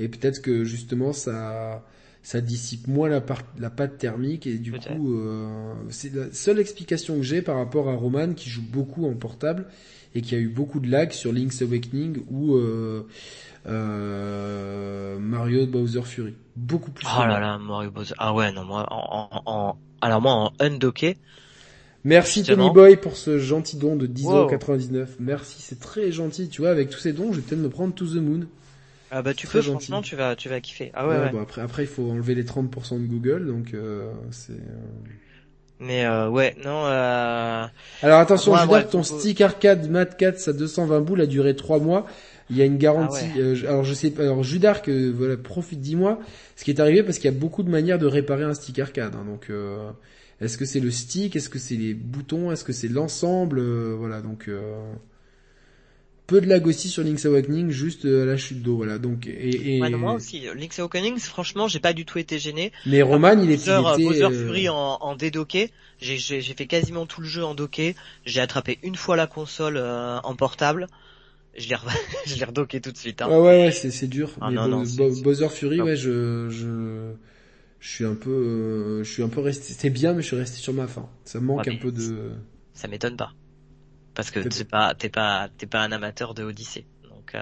[0.00, 1.84] et peut-être que justement ça
[2.22, 3.22] ça dissipe moins la,
[3.58, 7.88] la pâte thermique et du coup euh, c'est la seule explication que j'ai par rapport
[7.88, 9.66] à Roman qui joue beaucoup en portable
[10.14, 13.06] et qui a eu beaucoup de lag sur Link's Awakening ou euh,
[13.66, 18.86] euh, Mario Bowser Fury beaucoup plus oh là là Mario Bowser ah ouais non moi
[18.90, 21.16] en, en, alors moi en undocké
[22.02, 25.06] Merci Tony Boy pour ce gentil don de 10,99€.
[25.18, 26.48] Merci, c'est très gentil.
[26.48, 28.46] Tu vois, avec tous ces dons, je vais peut-être me prendre To the Moon.
[29.10, 30.90] Ah bah tu peux, franchement, tu vas, tu vas kiffer.
[30.94, 31.16] Ah ouais.
[31.16, 33.74] ouais, Bon, après, après, il faut enlever les 30% de Google, donc
[34.30, 34.52] c'est.
[35.80, 36.84] Mais ouais, non.
[36.84, 41.78] Alors attention, je veux ton stick arcade Mat 4 à 220 boules a duré 3
[41.80, 42.06] mois.
[42.50, 43.26] Il y a une garantie.
[43.36, 46.18] Ah euh, alors je sais, alors Judark, euh, voilà, profite, dis-moi
[46.56, 48.78] ce qui est arrivé parce qu'il y a beaucoup de manières de réparer un stick
[48.80, 49.14] arcade.
[49.14, 49.90] Hein, donc, euh,
[50.40, 53.60] est-ce que c'est le stick, est-ce que c'est les boutons, est-ce que c'est l'ensemble,
[53.94, 54.20] voilà.
[54.20, 54.50] Donc,
[56.30, 58.98] peu de lag aussi sur Link's Awakening, juste à la chute d'eau, voilà.
[58.98, 59.80] Donc, et, et...
[59.90, 62.72] moi aussi, Link's Awakening, franchement, j'ai pas du tout été gêné.
[62.86, 63.66] Mais Roman, il, est,
[63.98, 64.30] il était.
[64.30, 65.70] Fury en, en dédocké.
[66.00, 67.96] J'ai fait quasiment tout le jeu en docké.
[68.24, 70.86] J'ai attrapé une fois la console en portable
[71.56, 71.76] je l'ai
[72.26, 73.22] je l'ai redocké tout de suite.
[73.22, 73.28] Hein.
[73.28, 74.30] Ouais ouais, c'est c'est dur.
[74.40, 74.58] Ah, mais
[75.22, 77.12] Bowser Fury, ouais, je je
[77.80, 80.36] je suis un peu euh, je suis un peu resté c'est bien mais je suis
[80.36, 81.08] resté sur ma fin.
[81.24, 82.30] Ça manque un peu de
[82.74, 83.32] Ça m'étonne pas.
[84.14, 86.84] Parce que t'es pas t'es pas t'es pas un amateur de Odyssey.
[87.08, 87.40] Donc euh...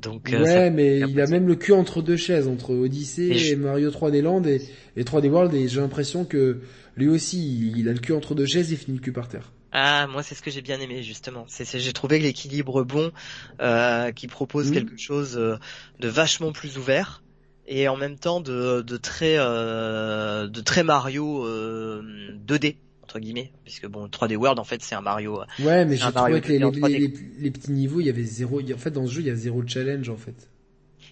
[0.00, 3.56] donc euh, Ouais, mais il a même le cul entre deux chaises entre Odyssey et,
[3.56, 4.62] Mario 3D Land et,
[4.96, 6.60] et 3D World et j'ai l'impression que
[6.96, 9.52] lui aussi il a le cul entre deux chaises et finit le cul par terre.
[9.72, 11.44] Ah, moi c'est ce que j'ai bien aimé justement.
[11.48, 13.12] C'est, j'ai trouvé l'équilibre bon,
[13.60, 14.74] euh, qui propose mmh.
[14.74, 17.22] quelque chose de vachement plus ouvert
[17.66, 22.76] et en même temps de, de très euh, de très Mario 2D
[23.06, 25.40] entre guillemets, puisque bon 3D World en fait c'est un Mario.
[25.60, 28.60] Ouais, mais j'ai trouvé que les, petits niveaux, il y avait zéro.
[28.60, 30.48] En fait, dans ce jeu, il y a zéro challenge en fait.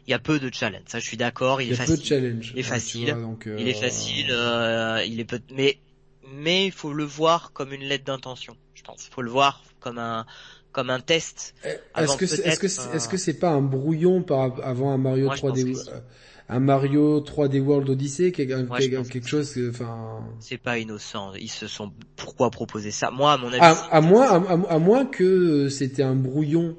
[0.07, 1.63] Il y a peu de challenge, ça je suis d'accord.
[1.63, 1.95] Il, il, est facile.
[1.95, 2.53] Peu de challenge.
[2.55, 3.17] Il est facile.
[3.59, 4.27] il est facile.
[5.07, 5.41] il est peu.
[5.55, 5.79] Mais
[6.33, 8.57] mais il faut le voir comme une lettre d'intention.
[8.75, 10.27] Je pense, il faut le voir comme un
[10.73, 11.55] comme un test.
[11.65, 11.69] Eh,
[12.01, 12.67] est-ce que est-ce que
[12.97, 16.01] est-ce que c'est pas un brouillon par avant un Mario 3D euh,
[16.49, 21.33] un Mario 3D World Odyssey quelque, quelque chose enfin c'est pas innocent.
[21.35, 23.11] Ils se sont pourquoi proposer ça?
[23.11, 26.77] Moi à mon avis à, moins à, moins que c'était un brouillon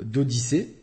[0.00, 0.74] d'Odyssée.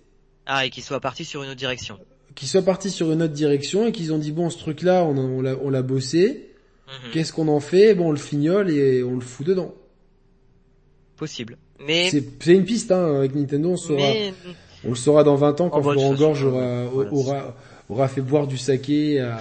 [0.45, 1.99] Ah et qu'il soit parti sur une autre direction.
[2.35, 5.03] Qu'il soit parti sur une autre direction et qu'ils ont dit bon ce truc là
[5.03, 6.51] on, on l'a bossé.
[6.87, 7.11] Mhm.
[7.11, 7.95] Qu'est-ce qu'on en fait?
[7.95, 9.73] Bon, on le fignole et on le fout dedans.
[11.17, 11.57] Possible.
[11.79, 14.07] Mais c'est une piste hein, avec Nintendo, on saura.
[14.85, 17.55] On le saura dans 20 ans quand Florent Gorge aura, aura,
[17.89, 19.37] aura fait boire du saké à,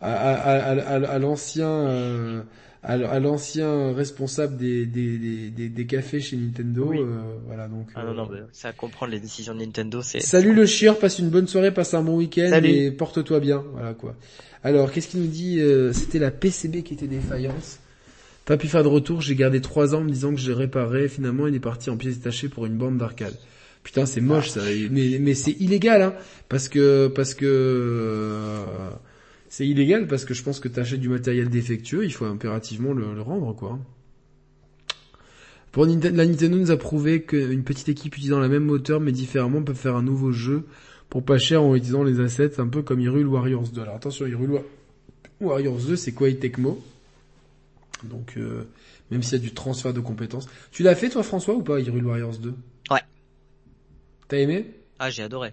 [0.00, 2.42] à, à, à l'ancien euh,
[2.82, 6.92] à, l'ancien responsable des, des, des, des, cafés chez Nintendo.
[6.92, 7.88] Euh, voilà donc.
[7.94, 10.20] Ah non, non, euh, ça comprendre les décisions de Nintendo, c'est.
[10.20, 13.62] Salut le chieur, passe une bonne soirée, passe un bon week-end et porte-toi bien.
[13.72, 14.14] Voilà quoi.
[14.62, 17.78] Alors, qu'est-ce qu'il nous dit euh, C'était la PCB qui était défaillance.
[18.44, 21.08] Pas pu faire de retour, j'ai gardé trois ans en me disant que je réparais.
[21.08, 23.34] Finalement, il est parti en pièces détachées pour une bande d'arcade.
[23.82, 24.60] Putain, c'est moche ça.
[24.90, 26.14] Mais, mais c'est illégal, hein,
[26.48, 28.64] parce que parce que euh,
[29.48, 33.14] c'est illégal parce que je pense que t'achètes du matériel défectueux, il faut impérativement le,
[33.14, 33.78] le rendre, quoi.
[35.72, 39.12] Pour Nintendo, la Nintendo nous a prouvé qu'une petite équipe utilisant la même moteur mais
[39.12, 40.66] différemment peut faire un nouveau jeu
[41.08, 43.80] pour pas cher en utilisant les assets, un peu comme Hyrule Warriors 2.
[43.80, 44.60] Alors attention, Hyrule
[45.40, 46.80] Warriors 2, c'est Koei Tecmo?
[48.04, 48.64] Donc, euh,
[49.10, 50.48] même s'il y a du transfert de compétences.
[50.70, 52.54] Tu l'as fait toi François ou pas, Hyrule Warriors 2 Ouais.
[54.30, 54.64] T'as aimé?
[55.00, 55.52] Ah, j'ai adoré.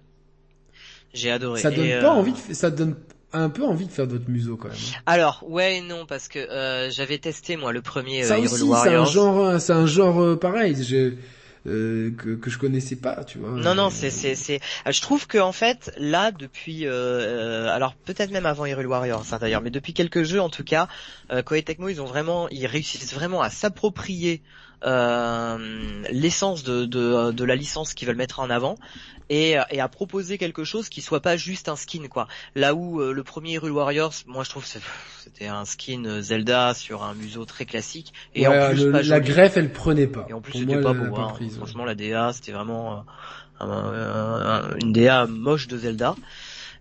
[1.12, 1.60] J'ai adoré.
[1.60, 2.96] Ça donne pas euh, envie de, ça donne
[3.32, 4.76] un peu envie de faire d'autres museaux quand même.
[4.76, 5.00] Hein.
[5.04, 8.80] Alors ouais et non parce que euh, j'avais testé moi le premier ça Hyrule aussi,
[8.84, 10.76] C'est un genre, c'est un genre pareil.
[11.68, 13.50] Euh, que, que je connaissais pas, tu vois.
[13.50, 14.60] Non, non, c'est, c'est, c'est.
[14.86, 18.86] Euh, je trouve que en fait, là, depuis, euh, euh alors peut-être même avant Hyrule
[18.86, 20.88] Warriors, ça d'ailleurs, mais depuis quelques jeux en tout cas,
[21.32, 27.32] euh, Koei Tecmo, ils ont vraiment, ils réussissent vraiment à s'approprier euh, l'essence de, de,
[27.32, 28.76] de, la licence qu'ils veulent mettre en avant
[29.30, 32.28] et, et, à proposer quelque chose qui soit pas juste un skin quoi.
[32.54, 37.02] Là où euh, le premier Hyrule Warriors, moi je trouve c'était un skin Zelda sur
[37.02, 40.26] un museau très classique et en plus la greffe elle prenait pas.
[40.28, 41.14] Et en plus c'était pas beau.
[41.16, 41.34] Hein.
[41.56, 43.04] Franchement la DA c'était vraiment
[43.60, 46.14] euh, une DA moche de Zelda.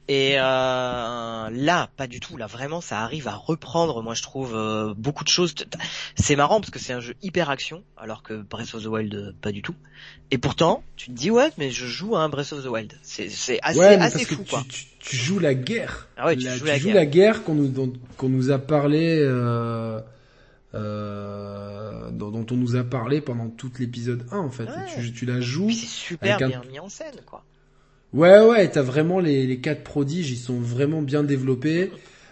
[0.10, 2.38] Et euh, là, pas du tout.
[2.38, 4.02] Là, vraiment, ça arrive à reprendre.
[4.02, 5.54] Moi, je trouve euh, beaucoup de choses.
[6.16, 9.14] C'est marrant parce que c'est un jeu hyper action, alors que Breath of the Wild,
[9.14, 9.76] euh, pas du tout.
[10.32, 12.94] Et pourtant, tu te dis ouais, mais je joue à un Breath of the Wild.
[13.02, 14.64] C'est assez assez fou quoi.
[15.00, 16.08] Tu, joues la guerre.
[16.16, 19.20] Ah ouais, tu, joues, la, joues la guerre qu'on nous qu'on nous a parlé.
[19.20, 20.02] Euh...
[20.76, 24.68] Euh, dont, on nous a parlé pendant tout l'épisode 1 en fait.
[24.94, 25.72] Tu, tu, la joues.
[25.72, 27.44] C'est super bien mis en scène quoi.
[28.14, 31.92] Ouais, ouais, t'as vraiment les, les quatre prodiges, ils sont vraiment bien développés.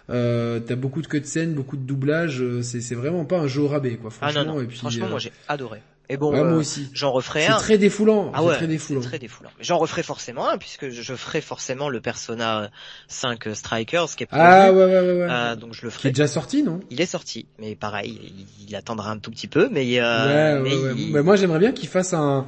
[0.10, 2.42] Euh, t'as beaucoup de cutscenes, beaucoup de doublage.
[2.42, 4.12] Euh, c'est, c'est vraiment pas un jeu au rabais, quoi.
[4.12, 4.62] Franchement, ah non, non.
[4.62, 5.82] Et puis, franchement, moi euh, j'ai adoré.
[6.10, 6.90] Et bon, moi aussi.
[6.94, 7.54] J'en referai un.
[7.54, 8.32] C'est très défoulant.
[8.34, 9.02] Ah ouais, très défoulant.
[9.02, 9.50] très défoulant.
[9.60, 12.70] J'en referai forcément un puisque je ferai forcément le Persona
[13.08, 14.44] 5 Strikers qui est prévu.
[14.46, 15.02] Ah ouais ouais ouais.
[15.02, 15.28] ouais.
[15.30, 16.02] Euh, donc je le ferai.
[16.02, 16.80] Qui est déjà sorti non?
[16.92, 18.34] Il est sorti, mais pareil,
[18.68, 20.00] il, attendra un tout petit peu, mais.
[20.00, 22.46] Euh, ouais, mais, ouais, mais moi j'aimerais bien qu'il fasse un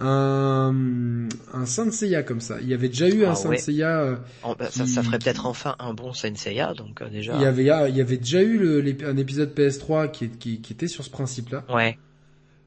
[0.00, 2.58] un, un Saint Seiya comme ça.
[2.60, 4.00] Il y avait déjà eu un ah Saint Seiya.
[4.00, 7.34] Euh, oh, bah, ça, ça, ferait peut-être enfin un bon Saint Seiya, donc euh, déjà.
[7.36, 10.72] Il y avait, il y avait déjà eu le, un épisode PS3 qui, qui, qui
[10.72, 11.64] était sur ce principe-là.
[11.68, 11.98] Ouais.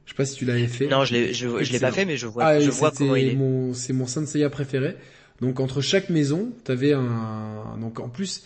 [0.06, 0.86] Je sais pas si tu l'avais fait.
[0.86, 3.14] Non, je l'ai, je, je l'ai pas fait, mais je vois, ah, je vois comment
[3.14, 3.34] il est.
[3.34, 4.96] Mon, c'est mon Saint Seiya préféré.
[5.42, 8.42] Donc entre chaque maison, t'avais un, donc en plus,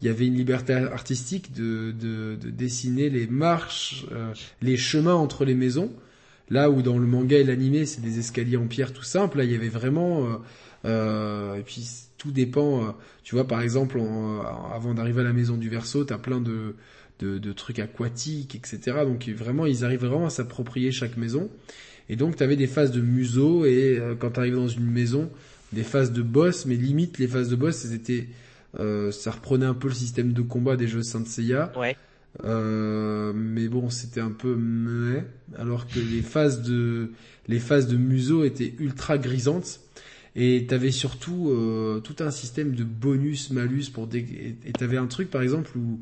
[0.00, 4.32] il y avait une liberté artistique de, de, de dessiner les marches, euh,
[4.62, 5.90] les chemins entre les maisons.
[6.50, 9.44] Là où dans le manga et l'animé, c'est des escaliers en pierre tout simple, là
[9.44, 10.24] il y avait vraiment...
[10.24, 10.36] Euh,
[10.84, 11.86] euh, et puis
[12.16, 12.90] tout dépend, euh,
[13.22, 14.00] tu vois par exemple,
[14.72, 16.76] avant d'arriver à la maison du verso, t'as plein de,
[17.18, 18.98] de, de, trucs aquatiques, etc.
[19.04, 21.50] Donc vraiment, ils arrivent vraiment à s'approprier chaque maison.
[22.08, 25.30] Et donc t'avais des phases de museau et quand t'arrivais dans une maison,
[25.72, 28.28] des phases de boss, mais limite les phases de boss, c'était...
[28.74, 31.72] ça reprenait un peu le système de combat des jeux Saint Seiya.
[31.76, 31.96] Ouais.
[32.44, 35.24] Euh, mais bon, c'était un peu muet,
[35.56, 37.10] alors que les phases de
[37.48, 39.80] les phases de museau étaient ultra grisantes.
[40.36, 44.56] Et t'avais surtout euh, tout un système de bonus, malus pour dé...
[44.64, 46.00] et t'avais un truc par exemple où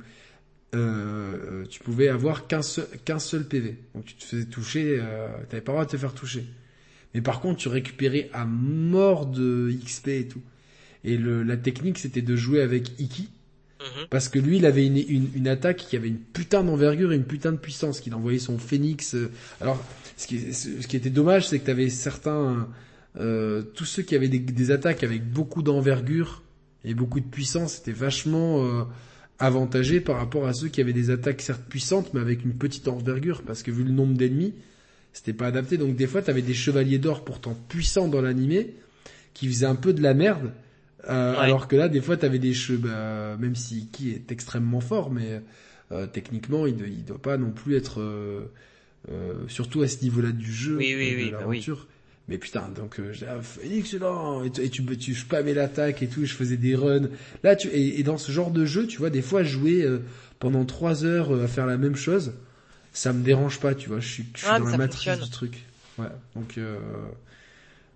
[0.75, 3.77] euh, tu pouvais avoir qu'un seul, qu'un seul PV.
[3.95, 6.45] Donc tu te faisais toucher, euh, t'avais pas le droit de te faire toucher.
[7.15, 10.43] Mais par contre, tu récupérais à mort de XP et tout.
[11.05, 13.31] Et le, la technique, c'était de jouer avec Iki,
[13.81, 14.07] Mhm.
[14.11, 17.17] Parce que lui, il avait une, une, une, attaque qui avait une putain d'envergure et
[17.17, 19.15] une putain de puissance, qu'il envoyait son phénix.
[19.15, 19.31] Euh,
[19.61, 19.83] alors,
[20.17, 22.69] ce qui, ce qui était dommage, c'est que tu avais certains...
[23.19, 26.43] Euh, tous ceux qui avaient des, des attaques avec beaucoup d'envergure
[26.85, 28.85] et beaucoup de puissance, c'était vachement euh,
[29.39, 32.89] avantagé par rapport à ceux qui avaient des attaques certes puissantes, mais avec une petite
[32.89, 34.55] envergure, parce que vu le nombre d'ennemis,
[35.13, 35.79] c'était pas adapté.
[35.79, 38.75] Donc des fois, tu avais des chevaliers d'or pourtant puissants dans l'animé,
[39.35, 40.53] qui faisaient un peu de la merde,
[41.09, 44.81] euh, alors que là, des fois, t'avais des cheveux, bah, même si qui est extrêmement
[44.81, 45.43] fort, mais
[45.93, 48.53] euh, techniquement, il, il doit pas non plus être, euh,
[49.11, 51.87] euh surtout à ce niveau-là du jeu, oui, oui, de oui, bah l'aventure.
[52.29, 53.29] Mais putain, donc euh, j'ai
[53.79, 57.09] excellent et, et tu tu spammais l'attaque et tout, je faisais des runs.
[57.45, 59.87] Là, tu et, et, dans ce genre de jeu, tu vois, des fois jouer
[60.41, 62.33] pendant trois heures à faire la même chose,
[62.93, 64.01] ça me dérange pas, tu vois.
[64.01, 65.63] Je suis, je suis ah, dans la matrice du truc.
[65.99, 66.59] Ouais, donc.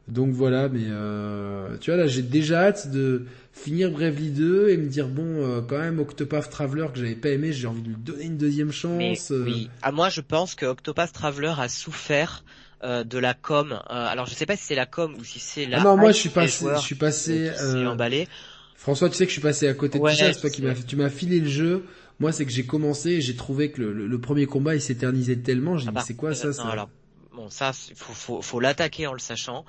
[0.09, 4.77] Donc voilà, mais euh, tu vois là, j'ai déjà hâte de finir Bravely 2 et
[4.77, 7.89] me dire bon, euh, quand même Octopath Traveler que j'avais pas aimé, j'ai envie de
[7.89, 9.31] lui donner une deuxième chance.
[9.31, 9.45] Euh.
[9.45, 12.45] Oui, à moi je pense que Octopath Traveler a souffert
[12.83, 13.79] euh, de la com.
[13.89, 15.81] alors je sais pas si c'est la com ou si c'est la.
[15.81, 17.51] Ah non, moi je suis passé, je suis passé.
[17.87, 18.29] emballé.
[18.75, 20.62] François, tu sais que je suis passé à côté de tout ça, c'est toi qui
[20.62, 21.85] m'as, tu m'as filé le jeu.
[22.19, 25.37] Moi, c'est que j'ai commencé, et j'ai trouvé que le, le, premier combat il s'éternisait
[25.37, 25.79] tellement.
[25.79, 26.89] J'ai ah dit bah, c'est quoi ça, ça?
[27.34, 29.65] Bon ça faut faut, faut l'attaquer en le sachant.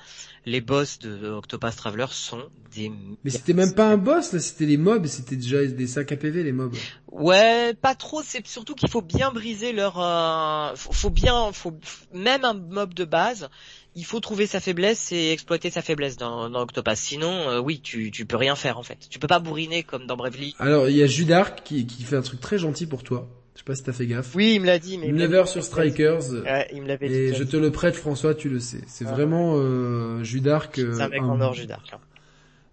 [0.45, 2.91] Les boss de Octopath Traveler sont des
[3.23, 6.17] Mais c'était même pas un boss là, c'était les mobs, c'était déjà des sacs à
[6.17, 6.75] PV les mobs.
[7.11, 10.75] Ouais, pas trop, c'est surtout qu'il faut bien briser leur euh...
[10.75, 11.77] faut, bien faut
[12.13, 13.49] même un mob de base,
[13.95, 16.97] il faut trouver sa faiblesse et exploiter sa faiblesse dans, dans Octopath.
[16.97, 19.07] Sinon, euh, oui, tu, tu peux rien faire en fait.
[19.09, 20.55] Tu peux pas bourriner comme dans Bravely.
[20.59, 23.27] Alors, il y a Judark qui, qui fait un truc très gentil pour toi.
[23.53, 24.33] Je sais pas si t'as fait gaffe.
[24.35, 24.97] Oui, il me l'a dit.
[24.97, 26.31] Mais Never sur Strikers.
[26.31, 27.13] Ouais, il me l'avait dit.
[27.13, 28.81] Et je te le prête, François, tu le sais.
[28.87, 30.75] C'est ah, vraiment euh, Judark.
[30.75, 31.91] C'est un mec en or, Judark.
[31.93, 31.99] Hein.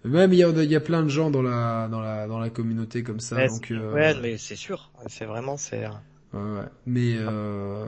[0.05, 2.39] Même il y a, il y a plein de gens dans la dans la dans
[2.39, 3.37] la communauté comme ça.
[3.37, 3.93] Ouais, donc, euh...
[3.93, 4.91] ouais mais c'est sûr.
[5.09, 5.87] C'est vraiment c'est.
[6.33, 6.67] Ouais, ouais.
[6.87, 7.85] Mais euh...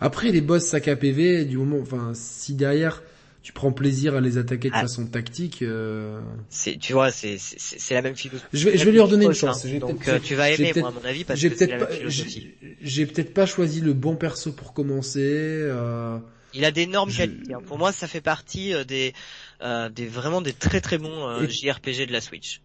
[0.00, 3.02] après les boss sac à PV, du moment, enfin si derrière
[3.44, 4.80] tu prends plaisir à les attaquer de ah.
[4.80, 5.60] façon tactique.
[5.60, 6.18] Euh...
[6.48, 8.48] C'est, tu vois, c'est, c'est, la même philosophie.
[8.54, 9.66] Je vais, je vais lui redonner une chance.
[9.66, 9.78] Hein.
[9.80, 12.54] Donc euh, tu vas aimer, moi, à mon avis, parce que c'est la même philosophie.
[12.80, 15.20] J'ai peut-être pas choisi le bon perso pour commencer.
[15.20, 16.18] Euh...
[16.54, 17.52] Il a d'énormes qualités.
[17.52, 17.60] Hein.
[17.66, 19.12] Pour moi, ça fait partie euh, des,
[19.60, 21.50] euh, des vraiment des très très bons et...
[21.50, 22.62] JRPG de la Switch.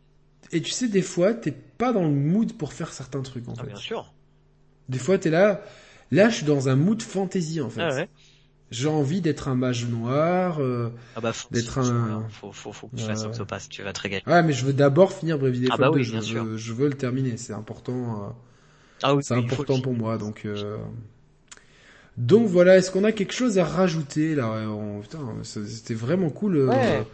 [0.53, 3.53] Et tu sais, des fois, t'es pas dans le mood pour faire certains trucs, en
[3.57, 3.67] ah, fait.
[3.67, 4.13] Bien sûr.
[4.87, 5.61] Des fois, t'es là.
[6.09, 7.81] Là, je suis dans un mood fantasy, en fait.
[7.81, 8.09] Ah ouais
[8.71, 12.25] j'ai envie d'être un mage noir, euh, ah bah, d'être un.
[12.29, 14.23] Faut, faut, faut que tu fasses Octopass, tu vas te régaler.
[14.27, 16.87] Ouais, mais je veux d'abord finir Bravely Default ah bah oui, je, veux, je veux
[16.87, 17.93] le terminer, c'est important.
[17.93, 18.29] Euh,
[19.03, 20.43] ah oui, c'est important pour moi, donc.
[20.45, 20.77] Euh...
[22.17, 24.65] Donc voilà, est-ce qu'on a quelque chose à rajouter là?
[25.01, 26.57] Putain, c'était vraiment cool.
[26.57, 27.07] Euh, ouais.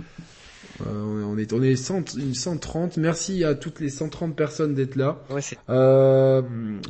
[0.81, 2.97] Euh, on est on est 100, 130.
[2.97, 5.23] Merci à toutes les 130 personnes d'être là.
[5.29, 6.41] Ouais, euh,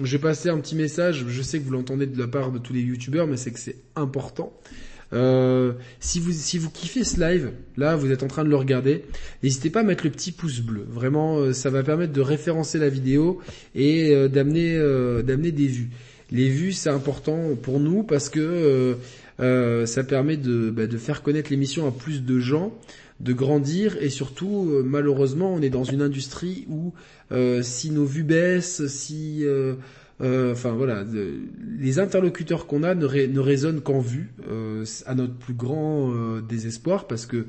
[0.04, 1.26] J'ai passé un petit message.
[1.28, 3.60] Je sais que vous l'entendez de la part de tous les youtubeurs, mais c'est que
[3.60, 4.54] c'est important.
[5.14, 8.56] Euh, si vous si vous kiffez ce live, là vous êtes en train de le
[8.56, 9.06] regarder,
[9.44, 10.86] n'hésitez pas à mettre le petit pouce bleu.
[10.90, 13.40] Vraiment, euh, ça va permettre de référencer la vidéo
[13.76, 14.76] et euh, d'amener
[15.24, 15.90] d'amener des vues.
[16.32, 18.98] Les vues c'est important pour nous parce que
[19.40, 22.74] ça permet de bah, de faire connaître l'émission à plus de gens
[23.20, 26.94] de grandir et surtout euh, malheureusement on est dans une industrie où
[27.32, 29.76] euh, si nos vues baissent, si euh,
[30.22, 31.04] euh, enfin voilà,
[31.80, 34.32] les interlocuteurs qu'on a ne, ne résonnent qu'en vue,
[35.06, 37.46] à notre plus grand désespoir, parce que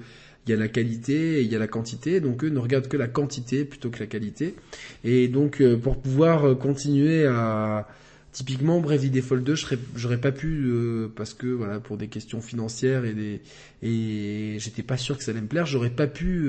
[0.46, 2.86] il y a la qualité et il y a la quantité, donc eux ne regardent
[2.86, 4.54] que la quantité plutôt que la qualité.
[5.02, 7.88] Et donc pour pouvoir continuer à
[8.36, 9.54] typiquement Bravely Default 2,
[9.94, 10.70] j'aurais pas pu
[11.16, 13.40] parce que voilà pour des questions financières et des
[13.82, 16.46] et j'étais pas sûr que ça allait me plaire, j'aurais pas pu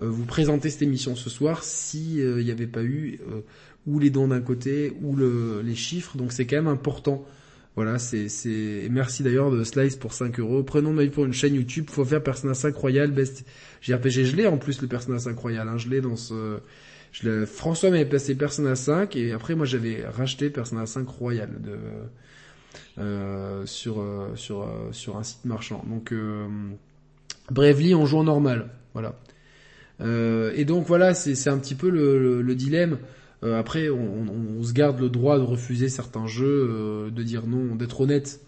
[0.00, 3.20] vous présenter cette émission ce soir si il n'y avait pas eu
[3.86, 6.16] ou les dons d'un côté, ou le, les chiffres.
[6.16, 7.24] Donc c'est quand même important.
[7.74, 10.62] Voilà, c'est, c'est, merci d'ailleurs de Slice pour 5 euros.
[10.62, 11.86] Prenons ma pour une chaîne YouTube.
[11.88, 13.46] Faut faire Persona 5 Royal, Best
[13.80, 14.24] JRPG.
[14.24, 15.66] Je l'ai en plus le Persona 5 Royal.
[15.68, 15.78] Hein.
[15.78, 16.58] Je l'ai dans ce,
[17.46, 21.76] François m'avait passé Persona 5 et après moi j'avais racheté Persona 5 Royal de,
[22.98, 25.82] euh, sur, euh, sur, euh, sur un site marchand.
[25.88, 26.46] Donc, euh,
[27.50, 28.68] Bravely on en normal.
[28.92, 29.18] Voilà.
[30.54, 32.98] Et donc voilà, c'est, un petit peu le, le, le dilemme.
[33.42, 38.40] Après, on, se garde le droit de refuser certains jeux, de dire non, d'être honnête,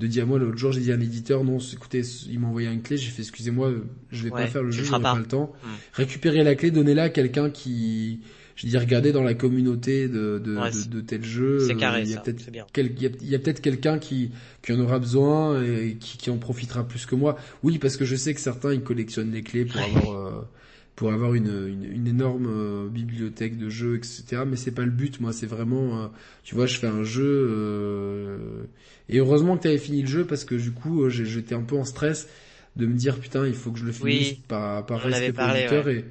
[0.00, 2.82] de dire moi l'autre jour j'ai dit à l'éditeur non, écoutez, il m'a envoyé une
[2.82, 3.72] clé, j'ai fait excusez-moi,
[4.10, 5.16] je vais pas faire le jeu, j'ai pas.
[5.16, 5.52] le temps.
[5.62, 5.68] Hmm.
[5.92, 8.20] Récupérer la clé, donnez-la à quelqu'un qui
[8.56, 11.58] je dis regarder dans la communauté de, de, de, tel jeu.
[11.66, 14.30] C'est carré, il y a peut-être il y a, peut-être quelqu'un qui,
[14.62, 17.36] qui en aura besoin et qui, qui en profitera plus que moi.
[17.62, 20.48] Oui, parce que je sais que certains ils collectionnent les clés pour avoir euh,
[20.96, 24.42] pour avoir une, une, une énorme euh, bibliothèque de jeux, etc.
[24.46, 25.32] Mais c'est pas le but, moi.
[25.32, 26.06] C'est vraiment, euh,
[26.44, 28.64] tu vois, je fais un jeu euh,
[29.08, 31.76] et heureusement que tu avais fini le jeu parce que du coup, j'étais un peu
[31.76, 32.28] en stress
[32.76, 35.98] de me dire putain, il faut que je le finisse par, par respect pour et,
[36.00, 36.04] mm.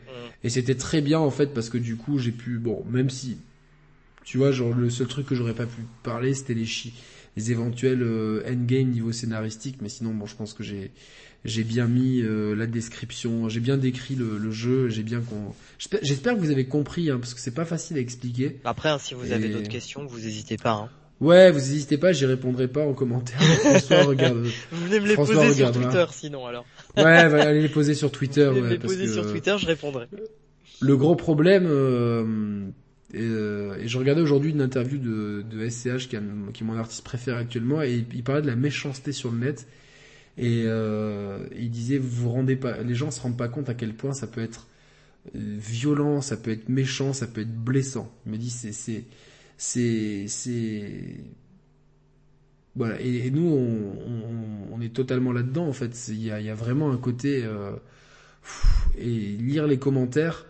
[0.44, 3.38] et c'était très bien en fait parce que du coup, j'ai pu, bon, même si,
[4.24, 6.94] tu vois, genre le seul truc que j'aurais pas pu parler, c'était les chi
[7.36, 8.04] les éventuels
[8.48, 10.92] endgame niveau scénaristique, mais sinon, bon, je pense que j'ai
[11.46, 15.54] j'ai bien mis euh, la description, j'ai bien décrit le, le jeu, j'ai bien qu'on.
[16.02, 18.60] J'espère que vous avez compris, hein, parce que c'est pas facile à expliquer.
[18.64, 20.74] Après, hein, si vous avez d'autres questions, vous n'hésitez pas.
[20.74, 20.90] Hein.
[21.20, 23.42] Ouais, vous n'hésitez pas, j'y répondrai pas en commentaire.
[23.60, 24.38] François regarde.
[24.72, 26.66] vous venez me les poser sur Twitter, sinon alors.
[26.98, 28.50] ouais, va aller les poser sur Twitter.
[28.54, 30.08] Vous ouais, les poser sur Twitter, je répondrai.
[30.82, 31.66] Le gros problème.
[31.68, 32.66] Euh,
[33.16, 36.18] euh, et, je regardais aujourd'hui une interview de, de SCH qui,
[36.54, 39.68] qui est mon artiste préféré actuellement et il parlait de la méchanceté sur le net
[40.38, 43.76] et euh, il disait, vous vous rendez pas, les gens se rendent pas compte à
[43.76, 44.68] quel point ça peut être
[45.36, 48.12] euh, violent, ça peut être méchant, ça peut être blessant.
[48.26, 49.06] Il me dit, c'est, c'est,
[49.58, 51.18] c'est, c'est,
[52.76, 53.00] voilà.
[53.00, 56.08] Et, nous, on, est totalement là-dedans en fait.
[56.10, 57.72] Il y a, y a, vraiment un côté euh,
[58.98, 60.46] et lire les commentaires.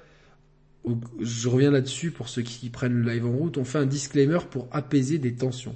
[1.20, 3.58] Je reviens là-dessus pour ceux qui prennent le live en route.
[3.58, 5.76] On fait un disclaimer pour apaiser des tensions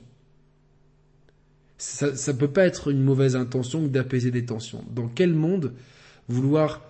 [1.78, 4.84] ça, ça peut pas être une mauvaise intention que d'apaiser des tensions.
[4.90, 5.74] Dans quel monde
[6.28, 6.82] vouloir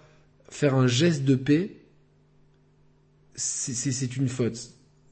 [0.49, 1.71] faire un geste de paix,
[3.35, 4.71] c'est une faute.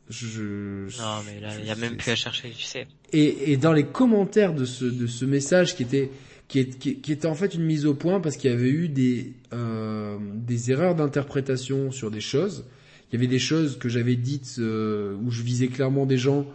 [0.10, 2.88] Je, non, mais là, il n'y a même plus à chercher, tu sais.
[3.12, 6.12] Et, et dans les commentaires de ce, de ce message qui était,
[6.48, 8.88] qui, est, qui, était en fait une mise au point parce qu'il y avait eu
[8.88, 12.66] des, euh, des erreurs d'interprétation sur des choses.
[13.10, 16.46] Il y avait des choses que j'avais dites euh, où je visais clairement des gens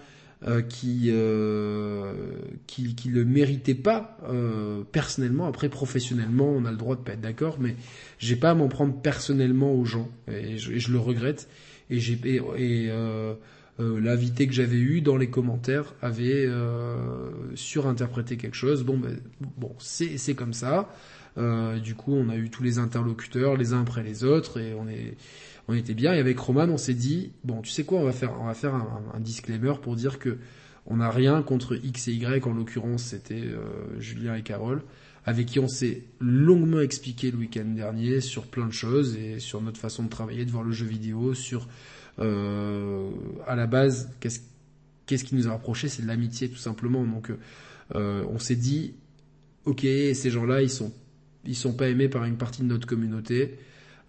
[0.46, 2.14] euh, qui, euh,
[2.66, 5.46] qui qui le méritait pas euh, personnellement.
[5.46, 7.76] Après professionnellement, on a le droit de pas être d'accord, mais
[8.18, 11.46] j'ai pas à m'en prendre personnellement aux gens et je, le regrette.
[11.90, 12.40] Et j'ai et,
[12.88, 13.34] euh,
[13.80, 16.48] euh, l'invité que j'avais eu dans les commentaires avait
[17.54, 18.82] surinterprété quelque chose.
[18.82, 19.18] Bon, ben,
[19.58, 20.88] bon, c'est c'est comme ça.
[21.36, 24.88] du coup, on a eu tous les interlocuteurs les uns après les autres et on
[24.88, 25.16] est
[25.70, 26.12] on était bien.
[26.14, 28.54] Et avec Roman, on s'est dit, bon, tu sais quoi, on va faire, on va
[28.54, 30.38] faire un, disclaimer pour dire que
[30.86, 32.46] on n'a rien contre X et Y.
[32.46, 34.82] En l'occurrence, c'était euh, Julien et Carole,
[35.24, 39.60] avec qui on s'est longuement expliqué le week-end dernier sur plein de choses et sur
[39.60, 41.68] notre façon de travailler, de voir le jeu vidéo, sur
[42.18, 43.10] euh,
[43.46, 44.40] à la base, qu'est-ce
[45.06, 47.04] qu'est-ce qui nous a rapproché, c'est de l'amitié tout simplement.
[47.04, 47.32] Donc,
[47.94, 48.94] euh, on s'est dit,
[49.64, 50.92] ok, ces gens-là, ils sont
[51.44, 53.58] ils sont pas aimés par une partie de notre communauté.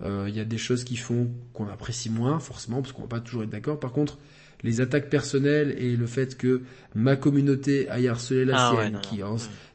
[0.03, 3.07] Euh, il y a des choses qui font qu'on apprécie moins, forcément, parce qu'on va
[3.07, 3.79] pas toujours être d'accord.
[3.79, 4.17] Par contre,
[4.63, 6.61] les attaques personnelles et le fait que
[6.95, 9.21] ma communauté aille harceler la ah sienne, qui,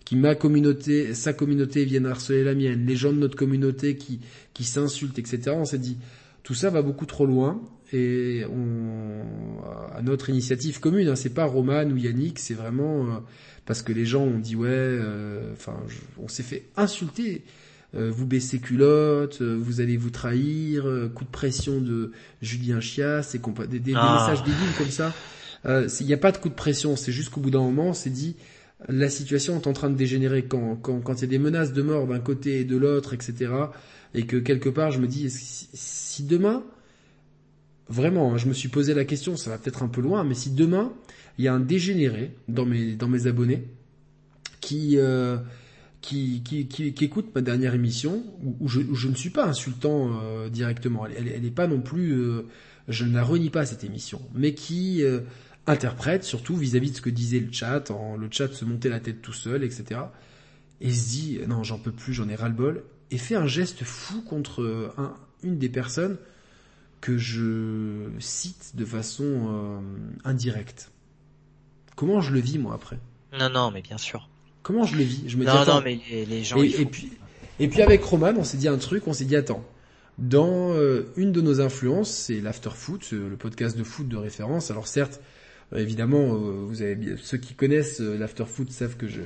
[0.04, 4.20] qui ma communauté, sa communauté vienne harceler la mienne, les gens de notre communauté qui,
[4.54, 5.50] qui s'insultent, etc.
[5.50, 5.98] On s'est dit,
[6.42, 7.60] tout ça va beaucoup trop loin
[7.92, 9.62] et on,
[9.94, 13.18] à notre initiative commune, hein, c'est pas Roman ou Yannick, c'est vraiment euh,
[13.64, 15.76] parce que les gens ont dit ouais, euh, enfin,
[16.18, 17.42] on s'est fait insulter
[18.10, 23.34] vous baissez culotte, euh, vous allez vous trahir, euh, coup de pression de Julien Chias,
[23.34, 24.20] et des, des, ah.
[24.20, 25.14] messages débiles comme ça.
[26.00, 27.92] Il n'y a pas de coup de pression, c'est juste qu'au bout d'un moment, on
[27.92, 28.36] s'est dit,
[28.88, 31.72] la situation est en train de dégénérer quand quand quand il y a des menaces
[31.72, 33.50] de mort d'un côté et de l'autre, etc.
[34.14, 36.62] Et que quelque part, je me dis, si, si demain
[37.88, 40.34] vraiment, hein, je me suis posé la question, ça va peut-être un peu loin, mais
[40.34, 40.92] si demain
[41.38, 43.64] il y a un dégénéré dans mes dans mes abonnés
[44.60, 45.36] qui euh,
[46.06, 48.22] qui, écoute ma dernière émission,
[48.60, 52.42] où, je, ne suis pas insultant euh, directement, elle, elle, est pas non plus, euh,
[52.88, 55.20] je ne la renie pas cette émission, mais qui euh,
[55.66, 59.00] interprète surtout vis-à-vis de ce que disait le chat, en, le chat se montait la
[59.00, 60.00] tête tout seul, etc.
[60.80, 63.46] Et se dit non j'en peux plus, j'en ai ras le bol, et fait un
[63.46, 66.18] geste fou contre un, une des personnes
[67.00, 69.82] que je cite de façon
[70.24, 70.90] indirecte.
[71.94, 72.98] Comment je le vis moi après?
[73.38, 74.28] Non non mais bien sûr.
[74.66, 75.28] Comment je le vis?
[75.28, 76.60] Je me non, dis, non, mais les, gens.
[76.60, 77.12] Et, puis,
[77.60, 79.06] et puis avec Roman, on s'est dit un truc.
[79.06, 79.64] On s'est dit attends.
[80.18, 84.72] Dans euh, une de nos influences, c'est l'After Foot, le podcast de foot de référence.
[84.72, 85.20] Alors certes,
[85.72, 89.20] euh, évidemment, euh, vous avez ceux qui connaissent l'After Foot savent que je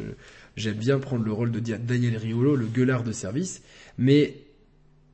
[0.57, 3.63] j'aime bien prendre le rôle de Daniel Riolo, le gueulard de service,
[3.97, 4.43] mais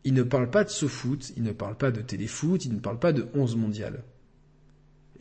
[0.02, 2.98] il ne parle pas de foot, il ne parle pas de téléfoot, il ne parle
[2.98, 4.02] pas de 11 mondial.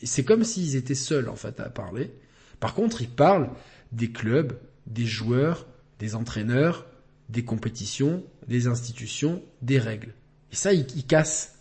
[0.02, 2.12] C'est comme s'ils étaient seuls en fait à parler.
[2.60, 3.52] Par contre, il parle
[3.92, 4.54] des clubs,
[4.88, 5.66] des joueurs,
[6.00, 6.86] des entraîneurs,
[7.30, 10.14] des compétitions, des institutions, des règles.
[10.52, 11.56] Et ça, ils, cassent.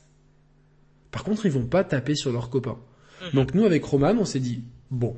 [1.10, 2.78] Par contre, ils vont pas taper sur leurs copains.
[3.22, 3.30] Mhm.
[3.34, 5.16] Donc nous, avec Roman, on s'est dit, bon,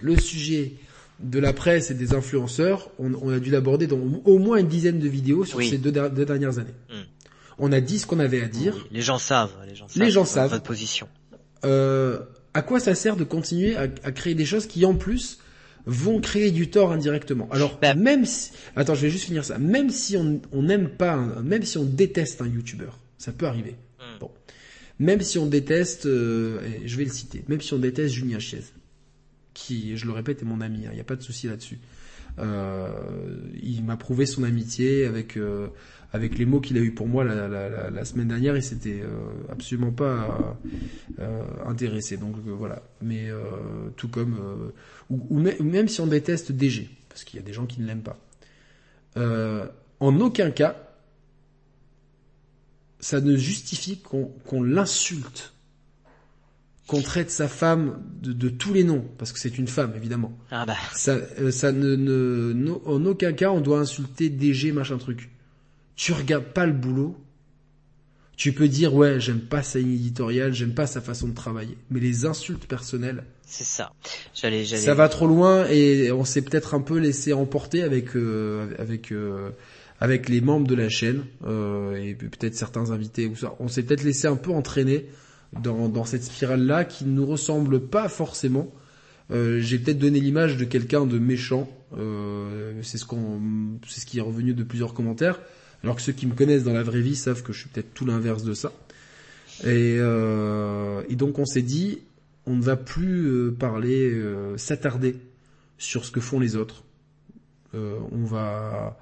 [0.00, 0.72] le sujet
[1.20, 5.00] de la presse et des influenceurs, on, a dû l'aborder dans au moins une dizaine
[5.00, 6.74] de vidéos sur ces deux, dernières années.
[6.90, 7.04] Mhm.
[7.60, 8.86] On a dit ce qu'on avait à dire.
[8.92, 9.52] les gens savent.
[9.66, 10.02] Les gens savent.
[10.02, 10.50] Les gens savent.
[10.50, 11.08] Votre position.
[11.64, 12.20] Euh,
[12.54, 15.40] à quoi ça sert de continuer à, à, créer des choses qui, en plus,
[15.88, 17.48] vont créer du tort indirectement.
[17.50, 17.94] Alors bah.
[17.94, 19.58] même si, attends, je vais juste finir ça.
[19.58, 23.74] Même si on n'aime pas, même si on déteste un YouTuber, ça peut arriver.
[23.98, 24.18] Hmm.
[24.20, 24.30] Bon,
[24.98, 28.62] même si on déteste, euh, je vais le citer, même si on déteste Julien Chiez,
[29.54, 31.78] qui, je le répète, est mon ami, il hein, n'y a pas de souci là-dessus.
[32.38, 32.88] Euh,
[33.62, 35.68] il m'a prouvé son amitié avec euh,
[36.12, 39.08] avec les mots qu'il a eu pour moi la, semaine dernière, il s'était euh,
[39.50, 40.56] absolument pas
[41.66, 42.16] intéressé.
[42.16, 42.82] Donc voilà.
[43.02, 43.28] Mais
[43.96, 44.72] tout comme
[45.10, 48.02] ou, même si on déteste DG, parce qu'il y a des gens qui ne l'aiment
[48.02, 48.18] pas.
[50.00, 50.76] en aucun cas,
[53.00, 55.52] ça ne justifie qu'on l'insulte,
[56.88, 60.36] qu'on traite sa femme de, de, tous les noms, parce que c'est une femme évidemment.
[60.50, 60.74] Ah bah.
[60.94, 61.18] Ça,
[61.52, 65.30] ça ne, ne, en aucun cas on doit insulter DG machin truc
[65.98, 67.16] tu regardes pas le boulot,
[68.36, 71.76] tu peux dire ouais j'aime pas sa ligne éditoriale, j'aime pas sa façon de travailler,
[71.90, 73.92] mais les insultes personnelles, c'est ça.
[74.32, 74.82] J'allais, j'allais...
[74.82, 79.10] Ça va trop loin et on s'est peut-être un peu laissé emporter avec euh, avec
[79.10, 79.50] euh,
[80.00, 83.56] avec les membres de la chaîne euh, et peut-être certains invités ou ça.
[83.58, 85.06] On s'est peut-être laissé un peu entraîner
[85.52, 88.70] dans cette spirale là qui ne nous ressemble pas forcément.
[89.30, 91.68] j'ai peut-être donné l'image de quelqu'un de méchant.
[92.82, 93.40] c'est ce qu'on
[93.86, 95.40] c'est ce qui est revenu de plusieurs commentaires.
[95.82, 97.94] Alors que ceux qui me connaissent dans la vraie vie savent que je suis peut-être
[97.94, 98.72] tout l'inverse de ça.
[99.64, 102.00] Et, euh, donc on s'est dit,
[102.46, 105.16] on ne va plus euh, parler, euh, s'attarder
[105.78, 106.84] sur ce que font les autres.
[107.74, 108.98] Euh, on va,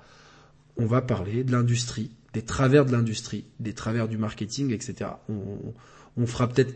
[0.76, 5.10] on va parler de l'industrie, des travers de l'industrie, des travers du marketing, etc.
[5.28, 5.75] On, on
[6.25, 6.75] fera peut-être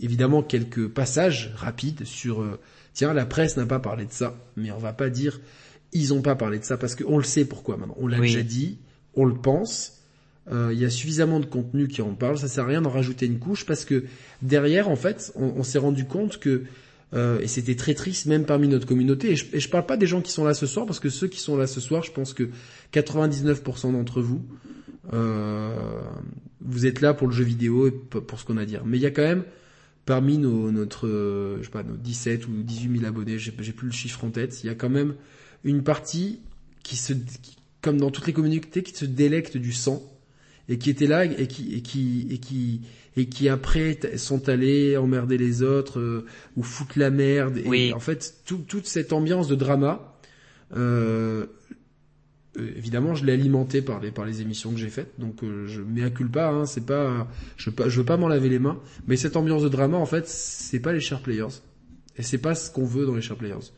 [0.00, 2.58] évidemment quelques passages rapides sur, euh,
[2.94, 5.40] tiens, la presse n'a pas parlé de ça, mais on va pas dire
[5.92, 7.96] ils ont pas parlé de ça parce qu'on le sait pourquoi maintenant.
[7.98, 8.78] On l'a déjà dit,
[9.14, 9.92] on le pense.
[10.52, 12.38] Euh, il y a suffisamment de contenu qui en parle.
[12.38, 14.04] Ça sert à rien d'en rajouter une couche parce que
[14.42, 16.64] derrière, en fait, on, s'est rendu compte que
[17.14, 19.32] euh, et c'était très triste même parmi notre communauté.
[19.32, 21.08] Et je, et je parle pas des gens qui sont là ce soir parce que
[21.08, 22.50] ceux qui sont là ce soir, je pense que
[22.92, 24.44] 99% d'entre vous,
[25.12, 28.84] vous êtes là pour le jeu vidéo et pour ce qu'on a à dire.
[28.84, 29.44] Mais il y a quand même
[30.04, 31.08] parmi nos notre
[31.58, 34.62] je sais pas nos 17 ou 18 000 abonnés, j'ai plus le chiffre en tête,
[34.62, 35.14] il y a quand même
[35.64, 36.40] une partie
[36.82, 37.12] qui se
[37.82, 40.02] comme dans toutes les communautés, qui se délectent du sang
[40.68, 42.80] et qui étaient là et qui et qui et qui
[43.16, 46.26] et qui après sont allés emmerder les autres euh,
[46.56, 47.58] ou foutre la merde.
[47.58, 50.16] Et en fait, toute cette ambiance de drama,
[50.76, 51.46] euh, euh,
[52.76, 55.12] évidemment, je l'ai alimenté par les par les émissions que j'ai faites.
[55.18, 56.48] Donc je m'incule pas.
[56.48, 58.80] Hein, c'est pas je je veux pas m'en laver les mains.
[59.06, 61.60] Mais cette ambiance de drama, en fait, c'est pas les chers players
[62.18, 63.72] et c'est pas ce qu'on veut dans les chers players.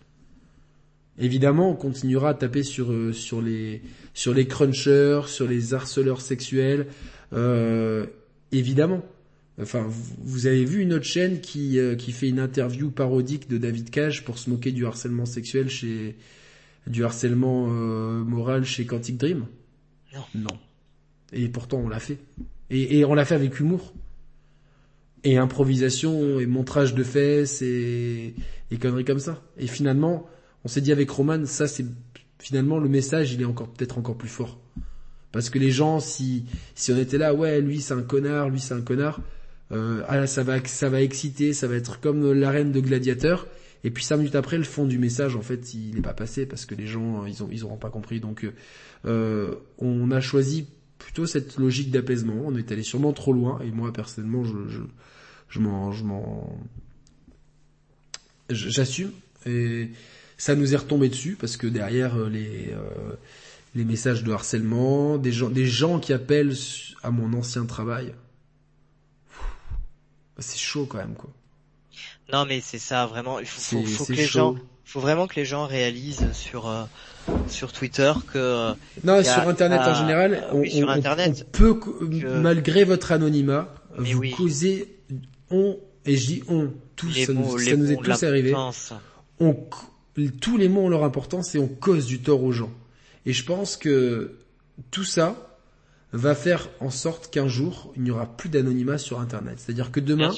[1.19, 3.83] Évidemment, on continuera à taper sur euh, sur les
[4.15, 6.87] sur les crunchers, sur les harceleurs sexuels.
[7.33, 8.07] Euh,
[8.53, 9.05] évidemment.
[9.61, 9.89] Enfin,
[10.23, 13.91] vous, avez vu une autre chaîne qui euh, qui fait une interview parodique de David
[13.91, 16.15] Cage pour se moquer du harcèlement sexuel chez
[16.89, 19.47] du harcèlement moral chez Quantic Dream?
[20.15, 20.25] Non.
[20.35, 20.59] Non.
[21.33, 22.19] Et pourtant, on l'a fait.
[22.71, 23.95] Et, et on l'a fait avec humour.
[25.25, 28.35] Et improvisation et montrage de fesses et,
[28.71, 29.43] et conneries comme ça.
[29.57, 30.27] Et finalement,
[30.65, 31.85] on s'est dit avec Roman, ça c'est
[32.39, 34.61] finalement le message, il est encore peut-être encore plus fort.
[35.33, 36.45] Parce que les gens, si
[36.75, 39.21] si on était là, ouais, lui c'est un connard, lui c'est un connard,
[39.73, 43.49] euh, ah ça va ça va exciter, ça va être comme l'arène de gladiateurs.
[43.85, 46.47] Et puis cinq minutes après, le fond du message, en fait, il n'est pas passé
[46.47, 48.21] parce que les gens, ils ont, ils auront pas compris.
[48.21, 48.47] Donc,
[49.05, 50.67] euh, on a choisi
[50.99, 52.43] plutôt cette logique d'apaisement.
[52.45, 53.61] On est allé sûrement trop loin.
[53.61, 55.93] Et moi, personnellement, je, m'en,
[58.51, 59.13] j'assume.
[59.47, 59.91] Et
[60.37, 63.15] ça nous est retombé dessus parce que derrière euh, les euh,
[63.75, 66.55] les messages de harcèlement, des gens, des gens qui appellent
[67.03, 68.15] à mon ancien travail.
[70.39, 71.31] C'est chaud quand même quoi.
[72.33, 73.39] Non mais c'est ça vraiment.
[73.39, 76.85] Il faut, faut, que les gens, faut vraiment que les gens réalisent sur euh,
[77.49, 78.73] sur Twitter que.
[79.05, 81.81] non sur Internet en général, on, sur Internet, peut
[82.41, 84.99] malgré votre anonymat, vous causez
[85.51, 88.55] on et je dis on tous ça, nous, ça nous est tous arrivé.
[89.41, 89.57] On
[90.41, 92.73] tous les mots ont leur importance et on cause du tort aux gens.
[93.25, 94.39] Et je pense que
[94.91, 95.37] tout ça
[96.13, 99.59] va faire en sorte qu'un jour, il n'y aura plus d'anonymat sur Internet.
[99.59, 100.33] C'est-à-dire que demain,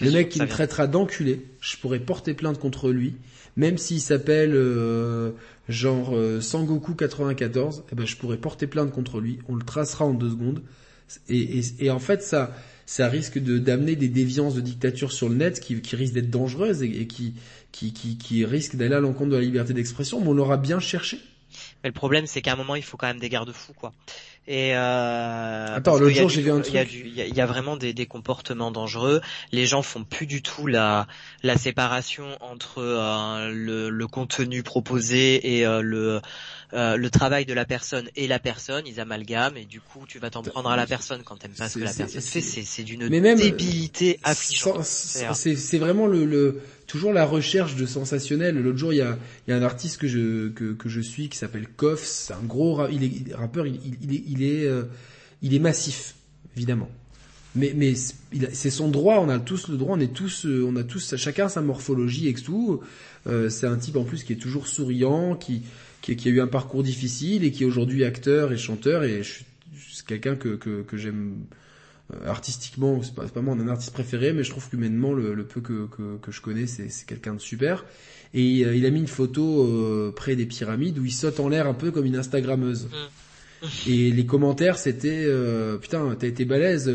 [0.00, 3.16] le mec qui me traitera d'enculé, je pourrais porter plainte contre lui,
[3.56, 5.32] même s'il s'appelle euh,
[5.68, 9.38] genre euh, Sangoku 94, eh ben je pourrais porter plainte contre lui.
[9.48, 10.62] On le tracera en deux secondes.
[11.28, 12.54] Et, et, en fait, ça,
[12.86, 16.30] ça risque de d'amener des déviances de dictature sur le net qui, qui risquent d'être
[16.30, 17.34] dangereuses et, qui,
[17.72, 20.20] qui, qui, qui risquent d'aller à l'encontre de la liberté d'expression.
[20.20, 21.18] Mais on l'aura bien cherché.
[21.82, 23.92] Mais le problème, c'est qu'à un moment, il faut quand même des garde-fous, quoi.
[24.46, 26.74] Et euh, attends, l'autre jour j'ai vu un truc.
[26.92, 29.20] Il y, y, a vraiment des, des, comportements dangereux.
[29.52, 31.06] Les gens font plus du tout la
[31.42, 36.20] la séparation entre euh, le, le, contenu proposé et euh, le
[36.72, 40.18] euh, le travail de la personne et la personne, ils amalgament et du coup tu
[40.18, 42.82] vas t'en prendre à la personne quand t'aimes pas ce que la personne fait, c'est
[42.82, 44.84] d'une débilité affligeante.
[44.84, 48.56] C'est vraiment le, le, toujours la recherche de sensationnel.
[48.58, 49.18] L'autre jour il y a,
[49.48, 52.42] y a un artiste que je que, que je suis qui s'appelle Koff, c'est un
[52.42, 54.84] gros il est rappeur, il, il, est il est euh,
[55.42, 56.14] il est massif
[56.56, 56.90] évidemment.
[57.56, 60.76] Mais, mais c'est son droit, on a tous le droit, on est tous, euh, on
[60.76, 62.80] a tous, chacun sa morphologie et tout.
[63.26, 65.62] Euh, c'est un type en plus qui est toujours souriant, qui,
[66.00, 69.22] qui, qui, a eu un parcours difficile et qui est aujourd'hui acteur et chanteur et
[69.22, 69.40] je
[69.92, 71.44] c'est quelqu'un que, que, que j'aime
[72.12, 75.60] euh, artistiquement, c'est pas, pas mon artiste préféré, mais je trouve qu'humainement le, le peu
[75.60, 77.84] que, que, que, je connais, c'est, c'est quelqu'un de super.
[78.34, 81.48] Et euh, il a mis une photo euh, près des pyramides où il saute en
[81.48, 82.86] l'air un peu comme une Instagrammeuse.
[82.86, 83.66] Mm.
[83.88, 85.26] Et les commentaires c'était
[85.82, 86.90] putain t'as été balèze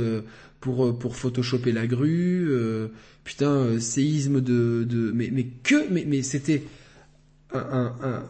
[0.60, 2.50] pour pour photoshopper la grue,
[3.24, 6.64] putain séisme de de mais mais que mais mais c'était
[7.54, 8.30] un, un, un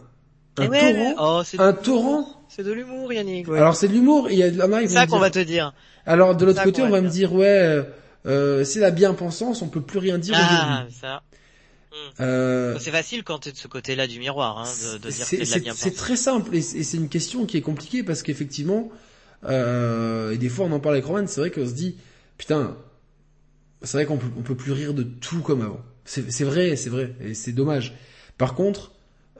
[0.58, 2.28] un torrent, oh, un torrent.
[2.48, 3.48] C'est de l'humour, Yannick.
[3.48, 3.58] Ouais.
[3.58, 4.30] Alors c'est de l'humour.
[4.30, 5.74] Il y a C'est ça qu'on va te dire.
[6.06, 7.84] Alors de l'autre côté, on va me dire ouais,
[8.26, 11.22] euh, c'est la bien-pensance, on peut plus rien dire ah, ça.
[12.20, 15.18] Euh, c'est facile quand tu es de ce côté-là du miroir, hein, de, de dire
[15.18, 15.82] que c'est de la bien-pensance.
[15.82, 18.90] C'est très simple et c'est une question qui est compliquée parce qu'effectivement,
[19.44, 21.96] euh, et des fois on en parle avec Roman, c'est vrai qu'on se dit
[22.36, 22.76] putain,
[23.82, 25.80] c'est vrai qu'on peut, on peut plus rire de tout comme avant.
[26.04, 27.94] C'est vrai, c'est vrai, et c'est dommage.
[28.38, 28.92] Par contre,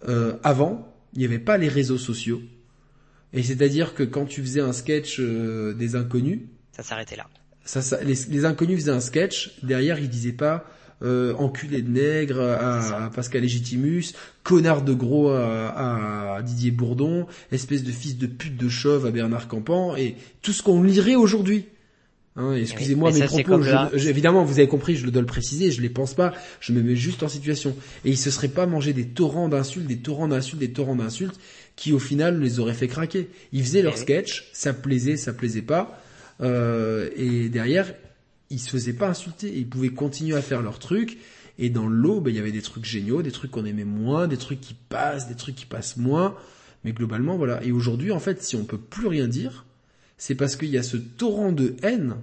[0.09, 2.43] euh, avant, il n'y avait pas les réseaux sociaux.
[3.33, 6.41] Et c'est-à-dire que quand tu faisais un sketch euh, des inconnus,
[6.73, 7.27] ça s'arrêtait là.
[7.65, 10.65] Ça, ça les, inconnus faisaient un sketch, derrière ils disaient pas
[11.03, 17.83] euh, enculé de nègre à, Pascal Légitimus, connard de gros à, à, Didier Bourdon, espèce
[17.83, 21.67] de fils de pute de chauve à Bernard Campan, et tout ce qu'on lirait aujourd'hui.
[22.39, 23.63] Hein, excusez-moi mes propos,
[23.95, 26.83] évidemment vous avez compris, je le dois le préciser, je les pense pas, je me
[26.83, 27.75] mets juste en situation.
[28.05, 31.41] Et ils se seraient pas mangé des torrents d'insultes, des torrents d'insultes, des torrents d'insultes,
[31.77, 33.31] qui au final les auraient fait craquer.
[33.53, 35.99] Ils faisaient leur sketch, ça plaisait, ça plaisait pas,
[36.43, 37.93] euh, et derrière
[38.51, 41.19] ils se faisaient pas insulter, ils pouvaient continuer à faire leur truc.
[41.59, 44.29] Et dans l'eau, ben, il y avait des trucs géniaux, des trucs qu'on aimait moins,
[44.29, 46.37] des trucs qui passent, des trucs qui passent moins.
[46.85, 47.65] Mais globalement, voilà.
[47.65, 49.65] Et aujourd'hui, en fait, si on peut plus rien dire,
[50.17, 52.17] c'est parce qu'il y a ce torrent de haine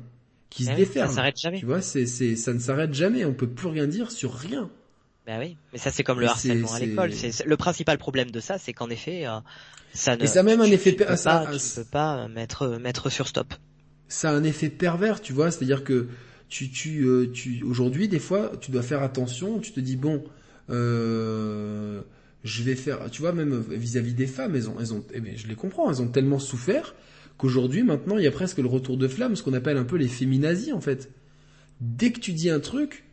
[0.50, 1.10] qui se eh déferle.
[1.10, 1.60] Ça s'arrête jamais.
[1.60, 3.26] Tu vois, c'est, c'est, ça ne s'arrête jamais.
[3.26, 4.70] On peut plus rien dire sur rien.
[5.26, 7.14] Ben oui, mais ça c'est comme le harcèlement à l'école.
[7.14, 9.40] C'est, le principal problème de ça, c'est qu'en effet, euh,
[9.94, 10.24] ça ne.
[10.24, 10.96] Et ça a même un effet.
[10.96, 13.54] Tu, ça, pas, tu peux pas mettre mettre sur stop.
[14.10, 15.50] Ça a un effet pervers, tu vois.
[15.50, 16.10] C'est-à-dire que
[16.50, 19.60] tu tu euh, tu aujourd'hui des fois tu dois faire attention.
[19.60, 20.24] Tu te dis bon.
[20.70, 22.02] Euh,
[22.44, 25.32] je vais faire, tu vois, même vis-à-vis des femmes, elles ont, elles ont, eh bien,
[25.36, 26.94] je les comprends, elles ont tellement souffert
[27.38, 29.98] qu'aujourd'hui, maintenant, il y a presque le retour de flamme, ce qu'on appelle un peu
[29.98, 31.12] les féminazis, en fait.
[31.82, 33.03] Dès que tu dis un truc,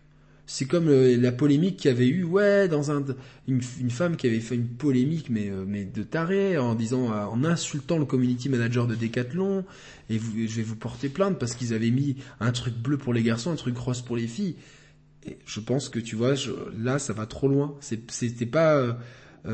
[0.53, 3.05] c'est comme euh, la polémique qu'il y avait eu, ouais, dans un,
[3.47, 7.25] une, femme qui avait fait une polémique, mais, euh, mais de taré, en disant, euh,
[7.27, 9.65] en insultant le community manager de Decathlon,
[10.09, 13.23] et je vais vous porter plainte parce qu'ils avaient mis un truc bleu pour les
[13.23, 14.57] garçons, un truc rose pour les filles.
[15.47, 16.35] Je pense que tu vois,
[16.77, 17.77] là, ça va trop loin.
[17.81, 18.99] C'était pas,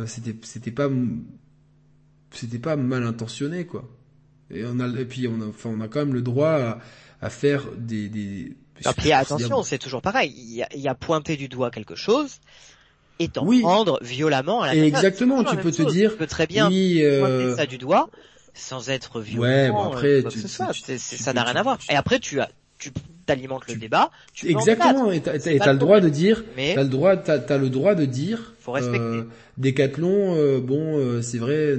[0.07, 0.89] c'était pas,
[2.31, 3.87] c'était pas mal intentionné, quoi.
[4.51, 6.79] Et on a, et puis on a, enfin, on a quand même le droit à,
[7.21, 8.53] à faire des, des,
[9.05, 10.33] Et attention, c'est toujours pareil.
[10.37, 12.41] Il y, a, il y a pointé du doigt quelque chose
[13.19, 16.13] et t'en prendre violemment à la et Exactement, tu peux te dire.
[16.13, 18.11] Tu peux très bien oui, pointer ça du doigt
[18.55, 19.43] sans être violent.
[19.43, 21.79] Ouais, bon après, tu, ça n'a rien à voir.
[21.91, 22.91] Et après, tu as, tu
[23.27, 24.11] t'alimentes le débat.
[24.33, 25.13] Tu Exactement.
[25.13, 26.45] Et t'as le droit de dire.
[26.57, 28.55] T'as le droit, t'as le droit de dire.
[28.61, 28.99] Faut respecter.
[28.99, 31.77] Euh, Décathlon, euh, bon, euh, c'est vrai.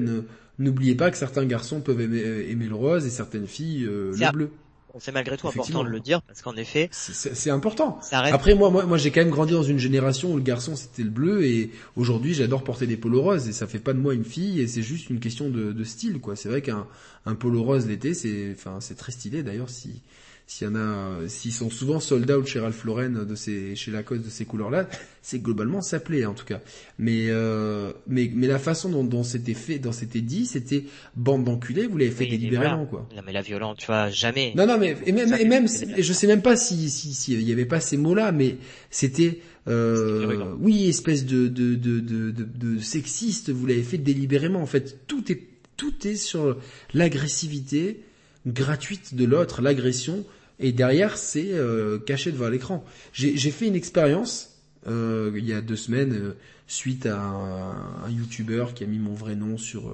[0.59, 4.31] N'oubliez pas que certains garçons peuvent aimer, aimer, le rose et certaines filles euh, le
[4.31, 4.51] bleu.
[4.99, 7.99] C'est malgré tout important de le dire parce qu'en effet, c'est important.
[8.11, 11.03] Après moi, moi, moi j'ai quand même grandi dans une génération où le garçon c'était
[11.03, 14.15] le bleu et aujourd'hui j'adore porter des polos roses et ça fait pas de moi
[14.15, 16.35] une fille et c'est juste une question de, de style quoi.
[16.35, 16.87] C'est vrai qu'un
[17.25, 20.01] un polo rose l'été c'est, enfin c'est très stylé d'ailleurs si
[20.49, 23.91] s'il y en a, s'ils sont souvent sold out chez Ralph Lauren de ces, chez
[23.91, 24.87] Lacoste de ces couleurs-là,
[25.21, 26.61] c'est globalement ça plaît en tout cas.
[26.97, 30.85] Mais euh, mais mais la façon dont, dont c'était fait, dont c'était dit, c'était
[31.17, 33.09] bande d'enculés, vous l'avez fait délibérément quoi.
[33.13, 34.53] Non mais la violence, tu vois, jamais.
[34.55, 37.51] Non non mais et même et même je sais même pas si si s'il y
[37.51, 38.55] avait pas ces mots-là, mais
[38.89, 44.61] c'était euh, oui espèce de de, de de de de sexiste, vous l'avez fait délibérément
[44.61, 45.05] en fait.
[45.07, 45.41] Tout est
[45.75, 46.57] tout est sur
[46.93, 47.99] l'agressivité
[48.45, 50.25] gratuite de l'autre, l'agression
[50.59, 52.83] et derrière c'est euh, caché devant l'écran.
[53.13, 54.53] J'ai fait une expérience
[54.87, 56.37] euh, il y a deux semaines euh,
[56.67, 59.93] suite à un, un YouTuber qui a mis mon vrai nom sur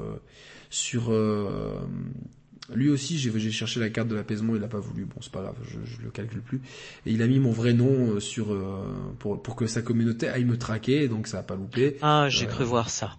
[0.70, 1.12] sur
[2.74, 5.06] lui aussi, j'ai cherché la carte de l'apaisement, il n'a pas voulu.
[5.06, 6.62] Bon, c'est pas grave, je, je le calcule plus.
[7.06, 8.58] Et il a mis mon vrai nom sur
[9.20, 11.98] pour pour que sa communauté aille me traquer, donc ça a pas loupé.
[12.02, 13.18] Ah, j'ai cru voir ça.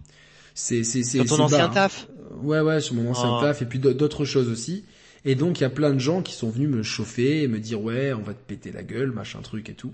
[0.55, 1.23] C'est c'est c'est.
[1.25, 2.07] Ton ancien taf?
[2.41, 3.41] Ouais ouais, sur mon ancien oh.
[3.41, 4.85] taf et puis d'autres choses aussi.
[5.25, 7.59] Et donc il y a plein de gens qui sont venus me chauffer et me
[7.59, 9.93] dire ouais, on va te péter la gueule, machin truc et tout.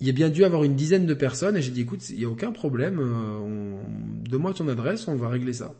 [0.00, 2.20] Il y a bien dû avoir une dizaine de personnes et j'ai dit écoute, il
[2.20, 3.80] y a aucun problème, euh,
[4.28, 5.74] donne-moi ton adresse, on va régler ça.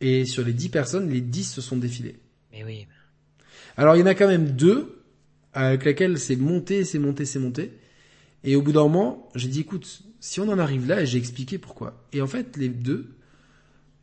[0.00, 2.16] Et sur les dix personnes, les dix se sont défilés.
[2.52, 2.86] Mais oui.
[3.76, 5.02] Alors il y en a quand même deux
[5.54, 7.72] avec lesquels c'est monté, c'est monté, c'est monté.
[8.44, 11.18] Et au bout d'un moment, j'ai dit écoute, si on en arrive là, et j'ai
[11.18, 12.06] expliqué pourquoi.
[12.12, 13.15] Et en fait, les deux,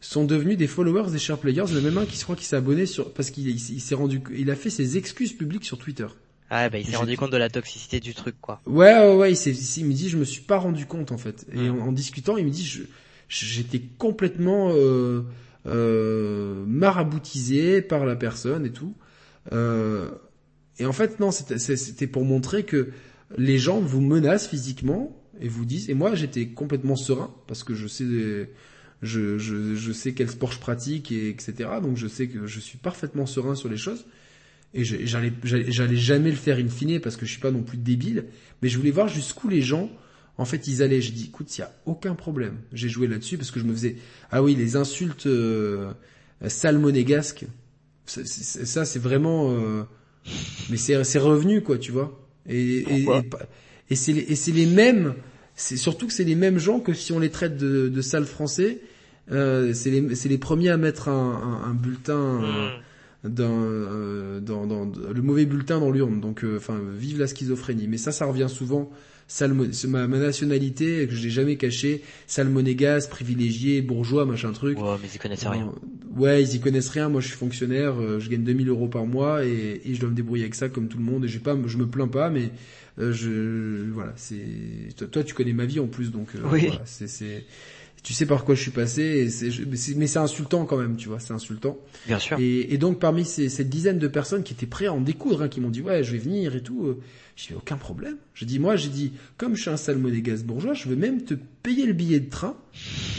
[0.05, 1.65] sont devenus des followers des Share Players.
[1.73, 4.51] Le même un qui se croit qu'il s'est abonné sur parce qu'il s'est rendu, il
[4.51, 6.07] a fait ses excuses publiques sur Twitter.
[6.49, 8.61] Ah bah il s'est rendu compte de la toxicité du truc quoi.
[8.65, 11.47] Ouais ouais ouais, il, il, me dit je me suis pas rendu compte en fait.
[11.53, 12.83] Et en, discutant, il me dit je
[13.29, 15.23] j'étais complètement euh,
[15.65, 18.93] euh, maraboutisé par la personne et tout.
[19.51, 20.09] Euh,
[20.79, 22.89] et en fait non, c'était pour montrer que
[23.37, 25.89] les gens vous menacent physiquement et vous disent.
[25.89, 28.05] Et moi j'étais complètement serein parce que je sais
[29.03, 31.69] je, je, je sais quel sport je pratique et etc.
[31.81, 34.05] Donc je sais que je suis parfaitement serein sur les choses.
[34.73, 35.31] Et j'allais,
[35.95, 38.25] jamais le faire in fine parce que je suis pas non plus débile.
[38.61, 39.91] Mais je voulais voir jusqu'où les gens,
[40.37, 40.99] en fait, ils allaient.
[40.99, 42.57] J'ai dit, écoute, il y a aucun problème.
[42.71, 43.97] J'ai joué là-dessus parce que je me faisais,
[44.31, 45.93] ah oui, les insultes euh,
[46.47, 47.45] salmonégasques.
[48.05, 49.83] Ça, c'est vraiment, euh,
[50.71, 52.19] mais c'est, revenu quoi, tu vois.
[52.49, 53.07] Et, et,
[53.91, 55.13] et, c'est les, et c'est les mêmes.
[55.55, 58.25] C'est surtout que c'est les mêmes gens que si on les traite de, de sales
[58.25, 58.81] français
[59.31, 62.41] euh, c'est les, les, premiers à mettre un, un, un bulletin
[63.23, 63.29] mm.
[63.29, 66.19] dans, euh, dans, dans, le mauvais bulletin dans l'urne.
[66.19, 67.87] Donc, euh, enfin, vive la schizophrénie.
[67.87, 68.91] Mais ça, ça revient souvent.
[69.25, 74.77] Salmo, ma, ma nationalité que je n'ai jamais caché, salmonégas, privilégié, bourgeois, machin truc.
[74.77, 75.73] Ouais, mais ils connaissent rien.
[76.15, 77.07] Ouais, ils y connaissent rien.
[77.07, 80.15] Moi, je suis fonctionnaire, je gagne 2000 euros par mois et, et je dois me
[80.15, 81.23] débrouiller avec ça comme tout le monde.
[81.23, 82.51] Et j'ai pas, je me plains pas, mais
[82.97, 84.35] je, voilà, c'est
[85.09, 86.67] toi, tu connais ma vie en plus, donc oui.
[86.67, 87.45] voilà, c'est
[88.03, 91.19] tu sais par quoi je suis passé, et mais c'est insultant quand même, tu vois,
[91.19, 91.77] c'est insultant.
[92.05, 92.37] Bien sûr.
[92.37, 95.43] Et, et donc parmi ces, cette dizaine de personnes qui étaient prêtes à en découdre,
[95.43, 96.99] hein, qui m'ont dit ouais, je vais venir et tout, euh,
[97.37, 98.17] j'ai aucun problème.
[98.33, 101.33] Je dis moi, j'ai dit comme je suis un salmonégas bourgeois, je veux même te
[101.33, 102.57] payer le billet de train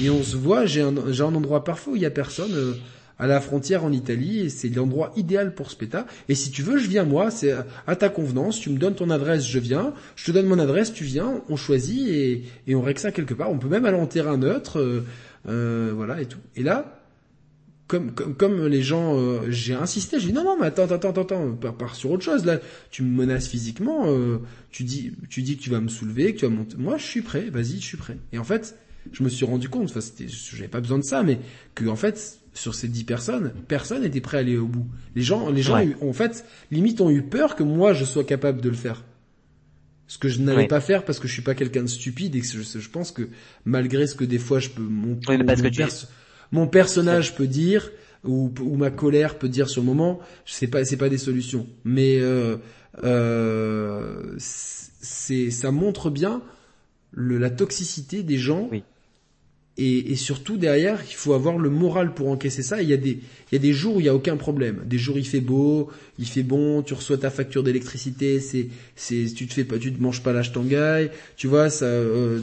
[0.03, 0.67] et on se voit.
[0.67, 2.53] J'ai un, j'ai un endroit parfois où il y a personne.
[2.53, 2.75] Euh,
[3.19, 6.07] à la frontière en Italie et c'est l'endroit idéal pour ce péta.
[6.29, 7.55] Et si tu veux, je viens moi, c'est
[7.87, 10.93] à ta convenance, tu me donnes ton adresse, je viens, je te donne mon adresse,
[10.93, 12.09] tu viens, on choisit
[12.67, 13.51] et, on règle ça quelque part.
[13.51, 15.05] On peut même aller en terrain neutre, euh,
[15.49, 16.41] euh voilà et tout.
[16.57, 17.01] Et là,
[17.87, 21.11] comme, comme, comme les gens, euh, j'ai insisté, j'ai dit non non mais attends attends
[21.11, 22.59] attends attends, pars sur autre chose là.
[22.91, 24.39] Tu me menaces physiquement, euh,
[24.71, 26.77] tu dis tu dis que tu vas me soulever, que tu vas monter.
[26.79, 28.17] Moi je suis prêt, vas-y je suis prêt.
[28.33, 28.77] Et en fait,
[29.13, 31.39] je me suis rendu compte, enfin c'était, j'avais pas besoin de ça, mais
[31.75, 34.87] que en fait sur ces dix personnes, personne n'était prêt à aller au bout.
[35.17, 38.25] Les gens, les gens, ont, en fait, limite ont eu peur que moi je sois
[38.25, 39.05] capable de le faire.
[40.07, 42.41] Ce que je n'allais pas faire parce que je suis pas quelqu'un de stupide et
[42.41, 43.29] que je, je, pense que
[43.65, 45.19] malgré ce que des fois je peux mon,
[46.53, 47.91] mon, personnage peut dire
[48.23, 51.67] ou, ou, ma colère peut dire sur le moment, c'est pas c'est pas des solutions.
[51.85, 52.59] Mais euh,
[53.03, 56.43] euh, c'est ça montre bien
[57.11, 58.69] le, la toxicité des gens
[59.77, 62.81] et, et, surtout derrière, il faut avoir le moral pour encaisser ça.
[62.81, 63.19] Il y a des,
[63.51, 64.83] il y a des jours où il y a aucun problème.
[64.87, 69.27] Des jours il fait beau, il fait bon, tu reçois ta facture d'électricité, c'est, c'est,
[69.35, 72.41] tu te fais pas, tu te manges pas la tangaille, tu vois, ça, euh,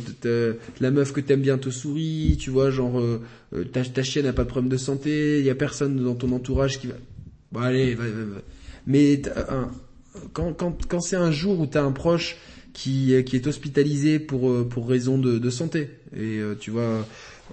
[0.82, 3.22] la meuf que t'aimes bien te sourit, tu vois, genre, euh,
[3.54, 6.16] euh, ta, ta chienne n'a pas de problème de santé, il y a personne dans
[6.16, 6.96] ton entourage qui va,
[7.54, 8.42] bon allez, va, va, va.
[8.88, 9.22] mais
[10.34, 12.36] quand, quand, quand c'est un jour où t'as un proche
[12.74, 17.06] qui, qui est hospitalisé pour, pour raison de, santé, et euh, tu vois,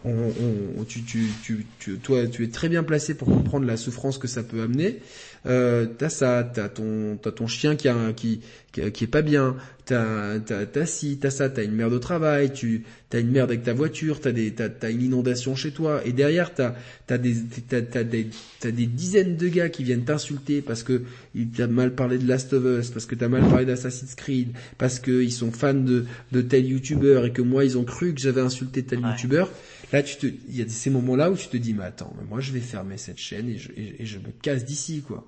[0.04, 1.66] on, tu, tu, tu,
[2.02, 5.00] toi, tu es très bien placé pour comprendre la souffrance que ça peut amener.
[5.46, 8.40] Euh, t'as ça, t'as ton, t'as ton chien qui, a, qui,
[8.72, 11.98] qui, qui est pas bien, t'as, t'as, t'as ci, t'as ça, t'as une merde au
[11.98, 15.70] travail, tu, t'as une merde avec ta voiture, t'as des, t'as, t'as une inondation chez
[15.70, 16.74] toi, et derrière t'as,
[17.06, 17.34] t'as des,
[17.68, 18.28] t'as, t'as des,
[18.60, 21.02] t'as des dizaines de gars qui viennent t'insulter parce que
[21.56, 24.98] t'as mal parlé de Last of Us, parce que t'as mal parlé d'Assassin's Creed, parce
[24.98, 28.40] qu'ils sont fans de, de tel youtubeur et que moi ils ont cru que j'avais
[28.42, 29.50] insulté tel youtubeur.
[29.92, 32.26] Là, tu te, il y a ces moments-là où tu te dis, mais attends, mais
[32.28, 35.26] moi je vais fermer cette chaîne et je, et, je me casse d'ici, quoi.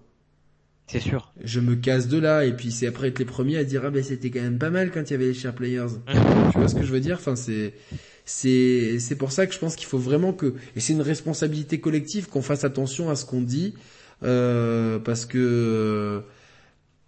[0.86, 1.32] C'est sûr.
[1.42, 3.90] Je me casse de là et puis c'est après être les premiers à dire ah
[3.90, 5.86] ben c'était quand même pas mal quand il y avait les share players.
[6.52, 7.16] tu vois ce que je veux dire?
[7.20, 7.74] Enfin c'est
[8.24, 11.78] c'est c'est pour ça que je pense qu'il faut vraiment que et c'est une responsabilité
[11.78, 13.74] collective qu'on fasse attention à ce qu'on dit
[14.24, 16.24] euh, parce que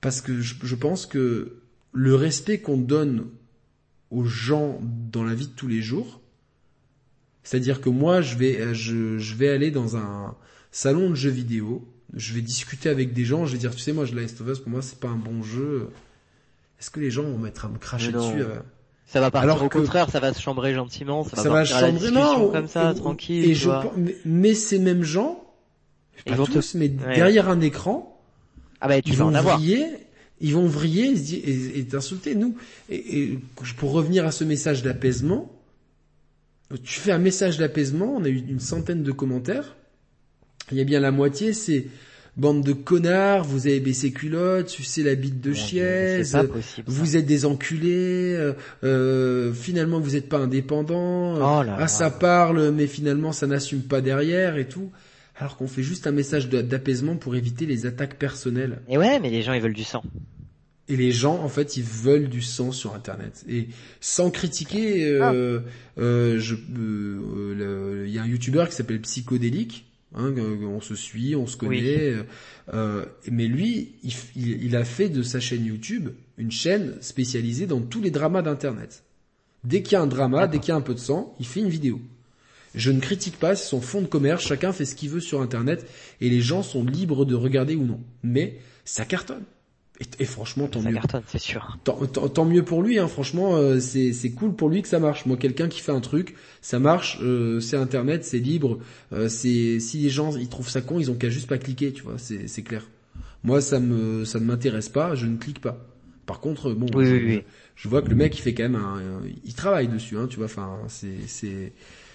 [0.01, 1.57] parce que je, je pense que
[1.93, 3.27] le respect qu'on donne
[4.13, 6.22] aux gens dans la vie de tous les jours,
[7.45, 10.35] c'est-à-dire que moi, je vais, je, je vais aller dans un
[10.71, 13.93] salon de jeux vidéo, je vais discuter avec des gens, je vais dire, tu sais,
[13.93, 15.89] moi, je Last of Us, pour moi, c'est pas un bon jeu.
[16.81, 18.59] Est-ce que les gens vont mettre à me cracher dessus euh
[19.07, 21.65] Ça va partir Alors au contraire, ça va se chambrer gentiment, ça va, ça va
[21.65, 23.51] chambrer, non, comme ça, tranquille.
[23.51, 23.71] Et je,
[24.25, 25.45] mais ces mêmes gens,
[26.27, 28.21] pas tous, mais derrière un écran,
[28.81, 29.59] ah bah, tu ils vont en avoir.
[29.59, 29.87] vriller,
[30.41, 31.15] ils vont vriller
[31.79, 32.35] et t'insulter.
[32.35, 32.57] Nous,
[32.91, 33.39] et, et
[33.77, 35.51] pour revenir à ce message d'apaisement,
[36.77, 39.77] tu fais un message d'apaisement, on a eu une centaine de commentaires.
[40.71, 41.87] Il y a bien la moitié, c'est
[42.37, 46.37] bande de connards, vous avez baissé culotte, sucé la bite de chiaise,
[46.87, 52.71] vous êtes des enculés, euh, euh, finalement vous n'êtes pas indépendant, oh ah ça parle
[52.71, 54.91] mais finalement ça n'assume pas derrière et tout.
[55.37, 58.81] Alors qu'on fait juste un message d'apaisement pour éviter les attaques personnelles.
[58.89, 60.03] Et ouais, mais les gens ils veulent du sang.
[60.89, 63.45] Et les gens, en fait, ils veulent du sang sur Internet.
[63.49, 63.69] Et
[64.01, 65.61] sans critiquer, euh,
[65.97, 66.01] ah.
[66.01, 69.87] euh, je, euh, il y a un YouTuber qui s'appelle Psychodélique.
[70.15, 72.15] Hein, on se suit, on se connaît.
[72.75, 77.81] Euh, mais lui, il, il, a fait de sa chaîne YouTube une chaîne spécialisée dans
[77.81, 79.05] tous les dramas d'Internet.
[79.65, 81.47] Dès qu'il y a un drama, dès qu'il y a un peu de sang, il
[81.47, 82.01] fait une vidéo.
[82.75, 85.41] Je ne critique pas, c'est son fond de commerce, chacun fait ce qu'il veut sur
[85.41, 85.87] Internet,
[86.21, 88.01] et les gens sont libres de regarder ou non.
[88.23, 89.45] Mais ça cartonne.
[90.19, 90.99] Et, franchement, tant mieux.
[91.27, 91.79] c'est sûr.
[91.85, 93.09] Tant, mieux pour lui, hein.
[93.09, 95.27] franchement, euh, c'est cool pour lui que ça marche.
[95.27, 98.79] Moi, quelqu'un qui fait un truc, ça marche, euh, c'est Internet, c'est libre.
[99.13, 101.93] Euh, c'est si les gens ils trouvent ça con, ils ont qu'à juste pas cliquer,
[101.93, 102.87] tu vois, c'est clair.
[103.45, 105.85] Moi, ça me ça ne m'intéresse pas, je ne clique pas.
[106.27, 109.01] Par contre, bon, je, vois que le mec il fait quand même un,
[109.45, 110.47] il travaille dessus, hein, tu vois.
[110.47, 111.73] Enfin, c'est c'est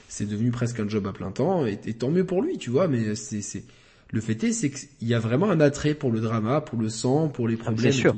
[0.08, 2.70] c'est devenu presque un job à plein temps et, et tant mieux pour lui, tu
[2.70, 2.88] vois.
[2.88, 3.64] Mais c'est c'est
[4.12, 6.90] le fait est, c'est qu'il y a vraiment un attrait pour le drama, pour le
[6.90, 7.92] sang, pour les problèmes.
[7.92, 8.16] sûr.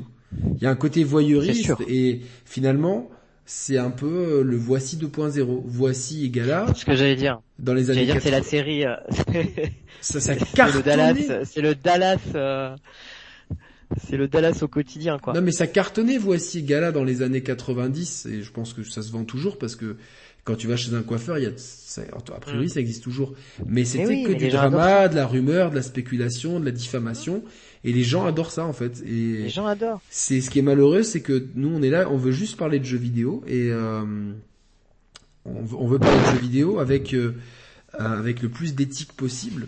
[0.56, 3.10] Il y a un côté voyeuriste et finalement,
[3.44, 5.62] c'est un peu euh, le voici 2.0.
[5.64, 6.74] Voici égale à.
[6.74, 7.40] Ce que j'allais dire.
[7.58, 8.06] Dans les années.
[8.06, 8.84] Dire c'est la série.
[8.84, 8.94] Euh,
[10.00, 11.44] ça, ça C'est le Dallas.
[11.44, 12.20] C'est le Dallas.
[12.36, 12.76] Euh,
[14.06, 15.32] c'est le Dallas au quotidien, quoi.
[15.32, 19.02] Non, mais ça cartonnait voici Gala dans les années 90 et je pense que ça
[19.02, 19.96] se vend toujours parce que
[20.44, 22.68] quand tu vas chez un coiffeur, il y a, ça, a priori, mm.
[22.68, 23.34] ça existe toujours.
[23.66, 27.42] Mais c'était que du drama, de la rumeur, de la spéculation, de la diffamation.
[27.84, 29.02] Et les gens adorent ça, en fait.
[29.06, 30.00] Et les gens adorent.
[30.10, 32.78] C'est ce qui est malheureux, c'est que nous, on est là, on veut juste parler
[32.78, 34.02] de jeux vidéo et euh,
[35.44, 37.32] on, veut, on, veut, parler de jeux vidéo avec euh,
[37.94, 39.66] avec le plus d'éthique possible.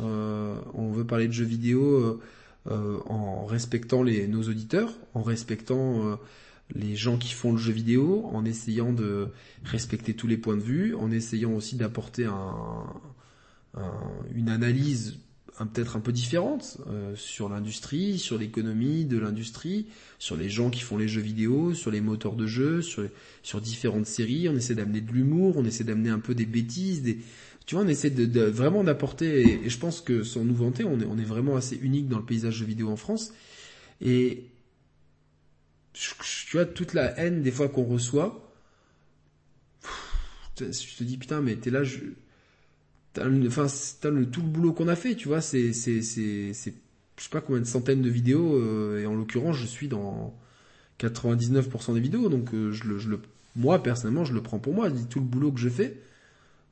[0.00, 2.20] Euh, on veut parler de jeux vidéo
[2.70, 6.18] euh, en respectant les, nos auditeurs, en respectant
[6.74, 9.28] les gens qui font le jeu vidéo, en essayant de
[9.64, 12.86] respecter tous les points de vue, en essayant aussi d'apporter un,
[14.34, 15.18] une analyse
[15.72, 19.86] peut-être un peu différente euh, sur l'industrie, sur l'économie de l'industrie,
[20.18, 23.04] sur les gens qui font les jeux vidéo, sur les moteurs de jeux, sur,
[23.42, 24.48] sur différentes séries.
[24.48, 27.18] On essaie d'amener de l'humour, on essaie d'amener un peu des bêtises, des,
[27.66, 29.64] tu vois, on essaie de, vraiment d'apporter.
[29.64, 32.18] Et, je pense que sans nous vanter, on est, on est vraiment assez unique dans
[32.18, 33.32] le paysage jeux vidéo en France.
[34.00, 34.48] Et
[35.94, 38.52] tu vois, toute la haine des fois qu'on reçoit,
[40.58, 42.00] je te dis putain, mais t'es là, je,
[43.12, 43.66] t'as, enfin,
[44.00, 46.74] t'as le, tout le boulot qu'on a fait, tu vois, c'est, c'est, c'est, c'est,
[47.16, 50.34] je sais pas combien de centaines de vidéos, euh, et en l'occurrence, je suis dans
[51.00, 53.20] 99% des vidéos, donc euh, je, le, je le,
[53.56, 56.00] moi personnellement, je le prends pour moi, tout le boulot que je fais,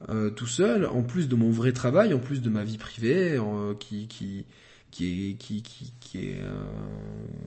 [0.08, 3.40] euh, tout seul, en plus de mon vrai travail, en plus de ma vie privée,
[3.78, 4.46] qui qui
[4.92, 6.40] qui est qui qui, qui est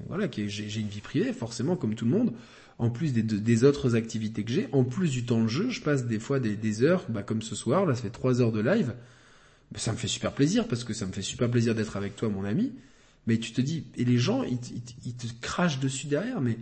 [0.10, 2.34] voilà, qui j'ai une vie privée forcément comme tout le monde.
[2.78, 5.80] En plus des, des autres activités que j'ai, en plus du temps de jeu, je
[5.80, 8.52] passe des fois des, des heures, bah comme ce soir, là ça fait trois heures
[8.52, 8.94] de live.
[9.72, 12.18] Bah, ça me fait super plaisir parce que ça me fait super plaisir d'être avec
[12.18, 12.74] toi, mon ami.
[13.28, 14.60] Mais tu te dis, et les gens, ils,
[15.06, 16.60] ils, te crachent dessus derrière, mais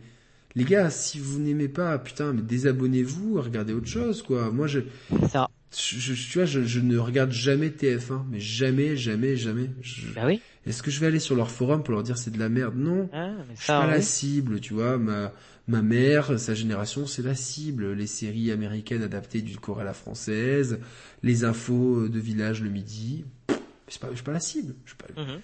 [0.56, 4.50] les gars, si vous n'aimez pas, putain, mais désabonnez-vous, regardez autre chose, quoi.
[4.50, 4.80] Moi, je,
[5.30, 5.50] ça.
[5.76, 9.70] Je, tu vois, je, je, ne regarde jamais TF1, mais jamais, jamais, jamais.
[10.16, 10.40] bah oui.
[10.66, 12.76] Est-ce que je vais aller sur leur forum pour leur dire c'est de la merde?
[12.76, 13.10] Non.
[13.14, 14.98] Ah, mais ça, je suis pas la cible, tu vois.
[14.98, 15.34] Ma,
[15.68, 17.94] ma mère, sa génération, c'est la cible.
[17.94, 20.80] Les séries américaines adaptées du corps à la française,
[21.22, 23.26] les infos de village le midi.
[23.90, 24.74] Je pas, je suis pas la cible.
[24.86, 25.22] Je suis pas.
[25.22, 25.40] Mhm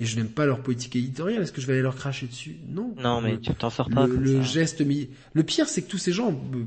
[0.00, 2.56] et je n'aime pas leur politique éditoriale, est-ce que je vais aller leur cracher dessus?
[2.68, 2.94] Non.
[2.98, 4.06] Non, mais tu t'en sors pas.
[4.06, 4.82] Le, le geste
[5.32, 6.64] le pire, c'est que tous ces gens, euh,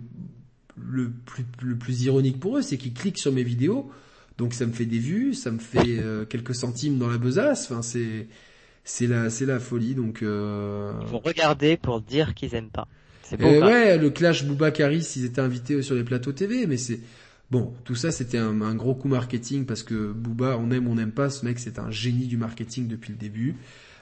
[0.77, 3.91] le plus, le plus ironique pour eux, c'est qu'ils cliquent sur mes vidéos,
[4.37, 7.71] donc ça me fait des vues, ça me fait euh, quelques centimes dans la besace.
[7.71, 8.27] Enfin, c'est
[8.83, 9.95] c'est la c'est la folie.
[9.95, 10.93] Donc euh...
[11.01, 12.87] ils vont regarder pour dire qu'ils aiment pas.
[13.23, 13.47] C'est bon.
[13.47, 16.99] Euh, ouais, le clash Boubacaris, ils étaient invités sur les plateaux TV, mais c'est
[17.49, 21.13] Bon, tout ça c'était un, gros coup marketing parce que Booba, on aime, on n'aime
[21.13, 23.55] pas, ce mec c'est un génie du marketing depuis le début.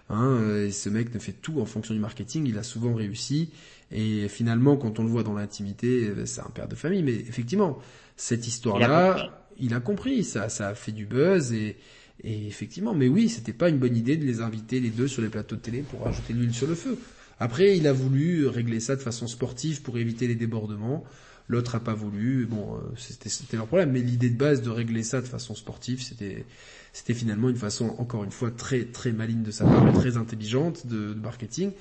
[0.09, 3.51] Hein, et ce mec ne fait tout en fonction du marketing, il a souvent réussi.
[3.91, 7.03] Et finalement, quand on le voit dans l'intimité, euh, c'est un père de famille.
[7.03, 7.79] Mais effectivement,
[8.15, 11.77] cette histoire-là, il, a compris, ça, ça a fait du buzz et,
[12.23, 15.21] et effectivement, mais oui, c'était pas une bonne idée de les inviter les deux sur
[15.21, 16.97] les plateaux de télé pour rajouter l'huile sur le feu.
[17.39, 21.03] Après, il a voulu régler ça de façon sportive pour éviter les débordements.
[21.47, 22.45] L'autre a pas voulu.
[22.45, 23.91] Bon, euh, c'était leur problème.
[23.91, 26.45] Mais l'idée de base de régler ça de façon sportive, c'était
[26.93, 30.87] c'était finalement une façon encore une fois très très maligne de sa part, très intelligente
[30.87, 31.71] de, marketing.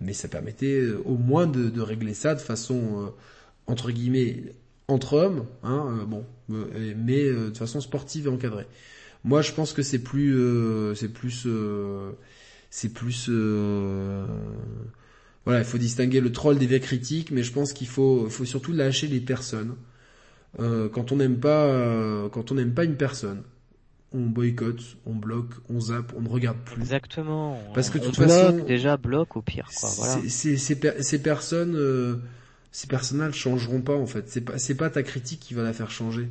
[0.00, 3.06] Mais ça permettait euh, au moins de, de régler ça de façon euh,
[3.66, 4.42] entre guillemets
[4.88, 8.66] entre hommes, hein, bon, mais de façon sportive et encadrée.
[9.24, 10.36] Moi, je pense que c'est plus,
[10.94, 11.46] c'est plus,
[12.70, 13.30] c'est plus
[15.44, 18.44] voilà, il faut distinguer le troll des vrais critiques, mais je pense qu'il faut, faut
[18.44, 19.74] surtout lâcher les personnes.
[20.58, 23.42] Euh, quand on n'aime pas, euh, quand on n'aime pas une personne,
[24.12, 26.80] on boycotte, on bloque, on zappe, on ne regarde plus.
[26.80, 27.58] Exactement.
[27.74, 29.68] Parce que de toute façon, déjà bloque au pire.
[29.78, 30.28] Quoi, voilà.
[30.28, 32.16] Ces, ces, personnes, euh,
[32.74, 34.28] ces personnes-là ne changeront pas en fait.
[34.28, 36.28] C'est pas, c'est pas ta critique qui va la faire changer.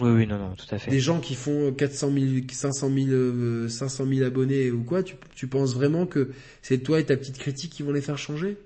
[0.00, 0.90] Oui, oui, non, non, tout à fait.
[0.90, 5.46] Des gens qui font 400 000, 500 000, 500 000 abonnés ou quoi, tu, tu
[5.46, 6.32] penses vraiment que
[6.62, 8.56] c'est toi et ta petite critique qui vont les faire changer?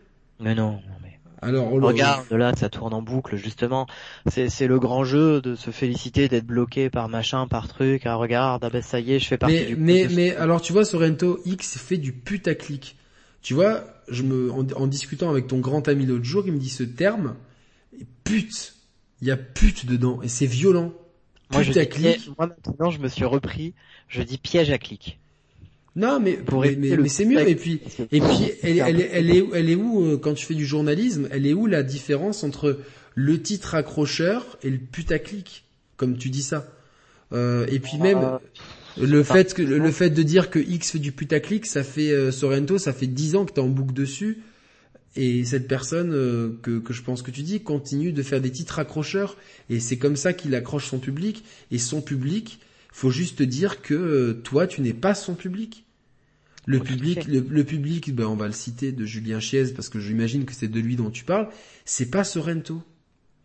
[0.41, 1.19] Mais non, non, mais...
[1.43, 3.87] Alors, regarde, là, ça tourne en boucle, justement.
[4.27, 8.07] C'est, c'est le grand jeu de se féliciter d'être bloqué par machin, par truc.
[8.07, 10.63] Ah, regarde, ah ben ça y est, je fais partie mais, du Mais, mais, alors,
[10.63, 12.97] tu vois, Sorrento X fait du putaclic.
[13.43, 16.59] Tu vois, je me, en, en discutant avec ton grand ami l'autre jour, il me
[16.59, 17.35] dit ce terme,
[18.25, 18.75] pute.
[19.21, 20.93] Il y a pute dedans, et c'est violent.
[21.53, 21.73] Moi, je
[22.37, 23.75] moi maintenant, je me suis repris.
[24.09, 25.19] Je dis piège à clic.
[25.95, 26.39] Non, mais
[26.79, 27.47] mais, c'est mieux.
[27.47, 27.81] Et puis
[28.11, 31.29] et puis elle, elle, elle, est elle est où euh, quand tu fais du journalisme
[31.31, 32.81] Elle est où la différence entre
[33.15, 35.65] le titre accrocheur et le putaclic,
[35.99, 36.67] comme tu dis ça?
[37.33, 38.39] Euh, Et puis même
[39.01, 42.31] le fait que le fait de dire que X fait du putaclic, ça fait euh,
[42.31, 44.43] Sorrento, ça fait dix ans que t'es en boucle dessus.
[45.15, 48.51] Et cette personne euh, que, que je pense que tu dis continue de faire des
[48.51, 49.37] titres accrocheurs
[49.69, 52.61] et c'est comme ça qu'il accroche son public et son public,
[52.93, 55.85] faut juste dire que euh, toi tu n'es pas son public.
[56.65, 60.45] Le public, le, public, ben on va le citer de Julien Chiez parce que j'imagine
[60.45, 61.49] que c'est de lui dont tu parles.
[61.85, 62.83] C'est pas Sorrento.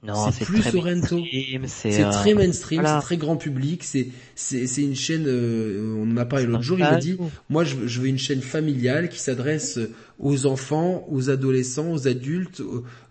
[0.03, 1.23] Non, c'est plus Sorrento.
[1.65, 3.83] C'est euh, très mainstream, c'est très grand public.
[3.83, 5.25] C'est c'est une chaîne.
[5.27, 6.77] Euh, on en a parlé l'autre jour.
[6.77, 7.17] Il m'a dit,
[7.49, 9.79] moi, je, je, veux une chaîne familiale qui s'adresse
[10.19, 12.61] aux enfants, aux adolescents, aux adultes,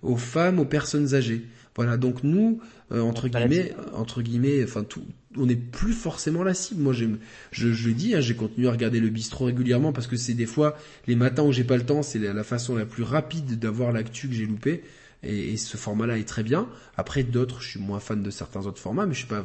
[0.02, 1.47] aux, femmes, aux personnes âgées.
[1.74, 1.97] Voilà.
[1.97, 2.60] Donc nous,
[2.92, 5.02] euh, entre guillemets, entre guillemets, enfin tout,
[5.36, 6.82] on n'est plus forcément la cible.
[6.82, 7.06] Moi, je,
[7.50, 10.47] je le dis, hein, j'ai continué à regarder le bistrot régulièrement parce que c'est des
[10.47, 10.76] fois
[11.08, 13.90] les matins où j'ai pas le temps, c'est la, la façon la plus rapide d'avoir
[13.90, 14.84] l'actu que j'ai loupé
[15.27, 16.69] et, ce format-là est très bien.
[16.97, 19.45] Après d'autres, je suis moins fan de certains autres formats, mais je suis pas,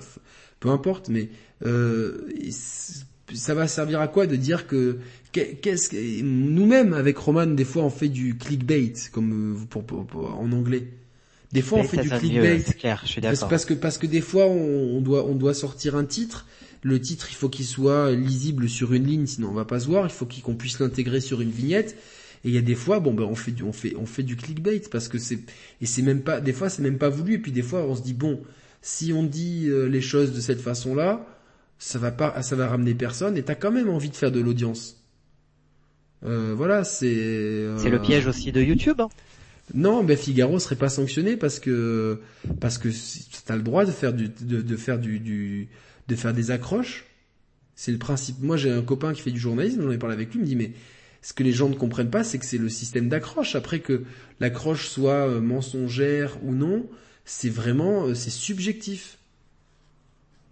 [0.60, 1.10] peu importe.
[1.10, 1.30] Mais
[1.66, 2.30] euh,
[3.34, 5.00] ça va servir à quoi de dire que
[5.32, 10.51] qu'est-ce que nous-mêmes avec Roman des fois on fait du clickbait comme euh, pour, en
[10.51, 10.88] anglais.
[11.51, 12.61] Des fois on fait du clickbait.
[12.66, 13.50] C'est clair, je suis d'accord.
[13.50, 16.45] Parce que parce que des fois on, on, doit on doit sortir un titre.
[16.84, 19.88] Le titre il faut qu'il soit lisible sur une ligne, sinon on va pas se
[19.88, 20.06] voir.
[20.06, 21.95] Il faut qu'on puisse l'intégrer sur une vignette.
[22.43, 24.23] Et il y a des fois, bon ben on fait du, on fait, on fait
[24.23, 25.39] du clickbait parce que c'est
[25.79, 27.35] et c'est même pas, des fois c'est même pas voulu.
[27.35, 28.41] Et puis des fois on se dit bon,
[28.81, 31.25] si on dit euh, les choses de cette façon-là,
[31.77, 33.37] ça va pas, ça va ramener personne.
[33.37, 34.97] Et t'as quand même envie de faire de l'audience.
[36.23, 37.07] Euh, voilà, c'est.
[37.07, 39.01] Euh, c'est le piège aussi de YouTube.
[39.01, 39.09] Hein.
[39.73, 42.19] Non, ben Figaro serait pas sanctionné parce que
[42.59, 42.89] parce que
[43.45, 45.69] t'as le droit de faire du de, de faire du, du
[46.07, 47.05] de faire des accroches.
[47.75, 48.41] C'est le principe.
[48.41, 50.45] Moi, j'ai un copain qui fait du journalisme, j'en ai parlé avec lui, il me
[50.45, 50.73] dit mais
[51.22, 53.56] ce que les gens ne comprennent pas, c'est que c'est le système d'accroche.
[53.56, 54.03] Après que
[54.40, 56.88] l'accroche soit euh, mensongère ou non,
[57.25, 59.17] c'est vraiment euh, c'est subjectif.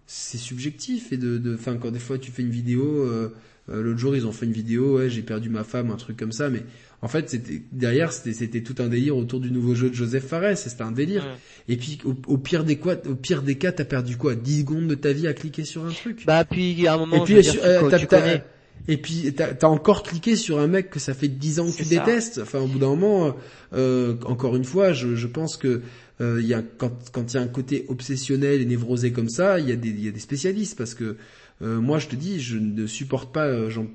[0.05, 3.29] C'est subjectif et de de enfin quand des fois tu fais une vidéo euh,
[3.67, 6.31] l'autre jour ils ont fait une vidéo ouais, j'ai perdu ma femme un truc comme
[6.31, 6.63] ça mais
[7.01, 10.25] en fait, c'était derrière, c'était c'était tout un délire autour du nouveau jeu de Joseph
[10.25, 10.57] Fares.
[10.57, 11.25] C'était un délire.
[11.69, 14.35] Et puis, au, pire des quoi, au pire des cas, t'as perdu quoi?
[14.35, 16.25] 10 secondes de ta vie à cliquer sur un truc.
[16.25, 18.43] Bah puis à un moment, et puis, je euh, tu, connais.
[18.87, 21.77] Et puis t'as as encore cliqué sur un mec que ça fait 10 ans que
[21.77, 22.39] tu détestes.
[22.41, 23.35] Enfin, au bout d'un moment,
[23.73, 25.81] euh, encore une fois, je, je pense que
[26.21, 29.59] euh, y a, quand quand il y a un côté obsessionnel et névrosé comme ça,
[29.59, 30.77] il y a des y a des spécialistes.
[30.77, 31.17] Parce que
[31.61, 33.87] euh, moi je te dis, je ne supporte pas euh, Jean,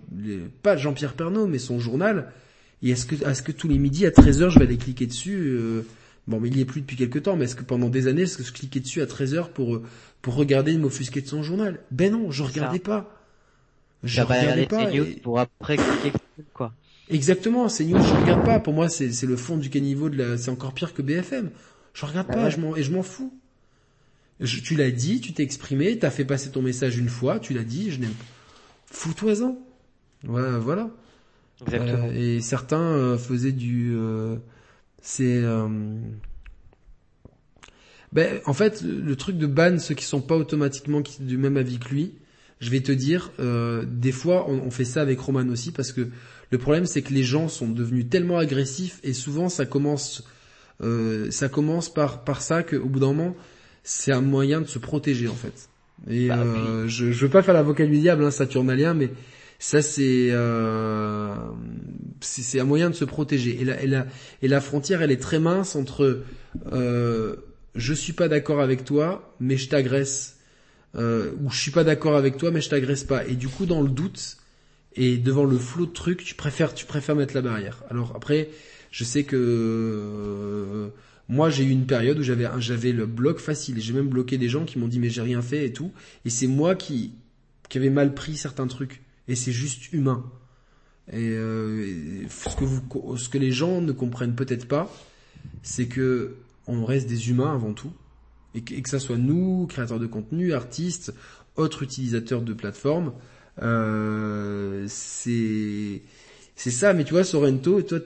[0.62, 2.32] pas Jean-Pierre Pernaud, mais son journal.
[2.82, 5.38] Et est-ce que, est-ce que tous les midis à 13h, je vais aller cliquer dessus
[5.38, 5.82] euh,
[6.26, 8.22] Bon, mais il y est plus depuis quelques temps, mais est-ce que pendant des années,
[8.22, 9.82] est-ce que je cliquais dessus à 13h pour,
[10.22, 11.80] pour regarder le m'offusquer de son journal?
[11.90, 13.23] Ben non, je regardais pas.
[14.04, 14.86] Je regardais pas.
[15.22, 15.78] Pour après
[16.52, 16.72] quoi.
[17.10, 18.60] Exactement, c'est news, je regarde pas.
[18.60, 21.50] Pour moi, c'est, c'est le fond du caniveau de la, c'est encore pire que BFM.
[21.92, 23.32] Je regarde bah pas, je m'en, et je m'en fous.
[24.40, 27.62] tu l'as dit, tu t'es exprimé, t'as fait passer ton message une fois, tu l'as
[27.62, 28.24] dit, je n'aime pas.
[28.86, 29.58] Fous-toi-en.
[30.24, 30.90] Voilà, voilà.
[31.62, 32.08] Exactement.
[32.08, 34.36] Euh, et certains euh, faisaient du, euh,
[35.02, 35.42] c'est,
[38.12, 41.78] ben, en fait, le truc de ban ceux qui sont pas automatiquement du même avis
[41.78, 42.14] que lui,
[42.60, 46.08] je vais te dire, des fois, on, fait ça avec Roman aussi parce que
[46.50, 50.24] le problème, c'est que les gens sont devenus tellement agressifs et souvent ça commence,
[51.30, 53.36] ça commence par par ça qu'au bout d'un moment,
[53.82, 55.68] c'est un moyen de se protéger en fait.
[56.08, 56.44] Et bah,
[56.86, 59.10] je, je veux pas faire l'avocat du diable, hein, Saturnalien, mais
[59.64, 61.34] ça, c'est euh,
[62.20, 63.60] c'est un moyen de se protéger.
[63.60, 64.06] Et la, et, la,
[64.42, 66.22] et la frontière, elle est très mince entre
[66.72, 67.36] euh,
[67.74, 70.33] je suis pas d'accord avec toi, mais je t'agresse,
[70.96, 73.26] euh, ou je suis pas d'accord avec toi, mais je t'agresse pas.
[73.26, 74.38] Et du coup, dans le doute
[74.96, 77.82] et devant le flot de trucs, tu préfères tu préfères mettre la barrière.
[77.90, 78.50] Alors après,
[78.90, 80.88] je sais que euh,
[81.28, 83.80] moi j'ai eu une période où j'avais j'avais le bloc facile.
[83.80, 85.92] J'ai même bloqué des gens qui m'ont dit mais j'ai rien fait et tout.
[86.24, 87.12] Et c'est moi qui
[87.68, 90.24] qui avait mal pris certains trucs et c'est juste humain.
[91.12, 94.90] Et euh, ce que vous, ce que les gens ne comprennent peut-être pas,
[95.62, 97.92] c'est que on reste des humains avant tout,
[98.54, 101.12] et que, que ça soit nous, créateurs de contenu, artistes,
[101.56, 103.12] autres utilisateurs de plateformes,
[103.62, 106.02] euh, c'est
[106.56, 106.92] c'est ça.
[106.92, 107.98] Mais tu vois, Sorrento, toi,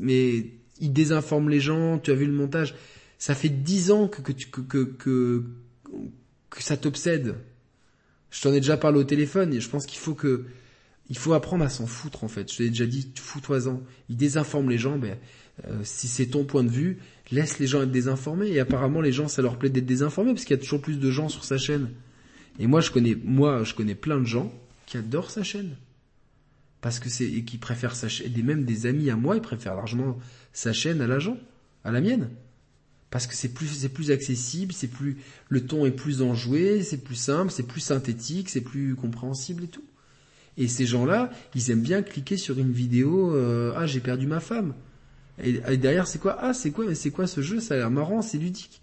[0.00, 1.98] mais il désinforme les gens.
[1.98, 2.74] Tu as vu le montage.
[3.18, 5.44] Ça fait dix ans que que que que,
[6.50, 7.36] que, ça t'obsède.
[8.30, 10.44] Je t'en ai déjà parlé au téléphone et je pense qu'il faut que,
[11.08, 12.52] il faut apprendre à s'en foutre en fait.
[12.52, 13.80] Je t'ai déjà dit, fous-toi-en.
[14.10, 15.16] Il désinforme les gens, ben,
[15.66, 16.98] euh, si c'est ton point de vue,
[17.30, 18.48] laisse les gens être désinformés.
[18.48, 20.98] Et apparemment, les gens, ça leur plaît d'être désinformés parce qu'il y a toujours plus
[20.98, 21.90] de gens sur sa chaîne.
[22.58, 24.52] Et moi, je connais, moi, je connais plein de gens
[24.86, 25.76] qui adorent sa chaîne.
[26.80, 29.42] Parce que c'est, et qui préfèrent sa chaîne, et même des amis à moi, ils
[29.42, 30.18] préfèrent largement
[30.52, 32.28] sa chaîne à la mienne
[33.10, 35.16] parce que c'est plus c'est plus accessible, c'est plus
[35.48, 39.68] le ton est plus enjoué, c'est plus simple, c'est plus synthétique, c'est plus compréhensible et
[39.68, 39.84] tout.
[40.58, 44.40] Et ces gens-là, ils aiment bien cliquer sur une vidéo euh, ah j'ai perdu ma
[44.40, 44.74] femme.
[45.42, 48.22] Et, derrière c'est quoi Ah c'est quoi c'est quoi ce jeu Ça a l'air marrant,
[48.22, 48.80] c'est ludique.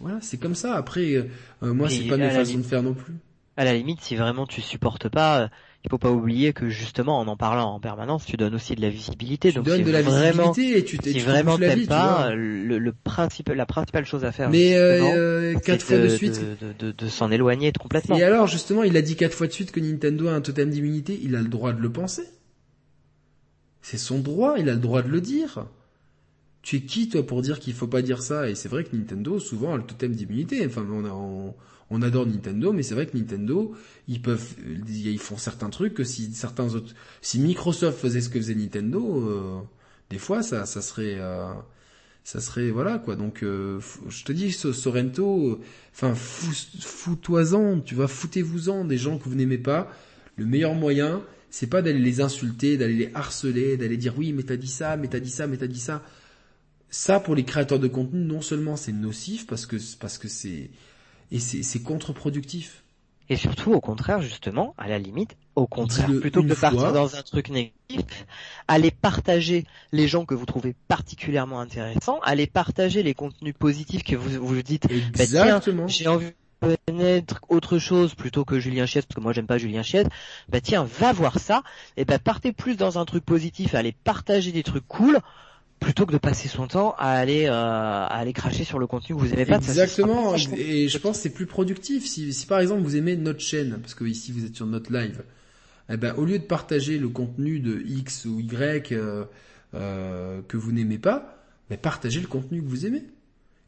[0.00, 0.74] Voilà, c'est comme ça.
[0.74, 1.24] Après euh,
[1.62, 3.14] moi c'est pas mes façons de faire non plus.
[3.58, 5.48] À la limite, si vraiment tu supportes pas,
[5.86, 8.82] il faut pas oublier que justement en en parlant en permanence, tu donnes aussi de
[8.82, 9.50] la visibilité.
[9.50, 13.48] Tu donnes de la visibilité et tu si vraiment la vie, pas, le, le principe,
[13.48, 14.50] la principale chose à faire.
[14.50, 18.16] Mais euh, quatre fois de, suite, de, de, de, s'en éloigner complètement.
[18.16, 20.68] Et alors justement, il a dit quatre fois de suite que Nintendo a un totem
[20.68, 21.18] d'immunité.
[21.22, 22.24] Il a le droit de le penser.
[23.88, 24.58] C'est son droit.
[24.58, 25.64] Il a le droit de le dire.
[26.60, 28.50] Tu es qui toi pour dire qu'il faut pas dire ça?
[28.50, 30.66] Et c'est vrai que Nintendo souvent a le totem d'immunité.
[30.66, 30.84] Enfin,
[31.90, 33.76] on adore Nintendo, mais c'est vrai que Nintendo,
[34.08, 34.56] ils peuvent,
[34.88, 39.20] ils font certains trucs que si certains autres, si Microsoft faisait ce que faisait Nintendo,
[39.20, 39.60] euh,
[40.10, 41.52] des fois ça, ça serait, euh,
[42.24, 43.14] ça serait voilà quoi.
[43.14, 45.60] Donc euh, je te dis Sorrento,
[45.94, 49.92] enfin fous-toi-en, tu vois, foutez-vous-en des gens que vous n'aimez pas.
[50.34, 51.22] Le meilleur moyen,
[51.56, 54.98] c'est pas d'aller les insulter, d'aller les harceler, d'aller dire oui mais t'as dit ça,
[54.98, 56.02] mais t'as dit ça, mais t'as dit ça.
[56.90, 60.68] Ça pour les créateurs de contenu, non seulement c'est nocif parce que parce que c'est
[61.32, 62.84] et c'est contre-productif.
[63.30, 67.16] Et surtout, au contraire, justement, à la limite, au contraire, plutôt que de partir dans
[67.16, 68.02] un truc négatif,
[68.68, 74.14] allez partager les gens que vous trouvez particulièrement intéressants, allez partager les contenus positifs que
[74.14, 75.88] vous vous dites, bah, Exactement.
[75.88, 79.82] j'ai envie connaître autre chose plutôt que Julien Chies, parce que moi j'aime pas Julien
[79.82, 80.04] Chies,
[80.48, 81.62] bah tiens, va voir ça,
[81.96, 85.18] et bah partez plus dans un truc positif, allez partager des trucs cool,
[85.80, 89.14] plutôt que de passer son temps à aller euh, à aller cracher sur le contenu
[89.14, 89.56] que vous aimez pas.
[89.56, 90.34] Exactement.
[90.56, 92.06] et je pense que c'est plus productif.
[92.06, 94.92] Si, si par exemple vous aimez notre chaîne, parce que ici vous êtes sur notre
[94.92, 95.22] live,
[95.90, 99.24] eh ben au lieu de partager le contenu de X ou Y euh,
[99.74, 103.04] euh, que vous n'aimez pas, mais partagez le contenu que vous aimez.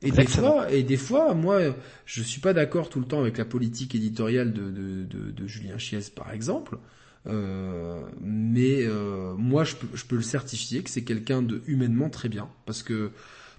[0.01, 3.37] Et des fois, et des fois, moi, je suis pas d'accord tout le temps avec
[3.37, 6.79] la politique éditoriale de, de, de, de Julien Chies, par exemple.
[7.27, 12.11] Euh, mais euh, moi, je peux, je peux le certifier que c'est quelqu'un de humainement
[12.11, 13.11] très bien, parce que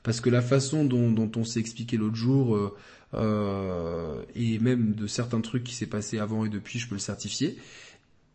[0.01, 2.73] parce que la façon dont, dont on s'est expliqué l'autre jour euh,
[3.15, 6.99] euh et même de certains trucs qui s'est passé avant et depuis, je peux le
[6.99, 7.57] certifier.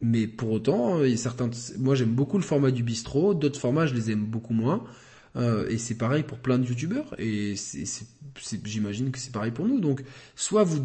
[0.03, 3.95] Mais pour autant, a certains, moi j'aime beaucoup le format du bistrot, d'autres formats je
[3.95, 4.85] les aime beaucoup moins.
[5.37, 7.15] Euh, et c'est pareil pour plein de youtubeurs.
[7.19, 7.55] Et
[8.65, 9.81] j'imagine que c'est pareil pour nous.
[9.81, 10.03] Donc,
[10.37, 10.81] soit vous,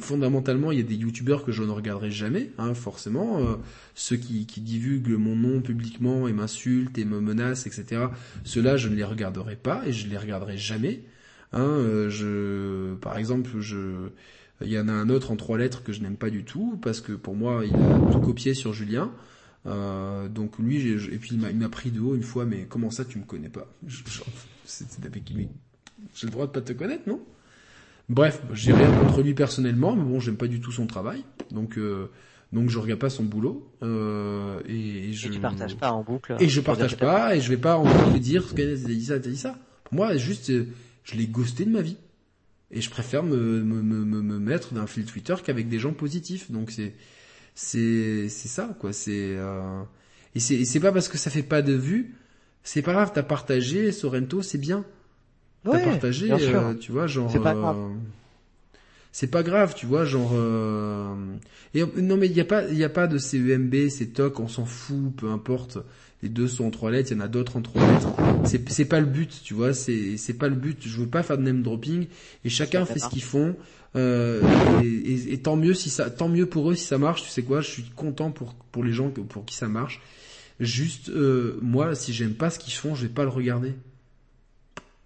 [0.00, 3.40] fondamentalement, il y a des youtubeurs que je ne regarderai jamais, hein, forcément.
[3.40, 3.56] Euh,
[3.94, 8.06] ceux qui, qui divulguent mon nom publiquement et m'insultent et me menacent, etc.
[8.44, 11.02] Ceux-là, je ne les regarderai pas et je les regarderai jamais.
[11.52, 14.10] Hein, euh, je, par exemple, je,
[14.62, 16.78] il y en a un autre en trois lettres que je n'aime pas du tout
[16.82, 19.10] parce que pour moi, il a tout copié sur Julien.
[19.66, 23.04] Euh, donc lui, et puis il m'a pris de haut une fois, mais comment ça
[23.04, 23.66] tu me connais pas?
[24.64, 25.48] C'était avec lui.
[26.14, 27.20] J'ai le droit de pas te connaître, non?
[28.08, 31.78] Bref, j'ai rien contre lui personnellement, mais bon, j'aime pas du tout son travail, donc
[31.78, 32.10] euh,
[32.52, 35.28] donc je regarde pas son boulot euh, et, je.
[35.28, 36.36] Et tu partages pas en boucle.
[36.40, 39.04] Et je partage pas et je vais pas en boucle dire ce qu'elle a dit
[39.04, 39.56] ça, t'as dit ça.
[39.84, 40.66] Pour moi, juste, euh,
[41.04, 41.98] je l'ai ghosté de ma vie
[42.72, 46.50] et je préfère me me me, me mettre d'un fil Twitter qu'avec des gens positifs.
[46.50, 46.94] Donc c'est
[47.54, 48.92] c'est c'est ça quoi.
[48.92, 49.82] C'est euh...
[50.34, 52.14] et c'est c'est pas parce que ça fait pas de vues,
[52.62, 53.12] c'est pas grave.
[53.14, 54.84] T'as partagé Sorrento, c'est bien.
[55.64, 57.30] T'as partagé, euh, tu vois, genre.
[57.30, 57.76] C'est pas grave.
[57.78, 57.94] Euh,
[59.12, 60.30] c'est pas grave, tu vois, genre.
[60.34, 61.14] Euh,
[61.74, 64.40] et non mais il y a pas il y a pas de CEMB, c'est TOC,
[64.40, 65.78] on s'en fout, peu importe.
[66.22, 68.08] Les deux sont en trois lettres, il y en a d'autres en trois lettres.
[68.44, 70.78] C'est c'est pas le but, tu vois, c'est c'est pas le but.
[70.80, 72.06] Je veux pas faire de name dropping
[72.44, 73.56] et chacun fait ce qu'ils font.
[73.96, 74.40] Euh,
[74.82, 77.22] et, tant mieux si ça, tant mieux pour eux si ça marche.
[77.22, 80.00] Tu sais quoi, je suis content pour pour les gens pour qui ça marche.
[80.60, 83.74] Juste euh, moi, si j'aime pas ce qu'ils font, je vais pas le regarder.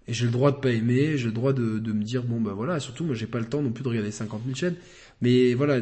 [0.07, 2.39] Et j'ai le droit de pas aimer, j'ai le droit de, de me dire bon
[2.39, 2.79] bah voilà.
[2.79, 4.75] Surtout moi, j'ai pas le temps non plus de regarder 50 000 chaînes.
[5.21, 5.79] Mais voilà,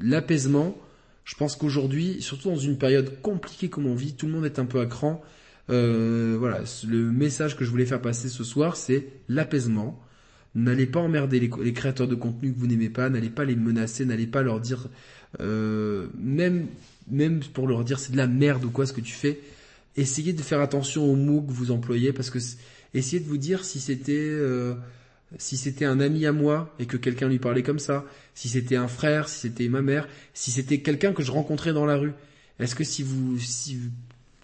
[0.00, 0.76] l'apaisement.
[1.24, 4.58] Je pense qu'aujourd'hui, surtout dans une période compliquée comme on vit, tout le monde est
[4.58, 5.22] un peu à cran.
[5.70, 10.02] Euh, voilà, le message que je voulais faire passer ce soir, c'est l'apaisement.
[10.54, 14.04] N'allez pas emmerder les, créateurs de contenu que vous n'aimez pas, n'allez pas les menacer,
[14.04, 14.88] n'allez pas leur dire,
[15.40, 16.66] euh, même,
[17.10, 19.40] même pour leur dire c'est de la merde ou quoi ce que tu fais.
[19.96, 22.38] Essayez de faire attention aux mots que vous employez parce que
[22.92, 24.74] essayez de vous dire si c'était euh,
[25.38, 28.76] si c'était un ami à moi et que quelqu'un lui parlait comme ça, si c'était
[28.76, 32.12] un frère, si c'était ma mère, si c'était quelqu'un que je rencontrais dans la rue.
[32.58, 33.78] Est-ce que si vous, si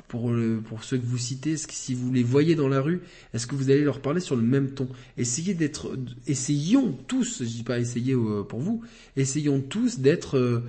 [0.08, 0.32] pour,
[0.64, 3.02] pour ceux que vous citez, si vous les voyez dans la rue,
[3.34, 4.88] est-ce que vous allez leur parler sur le même ton?
[5.18, 5.96] Essayez d'être,
[6.26, 8.82] essayons tous, je dis pas essayer euh, pour vous,
[9.16, 10.64] essayons tous d'être euh,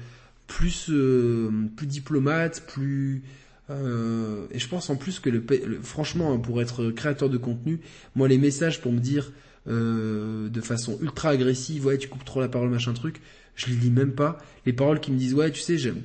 [0.47, 3.23] plus euh, plus diplomate, plus
[3.71, 5.43] et je pense en plus que le,
[5.83, 7.79] franchement pour être créateur de contenu,
[8.15, 9.31] moi les messages pour me dire
[9.67, 13.21] de façon ultra agressive, ouais tu coupes trop la parole machin truc,
[13.53, 14.39] je les lis même pas.
[14.65, 16.01] Les paroles qui me disent ouais tu sais j'aime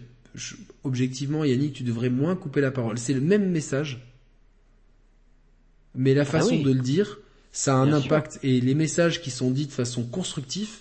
[0.84, 2.98] objectivement, Yannick, tu devrais moins couper la parole.
[2.98, 4.06] C'est le même message,
[5.94, 7.18] mais la ah façon de le dire,
[7.52, 8.38] ça a un impact.
[8.42, 10.80] Et les messages qui sont dits de façon constructive,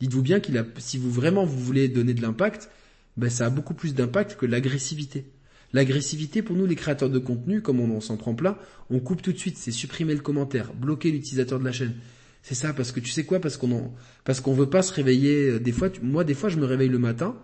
[0.00, 2.70] dites-vous bien qu'il a, si vous vraiment vous voulez donner de l'impact,
[3.16, 5.24] ben ça a beaucoup plus d'impact que l'agressivité.
[5.72, 8.56] L'agressivité, pour nous, les créateurs de contenu, comme on, s'en prend plein,
[8.88, 11.94] on coupe tout de suite, c'est supprimer le commentaire, bloquer l'utilisateur de la chaîne.
[12.42, 13.90] C'est ça, parce que tu sais quoi, parce qu'on
[14.24, 15.50] parce qu'on veut pas se réveiller.
[15.50, 17.34] Euh, des fois, moi, des fois, je me réveille le matin,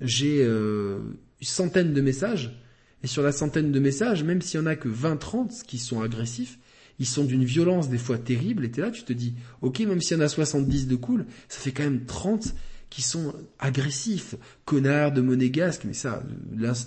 [0.00, 0.98] j'ai euh,
[1.40, 2.56] une centaine de messages,
[3.02, 6.02] et sur la centaine de messages, même s'il y en a que 20-30 qui sont
[6.02, 6.58] agressifs,
[6.98, 10.00] ils sont d'une violence des fois terrible, et t'es là, tu te dis, ok, même
[10.00, 12.54] s'il y en a 70 de cool, ça fait quand même 30
[12.90, 16.22] qui sont agressifs, connards de monégasque, mais ça,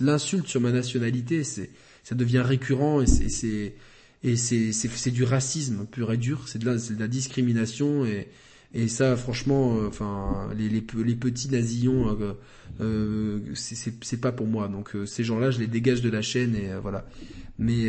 [0.00, 1.70] l'insulte sur ma nationalité, c'est,
[2.04, 3.74] ça devient récurrent et c'est,
[4.22, 8.28] et c'est, c'est, du racisme pur et dur, c'est de de la discrimination et,
[8.74, 12.32] et ça, franchement, euh, enfin, les, les, petits nazillons, euh,
[12.80, 14.66] euh c'est pas pour moi.
[14.66, 17.06] Donc euh, ces gens-là, je les dégage de la chaîne et voilà.
[17.56, 17.88] Mais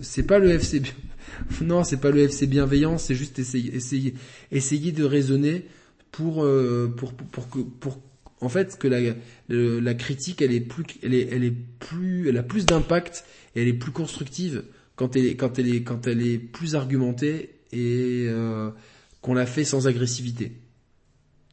[0.00, 0.82] c'est pas le FC.
[1.60, 2.96] non, c'est pas le FC bienveillant.
[2.96, 4.14] C'est juste essayer, essayer,
[4.50, 5.66] essayer de raisonner
[6.10, 6.46] pour
[6.96, 8.00] pour pour, que pour
[8.40, 9.14] en fait que la
[9.50, 13.62] la critique elle est plus elle est elle est plus elle a plus d'impact et
[13.62, 14.62] elle est plus constructive
[14.96, 18.28] quand elle est quand elle est quand elle est plus argumentée et
[19.24, 20.52] qu'on l'a fait sans agressivité.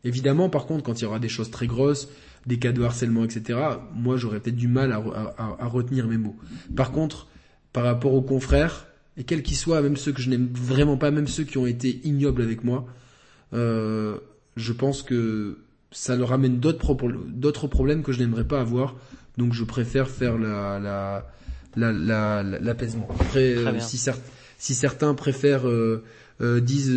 [0.03, 2.09] Évidemment, par contre, quand il y aura des choses très grosses,
[2.45, 3.59] des cas de harcèlement, etc.,
[3.95, 6.35] moi j'aurais peut-être du mal à, retenir mes mots.
[6.75, 7.27] Par contre,
[7.71, 11.11] par rapport aux confrères, et quels qu'ils soient, même ceux que je n'aime vraiment pas,
[11.11, 12.87] même ceux qui ont été ignobles avec moi,
[13.53, 14.17] euh,
[14.57, 15.59] je pense que
[15.91, 18.95] ça leur amène d'autres problèmes que je n'aimerais pas avoir.
[19.37, 20.77] Donc je préfère faire la
[21.77, 23.07] la l'apaisement.
[23.09, 23.97] La, Après, euh, si,
[24.57, 26.03] si certains préfèrent euh,
[26.41, 26.91] disent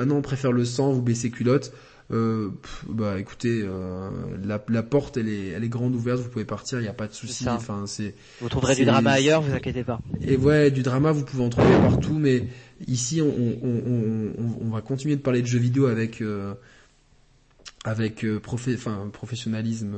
[0.00, 1.72] ah non on préfère le sang, vous baissez culotte.
[2.10, 2.48] Euh,
[2.88, 4.08] bah écoutez, euh,
[4.42, 6.94] la, la, porte elle est, elle est grande ouverte, vous pouvez partir, il n'y a
[6.94, 7.46] pas de souci.
[7.46, 8.14] Enfin, c'est.
[8.40, 10.00] Vous trouverez du drama ailleurs, vous inquiétez pas.
[10.22, 12.48] Et ouais, du drama vous pouvez en trouver partout, mais
[12.86, 16.54] ici on, on, on, on va continuer de parler de jeux vidéo avec euh,
[17.84, 19.94] avec profé enfin, professionnalisme,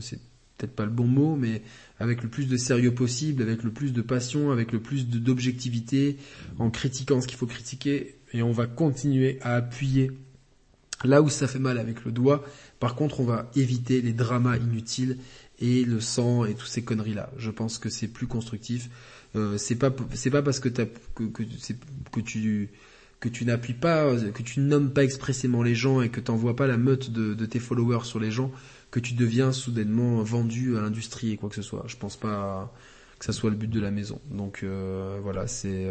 [0.00, 0.20] c'est
[0.58, 1.62] peut-être pas le bon mot, mais
[1.98, 6.18] avec le plus de sérieux possible, avec le plus de passion, avec le plus d'objectivité,
[6.58, 10.12] en critiquant ce qu'il faut critiquer, et on va continuer à appuyer
[11.04, 12.42] Là où ça fait mal avec le doigt,
[12.80, 15.18] par contre, on va éviter les dramas inutiles
[15.58, 17.30] et le sang et toutes ces conneries là.
[17.36, 18.88] Je pense que c'est plus constructif.
[19.34, 22.70] Euh, c'est pas c'est pas parce que, que, que, tu
[23.20, 26.56] que tu n'appuies pas, que tu nommes pas expressément les gens et que tu n'envoies
[26.56, 28.50] pas la meute de, de, tes followers sur les gens
[28.90, 31.84] que tu deviens soudainement vendu à l'industrie et quoi que ce soit.
[31.88, 32.72] Je pense pas
[33.18, 34.20] que ça soit le but de la maison.
[34.30, 35.90] Donc euh, voilà, c'est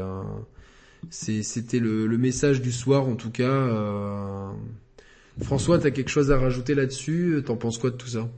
[1.10, 3.44] c'était le, le, message du soir en tout cas.
[3.44, 4.50] Euh,
[5.42, 7.42] François, t'as quelque chose à rajouter là-dessus?
[7.46, 8.30] T'en penses quoi de tout ça?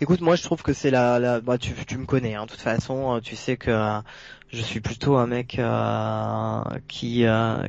[0.00, 1.40] Écoute, moi je trouve que c'est la, la...
[1.40, 4.00] Bah, tu, tu me connais, hein, de toute façon, euh, tu sais que euh,
[4.48, 7.24] je suis plutôt un mec euh, qui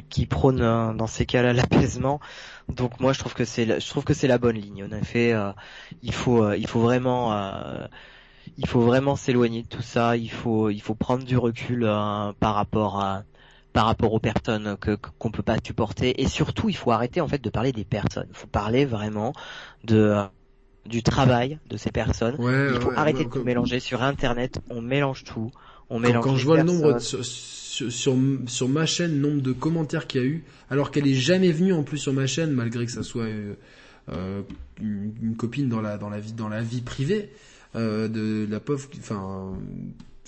[0.10, 0.58] qui prône
[0.98, 2.20] dans ces cas-là l'apaisement.
[2.70, 4.84] Donc moi je trouve que c'est je trouve que c'est la bonne ligne.
[4.84, 5.34] En effet,
[6.02, 7.34] il faut il faut vraiment
[8.58, 10.18] il faut vraiment s'éloigner de tout ça.
[10.18, 11.82] Il faut il faut prendre du recul
[12.40, 13.24] par rapport à
[13.74, 16.22] par rapport aux personnes que qu'on peut pas supporter.
[16.22, 18.28] Et surtout il faut arrêter en fait de parler des personnes.
[18.30, 19.34] Il faut parler vraiment
[19.84, 20.24] de euh,
[20.86, 22.36] du travail de ces personnes.
[22.40, 24.60] Il faut arrêter de mélanger sur internet.
[24.70, 25.52] On mélange tout.
[25.90, 28.16] On mélange quand, je vois le nombre sur, sur,
[28.48, 31.74] sur ma chaîne nombre de commentaires qu'il y a eu alors qu'elle est jamais venue
[31.74, 33.56] en plus sur ma chaîne malgré que ça soit euh,
[34.10, 34.42] euh
[34.82, 37.30] une, une, copine dans la dans la vie dans la vie privée
[37.76, 39.52] euh, de la pauvre enfin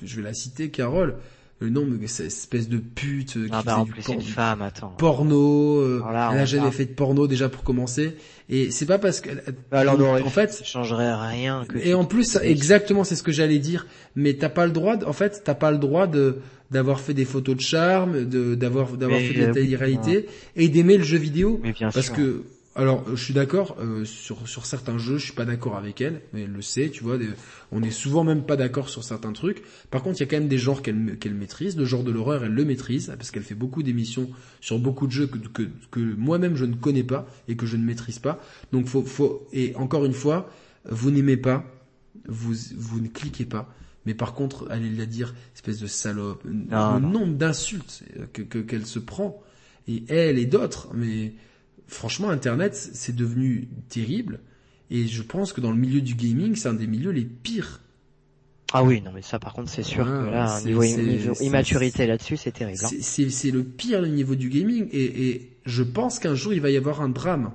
[0.03, 1.15] je vais la citer Carole
[1.63, 4.93] le nombre de cette espèce de pute ah qui bah, en plus une femme, attends.
[4.97, 8.15] porno, euh, elle a jamais fait de porno déjà pour commencer.
[8.49, 9.29] Et c'est pas parce que
[9.71, 13.31] bah, alors en fait ça changerait rien que et en plus exactement c'est ce que
[13.31, 13.87] j'allais dire.
[14.15, 17.25] Mais t'as pas le droit en fait t'as pas le droit de d'avoir fait des
[17.25, 20.27] photos de charme de d'avoir d'avoir fait de la télé-réalité
[20.57, 21.61] et d'aimer le jeu vidéo.
[21.63, 22.43] Mais bien parce que
[22.75, 26.21] alors, je suis d'accord euh, sur sur certains jeux, je suis pas d'accord avec elle,
[26.33, 27.17] mais elle le sait, tu vois.
[27.71, 29.61] on est souvent même pas d'accord sur certains trucs.
[29.91, 31.77] Par contre, il y a quand même des genres qu'elle qu'elle maîtrise.
[31.77, 34.27] Le genre de l'horreur, elle le maîtrise parce qu'elle fait beaucoup d'émissions
[34.59, 37.77] sur beaucoup de jeux que que, que moi-même je ne connais pas et que je
[37.77, 38.41] ne maîtrise pas.
[38.71, 40.49] Donc, faut faut et encore une fois,
[40.89, 41.63] vous n'aimez pas,
[42.27, 43.71] vous vous ne cliquez pas.
[44.07, 48.03] Mais par contre, allez la dire, espèce de salope, le nombre d'insultes
[48.33, 49.43] que qu'elle se prend
[49.87, 51.33] et elle et d'autres, mais
[51.87, 54.39] franchement, Internet, c'est devenu terrible.
[54.89, 57.81] Et je pense que dans le milieu du gaming, c'est un des milieux les pires.
[58.75, 60.81] Ah oui, non mais ça par contre c'est sûr que là, niveau,
[61.41, 62.79] immaturité là-dessus, c'est terrible.
[62.83, 62.89] Hein.
[63.01, 66.71] C'est le pire le niveau du gaming et, et je pense qu'un jour il va
[66.71, 67.51] y avoir un drame.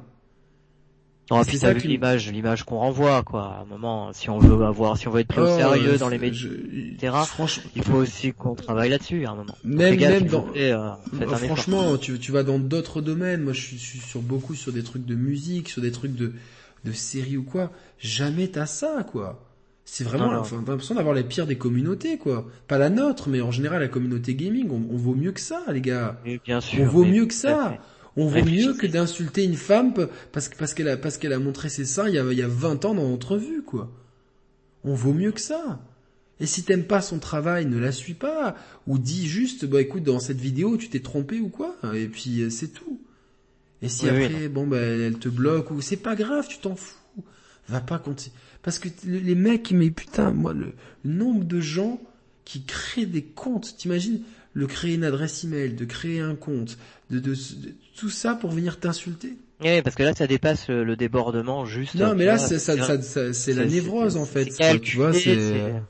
[1.30, 3.58] Non, puis t'as vu l'image, l'image qu'on renvoie, quoi.
[3.58, 6.08] À un moment, si on veut avoir, si on veut être plus oh, sérieux dans
[6.08, 7.16] les médias, etc.
[7.76, 9.54] Il faut aussi qu'on travaille là-dessus, à un moment.
[9.62, 10.92] Même, même dans, euh,
[11.36, 13.42] franchement, tu, tu vas dans d'autres domaines.
[13.42, 16.32] Moi, je suis, sur beaucoup sur des trucs de musique, sur des trucs de,
[16.84, 17.70] de séries ou quoi.
[17.98, 19.44] Jamais t'as ça, quoi.
[19.90, 22.46] C'est vraiment, enfin, t'as l'impression d'avoir les pires des communautés, quoi.
[22.68, 25.80] Pas la nôtre, mais en général, la communauté gaming, on, vaut mieux que ça, les
[25.80, 26.20] gars.
[26.44, 26.82] bien sûr.
[26.82, 27.78] On vaut mieux que ça.
[28.16, 29.94] On vaut mieux que d'insulter une femme
[30.32, 32.42] parce, parce qu'elle a, parce qu'elle a montré ses seins il y a, il y
[32.42, 33.90] a 20 ans dans l'entrevue, quoi.
[34.84, 35.80] On vaut mieux que ça.
[36.40, 38.56] Et si t'aimes pas son travail, ne la suis pas.
[38.86, 41.76] Ou dis juste, bah écoute, dans cette vidéo, tu t'es trompé ou quoi.
[41.94, 43.00] Et puis, euh, c'est tout.
[43.82, 46.96] Et si après, bon, bah, elle te bloque ou c'est pas grave, tu t'en fous.
[47.68, 48.34] Va pas continuer.
[48.62, 50.72] Parce que les mecs, mais putain, moi, le
[51.04, 52.00] nombre de gens
[52.44, 54.22] qui créent des comptes, t'imagines,
[54.52, 56.78] le créer une adresse email, de créer un compte,
[57.10, 57.34] de, de,
[57.98, 59.36] tout ça pour venir t'insulter.
[59.60, 61.96] Oui, parce que là, ça dépasse le, débordement juste.
[61.96, 64.46] Non, mais là, c'est ça, ça, c'est la névrose en fait.
[64.80, 65.82] tu vois, c'est.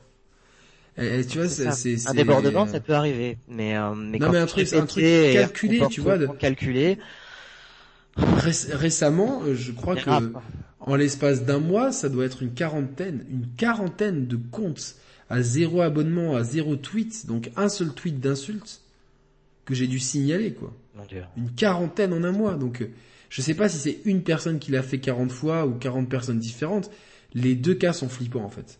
[1.00, 4.46] Et, tu vois, c'est un débordement, ça peut arriver, mais euh, mais non, mais un
[4.46, 6.26] truc, un truc calculé, tu vois, de...
[6.26, 6.98] calculé.
[8.16, 10.10] récemment, euh, je crois que
[10.80, 14.96] en l'espace d'un mois, ça doit être une quarantaine, une quarantaine de comptes
[15.30, 18.80] à zéro abonnement, à zéro tweet, donc un seul tweet d'insulte
[19.66, 20.72] que j'ai dû signaler, quoi.
[21.36, 22.90] Une quarantaine en un mois, donc euh,
[23.30, 26.38] je sais pas si c'est une personne qui l'a fait 40 fois ou 40 personnes
[26.38, 26.90] différentes.
[27.34, 28.78] Les deux cas sont flippants en fait.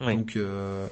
[0.00, 0.86] Donc euh,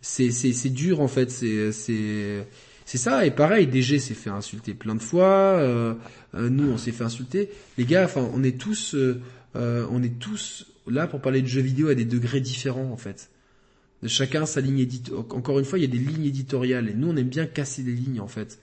[0.00, 1.30] c'est c'est c'est dur en fait.
[1.30, 2.46] C'est c'est
[2.84, 3.26] c'est ça.
[3.26, 5.58] Et pareil, DG s'est fait insulter plein de fois.
[5.58, 5.94] Euh,
[6.34, 7.50] nous, on s'est fait insulter.
[7.76, 9.20] Les gars, enfin, on est tous, euh,
[9.54, 13.30] on est tous là pour parler de jeux vidéo à des degrés différents en fait.
[14.06, 15.26] Chacun sa ligne éditoriale.
[15.30, 17.82] Encore une fois, il y a des lignes éditoriales et nous, on aime bien casser
[17.82, 18.60] les lignes en fait.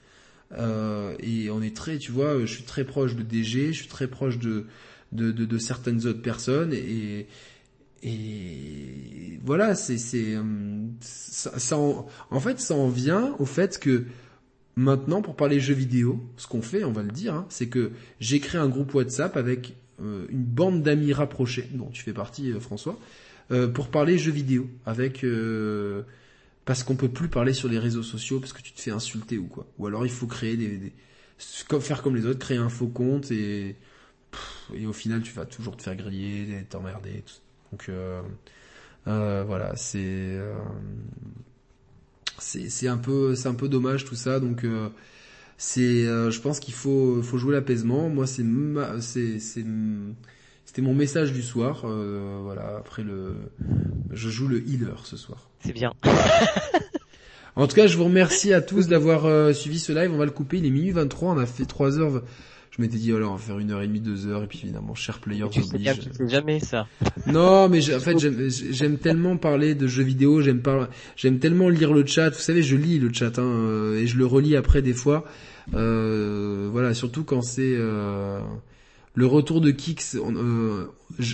[0.52, 4.08] Et on est très, tu vois, je suis très proche de DG, je suis très
[4.08, 4.66] proche de
[5.12, 7.28] de, de, de certaines autres personnes et
[8.04, 10.38] et voilà, c'est c'est
[11.02, 14.06] ça, ça en, en, fait ça en vient au fait que
[14.76, 17.92] maintenant pour parler jeux vidéo, ce qu'on fait, on va le dire, hein, c'est que
[18.20, 22.52] j'ai créé un groupe WhatsApp avec euh, une bande d'amis rapprochés, dont tu fais partie
[22.52, 23.00] euh, François,
[23.52, 25.26] euh, pour parler jeux vidéo avec
[26.66, 29.38] parce qu'on peut plus parler sur les réseaux sociaux parce que tu te fais insulter
[29.38, 29.68] ou quoi.
[29.78, 30.94] Ou alors il faut créer des,
[31.80, 33.76] faire comme les autres, créer un faux compte et
[34.74, 37.24] et au final tu vas toujours te faire griller, t'emmerder,
[37.72, 38.22] donc euh,
[39.08, 40.56] euh, voilà, c'est euh,
[42.40, 44.40] c'est un peu c'est un peu dommage tout ça.
[44.40, 44.66] Donc
[45.58, 48.10] c'est je pense qu'il faut faut jouer l'apaisement.
[48.10, 48.44] Moi c'est
[49.40, 49.66] c'est
[50.76, 51.86] c'était mon message du soir.
[51.86, 53.36] voilà, après le
[54.12, 55.50] je joue le healer ce soir.
[55.60, 55.94] C'est bien.
[57.56, 60.12] en tout cas, je vous remercie à tous d'avoir suivi ce live.
[60.14, 60.58] On va le couper.
[60.58, 61.34] Il est minuit 23.
[61.34, 62.22] On a fait 3 heures
[62.76, 64.60] je m'étais dit alors on va faire une heure et demie, deux heures et puis
[64.64, 66.10] évidemment cher player tu oblige.
[66.12, 66.88] Sais jamais ça.
[67.28, 71.94] Non mais en fait j'aime tellement parler de jeux vidéo, j'aime pas, j'aime tellement lire
[71.94, 72.32] le chat.
[72.32, 75.24] Vous savez je lis le chat hein, euh, et je le relis après des fois.
[75.74, 78.40] Euh, voilà surtout quand c'est euh,
[79.16, 80.86] le retour de Kix, on, euh,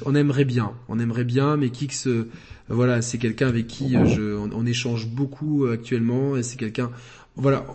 [0.06, 2.30] on, aimerait bien, on aimerait bien, mais Kix, euh,
[2.70, 6.92] voilà, c'est quelqu'un avec qui je, on, échange beaucoup actuellement, et c'est quelqu'un,
[7.36, 7.66] voilà,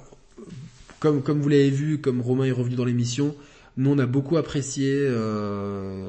[1.00, 3.34] comme comme vous l'avez vu, comme Romain est revenu dans l'émission,
[3.76, 6.08] nous, on a beaucoup apprécié, euh,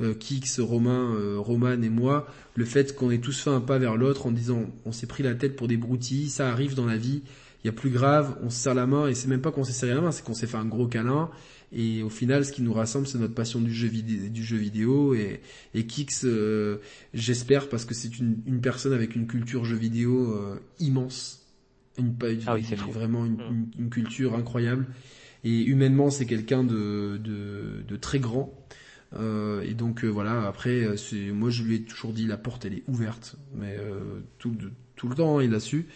[0.00, 2.26] euh, Kix, Romain, euh, Roman et moi,
[2.56, 5.22] le fait qu'on ait tous fait un pas vers l'autre en disant on s'est pris
[5.22, 7.22] la tête pour des broutilles, ça arrive dans la vie,
[7.62, 9.62] il y a plus grave, on se serre la main et c'est même pas qu'on
[9.62, 11.30] s'est serré la main, c'est qu'on s'est fait un gros câlin.
[11.72, 14.58] Et au final, ce qui nous rassemble, c'est notre passion du jeu, vidéo, du jeu
[14.58, 15.14] vidéo.
[15.14, 15.40] Et,
[15.74, 16.78] et Kix, euh,
[17.14, 21.46] j'espère, parce que c'est une, une, personne avec une culture jeu vidéo euh, immense.
[21.98, 22.14] Une,
[22.46, 23.70] ah oui, vraiment une, mm.
[23.78, 24.86] une, culture incroyable.
[25.44, 28.52] Et humainement, c'est quelqu'un de, de, de, très grand.
[29.14, 30.86] Euh, et donc voilà, après,
[31.32, 33.76] moi je lui ai toujours dit la porte elle est ouverte, mais
[34.38, 34.56] tout,
[34.96, 35.86] tout le temps hein, il a su.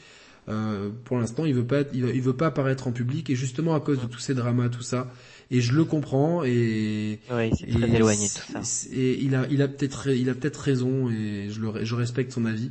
[1.05, 4.03] pour l'instant, il veut pas, il veut, pas apparaître en public et justement à cause
[4.03, 5.11] de tous ces dramas, tout ça.
[5.51, 8.89] Et je le comprends et ouais, il très éloigné de tout ça.
[8.93, 12.33] Et il a, il a peut-être, il a peut-être raison et je le, je respecte
[12.33, 12.71] son avis.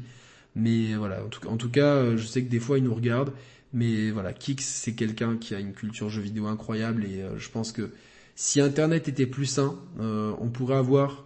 [0.55, 3.31] Mais voilà, en tout, en tout cas, je sais que des fois il nous regarde
[3.75, 7.49] mais voilà, Kix, c'est quelqu'un qui a une culture jeu vidéo incroyable et euh, je
[7.49, 7.91] pense que
[8.33, 11.25] si Internet était plus sain, euh, on pourrait avoir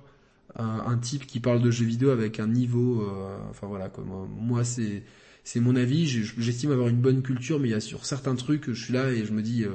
[0.55, 4.63] un, type qui parle de jeux vidéo avec un niveau, euh, enfin voilà, comme moi
[4.63, 5.03] c'est
[5.43, 6.07] c'est mon avis.
[6.07, 9.11] J'estime avoir une bonne culture, mais il y a sur certains trucs, je suis là
[9.11, 9.65] et je me dis,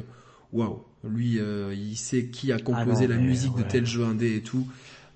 [0.53, 1.39] waouh, lui,
[1.73, 4.67] il sait qui a composé ah la musique de tel jeu indé et tout.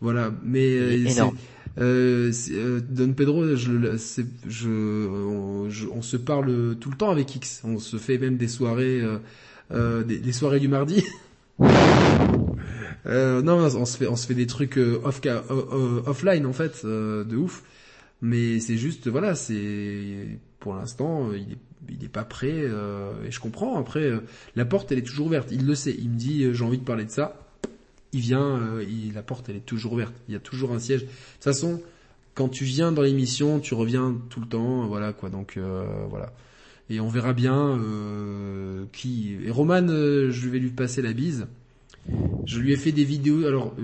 [0.00, 0.78] Voilà, mais
[1.80, 3.96] euh, euh, Don Pedro, je,
[4.48, 7.62] je, on, se parle tout le temps avec X.
[7.64, 9.18] On se fait même des soirées, euh,
[9.70, 11.04] euh des, soirées du mardi.
[13.06, 15.20] euh, non, on se fait, on se fait des trucs euh, off,
[16.06, 17.62] offline en fait, de ouf.
[18.20, 21.58] Mais c'est juste, voilà, c'est pour l'instant, il est,
[21.88, 22.64] il est pas prêt.
[22.64, 23.78] et je comprends.
[23.78, 24.12] Après,
[24.56, 25.48] la porte, elle est toujours ouverte.
[25.52, 25.94] Il le sait.
[25.98, 27.48] Il me dit, j'ai envie de parler de ça
[28.12, 30.14] il vient, euh, il, la porte elle est toujours ouverte.
[30.28, 31.02] Il y a toujours un siège.
[31.02, 31.82] De toute façon,
[32.34, 35.30] quand tu viens dans l'émission, tu reviens tout le temps, voilà quoi.
[35.30, 36.32] Donc euh, voilà.
[36.90, 39.36] Et on verra bien euh, qui.
[39.44, 41.46] Et Roman, je vais lui passer la bise.
[42.46, 43.74] Je lui ai fait des vidéos, alors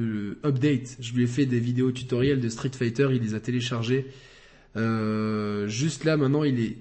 [0.43, 0.97] update.
[1.01, 3.09] Je lui ai fait des vidéos tutoriels de Street Fighter.
[3.13, 4.07] Il les a téléchargées.
[4.75, 6.77] juste là, maintenant, il est,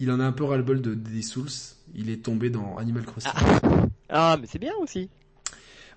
[0.00, 1.48] il en a un peu ras-le-bol de, des Souls.
[1.94, 3.30] Il est tombé dans Animal Crossing.
[3.34, 5.08] Ah, ah mais c'est bien aussi.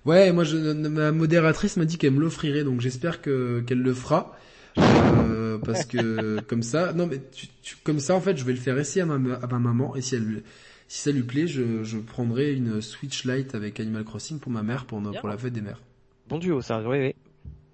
[0.04, 3.94] Ouais, moi, je, ma modératrice m'a dit qu'elle me l'offrirait, donc j'espère que qu'elle le
[3.94, 4.36] fera.
[4.78, 8.52] Euh, parce que comme ça, non mais tu, tu, comme ça en fait, je vais
[8.52, 10.42] le faire essayer à ma, à ma maman et si elle,
[10.88, 14.62] si ça lui plaît, je, je prendrai une Switch Lite avec Animal Crossing pour ma
[14.62, 15.82] mère pour, pour la fête des mères.
[16.28, 17.14] Bon duo ça, oui oui.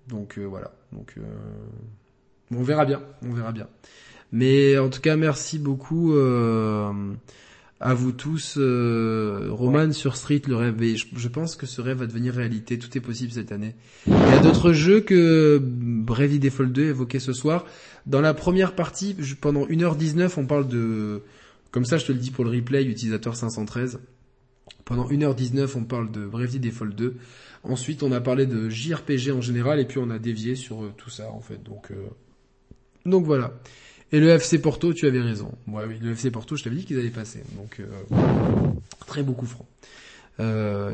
[0.08, 1.22] Donc euh, voilà, donc euh,
[2.50, 3.68] on verra bien, on verra bien.
[4.32, 6.14] Mais en tout cas, merci beaucoup.
[6.14, 6.92] Euh,
[7.80, 10.82] à vous tous, euh, Roman sur Street, le rêve.
[10.82, 12.78] Et je, pense que ce rêve va devenir réalité.
[12.78, 13.74] Tout est possible cette année.
[14.06, 17.66] Il y a d'autres jeux que Bravely Default 2 évoqué ce soir.
[18.06, 21.22] Dans la première partie, pendant 1h19, on parle de...
[21.70, 24.00] Comme ça, je te le dis pour le replay, utilisateur 513.
[24.84, 27.14] Pendant 1h19, on parle de Bravely Default 2.
[27.62, 30.92] Ensuite, on a parlé de JRPG en général, et puis on a dévié sur euh,
[30.96, 31.62] tout ça, en fait.
[31.62, 32.06] Donc, euh...
[33.04, 33.52] donc voilà.
[34.10, 35.52] Et le FC Porto, tu avais raison.
[35.66, 37.42] Ouais, oui, le FC Porto, je t'avais dit qu'ils allaient passer.
[37.56, 37.86] Donc, euh,
[39.06, 39.66] très beau coup franc.
[40.40, 40.92] Euh,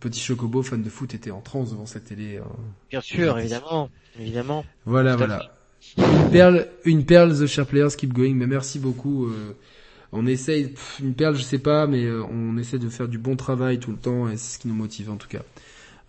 [0.00, 2.38] petit Chocobo, fan de foot, était en transe devant cette télé.
[2.38, 2.48] Hein.
[2.90, 4.64] Bien sûr, évidemment, évidemment.
[4.86, 5.52] Voilà, voilà.
[5.98, 8.34] Une perle, une perle, The Sharp Players, keep going.
[8.34, 9.26] Mais merci beaucoup.
[9.26, 9.54] Euh,
[10.12, 13.36] on essaye, une perle, je sais pas, mais euh, on essaie de faire du bon
[13.36, 15.42] travail tout le temps et c'est ce qui nous motive en tout cas.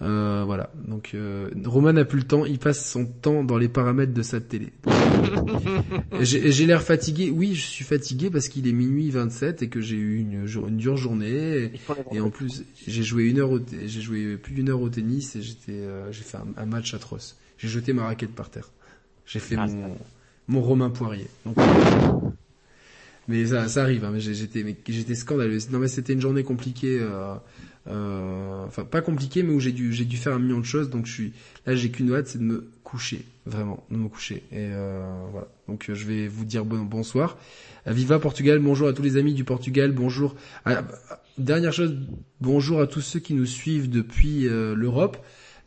[0.01, 0.69] Euh, voilà.
[0.87, 4.21] Donc euh, Roman n'a plus le temps, il passe son temps dans les paramètres de
[4.21, 4.71] sa télé.
[6.21, 7.31] j'ai l'air fatigué.
[7.31, 10.77] Oui, je suis fatigué parce qu'il est minuit 27 et que j'ai eu une, une,
[10.77, 11.71] dure journée
[12.11, 15.41] et, en plus j'ai joué une heure, j'ai joué plus d'une heure au tennis et
[15.41, 17.37] j'étais, euh, j'ai fait un, match atroce.
[17.57, 18.69] J'ai jeté ma raquette par terre.
[19.25, 19.97] J'ai fait ah, mon,
[20.47, 21.27] mon Romain Poirier.
[21.43, 21.57] Donc,
[23.27, 24.05] mais ça, ça arrive.
[24.05, 25.57] Hein, j'étais scandaleux.
[25.71, 26.97] Non, mais c'était une journée compliquée.
[27.01, 27.35] Euh,
[27.89, 30.89] euh, enfin, pas compliquée, mais où j'ai dû, faire un million de choses.
[30.89, 31.33] Donc, je suis
[31.65, 34.43] là, j'ai qu'une hâte, c'est de me coucher, vraiment, de me coucher.
[34.51, 35.47] Et euh, voilà.
[35.67, 37.37] Donc, je vais vous dire bon, bonsoir.
[37.85, 38.59] Viva Portugal.
[38.59, 39.91] Bonjour à tous les amis du Portugal.
[39.91, 40.35] Bonjour.
[41.37, 41.95] dernière chose,
[42.41, 45.17] bonjour à tous ceux qui nous suivent depuis euh, l'Europe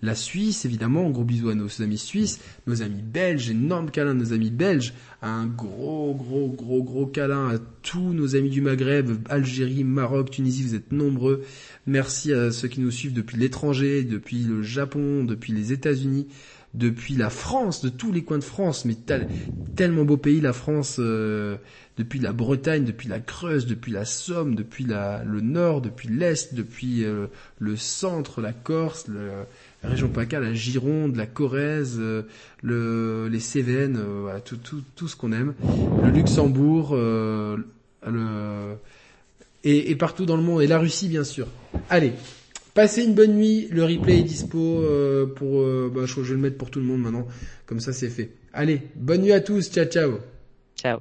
[0.02, 4.14] la Suisse, évidemment, gros bisous à nos amis suisses, nos amis belges, énorme câlin à
[4.14, 9.10] nos amis belges, un gros, gros, gros, gros câlin à tous nos amis du Maghreb,
[9.28, 11.44] Algérie, Maroc, Tunisie, vous êtes nombreux.
[11.86, 16.28] Merci à ceux qui nous suivent depuis l'étranger, depuis le Japon, depuis les États-Unis,
[16.72, 18.96] depuis la France, de tous les coins de France, mais
[19.74, 21.56] tellement beau pays la France, euh,
[21.98, 27.04] depuis la Bretagne, depuis la Creuse, depuis la Somme, depuis le Nord, depuis l'Est, depuis
[27.04, 27.26] euh,
[27.58, 29.30] le centre, la Corse, le,
[29.82, 32.22] la région PACA, la Gironde, la Corrèze, euh,
[32.62, 35.54] le, les Cévennes, euh, voilà, tout, tout, tout ce qu'on aime,
[36.02, 37.56] le Luxembourg, euh,
[38.06, 38.74] le,
[39.64, 41.46] et, et, partout dans le monde, et la Russie bien sûr.
[41.88, 42.12] Allez,
[42.74, 44.84] passez une bonne nuit, le replay est dispo
[45.36, 47.26] pour, bah, je, je vais le mettre pour tout le monde maintenant,
[47.66, 48.30] comme ça c'est fait.
[48.52, 50.18] Allez, bonne nuit à tous, ciao ciao.
[50.76, 51.00] Ciao.